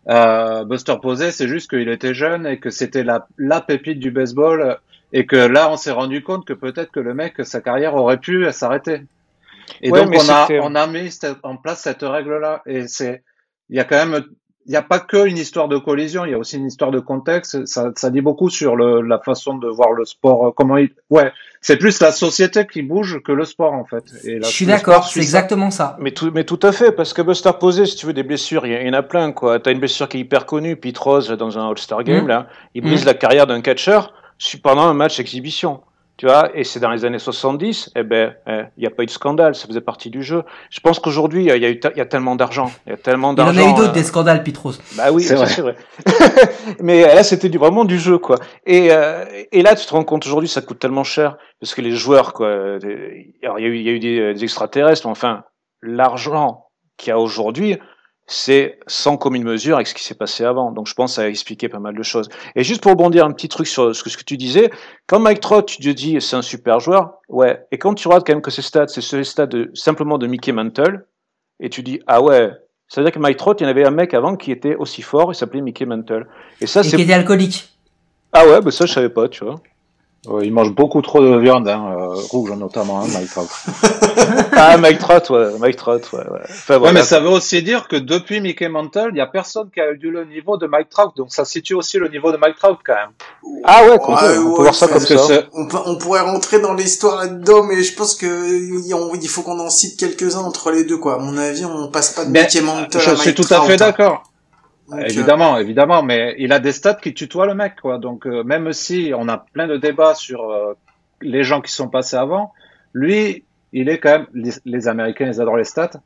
Euh, 0.09 0.63
Buster 0.65 0.95
Posey, 1.01 1.32
c'est 1.32 1.47
juste 1.47 1.69
qu'il 1.69 1.89
était 1.89 2.13
jeune 2.13 2.45
et 2.45 2.59
que 2.59 2.69
c'était 2.69 3.03
la, 3.03 3.28
la 3.38 3.61
pépite 3.61 3.99
du 3.99 4.11
baseball 4.11 4.78
et 5.13 5.25
que 5.25 5.36
là, 5.36 5.71
on 5.71 5.78
s'est 5.78 5.91
rendu 5.91 6.21
compte 6.23 6.45
que 6.45 6.53
peut-être 6.53 6.91
que 6.91 6.99
le 6.99 7.13
mec, 7.13 7.36
sa 7.43 7.61
carrière 7.61 7.95
aurait 7.95 8.17
pu 8.19 8.45
s'arrêter. 8.51 9.01
Et 9.82 9.91
Ouais, 9.91 10.03
donc, 10.05 10.15
on 10.15 10.30
a, 10.30 10.41
c'était- 10.47 10.59
on 10.61 10.75
a 10.75 10.88
mis 10.88 11.09
en 11.43 11.57
place 11.57 11.82
cette 11.82 12.01
règle-là. 12.03 12.61
Et 12.65 12.88
c'est, 12.88 13.23
il 13.69 13.75
y 13.75 13.80
a 13.80 13.84
quand 13.84 14.05
même, 14.05 14.23
il 14.68 14.72
n'y 14.72 14.76
a 14.76 14.82
pas 14.82 14.99
que 14.99 15.26
une 15.28 15.38
histoire 15.38 15.70
de 15.70 15.78
collision, 15.78 16.26
il 16.26 16.32
y 16.32 16.34
a 16.34 16.38
aussi 16.38 16.57
une 16.57 16.65
histoire 16.68 16.91
de 16.91 16.99
contexte. 16.99 17.65
Ça, 17.65 17.91
ça 17.95 18.09
dit 18.09 18.20
beaucoup 18.20 18.49
sur 18.49 18.76
le, 18.76 19.01
la 19.01 19.18
façon 19.20 19.55
de 19.57 19.68
voir 19.70 19.93
le 19.93 20.03
sport. 20.03 20.47
euh, 20.47 20.51
Comment 20.53 20.76
il, 20.78 20.89
ouais, 21.09 21.32
c'est 21.61 21.78
plus 21.78 22.01
la 22.01 22.11
société 22.11 22.68
qui 22.68 22.82
bouge 22.82 23.22
que 23.24 23.32
le 23.32 23.45
sport 23.45 23.72
en 23.74 23.86
fait. 23.86 24.03
Et 24.26 24.39
Je 24.41 24.47
suis 24.47 24.65
d'accord, 24.65 25.07
c'est 25.07 25.22
exactement 25.22 25.72
ça. 25.72 25.95
Mais 26.01 26.11
tout, 26.11 26.32
mais 26.34 26.43
tout 26.43 26.59
à 26.63 26.74
fait, 26.74 26.91
parce 26.91 27.13
que 27.13 27.22
Buster 27.22 27.51
Posey, 27.57 27.86
si 27.86 27.95
tu 27.95 28.05
veux, 28.07 28.13
des 28.13 28.24
blessures, 28.24 28.68
il 28.68 28.86
y, 28.86 28.89
en 28.89 28.93
a 28.93 29.03
plein, 29.03 29.32
quoi. 29.32 29.59
T'as 29.59 29.72
une 29.72 29.80
blessure 29.80 30.09
qui 30.09 30.18
est 30.18 30.22
hyper 30.22 30.45
connue, 30.45 30.76
Pete 30.76 30.97
Rose, 30.97 31.30
dans 31.30 31.57
un 31.57 31.70
All-Star 31.70 32.03
Game, 32.03 32.24
Mhm. 32.24 32.28
là, 32.28 32.47
il 32.76 32.82
brise 32.82 33.05
la 33.05 33.13
carrière 33.13 33.47
d'un 33.47 33.61
catcheur 33.61 34.13
pendant 34.61 34.84
un 34.84 34.93
match 34.93 35.20
exhibition. 35.20 35.82
Tu 36.18 36.26
vois, 36.26 36.49
et 36.57 36.63
c'est 36.63 36.80
dans 36.80 36.89
les 36.89 37.05
années 37.05 37.20
70, 37.20 37.91
eh 37.95 38.01
ben, 38.01 38.34
eh, 38.47 38.63
il 38.76 38.82
n'y 38.82 38.88
a 38.88 38.89
pas 38.89 39.03
eu 39.03 39.05
de 39.05 39.11
scandale, 39.11 39.53
ça 39.53 39.68
faisait 39.68 39.82
partie 39.82 40.09
du 40.09 40.24
jeu. 40.24 40.41
Je 40.72 40.80
pense 40.80 40.97
qu'aujourd'hui, 40.99 41.43
il 41.43 41.47
y 41.47 41.51
a, 41.51 41.55
il 41.57 41.61
y 41.61 41.65
a 41.65 41.70
eu 41.70 41.80
ta- 41.80 41.91
il 41.91 41.97
y 41.97 42.01
a 42.01 42.07
tellement 42.07 42.36
d'argent, 42.36 42.72
il 42.88 42.89
y 42.89 42.93
a 42.93 42.97
tellement 42.97 43.34
Il 43.34 43.38
y 43.38 43.41
en 43.41 43.45
d'argent. 43.45 43.68
a 43.68 43.70
eu 43.72 43.74
d'autres 43.76 43.89
euh, 43.89 43.93
des 43.93 44.03
scandales, 44.03 44.41
Pitros. 44.43 44.74
Bah 44.95 45.11
oui, 45.11 45.22
C'est 45.22 45.36
vrai. 45.36 45.45
vrai. 45.61 45.76
Mais 46.82 47.03
euh, 47.03 47.13
là, 47.13 47.24
c'était 47.24 47.49
du, 47.49 47.59
vraiment 47.59 47.86
du 47.86 47.99
jeu, 47.99 48.18
quoi. 48.18 48.38
Et, 48.65 48.88
euh, 48.91 49.26
et 49.51 49.61
là, 49.61 49.76
tu 49.76 49.86
te 49.86 49.91
rends 49.91 50.03
compte 50.03 50.26
aujourd'hui, 50.26 50.49
ça 50.49 50.61
coûte 50.61 50.80
tellement 50.80 51.03
cher 51.03 51.38
parce 51.59 51.76
que 51.76 51.82
les 51.82 51.91
joueurs, 51.91 52.34
quoi. 52.34 52.47
euh, 52.47 52.80
Alors, 53.43 53.59
il 53.59 53.63
y 53.63 53.65
a 53.65 53.70
eu, 53.70 53.76
il 53.78 53.84
y 53.84 53.89
a 53.89 53.91
eu 53.91 53.99
des, 53.99 54.34
des 54.34 54.43
extraterrestres, 54.43 55.05
mais 55.05 55.11
enfin, 55.11 55.43
l'argent 55.84 56.65
qu'il 56.97 57.09
y 57.09 57.13
a 57.13 57.20
aujourd'hui, 57.20 57.78
c'est 58.28 58.80
sans 58.88 59.15
commune 59.15 59.43
mesure 59.43 59.75
avec 59.75 59.88
ce 59.88 59.93
qui 59.95 60.03
s'est 60.03 60.13
passé 60.13 60.43
avant. 60.43 60.71
Donc, 60.71 60.88
je 60.88 60.93
pense 60.93 61.11
que 61.11 61.15
ça 61.15 61.21
a 61.23 61.28
expliqué 61.28 61.69
pas 61.69 61.80
mal 61.80 61.95
de 61.95 62.03
choses. 62.03 62.28
Et 62.55 62.63
juste 62.63 62.82
pour 62.82 62.91
rebondir 62.91 63.25
un 63.25 63.32
petit 63.32 63.47
truc 63.47 63.67
sur 63.67 63.95
ce 63.95 64.03
que, 64.03 64.09
ce 64.09 64.17
tu 64.17 64.36
disais, 64.36 64.69
quand 65.07 65.19
Mike 65.19 65.39
Trout, 65.39 65.65
tu 65.65 65.78
te 65.78 65.89
dis 65.89 66.19
c'est 66.19 66.36
un 66.36 66.41
super 66.41 66.82
joueur, 66.82 67.13
ouais. 67.30 67.65
Et 67.71 67.78
quand 67.78 67.93
tu 67.93 68.07
regardes 68.07 68.28
quand 68.28 68.34
même 68.34 68.41
que 68.41 68.51
ses 68.51 68.61
stats, 68.61 68.88
c'est 68.88 69.13
les 69.13 69.23
stats 69.23 69.45
de, 69.47 69.71
simplement 69.73 70.17
de 70.17 70.28
Mickey 70.28 70.51
Mantle, 70.51 71.05
et 71.61 71.69
tu 71.69 71.84
dis 71.84 72.01
ah 72.07 72.21
ouais. 72.21 72.51
Ça 72.89 73.01
veut 73.01 73.05
dire 73.05 73.13
que 73.13 73.19
Mike 73.19 73.38
Trout, 73.38 73.59
il 73.59 73.63
y 73.63 73.67
en 73.67 73.69
avait 73.69 73.86
un 73.86 73.91
mec 73.91 74.13
avant 74.13 74.36
qui 74.38 74.51
était 74.51 74.75
aussi 74.75 75.01
fort, 75.01 75.32
il 75.32 75.36
s'appelait 75.36 75.61
Mickey 75.61 75.86
Mantle. 75.86 76.28
Et 76.61 76.67
ça, 76.67 76.82
Et 76.82 76.84
qui 76.84 76.89
c'est. 76.91 77.01
était 77.01 77.13
alcoolique. 77.13 77.69
Ah 78.34 78.45
ouais, 78.45 78.61
bah 78.61 78.71
ça, 78.71 78.86
je 78.86 78.93
savais 78.93 79.09
pas, 79.09 79.28
tu 79.30 79.43
vois. 79.43 79.55
Euh, 80.30 80.43
il 80.43 80.51
mange 80.51 80.72
beaucoup 80.74 81.01
trop 81.01 81.22
de 81.22 81.38
viande, 81.38 81.70
hein, 81.70 81.86
euh, 81.97 82.07
rouge 82.32 82.51
notamment, 82.51 83.01
hein, 83.01 83.07
Mike 83.13 83.30
Trout. 83.30 83.47
Ah, 84.59 84.76
Mike 84.78 84.97
Trout, 84.99 85.30
ouais, 85.30 85.57
Mike 85.59 85.78
Trout, 85.78 86.01
ouais, 86.11 86.20
ouais. 86.20 86.39
Enfin, 86.43 86.74
Ouais, 86.74 86.80
voilà. 86.80 86.93
mais 86.93 87.03
ça 87.03 87.20
veut 87.20 87.30
aussi 87.30 87.61
dire 87.61 87.88
que 87.88 87.95
depuis 87.95 88.41
Mickey 88.41 88.68
Mantle, 88.68 89.09
il 89.09 89.13
n'y 89.13 89.22
a 89.22 89.28
personne 89.28 89.70
qui 89.72 89.80
a 89.80 89.91
eu 89.91 90.09
le 90.11 90.26
niveau 90.26 90.57
de 90.57 90.65
Mike 90.68 90.89
Trout, 90.89 91.11
donc 91.15 91.28
ça 91.32 91.45
situe 91.45 91.76
aussi 91.76 91.97
le 91.97 92.09
niveau 92.09 92.32
de 92.32 92.38
Mike 92.38 92.57
Trout 92.57 92.78
quand 92.84 92.95
même. 92.95 93.09
Ah 93.63 93.84
ouais, 93.84 93.97
peut- 93.97 94.03
on 94.09 94.15
peut 94.15 94.39
ouais, 94.49 94.61
voir 94.63 94.74
ça 94.76 94.88
comme 94.88 94.99
ça. 94.99 95.15
On, 95.53 95.68
peut- 95.68 95.78
on 95.86 95.97
pourrait 95.97 96.22
rentrer 96.22 96.59
dans 96.59 96.74
l'histoire 96.74 97.18
là-dedans, 97.22 97.63
mais 97.63 97.82
je 97.84 97.93
pense 97.95 98.15
que 98.15 98.26
il 98.26 98.93
on- 98.95 99.13
il 99.13 99.30
faut 99.30 99.43
qu'on 99.43 99.59
en 99.59 99.70
cite 99.70 99.97
quelques-uns 99.99 100.39
entre 100.41 100.72
les 100.72 100.84
deux, 100.84 100.97
quoi. 100.97 101.15
À 101.15 101.20
mon 101.20 101.38
avis, 101.38 101.63
on 101.63 101.89
passe 101.89 102.11
pas 102.13 102.26
de 102.26 102.32
Mais, 102.32 102.41
Mickey 102.41 102.61
Mantle 102.61 102.99
je 102.99 103.11
à 103.11 103.15
suis 103.15 103.30
Mike 103.30 103.36
tout 103.47 103.53
à 103.53 103.61
fait 103.61 103.82
hein. 103.82 104.18
Donc, 104.89 104.99
euh, 104.99 105.05
Évidemment, 105.05 105.57
évidemment, 105.57 106.03
mais 106.03 106.35
il 106.39 106.53
a 106.53 106.59
des 106.59 106.71
stats 106.71 106.95
qui 106.95 107.13
tutoient 107.13 107.45
le 107.45 107.55
mec, 107.55 107.75
quoi. 107.81 107.97
Donc 107.97 108.25
euh, 108.25 108.43
même 108.43 108.71
si 108.73 109.11
on 109.15 109.27
a 109.27 109.38
plein 109.38 109.67
de 109.67 109.77
débats 109.77 110.15
sur 110.15 110.49
euh, 110.49 110.73
les 111.21 111.43
gens 111.43 111.61
qui 111.61 111.71
sont 111.71 111.89
passés 111.89 112.15
avant, 112.15 112.53
lui, 112.93 113.43
il 113.73 113.89
est 113.89 113.99
quand 113.99 114.11
même. 114.11 114.27
Les, 114.33 114.51
les 114.65 114.88
Américains, 114.88 115.27
ils 115.27 115.41
adorent 115.41 115.57
les 115.57 115.65
stats. 115.65 115.99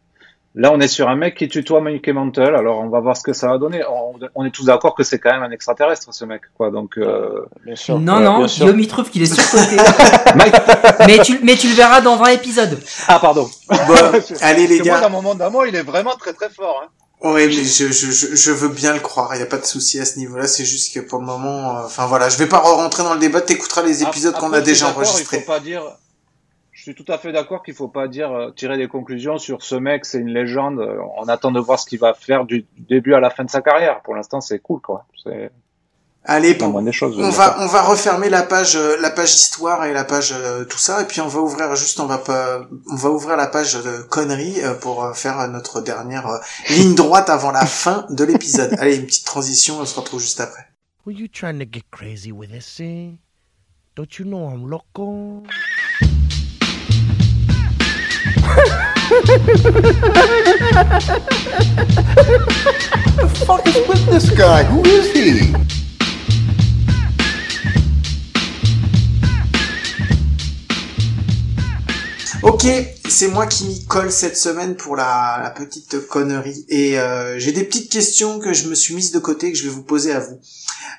Là, 0.54 0.70
on 0.74 0.82
est 0.82 0.90
sur 0.90 1.08
un 1.08 1.16
mec 1.16 1.36
qui 1.36 1.48
tutoie 1.48 1.80
Mickey 1.80 2.12
Mantle. 2.12 2.56
Alors, 2.56 2.80
on 2.82 2.90
va 2.90 3.00
voir 3.00 3.16
ce 3.16 3.24
que 3.24 3.32
ça 3.32 3.48
va 3.48 3.58
donner. 3.58 3.84
On, 3.90 4.16
on 4.36 4.44
est 4.44 4.50
tous 4.50 4.66
d'accord 4.66 4.96
que 4.96 5.04
c'est 5.04 5.18
quand 5.18 5.32
même 5.32 5.44
un 5.44 5.52
extraterrestre, 5.52 6.14
ce 6.14 6.26
mec, 6.26 6.42
quoi. 6.58 6.72
Donc, 6.72 6.98
euh, 6.98 7.46
Bien 7.64 7.78
sûr. 7.78 8.00
Non, 8.00 8.20
non, 8.20 8.40
bien 8.40 8.48
sûr. 8.50 8.66
Guillaume 8.66 8.80
il 8.82 8.88
trouve 8.88 9.10
qu'il 9.10 9.22
est 9.22 9.34
surcoté. 9.34 9.78
Mais, 11.08 11.20
tu, 11.20 11.40
mais 11.44 11.56
tu 11.56 11.68
le 11.68 11.74
verras 11.74 12.02
dans 12.02 12.16
20 12.18 12.26
épisodes. 12.32 12.78
Ah, 13.08 13.20
pardon. 13.20 13.50
Bon, 13.68 13.76
allez 14.42 14.68
les 14.68 14.80
que 14.80 14.84
moi, 14.88 14.96
gars. 14.96 15.02
dans 15.02 15.10
mon 15.10 15.22
monde 15.22 15.38
d'amour, 15.40 15.66
il 15.66 15.76
est 15.76 15.82
vraiment 15.84 16.16
très 16.16 16.34
très 16.34 16.50
fort. 16.50 16.84
Hein. 16.84 16.90
Mais 17.24 17.52
je, 17.52 17.92
je, 17.92 18.36
je, 18.36 18.52
veux 18.52 18.70
bien 18.70 18.94
le 18.94 19.00
croire. 19.00 19.36
Il 19.36 19.40
y 19.40 19.44
a 19.44 19.48
pas 19.48 19.58
de 19.60 19.66
souci 19.66 20.00
à 20.00 20.06
ce 20.06 20.18
niveau-là. 20.18 20.48
C'est 20.48 20.66
juste 20.66 20.94
que 20.94 21.00
pour 21.00 21.20
le 21.20 21.26
moment, 21.26 21.78
euh, 21.78 21.86
enfin 21.86 22.08
voilà, 22.08 22.30
je 22.30 22.38
vais 22.38 22.48
pas 22.48 22.58
rentrer 22.60 23.04
dans 23.04 23.14
le 23.14 23.20
débat. 23.20 23.42
T'écouteras 23.42 23.84
les 23.84 24.02
épisodes 24.04 24.34
qu'on 24.34 24.52
a 24.54 24.62
déjà 24.62 24.88
d'accord, 24.88 25.04
Il 25.04 25.08
enregistrés. 25.08 25.40
faut 25.42 25.46
pas 25.52 25.60
dire. 25.60 25.84
Je 26.72 26.82
suis 26.84 26.96
tout 26.96 27.06
à 27.10 27.20
fait 27.20 27.32
d'accord 27.32 27.62
qu'il 27.62 27.76
faut 27.76 27.90
pas 27.90 28.08
dire 28.08 28.32
euh, 28.32 28.50
tirer 28.52 28.76
des 28.78 28.88
conclusions 28.88 29.38
sur 29.38 29.62
ce 29.62 29.76
mec, 29.76 30.06
c'est 30.06 30.18
une 30.18 30.30
légende. 30.34 30.80
euh, 30.80 30.98
On 31.18 31.28
attend 31.28 31.52
de 31.52 31.60
voir 31.60 31.78
ce 31.78 31.86
qu'il 31.86 32.00
va 32.00 32.16
faire 32.16 32.46
du 32.46 32.66
début 32.78 33.14
à 33.14 33.20
la 33.20 33.30
fin 33.30 33.44
de 33.44 33.52
sa 33.52 33.62
carrière. 33.62 34.02
Pour 34.02 34.16
l'instant, 34.16 34.42
c'est 34.42 34.58
cool, 34.58 34.82
quoi. 34.82 35.06
C'est 35.24 35.52
Allez, 36.24 36.54
bon, 36.54 36.92
choses. 36.92 37.18
on 37.20 37.30
va 37.32 37.58
on 37.62 37.66
va 37.66 37.82
refermer 37.82 38.30
la 38.30 38.44
page 38.44 38.76
euh, 38.76 38.96
la 39.02 39.10
page 39.10 39.34
histoire 39.34 39.86
et 39.86 39.94
la 39.94 40.04
page 40.04 40.32
euh, 40.38 40.66
tout 40.66 40.78
ça 40.78 41.02
et 41.02 41.06
puis 41.06 41.20
on 41.20 41.28
va 41.28 41.40
ouvrir 41.40 41.76
juste 41.76 42.00
on 42.00 42.06
va 42.06 42.20
pas 42.20 42.62
on 42.92 42.96
va 42.96 43.10
ouvrir 43.10 43.36
la 43.38 43.48
page 43.48 43.74
de 43.74 44.04
conneries 44.04 44.62
euh, 44.62 44.76
pour 44.76 45.04
euh, 45.04 45.14
faire 45.14 45.48
notre 45.48 45.82
dernière 45.82 46.28
euh, 46.28 46.38
ligne 46.70 46.94
droite 46.94 47.32
avant 47.32 47.50
la 47.52 47.66
fin 47.66 48.06
de 48.12 48.24
l'épisode. 48.24 48.76
Allez, 48.78 48.98
une 48.98 49.08
petite 49.08 49.26
transition, 49.26 49.80
on 49.80 49.86
se 49.86 50.00
retrouve 50.00 50.22
juste 50.22 50.40
après. 50.40 50.68
Were 51.08 51.12
you 51.18 51.28
trying 51.28 51.58
to 51.58 51.66
get 51.66 51.90
crazy 51.90 52.32
with 52.32 52.52
this, 52.52 52.80
eh? 52.80 53.14
Don't 53.96 54.20
you 54.20 54.26
know 54.26 54.48
I'm 54.48 54.70
loco? 54.70 55.42
the 63.18 63.28
fuck 63.46 63.68
is 63.68 63.88
with 63.88 64.06
this 64.06 64.30
guy? 64.30 64.64
Who 64.66 64.84
is 64.86 65.12
he? 65.12 65.54
Ok, 72.44 72.66
c'est 73.08 73.28
moi 73.28 73.46
qui 73.46 73.66
m'y 73.66 73.86
colle 73.86 74.12
cette 74.12 74.36
semaine 74.36 74.76
pour 74.76 74.96
la, 74.96 75.40
la 75.44 75.52
petite 75.52 76.08
connerie. 76.08 76.66
Et 76.70 76.98
euh, 77.00 77.38
j'ai 77.38 77.52
des 77.52 77.64
petites 77.64 77.92
questions 77.92 78.40
que 78.40 78.52
je 78.52 78.68
me 78.68 78.74
suis 78.74 78.96
mise 78.96 79.12
de 79.12 79.20
côté 79.20 79.52
que 79.52 79.58
je 79.58 79.64
vais 79.64 79.70
vous 79.70 79.84
poser 79.84 80.12
à 80.12 80.20
vous. 80.20 80.40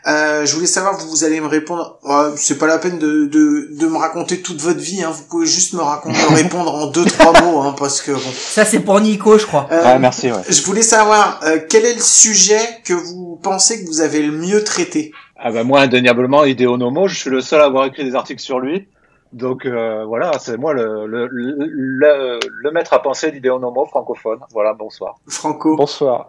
Euh, 0.07 0.47
je 0.47 0.55
voulais 0.55 0.69
savoir, 0.69 0.97
vous, 0.99 1.09
vous 1.09 1.25
allez 1.25 1.41
me 1.41 1.47
répondre. 1.49 1.99
Ouais, 2.05 2.31
c'est 2.37 2.59
pas 2.59 2.69
la 2.69 2.79
peine 2.79 2.99
de, 3.01 3.25
de, 3.27 3.69
de 3.73 3.87
me 3.89 3.97
raconter 3.97 4.41
toute 4.41 4.61
votre 4.61 4.79
vie. 4.79 5.03
Hein, 5.03 5.11
vous 5.13 5.25
pouvez 5.25 5.47
juste 5.47 5.73
me, 5.73 5.81
raconter, 5.81 6.19
me 6.31 6.37
répondre 6.43 6.73
en 6.73 6.87
deux 6.87 7.05
trois 7.05 7.33
mots, 7.43 7.61
hein, 7.61 7.75
parce 7.77 8.01
que 8.01 8.13
bon. 8.13 8.21
Ça, 8.37 8.65
c'est 8.65 8.81
pour 8.81 9.01
Nico, 9.01 9.37
je 9.37 9.47
crois. 9.47 9.67
Euh, 9.73 9.83
Ah, 9.85 9.99
merci, 9.99 10.31
ouais. 10.31 10.43
Je 10.49 10.63
voulais 10.63 10.83
savoir 10.83 11.41
euh, 11.45 11.59
quel 11.69 11.85
est 11.85 11.95
le 11.95 12.01
sujet 12.01 12.61
que 12.85 12.95
vous 12.95 13.39
pensez 13.43 13.83
que 13.83 13.89
vous 13.89 14.01
avez 14.01 14.23
le 14.23 14.33
mieux 14.33 14.63
traité? 14.63 15.13
Ah 15.45 15.51
ben 15.51 15.65
moi, 15.65 15.81
indéniablement, 15.81 16.45
Hideo 16.45 16.77
Nomo, 16.77 17.09
je 17.09 17.17
suis 17.17 17.31
le 17.31 17.41
seul 17.41 17.61
à 17.61 17.65
avoir 17.65 17.87
écrit 17.87 18.05
des 18.05 18.15
articles 18.15 18.41
sur 18.41 18.61
lui. 18.61 18.87
Donc 19.33 19.65
euh, 19.67 20.05
voilà, 20.05 20.33
c'est 20.39 20.57
moi 20.59 20.75
le, 20.75 21.07
le, 21.07 21.27
le, 21.31 21.55
le, 21.59 22.39
le 22.47 22.71
maître 22.71 22.93
à 22.93 23.01
penser 23.03 23.31
d'Hideo 23.31 23.59
Nomo 23.59 23.87
francophone. 23.87 24.41
Voilà, 24.53 24.75
bonsoir. 24.75 25.15
Franco. 25.29 25.77
Bonsoir. 25.77 26.29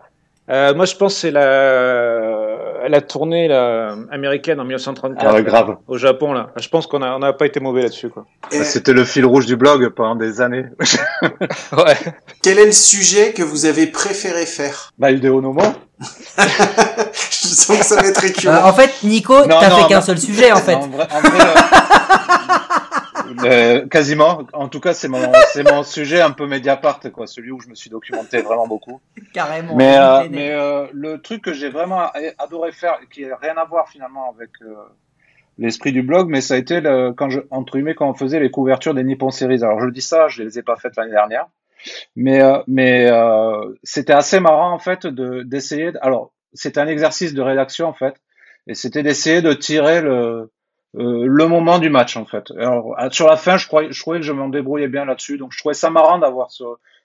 Euh, 0.50 0.74
moi, 0.76 0.84
je 0.84 0.96
pense 0.98 1.14
que 1.14 1.20
c'est 1.22 1.32
la, 1.32 2.90
la 2.90 3.02
tournée 3.02 3.48
là, 3.48 3.96
américaine 4.12 4.60
en 4.60 4.66
1934 4.66 5.26
Ah 5.36 5.42
grave. 5.42 5.78
au 5.88 5.98
Japon. 5.98 6.34
Là. 6.34 6.50
Je 6.58 6.68
pense 6.68 6.86
qu'on 6.86 7.02
a, 7.02 7.16
on 7.16 7.20
n'a 7.20 7.32
pas 7.32 7.46
été 7.46 7.62
mauvais 7.62 7.82
là-dessus. 7.84 8.10
Quoi. 8.10 8.26
Et 8.52 8.64
C'était 8.66 8.92
le 8.92 9.06
fil 9.06 9.26
rouge 9.26 9.46
du 9.46 9.56
blog 9.56 9.88
pendant 9.96 10.16
des 10.16 10.42
années. 10.42 10.66
Ouais. 11.72 11.96
quel 12.42 12.60
est 12.60 12.66
le 12.66 12.72
sujet 12.74 13.32
que 13.32 13.42
vous 13.42 13.66
avez 13.66 13.88
préféré 13.88 14.46
faire? 14.46 14.92
Bah, 14.98 15.12
Hideo 15.12 15.40
Nomo 15.42 15.62
Je 16.02 17.48
sens 17.48 17.78
que 17.80 17.86
ça 17.86 17.96
va 18.02 18.08
être 18.08 18.18
Euh, 18.18 18.28
récurrent. 18.28 18.66
en 18.68 18.74
fait, 18.74 18.92
Nico, 19.04 19.36
t'as 19.48 19.70
fait 19.70 19.88
qu'un 19.88 20.02
seul 20.02 20.18
sujet, 20.18 20.52
en 20.52 20.58
fait. 20.58 20.76
En 20.76 20.88
vrai, 20.88 21.08
en 21.10 21.20
vrai, 21.22 21.40
euh, 23.44 23.88
quasiment. 23.88 24.44
En 24.54 24.68
tout 24.70 24.80
cas, 24.80 24.94
c'est 24.94 25.08
mon, 25.08 25.32
c'est 25.54 25.70
mon 25.70 25.84
sujet 25.84 26.22
un 26.22 26.32
peu 26.32 26.48
Mediapart, 26.48 27.00
quoi, 27.14 27.28
celui 27.28 27.52
où 27.52 27.60
je 27.60 27.68
me 27.70 27.76
suis 27.76 27.90
documenté 27.90 28.42
vraiment 28.42 28.68
beaucoup. 28.68 29.02
Carrément. 29.34 29.76
Mais, 29.76 29.98
euh, 29.98 30.28
mais 30.30 30.52
euh, 30.52 30.88
le 30.94 31.22
truc 31.22 31.44
que 31.44 31.54
j'ai 31.54 31.70
vraiment 31.70 32.10
adoré 32.38 32.72
faire, 32.72 33.00
qui 33.12 33.26
n'a 33.26 33.36
rien 33.38 33.56
à 33.58 33.66
voir 33.66 33.90
finalement 33.90 34.34
avec 34.38 34.50
euh, 34.62 34.74
l'esprit 35.58 35.92
du 35.92 36.02
blog, 36.02 36.30
mais 36.30 36.42
ça 36.42 36.56
a 36.56 36.58
été 36.58 36.82
le, 36.82 37.12
quand 37.14 37.30
je, 37.30 37.40
entre 37.52 37.74
guillemets, 37.74 37.96
quand 37.96 38.10
on 38.10 38.14
faisait 38.14 38.40
les 38.40 38.52
couvertures 38.52 38.94
des 38.94 39.04
Nippon 39.04 39.30
Series. 39.30 39.64
Alors 39.64 39.80
je 39.82 39.90
dis 39.90 40.02
ça, 40.02 40.28
je 40.28 40.44
les 40.44 40.58
ai 40.60 40.64
pas 40.64 40.76
faites 40.76 40.96
l'année 40.96 41.12
dernière, 41.12 41.46
mais 42.16 42.42
euh, 42.42 42.58
mais 42.68 43.08
euh, 43.12 43.74
c'était 43.84 44.14
assez 44.14 44.40
marrant 44.40 44.72
en 44.72 44.80
fait 44.80 45.06
de 45.06 45.44
d'essayer. 45.44 45.92
de- 45.92 46.00
alors 46.02 46.32
c'était 46.54 46.80
un 46.80 46.88
exercice 46.88 47.34
de 47.34 47.42
rédaction 47.42 47.88
en 47.88 47.94
fait, 47.94 48.16
et 48.68 48.74
c'était 48.74 49.04
d'essayer 49.04 49.42
de 49.42 49.54
tirer 49.54 50.02
le 50.02 50.52
euh, 50.96 51.26
le 51.26 51.48
moment 51.48 51.80
du 51.80 51.90
match 51.90 52.18
en 52.18 52.26
fait. 52.26 52.52
Alors 52.58 52.96
sur 53.12 53.28
la 53.28 53.38
fin, 53.38 53.58
je 53.58 53.68
croyais, 53.68 53.92
je 53.92 54.02
croyais 54.02 54.22
que 54.22 54.28
je 54.28 54.32
m'en 54.32 54.50
débrouillais 54.50 54.88
bien 54.88 55.06
là-dessus, 55.06 55.38
donc 55.38 55.52
je 55.52 55.58
trouvais 55.58 55.74
ça 55.74 55.90
marrant 55.90 56.20
d'avoir 56.20 56.52
ce 56.52 56.64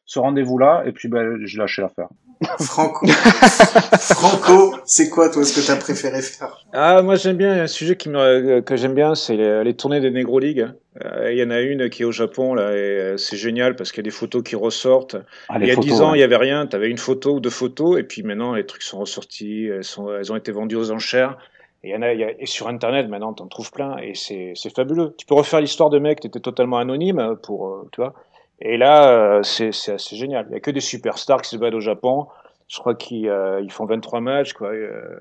ce 0.09 0.19
rendez-vous 0.19 0.57
là, 0.57 0.83
et 0.87 0.93
puis 0.93 1.09
ben 1.09 1.37
j'ai 1.45 1.59
lâché 1.59 1.83
l'affaire. 1.83 2.09
Franco, 2.61 3.07
Franco, 4.01 4.77
c'est 4.87 5.11
quoi 5.11 5.29
toi 5.29 5.45
ce 5.45 5.61
que 5.61 5.67
t'as 5.67 5.77
préféré 5.77 6.23
faire? 6.23 6.65
Ah, 6.73 7.03
moi 7.03 7.17
j'aime 7.17 7.37
bien 7.37 7.63
un 7.63 7.67
sujet 7.67 7.97
qui 7.97 8.09
me, 8.09 8.19
euh, 8.19 8.61
que 8.63 8.77
j'aime 8.77 8.95
bien, 8.95 9.15
c'est 9.15 9.37
les, 9.37 9.65
les 9.65 9.75
tournées 9.75 10.01
des 10.01 10.11
Negro 10.11 10.39
League. 10.39 10.67
Euh, 11.05 11.31
Il 11.31 11.39
y 11.39 11.43
en 11.43 11.51
a 11.51 11.61
une 11.61 11.91
qui 11.91 12.03
est 12.03 12.05
au 12.07 12.13
Japon 12.13 12.55
là, 12.55 12.75
et 12.75 13.19
c'est 13.19 13.37
génial 13.37 13.77
parce 13.77 13.93
qu'il 13.93 13.99
y 13.99 14.07
a 14.07 14.11
des 14.11 14.17
photos 14.17 14.43
qui 14.43 14.57
ressortent. 14.57 15.17
Ah, 15.51 15.59
il 15.61 15.67
y 15.67 15.71
a 15.71 15.77
10 15.77 16.01
ans, 16.01 16.13
ouais. 16.13 16.19
il 16.19 16.21
y 16.21 16.25
avait 16.25 16.37
rien. 16.37 16.67
Tu 16.67 16.75
avais 16.75 16.89
une 16.89 16.99
photo 16.99 17.35
ou 17.35 17.41
deux 17.41 17.51
photos, 17.51 17.99
et 17.99 18.03
puis 18.03 18.23
maintenant 18.23 18.55
les 18.55 18.65
trucs 18.65 18.83
sont 18.83 19.01
ressortis. 19.01 19.67
Elles, 19.67 19.85
sont, 19.85 20.11
elles 20.15 20.33
ont 20.33 20.37
été 20.37 20.53
vendues 20.53 20.77
aux 20.77 20.91
enchères. 20.91 21.37
Et, 21.85 21.91
y 21.91 21.97
en 21.97 22.03
a, 22.03 22.13
y 22.13 22.25
a- 22.25 22.33
et 22.41 22.47
sur 22.47 22.69
Internet 22.69 23.09
maintenant, 23.09 23.33
t'en 23.35 23.47
trouves 23.47 23.71
plein, 23.73 23.97
et 23.99 24.15
c'est 24.15 24.55
fabuleux. 24.75 25.15
Tu 25.19 25.27
peux 25.27 25.35
refaire 25.35 25.61
l'histoire 25.61 25.91
de 25.91 25.99
mecs, 25.99 26.21
t'étais 26.21 26.41
totalement 26.41 26.79
anonyme 26.79 27.37
pour, 27.43 27.69
euh, 27.69 27.89
tu 27.93 28.01
vois. 28.01 28.15
Et 28.61 28.77
là, 28.77 29.39
euh, 29.39 29.43
c'est 29.43 29.69
assez 29.93 30.17
génial. 30.17 30.47
Il 30.51 30.55
y 30.55 30.57
a 30.57 30.61
que 30.61 30.71
des 30.73 30.81
superstars 30.81 31.43
qui 31.43 31.51
se 31.51 31.57
battent 31.57 31.75
au 31.75 31.81
Japon. 31.81 32.27
Je 32.69 32.79
crois 32.79 32.95
qu'ils 32.95 33.29
euh, 33.29 33.61
ils 33.63 33.71
font 33.73 33.87
23 33.87 34.21
matchs, 34.21 34.53
quoi. 34.53 34.71
euh, 34.71 35.21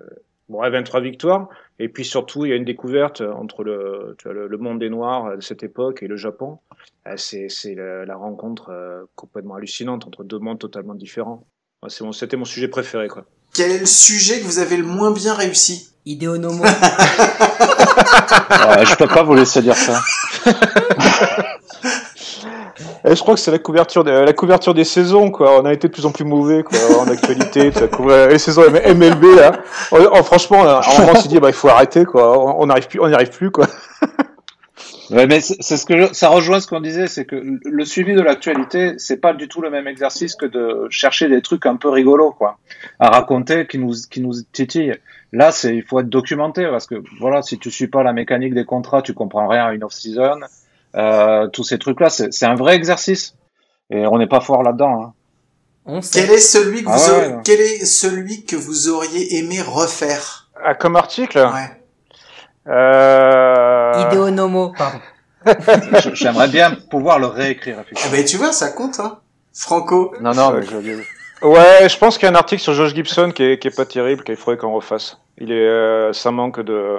bon, 0.49 0.59
ouais, 0.61 0.69
23 0.71 1.01
victoires. 1.01 1.47
Et 1.79 1.87
puis 1.89 2.03
surtout, 2.03 2.45
il 2.45 2.49
y 2.49 2.53
a 2.53 2.55
une 2.55 2.65
découverte 2.65 3.21
entre 3.21 3.63
le, 3.63 4.15
tu 4.17 4.23
vois, 4.27 4.33
le, 4.33 4.57
monde 4.57 4.79
des 4.79 4.89
Noirs 4.89 5.35
de 5.35 5.41
cette 5.41 5.61
époque 5.63 6.01
et 6.03 6.07
le 6.07 6.15
Japon. 6.17 6.59
Euh, 7.07 7.15
C'est 7.17 7.75
la, 7.75 8.15
rencontre 8.15 8.69
euh, 8.71 9.03
complètement 9.15 9.55
hallucinante 9.55 10.05
entre 10.07 10.23
deux 10.23 10.39
mondes 10.39 10.59
totalement 10.59 10.95
différents. 10.95 11.45
C'est 11.89 12.03
mon- 12.03 12.11
C'était 12.11 12.37
mon 12.37 12.45
sujet 12.45 12.67
préféré, 12.69 13.07
quoi. 13.07 13.25
Quel 13.57 13.71
est 13.71 13.79
le 13.79 13.85
sujet 13.87 14.39
que 14.39 14.45
vous 14.45 14.59
avez 14.59 14.77
le 14.77 14.83
moins 14.83 15.09
bien 15.09 15.33
réussi 15.33 15.89
Idéonomo. 16.05 16.63
Ouais, 16.63 16.69
je 18.85 18.95
peux 18.95 19.07
pas 19.07 19.23
vous 19.23 19.33
laisser 19.33 19.63
dire 19.63 19.75
ça. 19.75 19.99
Et 23.03 23.15
je 23.15 23.19
crois 23.19 23.33
que 23.33 23.39
c'est 23.39 23.49
la 23.49 23.57
couverture, 23.57 24.03
de, 24.03 24.11
la 24.11 24.33
couverture 24.33 24.75
des 24.75 24.83
saisons, 24.83 25.31
quoi. 25.31 25.59
On 25.59 25.65
a 25.65 25.73
été 25.73 25.87
de 25.87 25.93
plus 25.93 26.05
en 26.05 26.11
plus 26.11 26.23
mauvais, 26.23 26.61
quoi, 26.61 26.77
en 26.99 27.07
actualité. 27.07 27.71
Les 28.29 28.37
saisons 28.37 28.61
MLB, 28.61 29.23
là. 29.35 29.53
On- 29.91 30.07
on- 30.11 30.23
franchement, 30.23 30.61
à 30.63 30.81
un 30.87 30.99
moment, 30.99 31.13
on 31.15 31.19
s'est 31.19 31.27
dit, 31.27 31.39
bah, 31.39 31.49
il 31.49 31.55
faut 31.55 31.69
arrêter, 31.69 32.05
quoi. 32.05 32.37
On 32.37 32.61
on 32.61 32.67
n'arrive 32.67 32.87
plus, 32.87 32.99
on 33.01 33.07
n'y 33.07 33.15
arrive 33.15 33.31
plus, 33.31 33.49
quoi. 33.49 33.65
Ouais, 35.09 35.25
mais 35.25 35.39
c'est 35.39 35.77
ce 35.77 35.85
que 35.85 35.97
je- 36.07 36.13
ça 36.13 36.27
rejoint 36.29 36.59
ce 36.59 36.67
qu'on 36.67 36.81
disait, 36.81 37.07
c'est 37.07 37.25
que 37.25 37.41
le 37.63 37.85
suivi 37.85 38.13
de 38.13 38.21
l'actualité, 38.21 38.93
c'est 38.97 39.17
pas 39.17 39.33
du 39.33 39.47
tout 39.47 39.61
le 39.61 39.69
même 39.69 39.87
exercice 39.87 40.35
que 40.35 40.45
de 40.45 40.87
chercher 40.89 41.29
des 41.29 41.41
trucs 41.41 41.65
un 41.65 41.77
peu 41.77 41.89
rigolos, 41.89 42.31
quoi, 42.31 42.57
à 42.99 43.09
raconter 43.09 43.67
qui 43.67 43.77
nous 43.79 43.93
qui 44.09 44.19
nous 44.21 44.33
titillent. 44.51 44.95
Là, 45.31 45.51
c'est 45.51 45.75
il 45.75 45.83
faut 45.83 45.99
être 46.01 46.09
documenté 46.09 46.65
parce 46.69 46.87
que 46.87 46.95
voilà, 47.19 47.41
si 47.41 47.57
tu 47.57 47.71
suis 47.71 47.87
pas 47.87 48.03
la 48.03 48.11
mécanique 48.13 48.53
des 48.53 48.65
contrats, 48.65 49.01
tu 49.01 49.13
comprends 49.13 49.47
rien 49.47 49.65
à 49.67 49.73
une 49.73 49.83
off-season. 49.83 50.39
Euh, 50.95 51.47
tous 51.47 51.63
ces 51.63 51.77
trucs-là, 51.79 52.09
c'est 52.09 52.33
c'est 52.33 52.45
un 52.45 52.55
vrai 52.55 52.75
exercice 52.75 53.35
et 53.89 54.05
on 54.07 54.17
n'est 54.17 54.27
pas 54.27 54.41
fort 54.41 54.63
là-dedans. 54.63 55.01
Hein. 55.03 55.13
On 55.85 56.01
sait. 56.01 56.21
Quel 56.21 56.31
est 56.31 56.39
celui 56.39 56.83
que 56.83 56.89
Ah 56.89 56.97
vous 56.97 57.03
ouais, 57.11 57.15
auriez- 57.17 57.33
ouais. 57.35 57.41
quel 57.45 57.61
est 57.61 57.85
celui 57.85 58.43
que 58.43 58.57
vous 58.57 58.89
auriez 58.89 59.37
aimé 59.37 59.61
refaire? 59.61 60.49
Ah, 60.63 60.75
comme 60.75 60.95
article, 60.97 61.37
Ouais. 61.37 61.76
Euh... 62.67 64.07
Idéonomo, 64.07 64.73
pardon. 64.77 64.99
J'aimerais 66.13 66.47
bien 66.49 66.75
pouvoir 66.89 67.19
le 67.19 67.27
réécrire. 67.27 67.83
Eh 67.91 68.09
ben 68.11 68.25
tu 68.25 68.37
vois, 68.37 68.51
ça 68.51 68.69
compte 68.69 68.99
hein. 68.99 69.19
Franco. 69.53 70.13
Non, 70.21 70.33
non, 70.33 70.51
mais 70.51 70.63
je... 70.63 71.01
Ouais, 71.45 71.87
je 71.87 71.97
pense 71.97 72.17
qu'il 72.17 72.27
y 72.27 72.29
a 72.29 72.31
un 72.31 72.35
article 72.35 72.61
sur 72.61 72.73
Josh 72.73 72.93
Gibson 72.95 73.31
qui 73.33 73.43
est, 73.43 73.59
qui 73.59 73.67
est 73.67 73.75
pas 73.75 73.85
terrible, 73.85 74.23
qu'il 74.23 74.35
faudrait 74.35 74.57
qu'on 74.57 74.73
refasse. 74.73 75.19
Il 75.37 75.51
est, 75.51 75.67
euh, 75.67 76.11
ça 76.13 76.31
manque 76.31 76.59
de. 76.61 76.97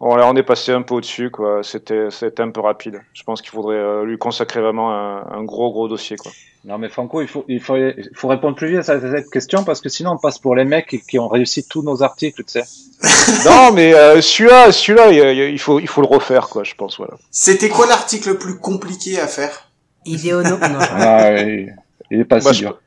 Voilà, 0.00 0.28
on 0.28 0.36
est 0.36 0.44
passé 0.44 0.70
un 0.72 0.82
peu 0.82 0.94
au-dessus, 0.94 1.30
quoi. 1.30 1.60
C'était, 1.64 2.08
c'était 2.10 2.42
un 2.42 2.50
peu 2.50 2.60
rapide. 2.60 3.00
Je 3.14 3.24
pense 3.24 3.42
qu'il 3.42 3.50
faudrait 3.50 3.76
euh, 3.76 4.04
lui 4.04 4.16
consacrer 4.16 4.60
vraiment 4.60 4.92
un, 4.94 5.26
un 5.30 5.42
gros, 5.42 5.72
gros 5.72 5.88
dossier, 5.88 6.16
quoi. 6.16 6.30
Non 6.64 6.76
mais 6.76 6.88
Franco, 6.88 7.22
il 7.22 7.28
faut, 7.28 7.44
il 7.48 7.60
faut, 7.60 7.76
il 7.76 8.10
faut 8.14 8.28
répondre 8.28 8.56
plus 8.56 8.68
vite 8.68 8.78
à 8.80 8.82
cette, 8.82 9.00
cette 9.02 9.30
question 9.30 9.62
parce 9.64 9.80
que 9.80 9.88
sinon 9.88 10.12
on 10.12 10.18
passe 10.18 10.38
pour 10.40 10.54
les 10.56 10.64
mecs 10.64 11.02
qui, 11.08 11.18
ont 11.18 11.28
réussi 11.28 11.66
tous 11.66 11.82
nos 11.82 12.02
articles, 12.02 12.42
tu 12.44 12.60
sais. 12.60 12.64
non, 13.48 13.72
mais 13.72 13.94
euh, 13.94 14.20
celui-là, 14.20 14.70
celui-là, 14.72 15.10
il, 15.32 15.52
il 15.52 15.58
faut, 15.58 15.78
il 15.80 15.86
faut 15.88 16.00
le 16.00 16.08
refaire, 16.08 16.48
quoi. 16.48 16.64
Je 16.64 16.74
pense, 16.74 16.96
voilà. 16.98 17.14
C'était 17.30 17.68
quoi 17.68 17.86
l'article 17.86 18.30
le 18.30 18.38
plus 18.38 18.58
compliqué 18.58 19.18
à 19.20 19.26
faire? 19.28 19.70
Idéonomo. 20.04 20.58
Non, 20.58 20.78
Ah, 20.90 21.40
il, 21.42 21.74
il 22.10 22.20
est 22.20 22.24
pas 22.24 22.40
Moi, 22.40 22.52
si 22.52 22.60
je- 22.60 22.64
dur. 22.66 22.80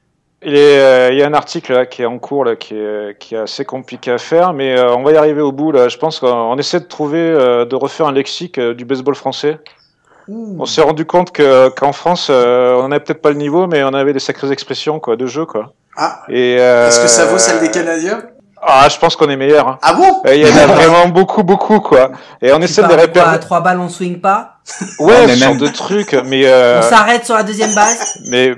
Il, 0.44 0.56
est, 0.56 0.80
euh, 0.80 1.10
il 1.12 1.20
y 1.20 1.24
a 1.24 1.28
un 1.28 1.34
article 1.34 1.74
là 1.74 1.86
qui 1.86 2.02
est 2.02 2.06
en 2.06 2.18
cours 2.18 2.46
là, 2.46 2.56
qui 2.56 2.74
est, 2.76 3.18
qui 3.20 3.36
est 3.36 3.40
assez 3.40 3.64
compliqué 3.64 4.12
à 4.12 4.18
faire, 4.18 4.54
mais 4.54 4.76
euh, 4.78 4.96
on 4.96 5.04
va 5.04 5.12
y 5.12 5.18
arriver 5.18 5.42
au 5.42 5.52
bout 5.52 5.72
là. 5.72 5.88
Je 5.88 5.98
pense 5.98 6.20
qu'on 6.20 6.28
on 6.32 6.58
essaie 6.58 6.80
de 6.80 6.86
trouver, 6.86 7.20
euh, 7.20 7.66
de 7.66 7.76
refaire 7.76 8.08
un 8.08 8.12
lexique 8.12 8.58
euh, 8.58 8.74
du 8.74 8.84
baseball 8.86 9.14
français. 9.16 9.60
On 10.28 10.66
s'est 10.66 10.82
rendu 10.82 11.06
compte 11.06 11.32
que 11.32 11.70
qu'en 11.70 11.92
France, 11.94 12.28
euh, 12.30 12.74
on 12.82 12.88
n'avait 12.88 13.04
peut-être 13.04 13.22
pas 13.22 13.30
le 13.30 13.36
niveau, 13.36 13.68
mais 13.68 13.84
on 13.84 13.94
avait 13.94 14.14
des 14.14 14.20
sacrées 14.20 14.50
expressions 14.52 15.00
quoi, 15.00 15.16
de 15.16 15.28
jeu 15.28 15.46
quoi. 15.46 15.74
Ah, 15.98 16.22
Et 16.30 16.58
euh, 16.60 16.88
est-ce 16.88 17.02
que 17.02 17.08
ça 17.08 17.26
vaut 17.26 17.38
celle 17.38 17.60
des 17.60 17.70
Canadiens? 17.70 18.22
Ah, 18.64 18.88
je 18.90 18.98
pense 18.98 19.16
qu'on 19.16 19.30
est 19.30 19.36
meilleur. 19.36 19.68
hein. 19.68 19.80
Ah 19.82 19.94
bon? 19.94 20.22
Il 20.32 20.38
y 20.38 20.46
en 20.46 20.56
a 20.56 20.66
vraiment 20.74 21.08
beaucoup, 21.08 21.44
beaucoup 21.44 21.80
quoi. 21.80 22.12
Et 22.42 22.54
on 22.54 22.60
Tu 22.60 22.66
essaie 22.66 22.82
de 22.84 23.20
à 23.20 23.38
trois 23.40 23.60
balles, 23.62 23.80
on 23.80 23.90
swing 23.90 24.22
pas? 24.22 24.58
Ouais, 25.00 25.28
ce 25.28 25.36
genre 25.36 25.56
de 25.56 25.68
trucs, 25.68 26.14
mais 26.26 26.44
euh, 26.46 26.80
On 26.80 26.90
s'arrête 26.90 27.26
sur 27.26 27.36
la 27.36 27.44
deuxième 27.44 27.74
base. 27.74 28.20
mais 28.30 28.54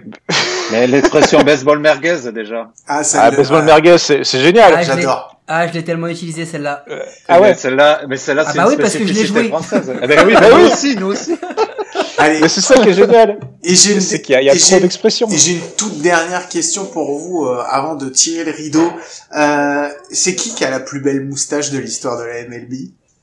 Mais 0.74 0.88
l'expression 0.88 1.42
baseball 1.44 1.80
merguez 1.80 2.18
déjà. 2.34 2.70
Ah, 2.88 3.04
ça 3.04 3.24
ah, 3.24 3.32
baseball 3.32 3.64
merguez, 3.64 3.98
c'est 3.98 4.24
c'est 4.24 4.40
génial. 4.40 4.74
Ah, 4.76 4.82
je 4.84 4.92
l'ai- 4.92 5.02
J'adore. 5.02 5.30
Ah, 5.46 5.68
je 5.68 5.74
l'ai 5.74 5.84
tellement 5.84 6.08
utilisé 6.08 6.46
celle-là. 6.46 6.86
Ah 7.28 7.42
ouais. 7.42 7.50
Mais 7.50 7.54
celle-là, 7.56 8.02
mais 8.08 8.16
celle-là 8.18 8.44
Ah 8.48 8.52
c'est 8.52 8.58
bah 8.58 8.64
une 8.64 8.70
oui, 8.70 8.78
parce 8.78 8.94
que 8.96 9.06
je 9.06 9.14
l'ai 9.14 9.26
joué. 9.26 9.48
française. 9.50 9.94
Eh 10.02 10.08
ben 10.08 10.26
oui, 10.26 10.34
Bah 10.34 10.40
bah 10.42 10.48
oui. 10.56 10.62
nous 10.64 10.72
aussi, 10.72 10.96
nous 10.98 11.08
aussi. 11.08 11.38
Allez, 12.18 12.40
Mais 12.42 12.48
c'est 12.48 12.62
ça 12.62 12.76
qui 12.80 12.90
est 12.90 12.94
génial. 12.94 13.40
et 13.64 13.76
j'ai 13.76 13.94
une, 13.94 14.00
C'est 14.02 14.22
qu'il 14.22 14.34
y 14.34 14.36
a, 14.38 14.42
il 14.42 14.46
y 14.46 14.50
a 14.50 14.54
trop 14.56 14.62
j'ai- 14.70 14.80
d'expressions. 14.80 15.28
et 15.30 15.38
j'ai 15.38 15.54
une 15.56 15.62
toute 15.78 16.00
dernière 16.02 16.48
question 16.48 16.86
pour 16.86 17.18
vous 17.20 17.46
euh, 17.46 17.62
avant 17.70 17.96
de 17.96 18.08
tirer 18.10 18.46
le 18.46 18.52
rideau. 18.52 18.90
Euh, 19.38 19.90
c'est 20.12 20.36
qui 20.36 20.56
qui 20.56 20.64
a 20.64 20.70
la 20.70 20.80
plus 20.80 21.02
belle 21.02 21.26
moustache 21.26 21.72
de 21.72 21.78
l'histoire 21.80 22.18
de 22.18 22.24
la 22.24 22.44
MLB 22.48 22.74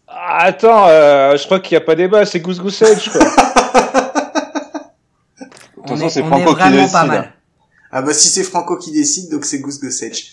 Ah, 0.07 0.45
Attends, 0.45 0.87
euh, 0.89 1.37
je 1.39 1.45
crois 1.47 1.61
qu'il 1.61 1.77
n'y 1.79 1.83
a 1.83 1.87
pas 1.87 1.95
débat, 1.95 2.27
c'est 2.27 2.41
Goose 2.41 2.61
Goose 2.61 2.83
Edge, 2.83 3.09
quoi. 3.11 3.21
On 5.83 5.89
façon, 5.89 6.07
est, 6.07 6.11
c'est 6.11 6.21
Franco 6.23 6.43
est 6.43 6.55
qui 6.55 6.61
vraiment 6.61 6.89
pas 6.89 7.03
décide. 7.03 7.07
mal. 7.09 7.33
Ah 7.93 8.03
bah 8.03 8.15
si 8.15 8.29
c'est 8.29 8.45
Franco 8.45 8.77
qui 8.77 8.93
décide, 8.93 9.31
donc 9.31 9.45
c'est 9.45 9.59
Goose 9.59 9.81
Edge. 10.03 10.33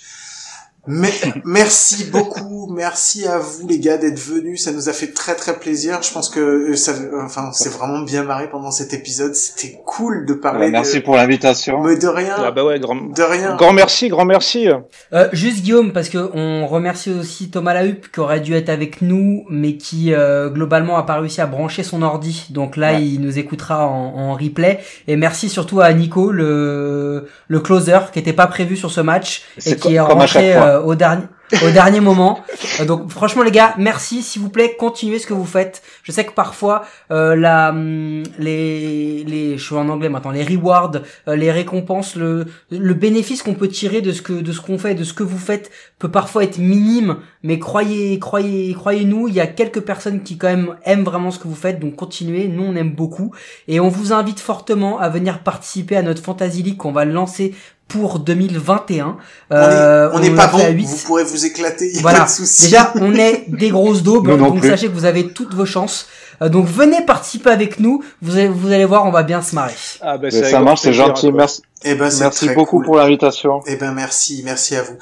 Mais, 0.88 1.12
merci 1.46 2.06
beaucoup, 2.06 2.72
merci 2.74 3.28
à 3.28 3.38
vous 3.40 3.68
les 3.68 3.80
gars 3.80 3.98
d'être 3.98 4.20
venus, 4.20 4.64
ça 4.64 4.72
nous 4.72 4.88
a 4.90 4.94
fait 4.94 5.08
très 5.14 5.36
très 5.36 5.58
plaisir. 5.60 6.00
Je 6.02 6.12
pense 6.14 6.30
que 6.30 6.40
euh, 6.40 6.76
ça, 6.76 6.94
enfin, 7.24 7.50
c'est 7.54 7.70
vraiment 7.72 8.00
bien 8.02 8.24
marré 8.24 8.50
pendant 8.50 8.72
cet 8.72 8.94
épisode. 8.94 9.36
C'était 9.36 9.82
cool 9.86 10.26
de 10.26 10.34
parler. 10.34 10.70
Merci 10.72 11.00
de... 11.00 11.04
pour 11.04 11.16
l'invitation. 11.16 11.84
Mais 11.84 11.98
de 11.98 12.08
rien, 12.08 12.36
Ah 12.38 12.52
bah 12.52 12.64
ouais, 12.64 12.80
grand, 12.80 12.96
de 12.96 13.22
rien. 13.24 13.56
grand 13.58 13.74
merci, 13.74 14.08
grand 14.08 14.26
merci. 14.26 14.68
Euh, 15.14 15.28
juste 15.34 15.62
Guillaume, 15.64 15.92
parce 15.92 16.10
que 16.10 16.30
on 16.34 16.68
remercie 16.68 17.12
aussi 17.12 17.50
Thomas 17.50 17.74
Lahup 17.74 18.08
qui 18.12 18.20
aurait 18.20 18.40
dû 18.40 18.54
être 18.56 18.70
avec 18.70 19.02
nous, 19.02 19.44
mais 19.50 19.76
qui 19.78 20.14
euh, 20.14 20.50
globalement 20.50 20.98
a 20.98 21.04
pas 21.04 21.20
réussi 21.20 21.42
à 21.42 21.46
brancher 21.48 21.84
son 21.84 22.02
ordi. 22.02 22.48
Donc 22.52 22.78
là, 22.78 22.94
Ouais. 22.94 23.04
il 23.06 23.20
nous 23.22 23.38
écoutera 23.38 23.88
en, 23.88 24.14
en 24.16 24.34
replay. 24.36 24.80
Et 25.08 25.16
merci 25.18 25.50
surtout 25.50 25.82
à 25.82 25.92
Nico, 25.94 26.32
le 26.32 27.28
le 27.50 27.60
closer, 27.60 28.00
qui 28.14 28.20
était 28.20 28.34
pas 28.34 28.48
prévu 28.48 28.78
sur 28.78 28.92
ce 28.92 29.02
match 29.02 29.44
et 29.66 29.76
qui 29.76 29.96
est 29.96 30.00
rentré. 30.00 30.56
Euh, 30.78 30.84
au 30.84 30.96
dernier 30.96 31.24
au 31.66 31.72
dernier 31.72 32.02
moment. 32.02 32.42
Euh, 32.82 32.86
donc 32.86 33.10
franchement 33.10 33.42
les 33.42 33.52
gars, 33.52 33.74
merci. 33.78 34.22
S'il 34.22 34.42
vous 34.42 34.50
plaît, 34.50 34.76
continuez 34.78 35.18
ce 35.18 35.26
que 35.26 35.34
vous 35.34 35.46
faites. 35.46 35.82
Je 36.04 36.12
sais 36.12 36.26
que 36.26 36.34
parfois 36.34 36.84
euh, 37.10 37.38
la 37.38 37.70
hum, 37.70 38.24
les 38.38 39.24
les 39.24 39.58
je 39.58 39.64
suis 39.64 39.76
en 39.76 39.88
anglais 39.88 40.10
maintenant, 40.10 40.32
les 40.32 40.44
rewards, 40.44 40.92
les 41.28 41.52
récompenses, 41.52 42.16
le 42.16 42.48
le 42.70 42.94
bénéfice 42.94 43.44
qu'on 43.44 43.54
peut 43.54 43.70
tirer 43.70 44.02
de 44.02 44.12
ce 44.12 44.22
que 44.22 44.34
de 44.34 44.52
ce 44.52 44.60
qu'on 44.60 44.78
fait, 44.78 44.94
de 44.94 45.06
ce 45.06 45.14
que 45.14 45.24
vous 45.24 45.38
faites 45.38 45.72
peut 46.00 46.12
parfois 46.12 46.44
être 46.44 46.58
minime, 46.58 47.18
mais 47.44 47.60
croyez 47.60 48.20
croyez 48.20 48.74
croyez-nous, 48.74 49.30
il 49.30 49.36
y 49.36 49.40
a 49.40 49.48
quelques 49.48 49.82
personnes 49.82 50.24
qui 50.24 50.38
quand 50.38 50.50
même 50.50 50.76
aiment 50.84 51.06
vraiment 51.06 51.32
ce 51.32 51.40
que 51.40 51.48
vous 51.48 51.56
faites, 51.56 51.80
donc 51.80 51.96
continuez, 51.96 52.50
nous 52.50 52.64
on 52.64 52.76
aime 52.76 52.92
beaucoup. 52.92 53.34
Et 53.70 53.80
on 53.80 53.88
vous 53.88 54.12
invite 54.12 54.42
fortement 54.42 55.00
à 55.00 55.08
venir 55.08 55.40
participer 55.40 55.96
à 55.96 56.02
notre 56.02 56.22
Fantasy 56.22 56.62
League 56.62 56.78
qu'on 56.78 56.92
va 56.92 57.06
lancer 57.06 57.56
pour 57.88 58.20
2021. 58.20 59.18
Euh, 59.52 60.10
on 60.14 60.20
n'est 60.20 60.32
pas 60.32 60.48
bon, 60.48 60.60
vous 60.86 60.98
pourrez 61.06 61.24
vous 61.24 61.46
éclater, 61.46 61.92
y 61.94 61.98
a 61.98 62.02
Voilà. 62.02 62.20
pas 62.20 62.26
de 62.26 62.30
souci. 62.30 62.64
Déjà, 62.64 62.92
on 62.96 63.14
est 63.16 63.46
des 63.48 63.70
grosses 63.70 64.04
daubes, 64.04 64.28
Nous 64.28 64.38
non 64.38 64.50
donc 64.50 64.60
plus. 64.60 64.70
sachez 64.70 64.88
que 64.88 64.94
vous 64.94 65.06
avez 65.06 65.30
toutes 65.30 65.54
vos 65.54 65.66
chances. 65.66 66.08
Euh, 66.42 66.50
donc 66.50 66.68
venez 66.68 67.02
participer 67.04 67.50
avec 67.50 67.80
nous. 67.80 68.04
Vous 68.22 68.34
allez, 68.38 68.48
vous 68.50 68.72
allez 68.72 68.86
voir, 68.86 69.06
on 69.06 69.12
va 69.12 69.24
bien 69.24 69.42
se 69.42 69.56
marrer. 69.56 69.74
Ah 70.02 70.18
bah, 70.20 70.30
ça 70.30 70.60
marche, 70.60 70.82
c'est 70.82 70.94
gentil. 70.94 71.30
quoi. 71.30 71.38
Merci, 71.40 71.62
Eh 71.84 71.96
ben, 71.96 72.12
c'est 72.12 72.20
merci 72.20 72.50
beaucoup 72.50 72.78
cool. 72.78 72.86
pour 72.86 72.96
l'invitation. 72.98 73.62
Eh 73.66 73.76
ben 73.76 73.92
merci, 73.94 74.42
merci 74.46 74.76
à 74.76 74.84
vous. 74.84 74.98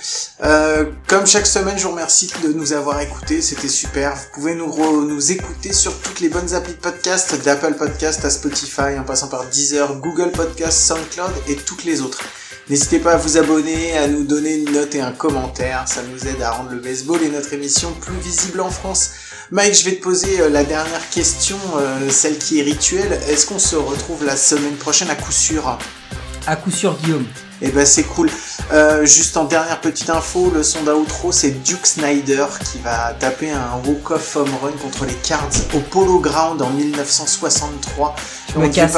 Euh, 0.45 0.85
comme 1.07 1.25
chaque 1.27 1.47
semaine, 1.47 1.77
je 1.77 1.83
vous 1.83 1.91
remercie 1.91 2.31
de 2.41 2.53
nous 2.53 2.71
avoir 2.71 3.01
écoutés, 3.01 3.41
c'était 3.41 3.67
super. 3.67 4.13
Vous 4.13 4.27
pouvez 4.39 4.55
nous, 4.55 4.67
re- 4.67 5.05
nous 5.07 5.31
écouter 5.31 5.73
sur 5.73 5.93
toutes 5.99 6.21
les 6.21 6.29
bonnes 6.29 6.53
applis 6.53 6.73
de 6.73 6.79
podcast, 6.79 7.43
d'Apple 7.43 7.73
Podcast 7.73 8.23
à 8.23 8.29
Spotify, 8.29 8.97
en 8.97 9.03
passant 9.03 9.27
par 9.27 9.43
Deezer, 9.47 9.93
Google 9.99 10.31
Podcast, 10.31 10.77
SoundCloud 10.87 11.33
et 11.49 11.55
toutes 11.55 11.83
les 11.83 11.99
autres. 12.01 12.19
N'hésitez 12.67 12.97
pas 12.97 13.11
à 13.13 13.17
vous 13.17 13.37
abonner, 13.37 13.95
à 13.95 14.07
nous 14.07 14.23
donner 14.23 14.55
une 14.55 14.71
note 14.71 14.95
et 14.95 15.01
un 15.01 15.11
commentaire, 15.11 15.83
ça 15.87 16.01
nous 16.01 16.27
aide 16.27 16.41
à 16.41 16.49
rendre 16.49 16.71
le 16.71 16.79
baseball 16.79 17.21
et 17.21 17.29
notre 17.29 17.53
émission 17.53 17.91
plus 18.01 18.17
visible 18.17 18.59
en 18.59 18.71
France. 18.71 19.11
Mike, 19.51 19.75
je 19.75 19.85
vais 19.85 19.97
te 19.97 20.01
poser 20.01 20.41
euh, 20.41 20.49
la 20.49 20.63
dernière 20.63 21.07
question, 21.11 21.59
euh, 21.77 22.09
celle 22.09 22.39
qui 22.39 22.59
est 22.59 22.63
rituelle. 22.63 23.19
Est-ce 23.29 23.45
qu'on 23.45 23.59
se 23.59 23.75
retrouve 23.75 24.25
la 24.25 24.35
semaine 24.35 24.73
prochaine 24.77 25.11
à 25.11 25.15
coup 25.15 25.31
sûr? 25.31 25.77
À 26.47 26.55
coup 26.55 26.71
sûr, 26.71 26.97
Guillaume. 27.03 27.27
eh 27.61 27.69
ben 27.69 27.85
c'est 27.85 28.01
cool. 28.03 28.31
Euh, 28.73 29.05
juste 29.05 29.37
en 29.37 29.43
dernière 29.43 29.79
petite 29.79 30.09
info, 30.09 30.51
le 30.51 30.63
son 30.63 30.81
d'outro, 30.81 31.31
c'est 31.31 31.51
Duke 31.63 31.85
Snyder 31.85 32.47
qui 32.71 32.79
va 32.79 33.13
taper 33.19 33.51
un 33.51 33.79
walk-off 33.85 34.37
home 34.37 34.49
run 34.63 34.71
contre 34.81 35.05
les 35.05 35.13
Cards 35.13 35.51
au 35.75 35.79
Polo 35.81 36.17
Ground 36.17 36.63
en 36.63 36.71
1963. 36.71 38.15
Je 38.55 38.59
me 38.59 38.67
casse. 38.69 38.97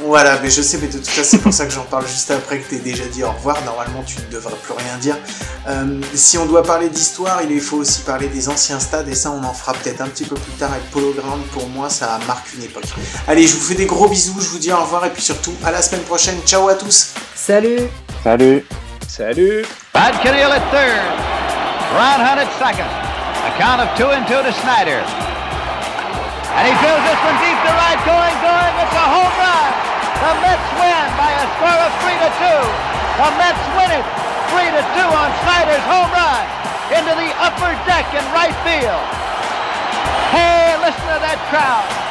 Voilà, 0.00 0.38
mais 0.40 0.48
je 0.48 0.62
sais, 0.62 0.78
mais 0.78 0.86
de 0.86 0.92
toute 0.92 1.08
façon, 1.08 1.28
c'est 1.30 1.42
pour 1.42 1.52
ça 1.52 1.66
que 1.66 1.72
j'en 1.72 1.82
parle 1.82 2.06
juste 2.06 2.30
après 2.30 2.60
que 2.60 2.70
t'aies 2.70 2.78
déjà 2.78 3.04
dit 3.06 3.24
au 3.24 3.32
revoir. 3.32 3.60
Normalement, 3.64 4.04
tu 4.06 4.20
ne 4.20 4.30
devrais 4.30 4.54
plus 4.54 4.74
rien 4.74 4.96
dire. 4.98 5.16
Euh, 5.66 6.00
si 6.14 6.38
on 6.38 6.46
doit 6.46 6.62
parler 6.62 6.88
d'histoire, 6.88 7.42
il 7.42 7.60
faut 7.60 7.78
aussi 7.78 8.02
parler 8.02 8.28
des 8.28 8.48
anciens 8.48 8.78
stades, 8.78 9.08
et 9.08 9.14
ça, 9.16 9.32
on 9.32 9.42
en 9.42 9.52
fera 9.52 9.72
peut-être 9.72 10.00
un 10.00 10.08
petit 10.08 10.24
peu 10.24 10.36
plus 10.36 10.52
tard 10.52 10.70
avec 10.70 10.88
Polo 10.92 11.12
Ground. 11.12 11.42
Pour 11.52 11.68
moi, 11.68 11.90
ça 11.90 12.20
marque 12.28 12.54
une 12.54 12.62
époque. 12.62 12.84
Allez, 13.26 13.46
je 13.46 13.56
vous 13.56 13.60
fais 13.60 13.74
des 13.74 13.86
gros 13.86 14.08
bisous, 14.08 14.40
je 14.40 14.48
vous 14.48 14.58
dis 14.58 14.70
au 14.70 14.76
revoir, 14.76 15.04
et 15.04 15.10
puis 15.10 15.22
surtout, 15.22 15.52
à 15.64 15.72
la 15.72 15.82
semaine 15.82 16.02
prochaine. 16.02 16.38
Ciao 16.46 16.68
à 16.68 16.74
tous! 16.74 17.14
Salut 17.34 17.88
Salut. 18.22 18.64
Salut 19.08 19.64
Bad 19.92 20.14
Kenneal 20.22 20.52
at 20.52 20.62
third. 20.70 21.02
Brown 21.92 22.20
Hunt 22.20 22.38
at 22.38 22.50
second. 22.58 22.86
A 22.86 23.50
count 23.58 23.80
of 23.80 23.88
two 23.96 24.06
and 24.06 24.26
two 24.28 24.42
to 24.42 24.52
Snyder. 24.52 25.02
And 26.54 26.66
he 26.66 26.74
drills 26.78 27.02
this 27.02 27.18
one 27.24 27.38
deep 27.42 27.58
to 27.66 27.72
right, 27.72 27.98
going, 28.06 28.36
going. 28.42 28.74
It's 28.82 28.94
a 28.94 29.06
home 29.10 29.34
run. 29.38 29.87
The 30.18 30.34
Mets 30.42 30.68
win 30.74 31.06
by 31.14 31.30
a 31.30 31.46
score 31.54 31.78
of 31.78 31.92
three 32.02 32.18
to 32.18 32.30
two. 32.42 32.62
The 33.22 33.30
Mets 33.38 33.64
win 33.78 33.90
it 33.94 34.06
three 34.50 34.66
to 34.66 34.82
two 34.98 35.08
on 35.14 35.30
Snyder's 35.46 35.86
home 35.86 36.10
run 36.10 36.42
into 36.90 37.14
the 37.14 37.30
upper 37.38 37.70
deck 37.86 38.10
in 38.10 38.24
right 38.34 38.56
field. 38.66 39.04
Hey, 40.34 40.74
listen 40.82 41.06
to 41.06 41.20
that 41.22 41.38
crowd. 41.50 42.07